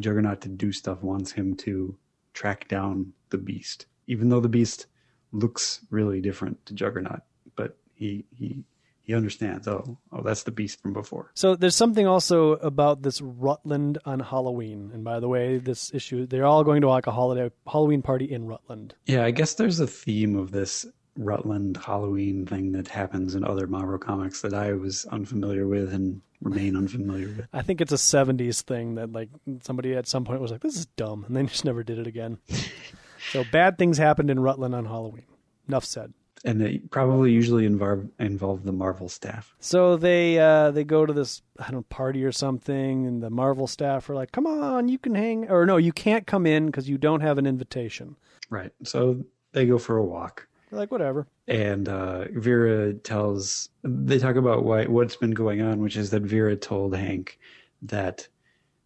Juggernaut 0.00 0.42
to 0.42 0.48
do 0.48 0.72
stuff 0.72 1.02
wants 1.02 1.32
him 1.32 1.54
to 1.56 1.96
track 2.34 2.68
down 2.68 3.12
the 3.30 3.38
beast. 3.38 3.86
Even 4.06 4.28
though 4.28 4.40
the 4.40 4.48
beast 4.48 4.86
looks 5.32 5.80
really 5.90 6.20
different 6.20 6.64
to 6.66 6.74
Juggernaut, 6.74 7.20
but 7.56 7.76
he 7.94 8.24
he 8.36 8.64
he 9.10 9.16
understands. 9.16 9.66
Oh, 9.66 9.98
oh, 10.12 10.22
that's 10.22 10.44
the 10.44 10.52
beast 10.52 10.80
from 10.80 10.92
before. 10.92 11.32
So 11.34 11.56
there's 11.56 11.74
something 11.74 12.06
also 12.06 12.52
about 12.52 13.02
this 13.02 13.20
Rutland 13.20 13.98
on 14.04 14.20
Halloween. 14.20 14.92
And 14.94 15.02
by 15.02 15.18
the 15.18 15.26
way, 15.26 15.58
this 15.58 15.92
issue 15.92 16.26
they're 16.26 16.46
all 16.46 16.62
going 16.62 16.82
to 16.82 16.88
like 16.88 17.08
a 17.08 17.10
holiday 17.10 17.50
Halloween 17.66 18.02
party 18.02 18.30
in 18.30 18.46
Rutland. 18.46 18.94
Yeah, 19.06 19.24
I 19.24 19.32
guess 19.32 19.54
there's 19.54 19.80
a 19.80 19.86
theme 19.88 20.36
of 20.36 20.52
this 20.52 20.86
Rutland 21.16 21.76
Halloween 21.76 22.46
thing 22.46 22.70
that 22.72 22.86
happens 22.86 23.34
in 23.34 23.42
other 23.44 23.66
Marvel 23.66 23.98
comics 23.98 24.42
that 24.42 24.54
I 24.54 24.74
was 24.74 25.06
unfamiliar 25.06 25.66
with 25.66 25.92
and 25.92 26.22
remain 26.40 26.76
unfamiliar 26.76 27.26
with. 27.26 27.48
I 27.52 27.62
think 27.62 27.80
it's 27.80 27.92
a 27.92 27.96
70s 27.96 28.62
thing 28.62 28.94
that 28.94 29.10
like 29.10 29.28
somebody 29.62 29.96
at 29.96 30.06
some 30.06 30.24
point 30.24 30.40
was 30.40 30.52
like 30.52 30.62
this 30.62 30.76
is 30.76 30.86
dumb 30.86 31.24
and 31.26 31.36
they 31.36 31.42
just 31.46 31.64
never 31.64 31.82
did 31.82 31.98
it 31.98 32.06
again. 32.06 32.38
so 33.32 33.42
bad 33.50 33.76
things 33.76 33.98
happened 33.98 34.30
in 34.30 34.38
Rutland 34.38 34.72
on 34.72 34.84
Halloween. 34.84 35.26
Enough 35.66 35.84
said. 35.84 36.12
And 36.44 36.58
they 36.60 36.78
probably 36.78 37.32
usually 37.32 37.66
involve 37.66 38.08
involve 38.18 38.64
the 38.64 38.72
Marvel 38.72 39.10
staff. 39.10 39.54
So 39.60 39.96
they 39.96 40.38
uh, 40.38 40.70
they 40.70 40.84
go 40.84 41.04
to 41.04 41.12
this 41.12 41.42
I 41.58 41.64
don't 41.64 41.74
know 41.74 41.86
party 41.90 42.24
or 42.24 42.32
something, 42.32 43.06
and 43.06 43.22
the 43.22 43.28
Marvel 43.28 43.66
staff 43.66 44.08
are 44.08 44.14
like, 44.14 44.32
"Come 44.32 44.46
on, 44.46 44.88
you 44.88 44.98
can 44.98 45.14
hang," 45.14 45.50
or 45.50 45.66
no, 45.66 45.76
you 45.76 45.92
can't 45.92 46.26
come 46.26 46.46
in 46.46 46.66
because 46.66 46.88
you 46.88 46.96
don't 46.96 47.20
have 47.20 47.36
an 47.36 47.46
invitation. 47.46 48.16
Right. 48.48 48.72
So 48.84 49.22
they 49.52 49.66
go 49.66 49.78
for 49.78 49.98
a 49.98 50.04
walk. 50.04 50.48
They're 50.70 50.78
like, 50.78 50.92
whatever. 50.92 51.26
And 51.48 51.88
uh, 51.88 52.26
Vera 52.32 52.94
tells 52.94 53.68
they 53.82 54.18
talk 54.18 54.36
about 54.36 54.64
why 54.64 54.86
what's 54.86 55.16
been 55.16 55.32
going 55.32 55.60
on, 55.60 55.80
which 55.80 55.96
is 55.96 56.10
that 56.10 56.22
Vera 56.22 56.56
told 56.56 56.94
Hank 56.94 57.38
that 57.82 58.28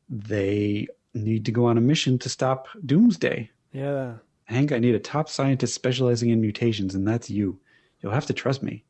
they 0.08 0.86
need 1.12 1.44
to 1.44 1.52
go 1.52 1.66
on 1.66 1.78
a 1.78 1.82
mission 1.82 2.18
to 2.20 2.28
stop 2.28 2.68
Doomsday. 2.84 3.50
Yeah. 3.72 4.14
Hank, 4.44 4.72
I 4.72 4.78
need 4.78 4.94
a 4.94 5.00
top 5.00 5.28
scientist 5.28 5.74
specializing 5.74 6.30
in 6.30 6.40
mutations, 6.40 6.94
and 6.94 7.06
that's 7.06 7.30
you. 7.30 7.60
You'll 8.00 8.12
have 8.12 8.26
to 8.26 8.32
trust 8.32 8.62
me. 8.62 8.84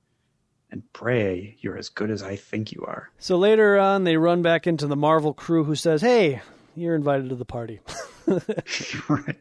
And 0.70 0.82
pray 0.93 1.56
you're 1.60 1.78
as 1.78 1.89
good 1.89 2.10
as 2.10 2.22
I 2.22 2.35
think 2.35 2.72
you 2.72 2.82
are. 2.85 3.10
So 3.18 3.36
later 3.36 3.78
on, 3.78 4.02
they 4.02 4.16
run 4.16 4.43
back 4.43 4.66
into 4.66 4.89
the 4.89 4.97
Marvel 4.97 5.32
crew 5.32 5.62
who 5.62 5.76
says, 5.76 6.01
Hey, 6.02 6.43
you're 6.74 6.97
invited 6.97 7.28
to 7.28 7.36
the 7.36 7.44
party. 7.44 7.78
right. 9.09 9.36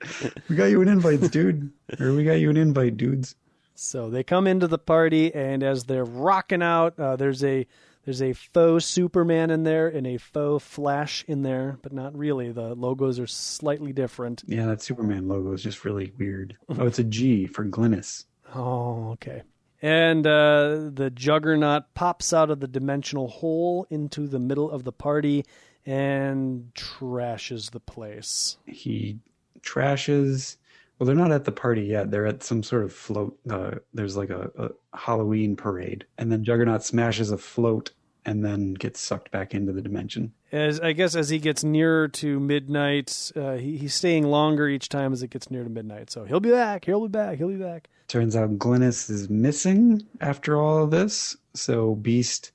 We 0.48 0.56
got 0.56 0.65
you 0.65 0.81
an 0.81 0.88
invite, 0.88 1.31
dude. 1.31 1.72
or 1.99 2.14
we 2.14 2.23
got 2.23 2.34
you 2.34 2.52
an 2.52 2.57
invite, 2.57 2.98
dudes. 2.98 3.34
So 3.73 4.10
they 4.11 4.23
come 4.23 4.45
into 4.45 4.68
the 4.68 4.77
party, 4.77 5.34
and 5.34 5.64
as 5.64 5.85
they're 5.85 6.06
rocking 6.06 6.61
out, 6.61 6.99
uh, 6.99 7.15
there's 7.15 7.44
a 7.44 7.65
there's 8.05 8.21
a 8.21 8.34
faux 8.34 8.85
Superman 8.85 9.49
in 9.49 9.63
there 9.63 9.88
and 9.88 10.05
a 10.05 10.17
faux 10.17 10.63
Flash 10.63 11.23
in 11.27 11.43
there, 11.43 11.77
but 11.81 11.93
not 11.93 12.17
really. 12.17 12.51
The 12.51 12.75
logos 12.75 13.19
are 13.19 13.27
slightly 13.27 13.93
different. 13.93 14.43
Yeah, 14.45 14.65
that 14.67 14.81
Superman 14.81 15.27
logo 15.27 15.53
is 15.53 15.63
just 15.63 15.85
really 15.85 16.11
weird. 16.17 16.57
Oh, 16.69 16.85
it's 16.85 16.99
a 16.99 17.03
G 17.03 17.47
for 17.47 17.65
Glynis. 17.65 18.25
Oh, 18.53 19.11
okay. 19.11 19.43
And 19.81 20.25
uh, 20.25 20.89
the 20.93 21.11
Juggernaut 21.13 21.93
pops 21.93 22.34
out 22.34 22.49
of 22.49 22.59
the 22.59 22.67
dimensional 22.67 23.27
hole 23.27 23.85
into 23.89 24.27
the 24.27 24.39
middle 24.39 24.69
of 24.69 24.84
the 24.84 24.93
party 24.93 25.45
and 25.85 26.71
trashes 26.73 27.71
the 27.71 27.80
place. 27.80 28.57
He 28.65 29.19
trashes. 29.61 30.57
Well, 31.03 31.07
they're 31.07 31.21
not 31.21 31.34
at 31.34 31.43
the 31.43 31.51
party 31.51 31.81
yet. 31.81 32.11
They're 32.11 32.25
at 32.25 32.43
some 32.43 32.63
sort 32.63 32.85
of 32.85 32.93
float. 32.93 33.38
Uh, 33.49 33.71
there's 33.93 34.15
like 34.15 34.30
a, 34.30 34.49
a 34.57 34.97
Halloween 34.97 35.57
parade, 35.57 36.05
and 36.17 36.31
then 36.31 36.45
Juggernaut 36.45 36.81
smashes 36.81 37.30
a 37.30 37.38
float 37.38 37.91
and 38.23 38.45
then 38.45 38.73
gets 38.73 39.01
sucked 39.01 39.30
back 39.30 39.53
into 39.53 39.73
the 39.73 39.81
dimension. 39.81 40.31
As 40.53 40.80
I 40.80 40.93
guess 40.93 41.13
as 41.17 41.27
he 41.27 41.39
gets 41.39 41.61
nearer 41.61 42.07
to 42.07 42.39
midnight, 42.39 43.34
uh, 43.35 43.55
he, 43.55 43.75
he's 43.75 43.93
staying 43.93 44.27
longer 44.27 44.69
each 44.69 44.88
time 44.88 45.11
as 45.11 45.21
it 45.21 45.30
gets 45.30 45.51
near 45.51 45.65
to 45.65 45.69
midnight. 45.69 46.09
So 46.09 46.23
he'll 46.23 46.39
be 46.39 46.51
back. 46.51 46.85
He'll 46.85 47.01
be 47.01 47.09
back. 47.09 47.38
He'll 47.38 47.49
be 47.49 47.55
back. 47.55 47.89
Turns 48.07 48.38
out 48.38 48.57
Glynis 48.57 49.09
is 49.09 49.30
missing 49.30 50.03
after 50.21 50.55
all 50.55 50.85
of 50.85 50.91
this. 50.91 51.35
So 51.53 51.95
Beast 51.95 52.53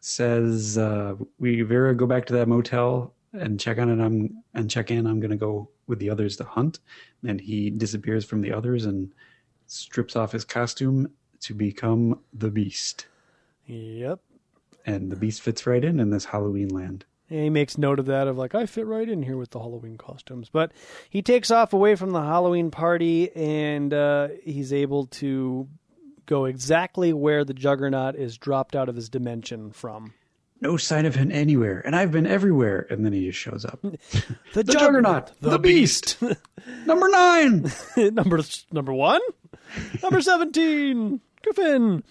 says, 0.00 0.78
uh, 0.78 1.16
"We 1.38 1.60
Vera 1.60 1.94
go 1.94 2.06
back 2.06 2.24
to 2.28 2.32
that 2.32 2.48
motel 2.48 3.12
and 3.40 3.60
check 3.60 3.78
on 3.78 3.88
it. 3.88 4.02
I'm 4.02 4.42
and 4.54 4.70
check 4.70 4.90
in. 4.90 5.06
I'm 5.06 5.20
going 5.20 5.30
to 5.30 5.36
go 5.36 5.70
with 5.86 5.98
the 5.98 6.10
others 6.10 6.36
to 6.36 6.44
hunt." 6.44 6.80
And 7.26 7.40
he 7.40 7.70
disappears 7.70 8.24
from 8.24 8.40
the 8.40 8.52
others 8.52 8.84
and 8.84 9.12
strips 9.66 10.16
off 10.16 10.32
his 10.32 10.44
costume 10.44 11.08
to 11.40 11.54
become 11.54 12.20
the 12.32 12.50
Beast. 12.50 13.06
Yep. 13.66 14.20
And 14.84 15.10
the 15.10 15.16
Beast 15.16 15.42
fits 15.42 15.66
right 15.66 15.84
in 15.84 16.00
in 16.00 16.10
this 16.10 16.26
Halloween 16.26 16.68
land. 16.68 17.04
And 17.28 17.40
he 17.40 17.50
makes 17.50 17.76
note 17.76 17.98
of 17.98 18.06
that 18.06 18.28
of 18.28 18.38
like 18.38 18.54
I 18.54 18.66
fit 18.66 18.86
right 18.86 19.08
in 19.08 19.22
here 19.22 19.36
with 19.36 19.50
the 19.50 19.58
Halloween 19.58 19.98
costumes. 19.98 20.48
But 20.48 20.72
he 21.10 21.22
takes 21.22 21.50
off 21.50 21.72
away 21.72 21.96
from 21.96 22.10
the 22.10 22.22
Halloween 22.22 22.70
party 22.70 23.34
and 23.34 23.92
uh, 23.92 24.28
he's 24.44 24.72
able 24.72 25.06
to 25.06 25.68
go 26.26 26.44
exactly 26.44 27.12
where 27.12 27.44
the 27.44 27.54
Juggernaut 27.54 28.14
is 28.16 28.38
dropped 28.38 28.76
out 28.76 28.88
of 28.88 28.96
his 28.96 29.08
dimension 29.08 29.72
from. 29.72 30.14
No 30.60 30.76
sign 30.78 31.04
of 31.04 31.14
him 31.14 31.30
anywhere, 31.30 31.82
and 31.84 31.94
I've 31.94 32.10
been 32.10 32.26
everywhere. 32.26 32.86
And 32.88 33.04
then 33.04 33.12
he 33.12 33.26
just 33.26 33.38
shows 33.38 33.64
up. 33.64 33.80
The, 34.54 34.62
The 34.62 34.72
Juggernaut, 34.72 35.32
the, 35.40 35.50
the 35.50 35.58
Beast, 35.58 36.16
Number 36.86 37.08
nine. 37.08 37.70
number 37.96 38.40
number 38.72 38.92
one, 38.94 39.20
number 40.02 40.20
seventeen, 40.22 41.20
Griffin. 41.42 42.02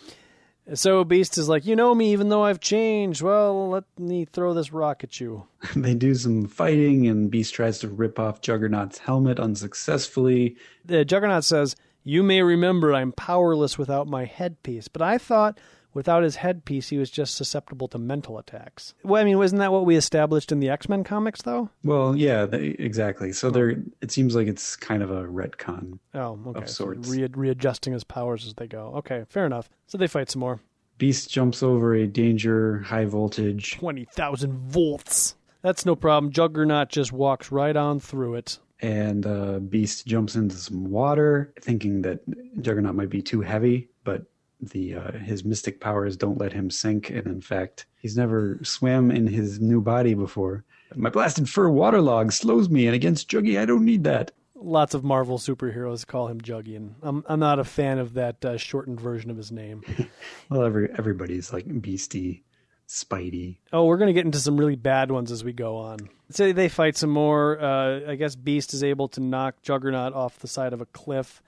So 0.74 1.04
Beast 1.04 1.38
is 1.38 1.48
like, 1.50 1.66
you 1.66 1.76
know 1.76 1.94
me, 1.94 2.12
even 2.12 2.30
though 2.30 2.44
I've 2.44 2.60
changed. 2.60 3.22
Well, 3.22 3.70
let 3.70 3.84
me 4.00 4.26
throw 4.26 4.54
this 4.56 4.72
rock 4.74 5.04
at 5.04 5.20
you. 5.20 5.46
they 5.76 5.94
do 5.94 6.14
some 6.16 6.48
fighting, 6.48 7.08
and 7.08 7.30
Beast 7.32 7.54
tries 7.54 7.80
to 7.80 7.88
rip 7.88 8.18
off 8.20 8.42
Juggernaut's 8.42 8.98
helmet 9.00 9.40
unsuccessfully. 9.40 10.56
The 10.84 11.04
Juggernaut 11.06 11.44
says, 11.44 11.76
"You 12.04 12.22
may 12.24 12.42
remember 12.44 12.94
I'm 12.94 13.12
powerless 13.12 13.78
without 13.78 14.08
my 14.08 14.26
headpiece, 14.26 14.88
but 14.88 15.02
I 15.02 15.18
thought." 15.18 15.60
Without 15.96 16.22
his 16.24 16.36
headpiece, 16.36 16.90
he 16.90 16.98
was 17.00 17.10
just 17.10 17.34
susceptible 17.36 17.88
to 17.88 17.98
mental 17.98 18.38
attacks. 18.38 18.94
Well, 19.04 19.20
I 19.20 19.26
mean, 19.26 19.40
wasn't 19.40 19.60
that 19.62 19.72
what 19.72 19.86
we 19.86 19.96
established 19.96 20.52
in 20.52 20.60
the 20.60 20.70
X 20.70 20.88
Men 20.88 21.04
comics, 21.04 21.42
though? 21.42 21.70
Well, 21.84 22.16
yeah, 22.16 22.46
they, 22.46 22.76
exactly. 22.78 23.32
So 23.34 23.50
there, 23.50 23.70
it 24.02 24.12
seems 24.12 24.36
like 24.36 24.48
it's 24.48 24.76
kind 24.76 25.02
of 25.02 25.10
a 25.10 25.24
retcon. 25.24 25.98
Oh, 26.14 26.38
okay. 26.48 26.60
Of 26.60 26.70
So 26.70 26.84
sorts. 26.86 27.10
re- 27.10 27.28
readjusting 27.34 27.94
his 27.94 28.04
powers 28.04 28.46
as 28.46 28.54
they 28.56 28.68
go. 28.68 28.94
Okay, 28.98 29.24
fair 29.30 29.48
enough. 29.48 29.70
So 29.88 29.98
they 29.98 30.08
fight 30.08 30.30
some 30.30 30.42
more. 30.42 30.60
Beast 30.98 31.30
jumps 31.32 31.64
over 31.64 31.96
a 31.96 32.06
danger 32.08 32.80
high 32.80 33.06
voltage, 33.06 33.78
20,000 33.78 34.54
volts. 34.70 35.36
That's 35.62 35.86
no 35.86 35.96
problem. 35.96 36.32
Juggernaut 36.32 36.90
just 36.90 37.12
walks 37.12 37.52
right 37.52 37.76
on 37.76 38.00
through 38.00 38.36
it. 38.36 38.60
and 38.82 39.26
uh, 39.26 39.60
Beast 39.60 40.06
jumps 40.06 40.36
into 40.36 40.56
some 40.56 40.90
water, 40.92 41.54
thinking 41.62 42.02
that 42.04 42.20
Juggernaut 42.62 42.96
might 42.96 43.10
be 43.10 43.22
too 43.22 43.42
heavy, 43.42 43.90
but 44.04 44.26
the 44.70 44.96
uh, 44.96 45.12
his 45.14 45.44
mystic 45.46 45.80
powers 45.80 46.18
don't 46.18 46.38
let 46.38 46.54
him 46.54 46.70
sink, 46.70 47.10
and 47.10 47.26
in 47.28 47.42
fact, 47.42 47.86
he's 47.98 48.18
never 48.18 48.60
swam 48.64 49.12
in 49.12 49.28
his 49.28 49.60
new 49.60 49.82
body 49.82 50.14
before. 50.14 50.64
My 50.96 51.10
blasted 51.10 51.50
fur 51.50 51.70
waterlog 51.70 52.32
slows 52.32 52.70
me, 52.70 52.86
and 52.86 52.96
against 52.96 53.30
Juggy, 53.30 53.60
I 53.60 53.66
don't 53.66 53.86
need 53.86 54.04
that. 54.04 54.32
Lots 54.56 54.94
of 54.94 55.04
Marvel 55.04 55.38
superheroes 55.38 56.08
call 56.08 56.28
him 56.28 56.40
Juggy, 56.42 56.76
and 56.76 56.96
I'm, 57.02 57.24
I'm 57.28 57.40
not 57.40 57.60
a 57.60 57.64
fan 57.64 58.00
of 58.00 58.14
that 58.14 58.44
uh, 58.46 58.58
shortened 58.58 59.00
version 59.02 59.30
of 59.30 59.38
his 59.38 59.52
name. 59.52 59.84
Well, 60.50 60.64
every 60.64 60.90
everybody's 60.96 61.52
like 61.52 61.66
Beastie, 61.82 62.44
Spidey. 62.88 63.58
Oh, 63.74 63.86
we're 63.86 63.98
going 63.98 64.08
to 64.10 64.14
get 64.14 64.26
into 64.26 64.38
some 64.38 64.58
really 64.58 64.76
bad 64.76 65.10
ones 65.12 65.32
as 65.32 65.44
we 65.44 65.54
go 65.54 65.78
on. 65.78 66.10
So 66.30 66.54
they 66.54 66.70
fight 66.70 66.96
some 66.96 67.10
more. 67.10 67.60
Uh, 67.60 68.12
I 68.12 68.16
guess 68.16 68.36
Beast 68.36 68.74
is 68.74 68.84
able 68.84 69.08
to 69.10 69.22
knock 69.22 69.62
Juggernaut 69.64 70.14
off 70.14 70.38
the 70.40 70.48
side 70.48 70.72
of 70.72 70.82
a 70.82 70.86
cliff, 70.86 71.42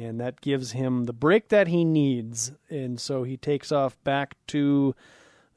and 0.00 0.20
that 0.20 0.40
gives 0.40 0.72
him 0.72 1.04
the 1.04 1.12
break 1.12 1.48
that 1.48 1.68
he 1.68 1.84
needs. 1.84 2.52
And 2.68 3.00
so 3.00 3.22
he 3.22 3.36
takes 3.36 3.70
off 3.70 4.02
back 4.04 4.36
to 4.48 4.94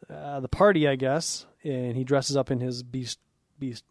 uh, 0.10 0.40
the 0.40 0.50
party, 0.50 0.88
I 0.88 0.96
guess, 0.96 1.46
and 1.64 1.96
he 1.96 2.04
dresses 2.04 2.36
up 2.36 2.52
in 2.52 2.60
his 2.60 2.84
Beast, 2.84 3.20
Beast, 3.60 3.84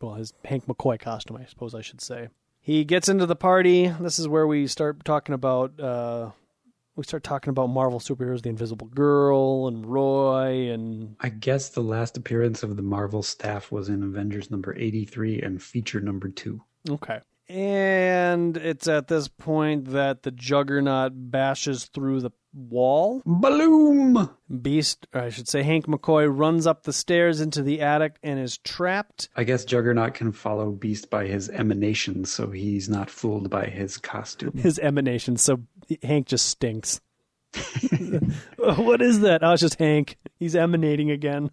well, 0.00 0.14
his 0.14 0.32
Hank 0.44 0.66
McCoy 0.66 0.98
costume, 0.98 1.36
I 1.36 1.44
suppose 1.44 1.74
I 1.74 1.80
should 1.80 2.00
say. 2.00 2.28
He 2.60 2.84
gets 2.84 3.08
into 3.08 3.26
the 3.26 3.36
party. 3.36 3.88
This 3.88 4.18
is 4.18 4.28
where 4.28 4.46
we 4.46 4.66
start 4.66 5.04
talking 5.04 5.34
about 5.34 5.78
uh, 5.80 6.30
we 6.94 7.04
start 7.04 7.24
talking 7.24 7.50
about 7.50 7.68
Marvel 7.68 7.98
superheroes, 7.98 8.42
the 8.42 8.50
Invisible 8.50 8.86
Girl 8.88 9.66
and 9.66 9.86
Roy 9.86 10.70
and 10.70 11.16
I 11.20 11.30
guess 11.30 11.70
the 11.70 11.80
last 11.80 12.16
appearance 12.16 12.62
of 12.62 12.76
the 12.76 12.82
Marvel 12.82 13.22
staff 13.22 13.72
was 13.72 13.88
in 13.88 14.02
Avengers 14.02 14.50
number 14.50 14.76
83 14.76 15.40
and 15.40 15.62
feature 15.62 16.00
number 16.00 16.28
2. 16.28 16.60
Okay. 16.90 17.20
And 17.48 18.56
it's 18.56 18.88
at 18.88 19.08
this 19.08 19.28
point 19.28 19.92
that 19.92 20.22
the 20.22 20.30
Juggernaut 20.30 21.12
bashes 21.14 21.84
through 21.86 22.20
the 22.20 22.30
wall. 22.54 23.22
Balloom! 23.24 24.30
Beast, 24.60 25.06
or 25.12 25.22
I 25.22 25.30
should 25.30 25.48
say 25.48 25.62
Hank 25.62 25.86
McCoy, 25.86 26.28
runs 26.30 26.66
up 26.66 26.82
the 26.82 26.92
stairs 26.92 27.40
into 27.40 27.62
the 27.62 27.80
attic 27.80 28.16
and 28.22 28.38
is 28.38 28.58
trapped. 28.58 29.28
I 29.36 29.44
guess 29.44 29.64
Juggernaut 29.64 30.14
can 30.14 30.32
follow 30.32 30.70
Beast 30.70 31.10
by 31.10 31.26
his 31.26 31.48
emanations, 31.48 32.32
so 32.32 32.50
he's 32.50 32.88
not 32.88 33.10
fooled 33.10 33.50
by 33.50 33.66
his 33.66 33.98
costume. 33.98 34.56
His 34.56 34.78
emanation, 34.78 35.36
so 35.36 35.60
Hank 36.02 36.26
just 36.26 36.46
stinks. 36.46 37.00
what 38.56 39.02
is 39.02 39.20
that? 39.20 39.40
Oh, 39.42 39.52
it's 39.52 39.60
just 39.60 39.78
Hank. 39.78 40.16
He's 40.38 40.56
emanating 40.56 41.10
again. 41.10 41.50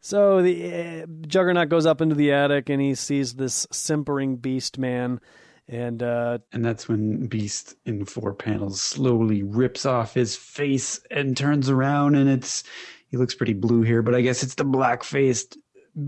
So 0.00 0.40
the 0.42 1.02
uh, 1.02 1.06
Juggernaut 1.26 1.68
goes 1.68 1.84
up 1.84 2.00
into 2.00 2.14
the 2.14 2.32
attic 2.32 2.70
and 2.70 2.80
he 2.80 2.94
sees 2.94 3.34
this 3.34 3.66
simpering 3.70 4.36
beast 4.36 4.78
man, 4.78 5.20
and 5.68 6.02
uh, 6.02 6.38
And 6.52 6.64
that's 6.64 6.88
when 6.88 7.26
Beast 7.26 7.76
in 7.84 8.06
four 8.06 8.34
panels 8.34 8.80
slowly 8.80 9.42
rips 9.42 9.84
off 9.86 10.14
his 10.14 10.36
face 10.36 11.00
and 11.10 11.36
turns 11.36 11.68
around 11.68 12.14
and 12.14 12.28
it's 12.30 12.64
he 13.08 13.16
looks 13.16 13.34
pretty 13.34 13.54
blue 13.54 13.82
here, 13.82 14.02
but 14.02 14.14
I 14.14 14.20
guess 14.20 14.42
it's 14.42 14.54
the 14.54 14.64
black 14.64 15.04
faced 15.04 15.58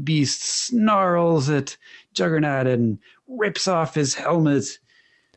Beast 0.04 0.42
snarls 0.42 1.50
at 1.50 1.76
Juggernaut 2.14 2.66
and 2.66 2.98
rips 3.28 3.66
off 3.68 3.94
his 3.94 4.14
helmet. 4.14 4.64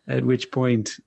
At 0.07 0.23
which 0.23 0.51
point 0.51 0.99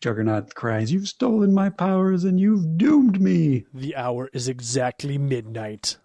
Juggernaut 0.00 0.54
cries, 0.54 0.90
You've 0.90 1.08
stolen 1.08 1.52
my 1.52 1.68
powers 1.68 2.24
and 2.24 2.40
you've 2.40 2.78
doomed 2.78 3.20
me. 3.20 3.66
the 3.72 3.94
hour 3.94 4.30
is 4.32 4.48
exactly 4.48 5.18
midnight. 5.18 5.98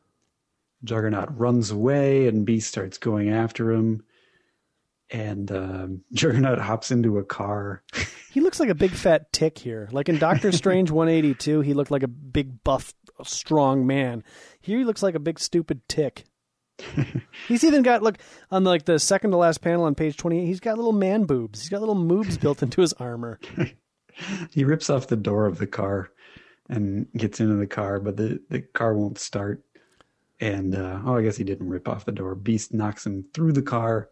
Juggernaut 0.84 1.38
runs 1.38 1.72
away 1.72 2.28
and 2.28 2.46
Beast 2.46 2.70
starts 2.70 2.98
going 2.98 3.30
after 3.30 3.72
him. 3.72 4.04
And 5.12 5.52
um, 5.52 6.02
Juggernaut 6.14 6.60
hops 6.60 6.92
into 6.92 7.18
a 7.18 7.24
car. 7.24 7.84
He 8.32 8.42
looks 8.42 8.60
like 8.60 8.70
a 8.70 8.76
big 8.76 8.92
fat 8.92 9.32
tick 9.34 9.58
here. 9.58 9.90
Like 9.92 10.10
in 10.10 10.20
Doctor 10.20 10.52
Strange 10.52 10.92
182, 10.92 11.62
he 11.62 11.74
looked 11.74 11.92
like 11.92 12.04
a 12.04 12.08
big 12.08 12.64
buff, 12.64 12.94
strong 13.24 13.88
man. 13.88 14.24
Here 14.62 14.78
he 14.78 14.86
looks 14.86 15.04
like 15.04 15.16
a 15.16 15.20
big 15.20 15.40
stupid 15.40 15.88
tick. 15.88 16.26
he's 17.48 17.64
even 17.64 17.84
got 17.84 18.02
look 18.02 18.18
on 18.52 18.64
like 18.64 18.86
the 18.86 19.00
second 19.00 19.32
to 19.32 19.38
last 19.38 19.62
panel 19.62 19.84
on 19.84 19.96
page 19.96 20.16
28. 20.16 20.46
He's 20.46 20.60
got 20.60 20.78
little 20.78 20.94
man 20.94 21.26
boobs. 21.26 21.60
He's 21.60 21.70
got 21.70 21.82
little 21.82 21.96
moobs 21.96 22.40
built 22.40 22.64
into 22.64 22.82
his 22.82 22.94
armor. 22.94 23.40
he 24.52 24.64
rips 24.64 24.90
off 24.90 25.08
the 25.08 25.18
door 25.18 25.46
of 25.46 25.58
the 25.58 25.68
car 25.68 26.12
and 26.70 27.08
gets 27.18 27.40
into 27.40 27.56
the 27.56 27.68
car, 27.68 28.00
but 28.00 28.16
the, 28.16 28.40
the 28.50 28.62
car 28.62 28.94
won't 28.94 29.18
start. 29.18 29.64
And 30.40 30.76
uh, 30.76 31.02
oh, 31.06 31.18
I 31.18 31.22
guess 31.22 31.38
he 31.38 31.44
didn't 31.44 31.70
rip 31.70 31.88
off 31.88 32.06
the 32.06 32.12
door. 32.12 32.36
Beast 32.36 32.74
knocks 32.74 33.06
him 33.06 33.26
through 33.34 33.52
the 33.54 33.62
car, 33.62 34.10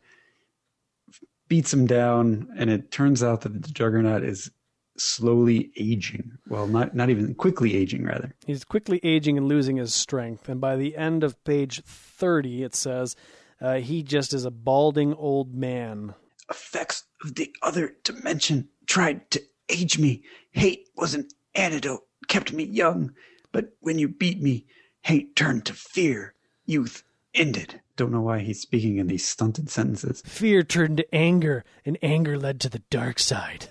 beats 1.47 1.73
him 1.73 1.87
down, 1.87 2.49
and 2.57 2.69
it 2.69 2.91
turns 2.91 3.23
out 3.23 3.41
that 3.41 3.61
the 3.61 3.71
Juggernaut 3.71 4.23
is 4.23 4.51
slowly 4.97 5.71
aging. 5.77 6.31
Well, 6.47 6.67
not 6.67 6.95
not 6.95 7.09
even 7.09 7.33
quickly 7.35 7.75
aging, 7.75 8.03
rather. 8.03 8.35
He's 8.45 8.65
quickly 8.65 8.99
aging 9.03 9.37
and 9.37 9.47
losing 9.47 9.77
his 9.77 9.93
strength. 9.93 10.49
And 10.49 10.59
by 10.59 10.75
the 10.75 10.97
end 10.97 11.23
of 11.23 11.41
page 11.43 11.81
30, 11.85 12.63
it 12.63 12.75
says 12.75 13.15
uh, 13.61 13.75
he 13.75 14.03
just 14.03 14.33
is 14.33 14.45
a 14.45 14.51
balding 14.51 15.13
old 15.13 15.53
man. 15.53 16.13
Effects 16.49 17.03
of 17.23 17.35
the 17.35 17.53
other 17.61 17.95
dimension 18.03 18.69
tried 18.85 19.29
to 19.31 19.41
age 19.69 19.97
me. 19.97 20.23
Hate 20.51 20.87
was 20.95 21.13
an 21.13 21.27
antidote, 21.55 22.03
kept 22.27 22.53
me 22.53 22.63
young. 22.63 23.13
But 23.51 23.69
when 23.79 23.97
you 23.99 24.07
beat 24.07 24.41
me, 24.41 24.65
hate 25.07 25.37
turned 25.37 25.65
to 25.65 25.73
fear. 25.73 26.33
Youth 26.65 27.01
ended. 27.33 27.79
Don't 27.95 28.11
know 28.11 28.19
why 28.19 28.39
he's 28.39 28.59
speaking 28.59 28.97
in 28.97 29.07
these 29.07 29.25
stunted 29.25 29.69
sentences. 29.69 30.21
Fear 30.25 30.63
turned 30.63 30.97
to 30.97 31.15
anger, 31.15 31.63
and 31.85 31.97
anger 32.01 32.37
led 32.37 32.59
to 32.59 32.69
the 32.69 32.83
dark 32.89 33.17
side. 33.17 33.67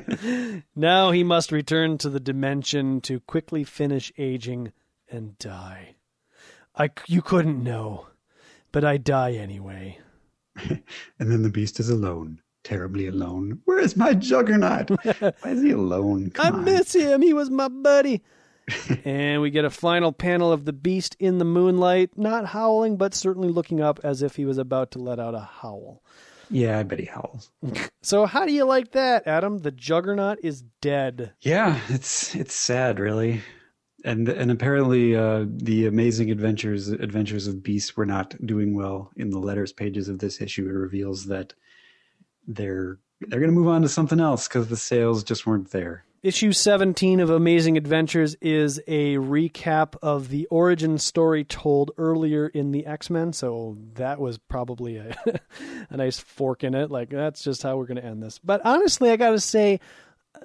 now 0.74 1.10
he 1.10 1.22
must 1.22 1.52
return 1.52 1.98
to 1.98 2.08
the 2.08 2.18
dimension 2.18 3.02
to 3.02 3.20
quickly 3.20 3.62
finish 3.62 4.10
aging 4.16 4.72
and 5.10 5.38
die. 5.38 5.96
I, 6.74 6.88
you 7.06 7.20
couldn't 7.20 7.62
know, 7.62 8.06
but 8.72 8.86
I 8.86 8.96
die 8.96 9.32
anyway. 9.32 9.98
And 11.18 11.30
then 11.30 11.42
the 11.42 11.50
beast 11.50 11.78
is 11.78 11.90
alone, 11.90 12.40
terribly 12.62 13.06
alone. 13.06 13.60
Where 13.66 13.80
is 13.80 13.96
my 13.96 14.14
juggernaut? 14.14 14.88
Why 15.02 15.32
is 15.44 15.62
he 15.62 15.72
alone? 15.72 16.32
I 16.38 16.48
on. 16.48 16.64
miss 16.64 16.94
him. 16.94 17.20
He 17.20 17.34
was 17.34 17.50
my 17.50 17.68
buddy. 17.68 18.22
and 19.04 19.42
we 19.42 19.50
get 19.50 19.64
a 19.64 19.70
final 19.70 20.12
panel 20.12 20.52
of 20.52 20.64
the 20.64 20.72
beast 20.72 21.16
in 21.18 21.38
the 21.38 21.44
moonlight, 21.44 22.16
not 22.16 22.46
howling, 22.46 22.96
but 22.96 23.14
certainly 23.14 23.48
looking 23.48 23.80
up 23.80 24.00
as 24.02 24.22
if 24.22 24.36
he 24.36 24.44
was 24.44 24.58
about 24.58 24.90
to 24.92 24.98
let 24.98 25.18
out 25.18 25.34
a 25.34 25.40
howl. 25.40 26.02
Yeah, 26.50 26.78
I 26.78 26.82
bet 26.82 26.98
he 26.98 27.06
howls. 27.06 27.50
So, 28.02 28.26
how 28.26 28.44
do 28.44 28.52
you 28.52 28.66
like 28.66 28.92
that, 28.92 29.26
Adam? 29.26 29.60
The 29.60 29.70
juggernaut 29.70 30.38
is 30.42 30.62
dead. 30.82 31.32
Yeah, 31.40 31.80
it's 31.88 32.34
it's 32.34 32.54
sad, 32.54 32.98
really. 32.98 33.40
And 34.04 34.28
and 34.28 34.50
apparently, 34.50 35.16
uh, 35.16 35.46
the 35.48 35.86
amazing 35.86 36.30
adventures 36.30 36.88
adventures 36.88 37.46
of 37.46 37.62
Beast 37.62 37.96
were 37.96 38.04
not 38.04 38.36
doing 38.44 38.74
well 38.74 39.10
in 39.16 39.30
the 39.30 39.38
letters 39.38 39.72
pages 39.72 40.10
of 40.10 40.18
this 40.18 40.42
issue. 40.42 40.68
It 40.68 40.72
reveals 40.72 41.24
that 41.28 41.54
they're 42.46 42.98
they're 43.22 43.40
going 43.40 43.50
to 43.50 43.58
move 43.58 43.68
on 43.68 43.80
to 43.80 43.88
something 43.88 44.20
else 44.20 44.48
because 44.48 44.68
the 44.68 44.76
sales 44.76 45.24
just 45.24 45.46
weren't 45.46 45.70
there. 45.70 46.04
Issue 46.24 46.52
17 46.52 47.20
of 47.20 47.28
Amazing 47.28 47.76
Adventures 47.76 48.34
is 48.40 48.80
a 48.86 49.16
recap 49.16 49.94
of 50.00 50.30
the 50.30 50.46
origin 50.46 50.96
story 50.96 51.44
told 51.44 51.90
earlier 51.98 52.46
in 52.46 52.72
the 52.72 52.86
X 52.86 53.10
Men. 53.10 53.34
So 53.34 53.76
that 53.96 54.18
was 54.18 54.38
probably 54.38 54.96
a, 54.96 55.14
a 55.90 55.98
nice 55.98 56.18
fork 56.18 56.64
in 56.64 56.74
it. 56.74 56.90
Like, 56.90 57.10
that's 57.10 57.44
just 57.44 57.62
how 57.62 57.76
we're 57.76 57.84
going 57.84 57.98
to 57.98 58.04
end 58.06 58.22
this. 58.22 58.38
But 58.38 58.62
honestly, 58.64 59.10
I 59.10 59.16
got 59.16 59.32
to 59.32 59.38
say, 59.38 59.80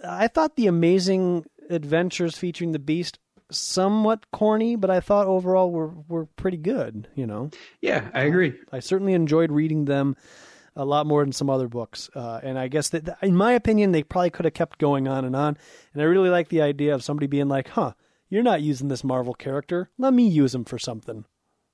I 0.04 0.28
thought 0.28 0.58
the 0.58 0.68
Amazing 0.68 1.46
Adventures 1.70 2.38
featuring 2.38 2.74
the 2.74 2.80
Beast 2.80 3.18
somewhat 3.50 4.30
corny, 4.32 4.76
but 4.76 4.90
I 4.90 5.00
thought 5.00 5.28
overall 5.28 5.72
were, 5.72 5.94
were 6.10 6.26
pretty 6.26 6.58
good, 6.58 7.08
you 7.16 7.26
know? 7.26 7.52
Yeah, 7.80 8.10
I 8.14 8.24
agree. 8.24 8.54
I 8.74 8.82
certainly 8.82 9.14
enjoyed 9.14 9.50
reading 9.50 9.86
them 9.86 10.18
a 10.80 10.86
lot 10.86 11.06
more 11.06 11.24
than 11.24 11.34
some 11.34 11.50
other 11.50 11.68
books. 11.68 12.10
Uh, 12.16 12.40
and 12.42 12.58
I 12.58 12.70
guess 12.70 12.90
that, 12.90 13.18
in 13.22 13.36
my 13.36 13.52
opinion, 13.52 13.92
they 13.92 14.02
probably 14.02 14.30
could 14.30 14.46
have 14.46 14.54
kept 14.54 14.80
going 14.80 15.10
on 15.10 15.26
and 15.26 15.36
on. 15.36 15.58
And 15.94 16.02
I 16.02 16.06
really 16.06 16.30
like 16.30 16.48
the 16.48 16.62
idea 16.62 16.96
of 16.96 17.04
somebody 17.04 17.28
being 17.28 17.50
like, 17.50 17.68
huh, 17.70 17.94
you're 18.30 18.44
not 18.44 18.62
using 18.62 18.88
this 18.88 19.04
Marvel 19.04 19.34
character. 19.34 19.90
Let 19.98 20.14
me 20.14 20.26
use 20.26 20.56
him 20.56 20.64
for 20.64 20.80
something. 20.80 21.26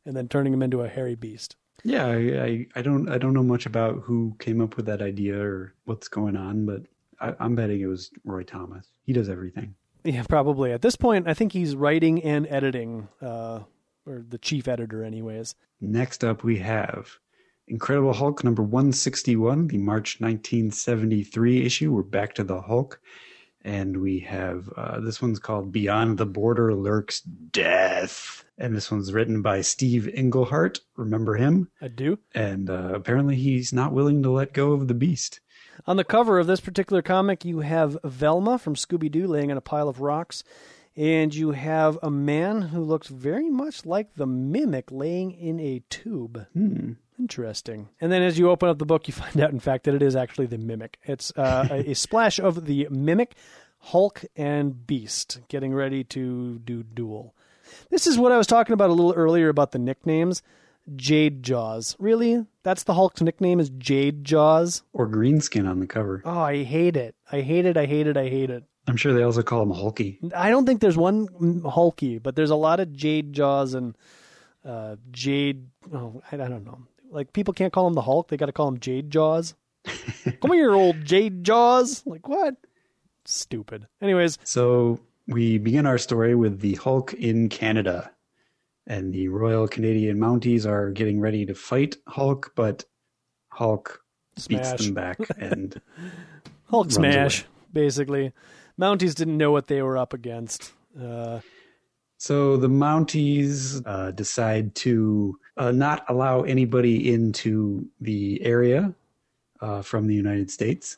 And 0.06 0.16
then 0.18 0.28
turning 0.28 0.54
him 0.54 0.64
into 0.64 0.82
a 0.82 0.90
hairy 0.90 1.16
beast. 1.16 1.56
Yeah, 1.84 2.08
I, 2.08 2.66
I, 2.76 2.82
don't 2.82 3.08
I 3.08 3.20
don't 3.20 3.34
know 3.34 3.44
much 3.44 3.68
about 3.68 4.02
who 4.02 4.36
came 4.40 4.60
up 4.60 4.76
with 4.76 4.88
that 4.88 5.04
idea 5.04 5.40
or 5.40 5.76
what's 5.86 6.08
going 6.08 6.36
on, 6.36 6.66
but 6.66 6.82
I, 7.20 7.36
I'm 7.40 7.56
betting 7.56 7.82
it 7.82 7.86
was 7.86 8.10
Roy 8.24 8.42
Thomas. 8.44 8.88
He 9.04 9.14
does 9.14 9.30
everything. 9.30 9.76
Yeah, 10.04 10.24
probably. 10.24 10.72
At 10.72 10.82
this 10.82 10.96
point, 10.96 11.28
I 11.28 11.36
think 11.36 11.52
he's 11.52 11.76
writing 11.76 12.24
and 12.24 12.48
editing, 12.48 13.08
uh, 13.22 13.62
or 14.08 14.24
the 14.28 14.38
chief 14.38 14.68
editor, 14.68 15.04
anyways. 15.04 15.56
Next 15.82 16.24
up, 16.24 16.44
we 16.44 16.58
have 16.60 17.20
Incredible 17.68 18.14
Hulk 18.14 18.44
number 18.44 18.62
161, 18.62 19.68
the 19.70 19.80
March 19.80 20.20
1973 20.20 21.66
issue. 21.66 21.92
We're 21.92 22.04
back 22.04 22.36
to 22.36 22.44
the 22.44 22.62
Hulk. 22.62 23.02
And 23.64 23.98
we 23.98 24.20
have 24.20 24.70
uh, 24.78 25.00
this 25.00 25.20
one's 25.20 25.40
called 25.40 25.72
Beyond 25.72 26.20
the 26.20 26.28
Border 26.28 26.76
Lurks 26.76 27.22
Death. 27.22 28.46
And 28.60 28.76
this 28.76 28.92
one's 28.92 29.12
written 29.12 29.42
by 29.42 29.62
Steve 29.62 30.08
Englehart. 30.08 30.80
Remember 30.96 31.34
him? 31.34 31.72
I 31.82 31.88
do. 31.88 32.20
And 32.36 32.70
uh, 32.70 32.92
apparently 32.94 33.36
he's 33.36 33.74
not 33.74 33.94
willing 33.94 34.22
to 34.22 34.30
let 34.30 34.54
go 34.54 34.74
of 34.74 34.88
the 34.88 34.94
beast. 34.94 35.40
On 35.88 35.98
the 35.98 36.04
cover 36.04 36.38
of 36.38 36.46
this 36.46 36.60
particular 36.60 37.02
comic, 37.02 37.44
you 37.44 37.60
have 37.62 37.98
Velma 38.04 38.60
from 38.60 38.76
Scooby 38.76 39.12
Doo 39.12 39.26
laying 39.26 39.50
on 39.50 39.58
a 39.58 39.62
pile 39.62 39.90
of 39.90 40.00
rocks, 40.00 40.44
and 40.96 41.34
you 41.34 41.52
have 41.52 41.98
a 42.04 42.12
man 42.12 42.62
who 42.62 42.82
looks 42.84 43.08
very 43.08 43.50
much 43.50 43.88
like 43.88 44.14
the 44.14 44.28
mimic 44.28 44.92
laying 44.92 45.32
in 45.32 45.60
a 45.60 45.84
tube. 45.90 46.46
Hmm. 46.54 46.94
Interesting. 47.20 47.90
And 48.02 48.12
then 48.12 48.22
as 48.22 48.38
you 48.38 48.50
open 48.50 48.70
up 48.70 48.78
the 48.78 48.86
book, 48.86 49.08
you 49.08 49.14
find 49.24 49.40
out, 49.40 49.52
in 49.52 49.60
fact, 49.60 49.86
that 49.86 49.96
it 49.96 50.02
is 50.02 50.16
actually 50.16 50.48
the 50.48 50.58
mimic. 50.58 50.98
It's 51.04 51.32
uh, 51.38 51.68
a, 51.70 51.92
a 51.92 51.94
splash 51.96 52.40
of 52.40 52.66
the 52.66 52.88
mimic, 52.90 53.36
Hulk, 53.80 54.24
and 54.36 54.86
Beast 54.86 55.40
getting 55.48 55.74
ready 55.74 56.04
to 56.06 56.60
do 56.60 56.84
duel. 56.84 57.36
This 57.90 58.08
is 58.08 58.18
what 58.18 58.32
I 58.32 58.38
was 58.38 58.48
talking 58.48 58.74
about 58.74 58.90
a 58.90 58.94
little 58.94 59.14
earlier 59.14 59.50
about 59.50 59.72
the 59.72 59.80
nicknames. 59.80 60.42
Jade 60.96 61.42
Jaws. 61.42 61.96
Really? 61.98 62.46
That's 62.64 62.84
the 62.84 62.94
Hulk's 62.94 63.22
nickname 63.22 63.60
is 63.60 63.72
Jade 63.72 64.24
Jaws? 64.24 64.84
Or 64.94 65.08
Greenskin 65.08 65.68
on 65.68 65.80
the 65.80 65.88
cover. 65.88 66.22
Oh, 66.24 66.40
I 66.40 66.64
hate 66.64 66.96
it. 66.96 67.16
I 67.32 67.42
hate 67.42 67.66
it. 67.66 67.76
I 67.76 67.88
hate 67.88 68.06
it. 68.08 68.18
I 68.18 68.30
hate 68.30 68.52
it. 68.52 68.64
I'm 68.88 68.98
sure 68.98 69.14
they 69.14 69.24
also 69.24 69.42
call 69.42 69.64
him 69.64 69.72
Hulky. 69.72 70.20
I 70.36 70.52
don't 70.52 70.68
think 70.68 70.80
there's 70.82 70.98
one 70.98 71.28
Hulky, 71.68 72.20
but 72.20 72.36
there's 72.36 72.52
a 72.52 72.56
lot 72.56 72.80
of 72.80 72.94
Jade 72.94 73.34
Jaws 73.34 73.74
and 73.74 73.98
uh, 74.64 74.98
Jade. 75.12 75.66
Oh, 75.92 76.22
I, 76.32 76.36
I 76.36 76.48
don't 76.48 76.66
know. 76.66 76.80
Like 77.16 77.34
people 77.34 77.54
can't 77.54 77.72
call 77.74 77.88
him 77.88 77.94
the 77.94 78.02
Hulk; 78.02 78.28
they 78.28 78.38
got 78.38 78.48
to 78.48 78.52
call 78.52 78.68
him 78.68 78.80
Jade 78.80 79.10
Jaws. 79.10 79.56
Come 80.42 80.52
here, 80.52 80.74
old 80.74 81.04
Jade 81.06 81.44
Jaws. 81.44 82.04
Like 82.06 82.28
what? 82.28 82.56
Stupid. 83.26 83.88
Anyways, 84.02 84.38
So 84.44 85.00
we 85.28 85.58
begin 85.58 85.86
our 85.86 85.98
story 85.98 86.36
with 86.36 86.60
the 86.60 86.76
Hulk 86.76 87.14
in 87.14 87.50
Canada. 87.50 88.12
And 88.88 89.12
the 89.14 89.30
Royal 89.30 89.68
Canadian 89.68 90.20
Mounties 90.20 90.68
are 90.68 90.92
getting 90.92 91.20
ready 91.20 91.44
to 91.48 91.56
fight 91.56 91.96
Hulk, 92.08 92.52
but 92.56 92.84
Hulk 93.50 94.02
beats 94.48 94.74
them 94.74 94.94
back 94.94 95.18
and 95.40 95.82
Hulk 96.70 96.92
smash. 96.92 97.40
away. 97.42 97.50
Basically, 97.74 98.32
Mounties 98.80 99.16
didn't 99.16 99.38
know 99.38 99.52
what 99.52 99.68
they 99.68 99.82
were 99.82 99.98
up 99.98 100.14
against. 100.14 100.74
Uh, 101.02 101.40
So 102.18 102.58
the 102.58 102.68
Mounties 102.70 103.82
uh, 103.88 104.12
decide 104.12 104.76
to 104.76 105.40
uh, 105.58 105.72
not 105.72 106.06
allow 106.10 106.42
anybody 106.42 107.14
into 107.14 107.88
the 108.02 108.42
area 108.44 108.94
uh, 109.62 109.82
from 109.82 110.08
the 110.08 110.16
United 110.16 110.52
States. 110.52 110.98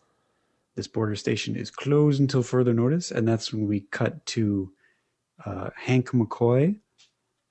This 0.76 0.88
border 0.88 1.16
station 1.16 1.56
is 1.56 1.72
closed 1.72 2.20
until 2.20 2.44
further 2.44 2.74
notice, 2.74 3.12
and 3.12 3.28
that's 3.28 3.52
when 3.52 3.68
we 3.68 3.82
cut 3.82 4.24
to 4.28 4.72
uh, 5.46 5.70
Hank 5.76 6.10
McCoy 6.10 6.76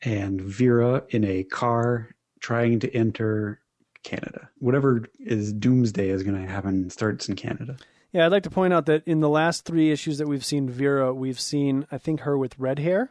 and 0.03 0.41
Vera 0.41 1.03
in 1.09 1.25
a 1.25 1.43
car 1.45 2.15
trying 2.41 2.79
to 2.81 2.95
enter 2.95 3.61
Canada. 4.03 4.49
Whatever 4.59 5.09
is 5.19 5.53
doomsday 5.53 6.09
is 6.11 6.23
going 6.23 6.41
to 6.41 6.49
happen 6.49 6.89
starts 6.91 7.29
in 7.29 7.35
Canada. 7.35 7.77
yeah, 8.13 8.25
I'd 8.25 8.33
like 8.33 8.45
to 8.45 8.51
point 8.51 8.73
out 8.73 8.87
that 8.87 9.03
in 9.07 9.21
the 9.21 9.29
last 9.29 9.65
three 9.65 9.91
issues 9.91 10.19
that 10.19 10.29
we've 10.29 10.45
seen 10.45 10.71
Vera, 10.71 11.13
we've 11.13 11.41
seen 11.41 11.87
I 11.91 11.99
think 11.99 12.21
her 12.21 12.39
with 12.39 12.59
red 12.59 12.79
hair, 12.79 13.11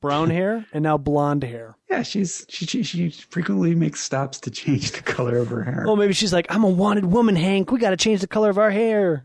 brown 0.00 0.30
hair, 0.30 0.66
and 0.72 0.82
now 0.82 0.96
blonde 0.96 1.44
hair. 1.44 1.76
Yeah, 1.90 2.02
she's 2.02 2.46
she 2.48 2.66
she, 2.66 2.82
she 2.82 3.10
frequently 3.10 3.74
makes 3.74 4.00
stops 4.00 4.38
to 4.40 4.50
change 4.50 4.92
the 4.92 5.02
color 5.02 5.38
of 5.38 5.48
her 5.48 5.64
hair. 5.64 5.84
Oh, 5.86 5.96
maybe 5.96 6.12
she's 6.12 6.32
like, 6.32 6.46
I'm 6.50 6.64
a 6.64 6.68
wanted 6.68 7.06
woman, 7.06 7.36
Hank. 7.36 7.70
We 7.70 7.78
got 7.78 7.90
to 7.90 7.96
change 7.96 8.20
the 8.20 8.26
color 8.26 8.50
of 8.50 8.58
our 8.58 8.70
hair. 8.70 9.24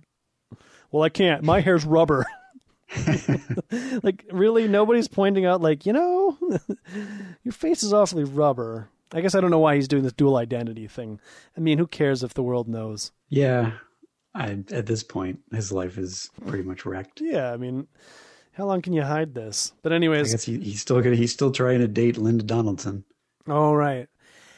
Well, 0.91 1.03
I 1.03 1.09
can't. 1.09 1.43
My 1.43 1.61
hair's 1.61 1.85
rubber. 1.85 2.25
like, 4.03 4.25
really? 4.31 4.67
Nobody's 4.67 5.07
pointing 5.07 5.45
out, 5.45 5.61
like, 5.61 5.85
you 5.85 5.93
know, 5.93 6.37
your 7.43 7.51
face 7.51 7.83
is 7.83 7.93
awfully 7.93 8.23
rubber. 8.23 8.89
I 9.11 9.21
guess 9.21 9.35
I 9.35 9.41
don't 9.41 9.51
know 9.51 9.59
why 9.59 9.75
he's 9.75 9.87
doing 9.87 10.03
this 10.03 10.13
dual 10.13 10.37
identity 10.37 10.87
thing. 10.87 11.19
I 11.55 11.59
mean, 11.59 11.77
who 11.77 11.87
cares 11.87 12.23
if 12.23 12.33
the 12.33 12.43
world 12.43 12.67
knows? 12.67 13.11
Yeah, 13.29 13.73
I, 14.33 14.63
at 14.71 14.87
this 14.87 15.03
point, 15.03 15.41
his 15.51 15.71
life 15.71 15.97
is 15.97 16.29
pretty 16.47 16.63
much 16.63 16.85
wrecked. 16.85 17.21
Yeah, 17.21 17.51
I 17.51 17.57
mean, 17.57 17.87
how 18.53 18.65
long 18.65 18.81
can 18.81 18.93
you 18.93 19.03
hide 19.03 19.33
this? 19.33 19.73
But, 19.81 19.91
I 19.91 19.95
anyways, 19.95 20.31
guess 20.31 20.43
he, 20.45 20.59
he's 20.59 20.81
still 20.81 21.01
gonna, 21.01 21.15
he's 21.15 21.33
still 21.33 21.51
trying 21.51 21.79
to 21.79 21.87
date 21.87 22.17
Linda 22.17 22.43
Donaldson. 22.43 23.03
all 23.49 23.75
right. 23.75 24.07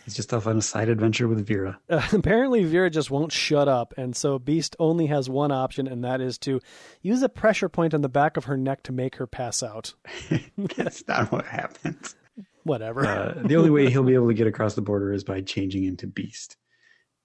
He's 0.05 0.13
just 0.13 0.31
off 0.35 0.45
on 0.45 0.55
a 0.57 0.61
side 0.61 0.88
adventure 0.88 1.27
with 1.27 1.47
Vera. 1.47 1.80
Uh, 1.89 2.07
apparently, 2.13 2.63
Vera 2.63 2.91
just 2.91 3.09
won't 3.09 3.31
shut 3.31 3.67
up, 3.67 3.95
and 3.97 4.15
so 4.15 4.38
Beast 4.38 4.76
only 4.77 5.07
has 5.07 5.27
one 5.27 5.51
option, 5.51 5.88
and 5.88 6.03
that 6.03 6.22
is 6.22 6.38
to 6.39 6.61
use 7.01 7.23
a 7.23 7.30
pressure 7.30 7.69
point 7.69 7.95
on 7.95 8.01
the 8.01 8.09
back 8.09 8.38
of 8.38 8.45
her 8.45 8.55
neck 8.55 8.84
to 8.84 8.91
make 8.91 9.15
her 9.15 9.26
pass 9.26 9.63
out. 9.63 9.95
That's 10.77 11.07
not 11.07 11.31
what 11.31 11.45
happens. 11.45 12.15
Whatever. 12.63 13.03
Uh, 13.05 13.47
the 13.47 13.55
only 13.55 13.72
way 13.72 13.89
he'll 13.89 14.03
be 14.03 14.13
able 14.13 14.27
to 14.27 14.34
get 14.35 14.45
across 14.45 14.76
the 14.76 14.81
border 14.81 15.11
is 15.11 15.23
by 15.23 15.41
changing 15.41 15.85
into 15.85 16.05
Beast. 16.05 16.57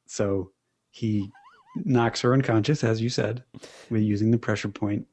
So 0.06 0.52
he 0.90 1.30
knocks 1.84 2.22
her 2.22 2.32
unconscious, 2.32 2.82
as 2.82 3.02
you 3.02 3.10
said, 3.10 3.44
with 3.90 4.02
using 4.02 4.30
the 4.30 4.38
pressure 4.38 4.68
point, 4.68 5.06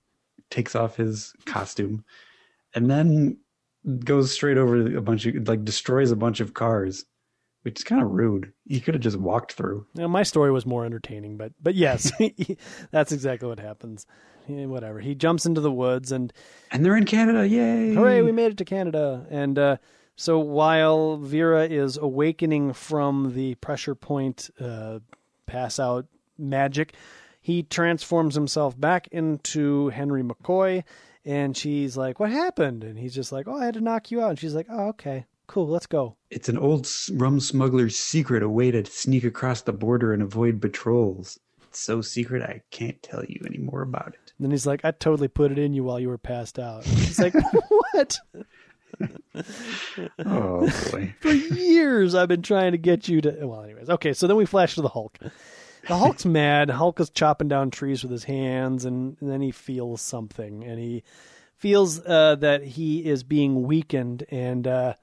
takes 0.50 0.76
off 0.76 0.96
his 0.96 1.34
costume, 1.46 2.04
and 2.74 2.90
then 2.90 3.38
goes 4.00 4.32
straight 4.32 4.58
over 4.58 4.98
a 4.98 5.02
bunch 5.02 5.26
of 5.26 5.48
like 5.48 5.64
destroys 5.64 6.12
a 6.12 6.16
bunch 6.16 6.40
of 6.40 6.54
cars, 6.54 7.06
which 7.62 7.80
is 7.80 7.84
kind 7.84 8.02
of 8.02 8.12
rude. 8.12 8.52
He 8.66 8.80
could 8.80 8.94
have 8.94 9.04
just 9.04 9.18
walked 9.18 9.54
through. 9.54 9.86
Now, 9.96 10.08
my 10.08 10.24
story 10.24 10.52
was 10.52 10.66
more 10.66 10.86
entertaining, 10.86 11.38
but 11.38 11.54
but 11.62 11.76
yes, 11.76 12.12
that's 12.92 13.12
exactly 13.12 13.48
what 13.48 13.60
happens. 13.60 14.06
Yeah, 14.48 14.66
whatever. 14.66 15.00
He 15.00 15.14
jumps 15.14 15.46
into 15.46 15.62
the 15.62 15.72
woods, 15.72 16.12
and 16.12 16.32
And 16.72 16.86
they're 16.86 16.96
in 16.96 17.06
Canada, 17.06 17.48
yay! 17.48 17.94
hooray, 17.94 18.22
we 18.22 18.32
made 18.32 18.52
it 18.54 18.58
to 18.58 18.66
Canada. 18.66 19.26
And 19.30 19.60
uh, 19.60 19.78
so 20.16 20.40
while 20.40 21.18
Vera 21.18 21.66
is 21.66 21.98
awakening 21.98 22.72
from 22.74 23.34
the 23.34 23.56
pressure 23.56 23.94
point 23.96 24.50
uh, 24.60 25.00
pass 25.48 25.80
out 25.80 26.06
magic, 26.38 26.96
he 27.48 27.64
transforms 27.64 28.36
himself 28.36 28.78
back 28.78 29.08
into 29.10 29.88
Henry 29.88 30.22
McCoy. 30.22 30.84
And 31.24 31.56
she's 31.56 31.96
like, 31.96 32.20
"What 32.20 32.30
happened?" 32.30 32.84
And 32.84 33.00
he's 33.00 33.16
just 33.16 33.32
like, 33.32 33.48
"Oh, 33.48 33.56
I 33.56 33.64
had 33.64 33.76
to 33.76 33.80
knock 33.80 34.12
you 34.12 34.22
out." 34.22 34.32
And 34.32 34.40
she's 34.40 34.54
like, 34.54 34.68
"Oh, 34.70 34.90
okay, 34.90 35.24
cool, 35.48 35.66
let's 35.66 35.86
go." 35.86 36.18
It's 36.30 36.50
an 36.50 36.58
old 36.58 36.90
rum 37.14 37.40
smuggler's 37.40 37.96
secret, 37.96 38.44
a 38.44 38.50
way 38.50 38.72
to 38.72 38.84
sneak 38.86 39.24
across 39.24 39.62
the 39.62 39.72
border 39.72 40.12
and 40.12 40.22
avoid 40.22 40.62
patrols. 40.62 41.40
It's 41.64 41.80
so 41.80 42.02
secret, 42.02 42.44
I 42.44 42.64
can't 42.70 43.02
tell 43.02 43.24
you 43.24 43.40
any 43.46 43.60
more 43.60 43.82
about 43.82 44.10
it. 44.10 44.34
And 44.38 44.44
then 44.44 44.52
he's 44.52 44.68
like, 44.68 44.84
I 44.84 44.92
totally 44.92 45.30
put 45.30 45.54
it 45.54 45.58
in 45.58 45.74
you 45.74 45.86
while 45.86 46.02
you 46.02 46.10
were 46.10 46.18
passed 46.18 46.60
out. 46.60 46.84
He's 46.84 47.18
like, 47.20 47.34
what? 47.70 48.20
Oh 50.20 50.70
boy. 50.92 51.14
For 51.22 51.32
years 51.32 52.14
I've 52.14 52.30
been 52.30 52.42
trying 52.42 52.72
to 52.74 52.78
get 52.78 53.08
you 53.08 53.22
to. 53.22 53.46
Well, 53.46 53.64
anyways. 53.64 53.90
Okay, 53.90 54.12
so 54.14 54.28
then 54.28 54.36
we 54.36 54.46
flash 54.46 54.76
to 54.76 54.82
the 54.82 54.90
Hulk. 54.90 55.18
The 55.88 55.98
Hulk's 55.98 56.26
mad. 56.26 56.70
Hulk 56.70 57.00
is 57.00 57.10
chopping 57.10 57.48
down 57.48 57.72
trees 57.72 58.04
with 58.04 58.12
his 58.12 58.26
hands, 58.26 58.84
and, 58.86 59.16
and 59.22 59.30
then 59.30 59.42
he 59.42 59.52
feels 59.52 60.02
something. 60.02 60.64
And 60.64 60.80
he 60.80 61.04
feels 61.56 62.06
uh, 62.06 62.36
that 62.36 62.64
he 62.64 63.06
is 63.06 63.24
being 63.24 63.64
weakened 63.64 64.26
and 64.30 64.68
uh, 64.68 64.94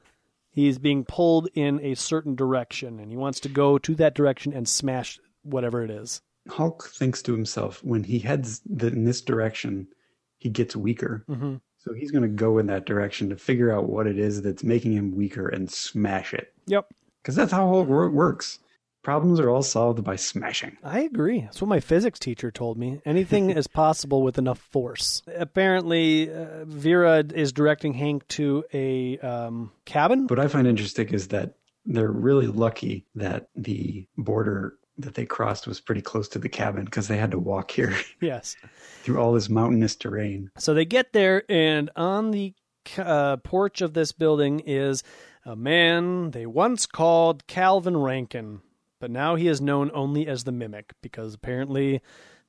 he's 0.50 0.78
being 0.78 1.04
pulled 1.04 1.48
in 1.54 1.80
a 1.80 1.94
certain 1.94 2.34
direction. 2.34 3.00
And 3.00 3.10
he 3.10 3.16
wants 3.16 3.40
to 3.40 3.48
go 3.48 3.78
to 3.78 3.94
that 3.96 4.14
direction 4.14 4.52
and 4.52 4.68
smash 4.68 5.18
whatever 5.42 5.82
it 5.82 5.90
is. 5.90 6.20
Hulk 6.48 6.88
thinks 6.90 7.22
to 7.22 7.32
himself, 7.32 7.82
when 7.82 8.04
he 8.04 8.18
heads 8.18 8.60
the, 8.66 8.88
in 8.88 9.04
this 9.04 9.22
direction, 9.22 9.88
he 10.36 10.50
gets 10.50 10.76
weaker. 10.76 11.24
Mhm. 11.28 11.60
So 11.78 11.92
he's 11.92 12.10
going 12.10 12.22
to 12.22 12.28
go 12.28 12.58
in 12.58 12.66
that 12.66 12.86
direction 12.86 13.28
to 13.30 13.36
figure 13.36 13.72
out 13.72 13.88
what 13.88 14.06
it 14.06 14.18
is 14.18 14.42
that's 14.42 14.62
making 14.64 14.92
him 14.92 15.14
weaker 15.16 15.48
and 15.48 15.70
smash 15.70 16.32
it. 16.32 16.52
Yep. 16.66 16.92
Because 17.22 17.34
that's 17.34 17.52
how 17.52 17.66
Hulk 17.68 17.88
works. 17.88 18.58
Problems 19.04 19.38
are 19.38 19.48
all 19.50 19.62
solved 19.62 20.02
by 20.02 20.16
smashing. 20.16 20.76
I 20.82 21.00
agree. 21.00 21.42
That's 21.42 21.60
what 21.60 21.68
my 21.68 21.78
physics 21.80 22.18
teacher 22.18 22.50
told 22.50 22.78
me. 22.78 23.00
Anything 23.04 23.50
is 23.50 23.66
possible 23.84 24.22
with 24.22 24.38
enough 24.38 24.58
force. 24.58 25.22
Apparently, 25.36 26.30
uh, 26.32 26.64
Vera 26.64 27.18
is 27.34 27.52
directing 27.52 27.92
Hank 27.94 28.26
to 28.28 28.64
a 28.72 29.18
um, 29.18 29.70
cabin. 29.84 30.26
What 30.26 30.40
I 30.40 30.48
find 30.48 30.66
interesting 30.66 31.08
is 31.10 31.28
that 31.28 31.54
they're 31.86 32.10
really 32.10 32.46
lucky 32.46 33.06
that 33.14 33.50
the 33.54 34.06
border 34.16 34.74
that 34.96 35.14
they 35.14 35.26
crossed 35.26 35.66
was 35.66 35.80
pretty 35.80 36.00
close 36.00 36.28
to 36.28 36.38
the 36.38 36.48
cabin 36.48 36.84
because 36.84 37.08
they 37.08 37.16
had 37.18 37.32
to 37.32 37.38
walk 37.38 37.70
here 37.72 37.94
Yes. 38.20 38.56
through 39.02 39.18
all 39.20 39.32
this 39.32 39.50
mountainous 39.50 39.96
terrain. 39.96 40.50
So 40.56 40.72
they 40.72 40.84
get 40.86 41.12
there, 41.12 41.42
and 41.50 41.90
on 41.96 42.30
the 42.30 42.54
uh, 42.96 43.36
porch 43.38 43.80
of 43.82 43.92
this 43.92 44.12
building 44.12 44.60
is 44.60 45.02
a 45.44 45.56
man 45.56 46.30
they 46.30 46.46
once 46.46 46.86
called 46.86 47.46
Calvin 47.46 47.96
Rankin, 47.96 48.60
but 49.04 49.10
now 49.10 49.34
he 49.34 49.48
is 49.48 49.60
known 49.60 49.90
only 49.92 50.26
as 50.26 50.44
the 50.44 50.50
Mimic 50.50 50.94
because 51.02 51.34
apparently 51.34 52.00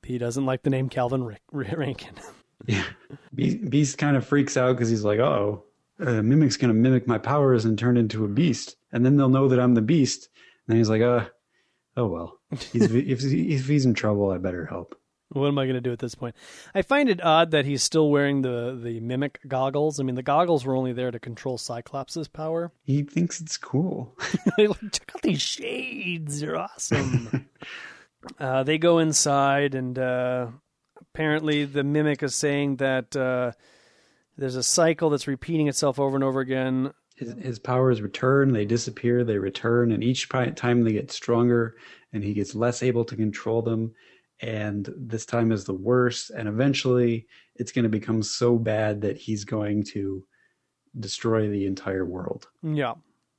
he 0.02 0.16
doesn't 0.16 0.46
like 0.46 0.62
the 0.62 0.70
name 0.70 0.88
Calvin 0.88 1.22
Ra- 1.22 1.36
Rankin. 1.52 2.14
Yeah. 2.64 2.86
Be- 3.34 3.56
Beast 3.56 3.98
kind 3.98 4.16
of 4.16 4.26
freaks 4.26 4.56
out 4.56 4.72
because 4.72 4.88
he's 4.88 5.04
like, 5.04 5.18
oh, 5.18 5.64
uh, 6.00 6.22
Mimic's 6.22 6.56
going 6.56 6.70
to 6.70 6.74
mimic 6.74 7.06
my 7.06 7.18
powers 7.18 7.66
and 7.66 7.78
turn 7.78 7.98
into 7.98 8.24
a 8.24 8.28
beast. 8.28 8.76
And 8.90 9.04
then 9.04 9.18
they'll 9.18 9.28
know 9.28 9.48
that 9.48 9.60
I'm 9.60 9.74
the 9.74 9.82
beast. 9.82 10.30
And 10.66 10.78
he's 10.78 10.88
like, 10.88 11.02
uh, 11.02 11.26
oh, 11.94 12.06
well. 12.06 12.38
He's, 12.72 12.90
if, 12.90 13.22
if 13.22 13.66
he's 13.66 13.84
in 13.84 13.92
trouble, 13.92 14.30
I 14.30 14.38
better 14.38 14.64
help. 14.64 14.98
What 15.30 15.48
am 15.48 15.58
I 15.58 15.64
going 15.64 15.74
to 15.74 15.80
do 15.80 15.92
at 15.92 15.98
this 15.98 16.14
point? 16.14 16.36
I 16.74 16.82
find 16.82 17.08
it 17.08 17.22
odd 17.22 17.50
that 17.50 17.64
he's 17.64 17.82
still 17.82 18.10
wearing 18.10 18.42
the 18.42 18.78
the 18.80 19.00
mimic 19.00 19.40
goggles. 19.48 19.98
I 19.98 20.04
mean, 20.04 20.14
the 20.14 20.22
goggles 20.22 20.64
were 20.64 20.76
only 20.76 20.92
there 20.92 21.10
to 21.10 21.18
control 21.18 21.58
Cyclops' 21.58 22.28
power. 22.28 22.70
He 22.84 23.02
thinks 23.02 23.40
it's 23.40 23.56
cool. 23.56 24.14
Check 24.58 25.12
out 25.14 25.22
these 25.22 25.42
shades; 25.42 26.40
they're 26.40 26.56
awesome. 26.56 27.48
uh, 28.38 28.62
they 28.62 28.78
go 28.78 28.98
inside, 29.00 29.74
and 29.74 29.98
uh, 29.98 30.46
apparently, 31.00 31.64
the 31.64 31.82
mimic 31.82 32.22
is 32.22 32.36
saying 32.36 32.76
that 32.76 33.16
uh, 33.16 33.50
there's 34.38 34.56
a 34.56 34.62
cycle 34.62 35.10
that's 35.10 35.26
repeating 35.26 35.66
itself 35.66 35.98
over 35.98 36.16
and 36.16 36.24
over 36.24 36.38
again. 36.38 36.92
His, 37.16 37.34
his 37.40 37.58
powers 37.58 38.00
return, 38.00 38.52
they 38.52 38.64
disappear, 38.64 39.24
they 39.24 39.38
return, 39.38 39.90
and 39.90 40.04
each 40.04 40.28
time 40.28 40.84
they 40.84 40.92
get 40.92 41.10
stronger, 41.10 41.74
and 42.12 42.22
he 42.22 42.34
gets 42.34 42.54
less 42.54 42.82
able 42.82 43.04
to 43.06 43.16
control 43.16 43.62
them. 43.62 43.94
And 44.40 44.88
this 44.96 45.24
time 45.26 45.50
is 45.52 45.64
the 45.64 45.74
worst. 45.74 46.30
And 46.30 46.48
eventually, 46.48 47.26
it's 47.54 47.72
going 47.72 47.84
to 47.84 47.88
become 47.88 48.22
so 48.22 48.58
bad 48.58 49.00
that 49.02 49.16
he's 49.16 49.44
going 49.44 49.84
to 49.92 50.24
destroy 50.98 51.48
the 51.48 51.66
entire 51.66 52.04
world. 52.04 52.48
Yeah, 52.62 52.94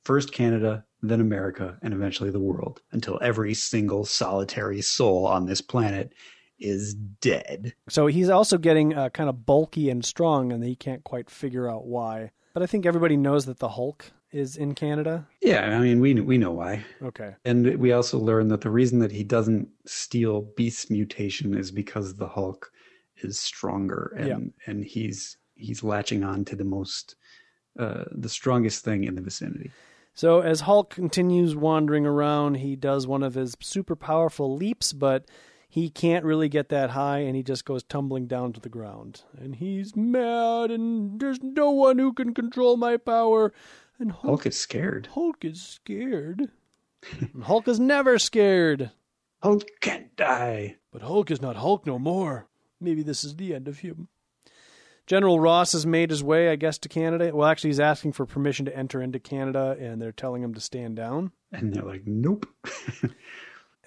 First 0.08 0.32
Canada, 0.32 0.86
then 1.02 1.20
America, 1.20 1.76
and 1.82 1.92
eventually 1.92 2.30
the 2.30 2.40
world, 2.40 2.80
until 2.92 3.18
every 3.20 3.52
single 3.52 4.06
solitary 4.06 4.80
soul 4.80 5.26
on 5.26 5.44
this 5.44 5.60
planet 5.60 6.14
is 6.58 6.94
dead. 6.94 7.74
so 7.88 8.06
he's 8.06 8.30
also 8.30 8.58
getting 8.58 8.94
uh, 8.94 9.10
kind 9.10 9.28
of 9.28 9.44
bulky 9.44 9.90
and 9.90 10.04
strong, 10.04 10.50
and 10.50 10.64
he 10.64 10.74
can't 10.74 11.04
quite 11.04 11.28
figure 11.28 11.70
out 11.70 11.86
why. 11.86 12.30
But 12.54 12.62
I 12.62 12.66
think 12.66 12.86
everybody 12.86 13.16
knows 13.18 13.44
that 13.46 13.58
the 13.58 13.68
Hulk 13.68 14.10
is 14.32 14.56
in 14.56 14.74
Canada? 14.74 15.26
Yeah, 15.40 15.76
I 15.76 15.80
mean 15.80 16.00
we 16.00 16.14
we 16.14 16.38
know 16.38 16.52
why. 16.52 16.84
Okay. 17.02 17.34
And 17.44 17.76
we 17.78 17.92
also 17.92 18.18
learn 18.18 18.48
that 18.48 18.60
the 18.60 18.70
reason 18.70 18.98
that 19.00 19.12
he 19.12 19.24
doesn't 19.24 19.68
steal 19.86 20.42
Beast's 20.56 20.90
mutation 20.90 21.56
is 21.56 21.70
because 21.70 22.14
the 22.14 22.28
Hulk 22.28 22.70
is 23.18 23.38
stronger 23.38 24.14
and 24.16 24.28
Yeah. 24.28 24.38
and 24.66 24.84
he's 24.84 25.36
he's 25.54 25.82
latching 25.82 26.22
on 26.24 26.44
to 26.46 26.56
the 26.56 26.64
most 26.64 27.16
uh, 27.78 28.04
the 28.12 28.28
strongest 28.28 28.84
thing 28.84 29.04
in 29.04 29.14
the 29.14 29.20
vicinity. 29.22 29.70
So 30.14 30.40
as 30.40 30.62
Hulk 30.62 30.90
continues 30.90 31.54
wandering 31.54 32.04
around, 32.04 32.56
he 32.56 32.74
does 32.74 33.06
one 33.06 33.22
of 33.22 33.34
his 33.34 33.56
super 33.60 33.94
powerful 33.94 34.56
leaps, 34.56 34.92
but 34.92 35.26
he 35.68 35.90
can't 35.90 36.24
really 36.24 36.48
get 36.48 36.70
that 36.70 36.90
high 36.90 37.18
and 37.18 37.36
he 37.36 37.42
just 37.44 37.64
goes 37.64 37.84
tumbling 37.84 38.26
down 38.26 38.52
to 38.54 38.60
the 38.60 38.68
ground. 38.68 39.22
And 39.38 39.54
he's 39.56 39.94
mad 39.94 40.72
and 40.72 41.20
there's 41.20 41.40
no 41.42 41.70
one 41.70 41.98
who 41.98 42.12
can 42.12 42.34
control 42.34 42.76
my 42.76 42.96
power. 42.96 43.52
And 43.98 44.12
Hulk, 44.12 44.24
Hulk 44.24 44.46
is 44.46 44.58
scared. 44.58 45.08
Hulk 45.12 45.44
is 45.44 45.60
scared. 45.60 46.50
And 47.34 47.42
Hulk 47.44 47.66
is 47.68 47.80
never 47.80 48.18
scared. 48.18 48.90
Hulk 49.42 49.64
can't 49.80 50.14
die. 50.16 50.76
But 50.92 51.02
Hulk 51.02 51.30
is 51.30 51.40
not 51.42 51.56
Hulk 51.56 51.86
no 51.86 51.98
more. 51.98 52.46
Maybe 52.80 53.02
this 53.02 53.24
is 53.24 53.36
the 53.36 53.54
end 53.54 53.68
of 53.68 53.80
him. 53.80 54.08
General 55.06 55.40
Ross 55.40 55.72
has 55.72 55.86
made 55.86 56.10
his 56.10 56.22
way, 56.22 56.50
I 56.50 56.56
guess, 56.56 56.76
to 56.78 56.88
Canada. 56.88 57.34
Well, 57.34 57.48
actually, 57.48 57.70
he's 57.70 57.80
asking 57.80 58.12
for 58.12 58.26
permission 58.26 58.66
to 58.66 58.76
enter 58.76 59.00
into 59.00 59.18
Canada, 59.18 59.74
and 59.80 60.02
they're 60.02 60.12
telling 60.12 60.42
him 60.42 60.52
to 60.54 60.60
stand 60.60 60.96
down. 60.96 61.32
And 61.50 61.72
they're 61.72 61.82
like, 61.82 62.06
nope. 62.06 62.46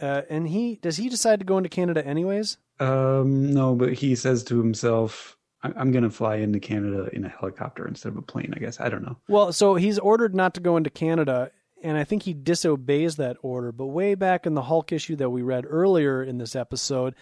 Uh, 0.02 0.24
and 0.32 0.48
he 0.48 0.78
does 0.78 0.98
he 0.98 1.10
decide 1.10 1.40
to 1.40 1.46
go 1.46 1.58
into 1.58 1.70
Canada 1.70 2.04
anyways? 2.04 2.58
um, 2.80 3.54
no, 3.54 3.76
but 3.76 3.94
he 3.94 4.16
says 4.16 4.44
to 4.46 4.58
himself, 4.58 5.38
I'm 5.64 5.92
going 5.92 6.04
to 6.04 6.10
fly 6.10 6.38
into 6.38 6.60
Canada 6.60 7.10
in 7.14 7.24
a 7.24 7.30
helicopter 7.30 7.88
instead 7.88 8.10
of 8.10 8.18
a 8.18 8.22
plane, 8.22 8.54
I 8.56 8.60
guess. 8.60 8.80
I 8.80 8.90
don't 8.90 9.04
know. 9.04 9.18
Well, 9.28 9.54
so 9.54 9.76
he's 9.76 10.00
ordered 10.00 10.34
not 10.34 10.56
to 10.56 10.60
go 10.60 10.76
into 10.78 10.90
Canada, 10.90 11.52
and 11.84 11.98
I 11.98 12.04
think 12.04 12.24
he 12.24 12.34
disobeys 12.34 13.18
that 13.18 13.38
order. 13.42 13.72
But 13.72 13.88
way 13.88 14.16
back 14.16 14.46
in 14.46 14.56
the 14.56 14.64
Hulk 14.64 14.92
issue 14.92 15.16
that 15.18 15.30
we 15.30 15.42
read 15.44 15.66
earlier 15.68 16.24
in 16.24 16.40
this 16.40 16.56
episode, 16.56 17.14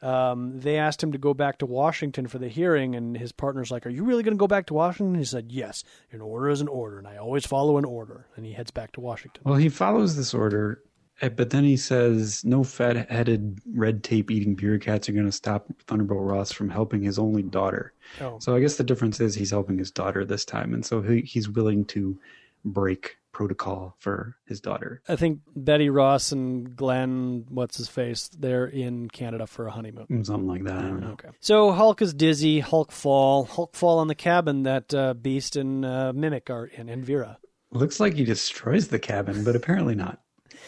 um, 0.00 0.60
they 0.60 0.76
asked 0.76 1.02
him 1.02 1.10
to 1.10 1.18
go 1.18 1.34
back 1.34 1.58
to 1.58 1.66
Washington 1.66 2.28
for 2.28 2.38
the 2.38 2.48
hearing, 2.48 2.94
and 2.94 3.16
his 3.16 3.32
partner's 3.32 3.72
like, 3.72 3.84
"Are 3.84 3.90
you 3.90 4.04
really 4.04 4.22
going 4.22 4.36
to 4.36 4.40
go 4.40 4.46
back 4.46 4.66
to 4.66 4.74
Washington?" 4.74 5.16
He 5.16 5.24
said, 5.24 5.50
"Yes. 5.50 5.82
An 6.12 6.20
order 6.20 6.50
is 6.50 6.60
an 6.60 6.68
order, 6.68 6.98
and 6.98 7.08
I 7.08 7.16
always 7.16 7.46
follow 7.46 7.78
an 7.78 7.84
order." 7.84 8.26
And 8.36 8.46
he 8.46 8.52
heads 8.52 8.70
back 8.70 8.92
to 8.92 9.00
Washington. 9.00 9.42
Well, 9.44 9.56
he 9.56 9.68
follows 9.68 10.14
this 10.16 10.34
order, 10.34 10.82
but 11.20 11.50
then 11.50 11.64
he 11.64 11.76
says 11.76 12.44
no 12.44 12.62
fat 12.62 13.10
headed, 13.10 13.60
red 13.74 14.04
tape 14.04 14.30
eating 14.30 14.54
bureaucrats 14.54 15.08
are 15.08 15.12
going 15.12 15.26
to 15.26 15.32
stop 15.32 15.66
Thunderbolt 15.86 16.22
Ross 16.22 16.52
from 16.52 16.68
helping 16.70 17.02
his 17.02 17.18
only 17.18 17.42
daughter. 17.42 17.92
Oh, 18.20 18.38
So 18.38 18.54
I 18.54 18.60
guess 18.60 18.76
the 18.76 18.84
difference 18.84 19.20
is 19.20 19.34
he's 19.34 19.50
helping 19.50 19.78
his 19.78 19.90
daughter 19.90 20.24
this 20.24 20.44
time. 20.44 20.72
And 20.74 20.84
so 20.86 21.02
he, 21.02 21.20
he's 21.22 21.48
willing 21.48 21.84
to 21.86 22.18
break 22.64 23.16
protocol 23.32 23.94
for 23.98 24.36
his 24.46 24.60
daughter. 24.60 25.00
I 25.08 25.16
think 25.16 25.40
Betty 25.54 25.90
Ross 25.90 26.32
and 26.32 26.74
Glenn, 26.74 27.46
what's 27.48 27.76
his 27.76 27.88
face, 27.88 28.28
they're 28.28 28.66
in 28.66 29.08
Canada 29.08 29.46
for 29.46 29.66
a 29.66 29.70
honeymoon. 29.70 30.24
Something 30.24 30.48
like 30.48 30.64
that. 30.64 30.78
I 30.78 30.82
don't 30.82 31.00
know. 31.00 31.10
Okay. 31.12 31.28
So 31.40 31.70
Hulk 31.72 32.02
is 32.02 32.14
dizzy. 32.14 32.60
Hulk 32.60 32.90
fall. 32.90 33.44
Hulk 33.44 33.76
fall 33.76 33.98
on 33.98 34.08
the 34.08 34.14
cabin 34.14 34.64
that 34.64 34.92
uh, 34.92 35.14
Beast 35.14 35.56
and 35.56 35.84
uh, 35.84 36.12
Mimic 36.14 36.50
are 36.50 36.66
in, 36.66 36.88
and 36.88 37.04
Vera. 37.04 37.38
Looks 37.70 38.00
like 38.00 38.14
he 38.14 38.24
destroys 38.24 38.88
the 38.88 38.98
cabin, 38.98 39.44
but 39.44 39.54
apparently 39.54 39.94
not. 39.94 40.20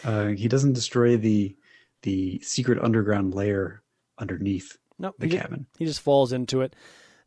Uh, 0.03 0.27
he 0.29 0.47
doesn't 0.47 0.73
destroy 0.73 1.17
the 1.17 1.55
the 2.03 2.39
secret 2.41 2.79
underground 2.81 3.33
layer 3.35 3.83
underneath 4.17 4.77
No, 4.97 5.13
the 5.19 5.27
he, 5.27 5.37
cabin. 5.37 5.67
he 5.77 5.85
just 5.85 6.01
falls 6.01 6.31
into 6.33 6.61
it. 6.61 6.75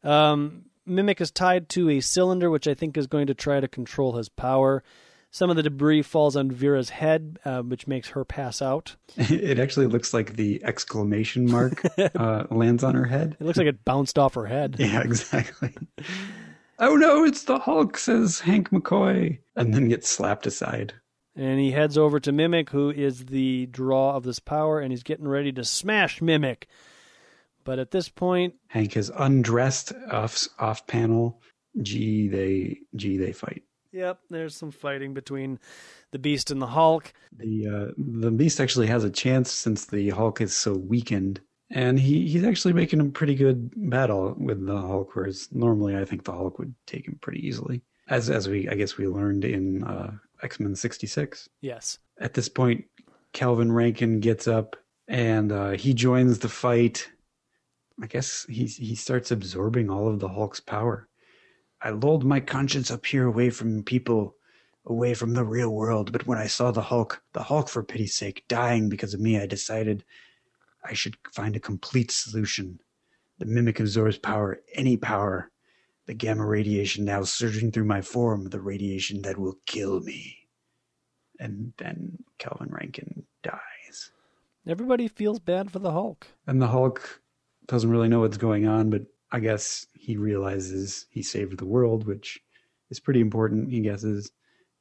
Um, 0.02 0.64
Mimic 0.86 1.20
is 1.20 1.30
tied 1.30 1.68
to 1.70 1.88
a 1.90 2.01
cylinder, 2.01 2.51
which 2.51 2.66
I 2.66 2.74
think 2.74 2.96
is 2.96 3.06
going 3.06 3.28
to 3.28 3.34
try 3.34 3.60
to 3.60 3.68
control 3.68 4.14
his 4.16 4.28
power. 4.28 4.82
Some 5.30 5.48
of 5.51 5.56
the 5.56 5.62
debris 5.64 6.02
falls 6.02 6.36
on 6.36 6.51
Vera's 6.51 6.90
head, 6.90 7.38
uh, 7.44 7.62
which 7.62 7.86
makes 7.86 8.09
her 8.10 8.24
pass 8.24 8.60
out. 8.62 8.96
It 9.16 9.59
actually 9.59 9.86
looks 9.86 10.12
like 10.14 10.34
the 10.36 10.62
exclamation 10.64 11.51
mark 11.51 11.82
uh, 12.16 12.44
lands 12.51 12.84
on 12.84 12.94
her 12.94 13.06
head. 13.06 13.36
It 13.40 13.44
looks 13.44 13.59
like 13.59 13.66
it 13.66 13.84
bounced 13.84 14.18
off 14.18 14.34
her 14.34 14.46
head. 14.46 14.76
Yeah, 14.78 15.02
exactly. 15.02 15.72
oh 16.78 16.96
no, 16.96 17.24
it's 17.24 17.44
the 17.44 17.59
Hulk, 17.59 17.96
says 17.98 18.40
Hank 18.40 18.70
McCoy, 18.70 19.38
and 19.56 19.72
then 19.74 19.88
gets 19.88 20.09
slapped 20.09 20.46
aside. 20.46 20.94
And 21.36 21.59
he 21.59 21.73
heads 21.73 21.98
over 21.98 22.20
to 22.20 22.31
Mimic, 22.32 22.70
who 22.70 22.90
is 22.90 23.27
the 23.27 23.66
draw 23.66 24.15
of 24.15 24.23
this 24.23 24.39
power, 24.39 24.81
and 24.81 24.93
he's 24.93 25.02
getting 25.02 25.27
ready 25.27 25.51
to 25.52 25.65
smash 25.65 26.20
Mimic. 26.23 26.69
But 27.65 27.78
at 27.78 27.90
this 27.90 28.09
point, 28.09 28.55
Hank 28.69 28.93
has 28.93 29.11
undressed 29.16 29.93
off 30.11 30.47
off 30.59 30.86
panel. 30.86 31.40
Gee, 31.82 32.28
they 32.28 32.78
gee 32.94 33.16
they 33.16 33.32
fight. 33.32 33.62
yep, 33.90 34.20
there's 34.31 34.55
some 34.55 34.70
fighting 34.70 35.15
between 35.15 35.59
the 36.12 36.19
Beast 36.19 36.51
and 36.51 36.62
the 36.62 36.66
Hulk. 36.69 37.12
The 37.36 37.66
uh, 37.66 37.93
the 37.97 38.31
Beast 38.31 38.61
actually 38.61 38.86
has 38.89 39.02
a 39.02 39.11
chance 39.11 39.51
since 39.51 39.86
the 39.86 40.11
Hulk 40.11 40.40
is 40.40 40.55
so 40.55 40.74
weakened, 40.74 41.40
and 41.70 41.98
he 41.98 42.28
he's 42.28 42.44
actually 42.44 42.74
making 42.74 43.01
a 43.01 43.06
pretty 43.06 43.35
good 43.35 43.70
battle 43.90 44.35
with 44.39 44.65
the 44.65 44.77
Hulk. 44.81 45.16
Whereas 45.16 45.48
normally 45.51 45.97
I 45.97 46.05
think 46.05 46.24
the 46.24 46.32
Hulk 46.32 46.59
would 46.59 46.74
take 46.86 47.09
him 47.09 47.19
pretty 47.20 47.44
easily, 47.44 47.82
as 48.09 48.31
as 48.31 48.47
we 48.48 48.69
I 48.69 48.74
guess 48.74 48.97
we 48.97 49.09
learned 49.09 49.44
in 49.44 49.82
uh, 49.82 50.12
X 50.44 50.60
Men 50.60 50.76
'66. 50.76 51.48
Yes. 51.60 51.98
At 52.18 52.34
this 52.34 52.48
point, 52.48 52.84
Calvin 53.32 53.72
Rankin 53.72 54.20
gets 54.20 54.46
up 54.46 54.76
and 55.08 55.50
uh, 55.50 55.70
he 55.70 55.94
joins 55.94 56.38
the 56.38 56.48
fight. 56.48 57.08
I 58.02 58.06
guess 58.06 58.44
he 58.48 58.66
he 58.66 58.94
starts 58.94 59.30
absorbing 59.30 59.90
all 59.90 60.08
of 60.08 60.20
the 60.20 60.28
Hulk's 60.28 60.60
power. 60.60 61.08
I 61.80 61.90
lulled 61.90 62.24
my 62.24 62.40
conscience 62.40 62.90
up 62.90 63.04
here 63.04 63.26
away 63.26 63.50
from 63.50 63.82
people, 63.82 64.36
away 64.86 65.14
from 65.14 65.34
the 65.34 65.44
real 65.44 65.70
world. 65.70 66.12
But 66.12 66.26
when 66.26 66.38
I 66.38 66.46
saw 66.46 66.70
the 66.70 66.82
Hulk, 66.82 67.22
the 67.32 67.42
Hulk 67.42 67.68
for 67.68 67.82
pity's 67.82 68.16
sake, 68.16 68.44
dying 68.48 68.88
because 68.88 69.14
of 69.14 69.20
me, 69.20 69.38
I 69.38 69.46
decided 69.46 70.04
I 70.84 70.94
should 70.94 71.16
find 71.32 71.56
a 71.56 71.60
complete 71.60 72.10
solution. 72.10 72.80
The 73.38 73.46
mimic 73.46 73.80
absorbs 73.80 74.18
power, 74.18 74.60
any 74.74 74.96
power. 74.96 75.50
The 76.06 76.14
gamma 76.14 76.47
radiation 76.47 77.05
now 77.05 77.22
surging 77.22 77.72
through 77.72 77.86
my 77.86 78.02
form, 78.02 78.51
the 78.51 78.60
radiation 78.60 79.22
that 79.22 79.39
will 79.39 79.59
kill 79.66 80.01
me. 80.01 80.36
And 81.40 81.72
then 81.78 82.18
Calvin 82.39 82.68
Rankin 82.70 83.24
dies. 83.43 84.10
Everybody 84.66 85.09
feels 85.09 85.39
bad 85.39 85.70
for 85.70 85.78
the 85.78 85.93
Hulk. 85.93 86.26
And 86.47 86.60
the 86.60 86.68
Hulk 86.68 87.20
doesn't 87.66 87.90
really 87.90 88.09
know 88.09 88.20
what's 88.20 88.36
going 88.36 88.66
on, 88.66 88.90
but 88.90 89.02
I 89.32 89.40
guess 89.40 89.86
he 89.94 90.16
realizes 90.16 91.06
he 91.10 91.22
saved 91.22 91.59
the 91.59 91.66
world, 91.66 92.06
which 92.06 92.40
is 92.90 93.01
pretty 93.01 93.20
important, 93.20 93.70
he 93.70 93.81
guesses. 93.81 94.31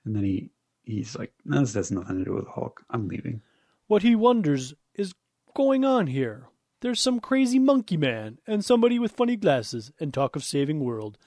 And 0.06 0.16
then 0.16 0.24
he 0.24 0.52
he's 0.84 1.18
like, 1.18 1.34
no, 1.46 1.62
this 1.62 1.74
has 1.74 1.92
nothing 1.92 2.20
to 2.20 2.26
do 2.26 2.34
with 2.34 2.46
the 2.46 2.52
Hulk. 2.52 2.84
I'm 2.90 3.08
leaving. 3.08 3.42
What 3.88 4.04
he 4.04 4.16
wonders 4.16 4.74
is 4.96 5.14
going 5.56 5.86
on 5.86 6.08
here. 6.08 6.48
There's 6.84 7.00
some 7.00 7.22
crazy 7.22 7.60
monkey 7.60 7.96
man 7.96 8.40
and 8.46 8.64
somebody 8.64 9.00
with 9.00 9.14
funny 9.14 9.38
glasses 9.38 9.94
and 10.02 10.14
talk 10.14 10.36
of 10.36 10.44
saving 10.44 10.82
world, 10.82 11.18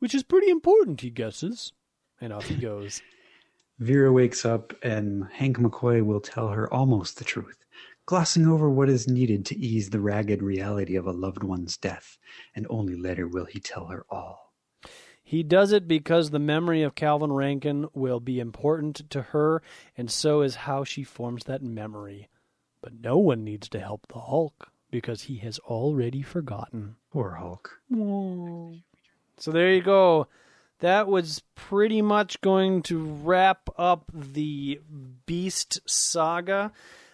which 0.00 0.12
is 0.12 0.24
pretty 0.24 0.50
important, 0.50 1.02
he 1.02 1.10
guesses. 1.10 1.72
And 2.20 2.32
off 2.32 2.46
he 2.46 2.56
goes. 2.56 3.00
Vera 3.78 4.12
wakes 4.12 4.44
up 4.44 4.74
and 4.82 5.28
Hank 5.34 5.58
McCoy 5.58 6.04
will 6.04 6.20
tell 6.20 6.48
her 6.48 6.68
almost 6.74 7.16
the 7.16 7.24
truth, 7.24 7.64
glossing 8.06 8.48
over 8.48 8.68
what 8.68 8.88
is 8.88 9.06
needed 9.06 9.46
to 9.46 9.56
ease 9.56 9.90
the 9.90 10.00
ragged 10.00 10.42
reality 10.42 10.96
of 10.96 11.06
a 11.06 11.12
loved 11.12 11.44
one's 11.44 11.76
death, 11.76 12.18
and 12.56 12.66
only 12.68 12.96
later 12.96 13.28
will 13.28 13.44
he 13.44 13.60
tell 13.60 13.86
her 13.86 14.04
all. 14.10 14.52
He 15.22 15.44
does 15.44 15.70
it 15.70 15.86
because 15.86 16.30
the 16.30 16.40
memory 16.40 16.82
of 16.82 16.96
Calvin 16.96 17.32
Rankin 17.32 17.86
will 17.94 18.18
be 18.18 18.40
important 18.40 19.08
to 19.10 19.22
her, 19.22 19.62
and 19.96 20.10
so 20.10 20.40
is 20.40 20.56
how 20.56 20.82
she 20.82 21.04
forms 21.04 21.44
that 21.44 21.62
memory. 21.62 22.28
But 22.80 22.94
no 23.00 23.16
one 23.16 23.44
needs 23.44 23.68
to 23.68 23.78
help 23.78 24.08
the 24.08 24.18
Hulk 24.18 24.72
because 24.94 25.22
he 25.22 25.38
has 25.38 25.58
already 25.58 26.22
forgotten. 26.22 26.94
Poor 27.10 27.32
Hulk. 27.32 27.80
So 29.38 29.50
there 29.50 29.72
you 29.72 29.82
go. 29.82 30.28
That 30.78 31.08
was 31.08 31.42
pretty 31.56 32.00
much 32.00 32.40
going 32.40 32.80
to 32.84 33.02
wrap 33.02 33.68
up 33.76 34.08
the 34.14 34.80
Beast 35.26 35.80
saga. 35.84 36.70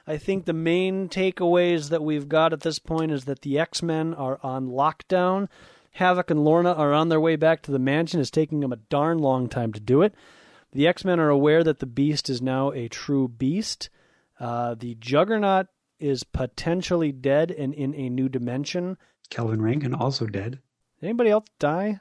I 0.07 0.19
think 0.19 0.45
the 0.45 0.53
main 0.53 1.09
takeaways 1.09 1.89
that 1.89 2.05
we've 2.05 2.29
got 2.29 2.53
at 2.53 2.61
this 2.61 2.79
point 2.79 3.13
is 3.13 3.25
that 3.25 3.41
the 3.41 3.59
X 3.59 3.83
Men 3.83 4.13
are 4.13 4.39
on 4.43 4.69
lockdown. 4.69 5.49
Havoc 5.93 6.31
and 6.31 6.45
Lorna 6.45 6.75
are 6.75 6.93
on 6.93 7.09
their 7.09 7.19
way 7.19 7.37
back 7.37 7.63
to 7.63 7.71
the 7.71 7.79
mansion. 7.79 8.21
It's 8.21 8.31
taking 8.31 8.61
them 8.61 8.75
a 8.75 8.83
darn 8.91 9.21
long 9.21 9.49
time 9.49 9.73
to 9.73 9.81
do 9.81 10.03
it. 10.03 10.15
The 10.73 10.87
X 10.87 11.03
Men 11.03 11.19
are 11.19 11.31
aware 11.31 11.65
that 11.65 11.79
the 11.79 11.87
Beast 11.87 12.29
is 12.29 12.43
now 12.43 12.73
a 12.73 12.89
true 12.89 13.27
beast. 13.27 13.89
Uh, 14.39 14.75
the 14.75 14.97
Juggernaut 14.97 15.69
is 16.01 16.25
potentially 16.25 17.13
dead 17.13 17.51
and 17.51 17.75
in 17.75 17.95
a 17.95 18.09
new 18.09 18.29
dimension. 18.29 18.97
Calvin 19.29 19.63
Rankin 19.63 19.95
also 19.95 20.27
dead. 20.27 20.61
Did 21.01 21.07
anybody 21.07 21.31
else 21.31 21.47
die? 21.59 22.01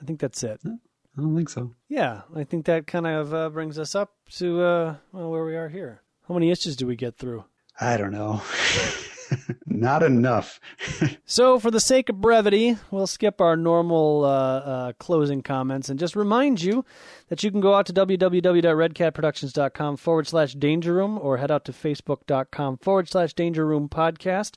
I 0.00 0.04
think 0.04 0.20
that's 0.20 0.42
it. 0.42 0.60
I 0.64 1.20
don't 1.20 1.36
think 1.36 1.48
so. 1.48 1.74
Yeah, 1.88 2.22
I 2.34 2.44
think 2.44 2.66
that 2.66 2.86
kind 2.86 3.06
of 3.06 3.32
uh, 3.32 3.48
brings 3.50 3.78
us 3.78 3.94
up 3.94 4.12
to 4.32 4.62
uh, 4.62 4.96
well, 5.12 5.30
where 5.30 5.44
we 5.44 5.56
are 5.56 5.68
here. 5.68 6.02
How 6.28 6.34
many 6.34 6.50
issues 6.50 6.76
do 6.76 6.86
we 6.86 6.96
get 6.96 7.16
through? 7.16 7.44
I 7.80 7.96
don't 7.96 8.12
know. 8.12 8.42
Not 9.66 10.02
enough. 10.02 10.60
so, 11.24 11.58
for 11.58 11.70
the 11.70 11.80
sake 11.80 12.08
of 12.08 12.20
brevity, 12.20 12.76
we'll 12.90 13.06
skip 13.06 13.40
our 13.40 13.56
normal 13.56 14.24
uh, 14.24 14.28
uh, 14.28 14.92
closing 14.98 15.42
comments 15.42 15.88
and 15.88 15.98
just 15.98 16.16
remind 16.16 16.62
you 16.62 16.84
that 17.28 17.42
you 17.42 17.50
can 17.50 17.60
go 17.60 17.74
out 17.74 17.86
to 17.86 17.92
www.redcatproductions.com 17.92 19.96
forward 19.96 20.26
slash 20.26 20.54
danger 20.54 20.94
room 20.94 21.18
or 21.20 21.38
head 21.38 21.50
out 21.50 21.64
to 21.64 21.72
facebook.com 21.72 22.78
forward 22.78 23.08
slash 23.08 23.34
danger 23.34 23.66
room 23.66 23.88
podcast 23.88 24.54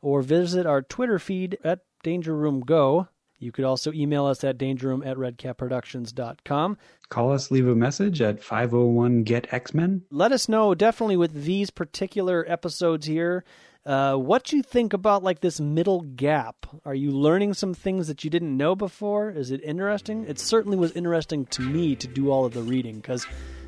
or 0.00 0.22
visit 0.22 0.66
our 0.66 0.82
Twitter 0.82 1.18
feed 1.18 1.58
at 1.64 1.80
danger 2.02 2.36
room 2.36 2.60
go. 2.60 3.08
You 3.38 3.52
could 3.52 3.64
also 3.64 3.92
email 3.92 4.24
us 4.24 4.42
at 4.44 4.56
dangerroom 4.56 5.06
at 5.06 5.18
redcatproductions.com. 5.18 6.78
Call 7.08 7.32
us, 7.32 7.50
leave 7.50 7.68
a 7.68 7.74
message 7.74 8.22
at 8.22 8.42
501 8.42 9.24
Get 9.24 9.52
X 9.52 9.74
Men. 9.74 10.02
Let 10.10 10.32
us 10.32 10.48
know, 10.48 10.74
definitely 10.74 11.16
with 11.16 11.44
these 11.44 11.70
particular 11.70 12.44
episodes 12.48 13.06
here, 13.06 13.44
uh, 13.86 14.16
what 14.16 14.42
do 14.44 14.56
you 14.56 14.62
think 14.62 14.92
about 14.92 15.22
like 15.22 15.40
this 15.40 15.60
middle 15.60 16.00
gap. 16.00 16.66
Are 16.84 16.94
you 16.94 17.12
learning 17.12 17.54
some 17.54 17.72
things 17.72 18.08
that 18.08 18.24
you 18.24 18.30
didn't 18.30 18.56
know 18.56 18.74
before? 18.74 19.30
Is 19.30 19.52
it 19.52 19.62
interesting? 19.62 20.24
It 20.24 20.40
certainly 20.40 20.76
was 20.76 20.90
interesting 20.92 21.46
to 21.46 21.62
me 21.62 21.94
to 21.96 22.08
do 22.08 22.30
all 22.30 22.44
of 22.44 22.52
the 22.52 22.62
reading 22.62 22.96
because 22.96 23.26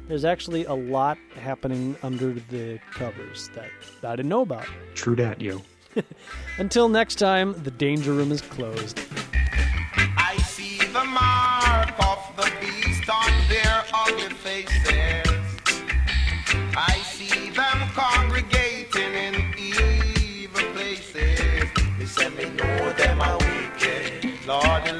there's 0.09 0.25
actually 0.25 0.65
a 0.65 0.75
lot 0.75 1.19
happening 1.37 1.97
under 2.03 2.33
the 2.33 2.81
covers 2.93 3.49
that 3.55 3.71
I 4.03 4.17
didn't 4.17 4.29
know 4.29 4.41
about. 4.41 4.67
True 4.95 5.15
dat, 5.15 5.41
yo. 5.41 5.63
Until 6.59 6.89
next 6.89 7.17
time, 7.17 7.55
the 7.63 7.71
danger 7.71 8.13
room 8.13 8.33
is 8.33 8.43
closed. 8.43 9.01
I 9.95 10.37
see 10.39 10.79
the 10.79 11.05
mark 11.05 11.93
of 12.01 12.37
the 12.37 12.51
beast 12.61 13.09
on 13.09 13.31
their 13.49 13.85
ugly 13.95 14.35
faces. 14.37 15.29
I 16.77 16.99
see 17.05 17.51
them 17.51 17.89
congregating 17.95 18.18
me 22.39 22.45
know 22.51 22.93
them 22.93 23.21
are 23.21 23.37
wicked. 23.39 24.47
Lord, 24.47 24.98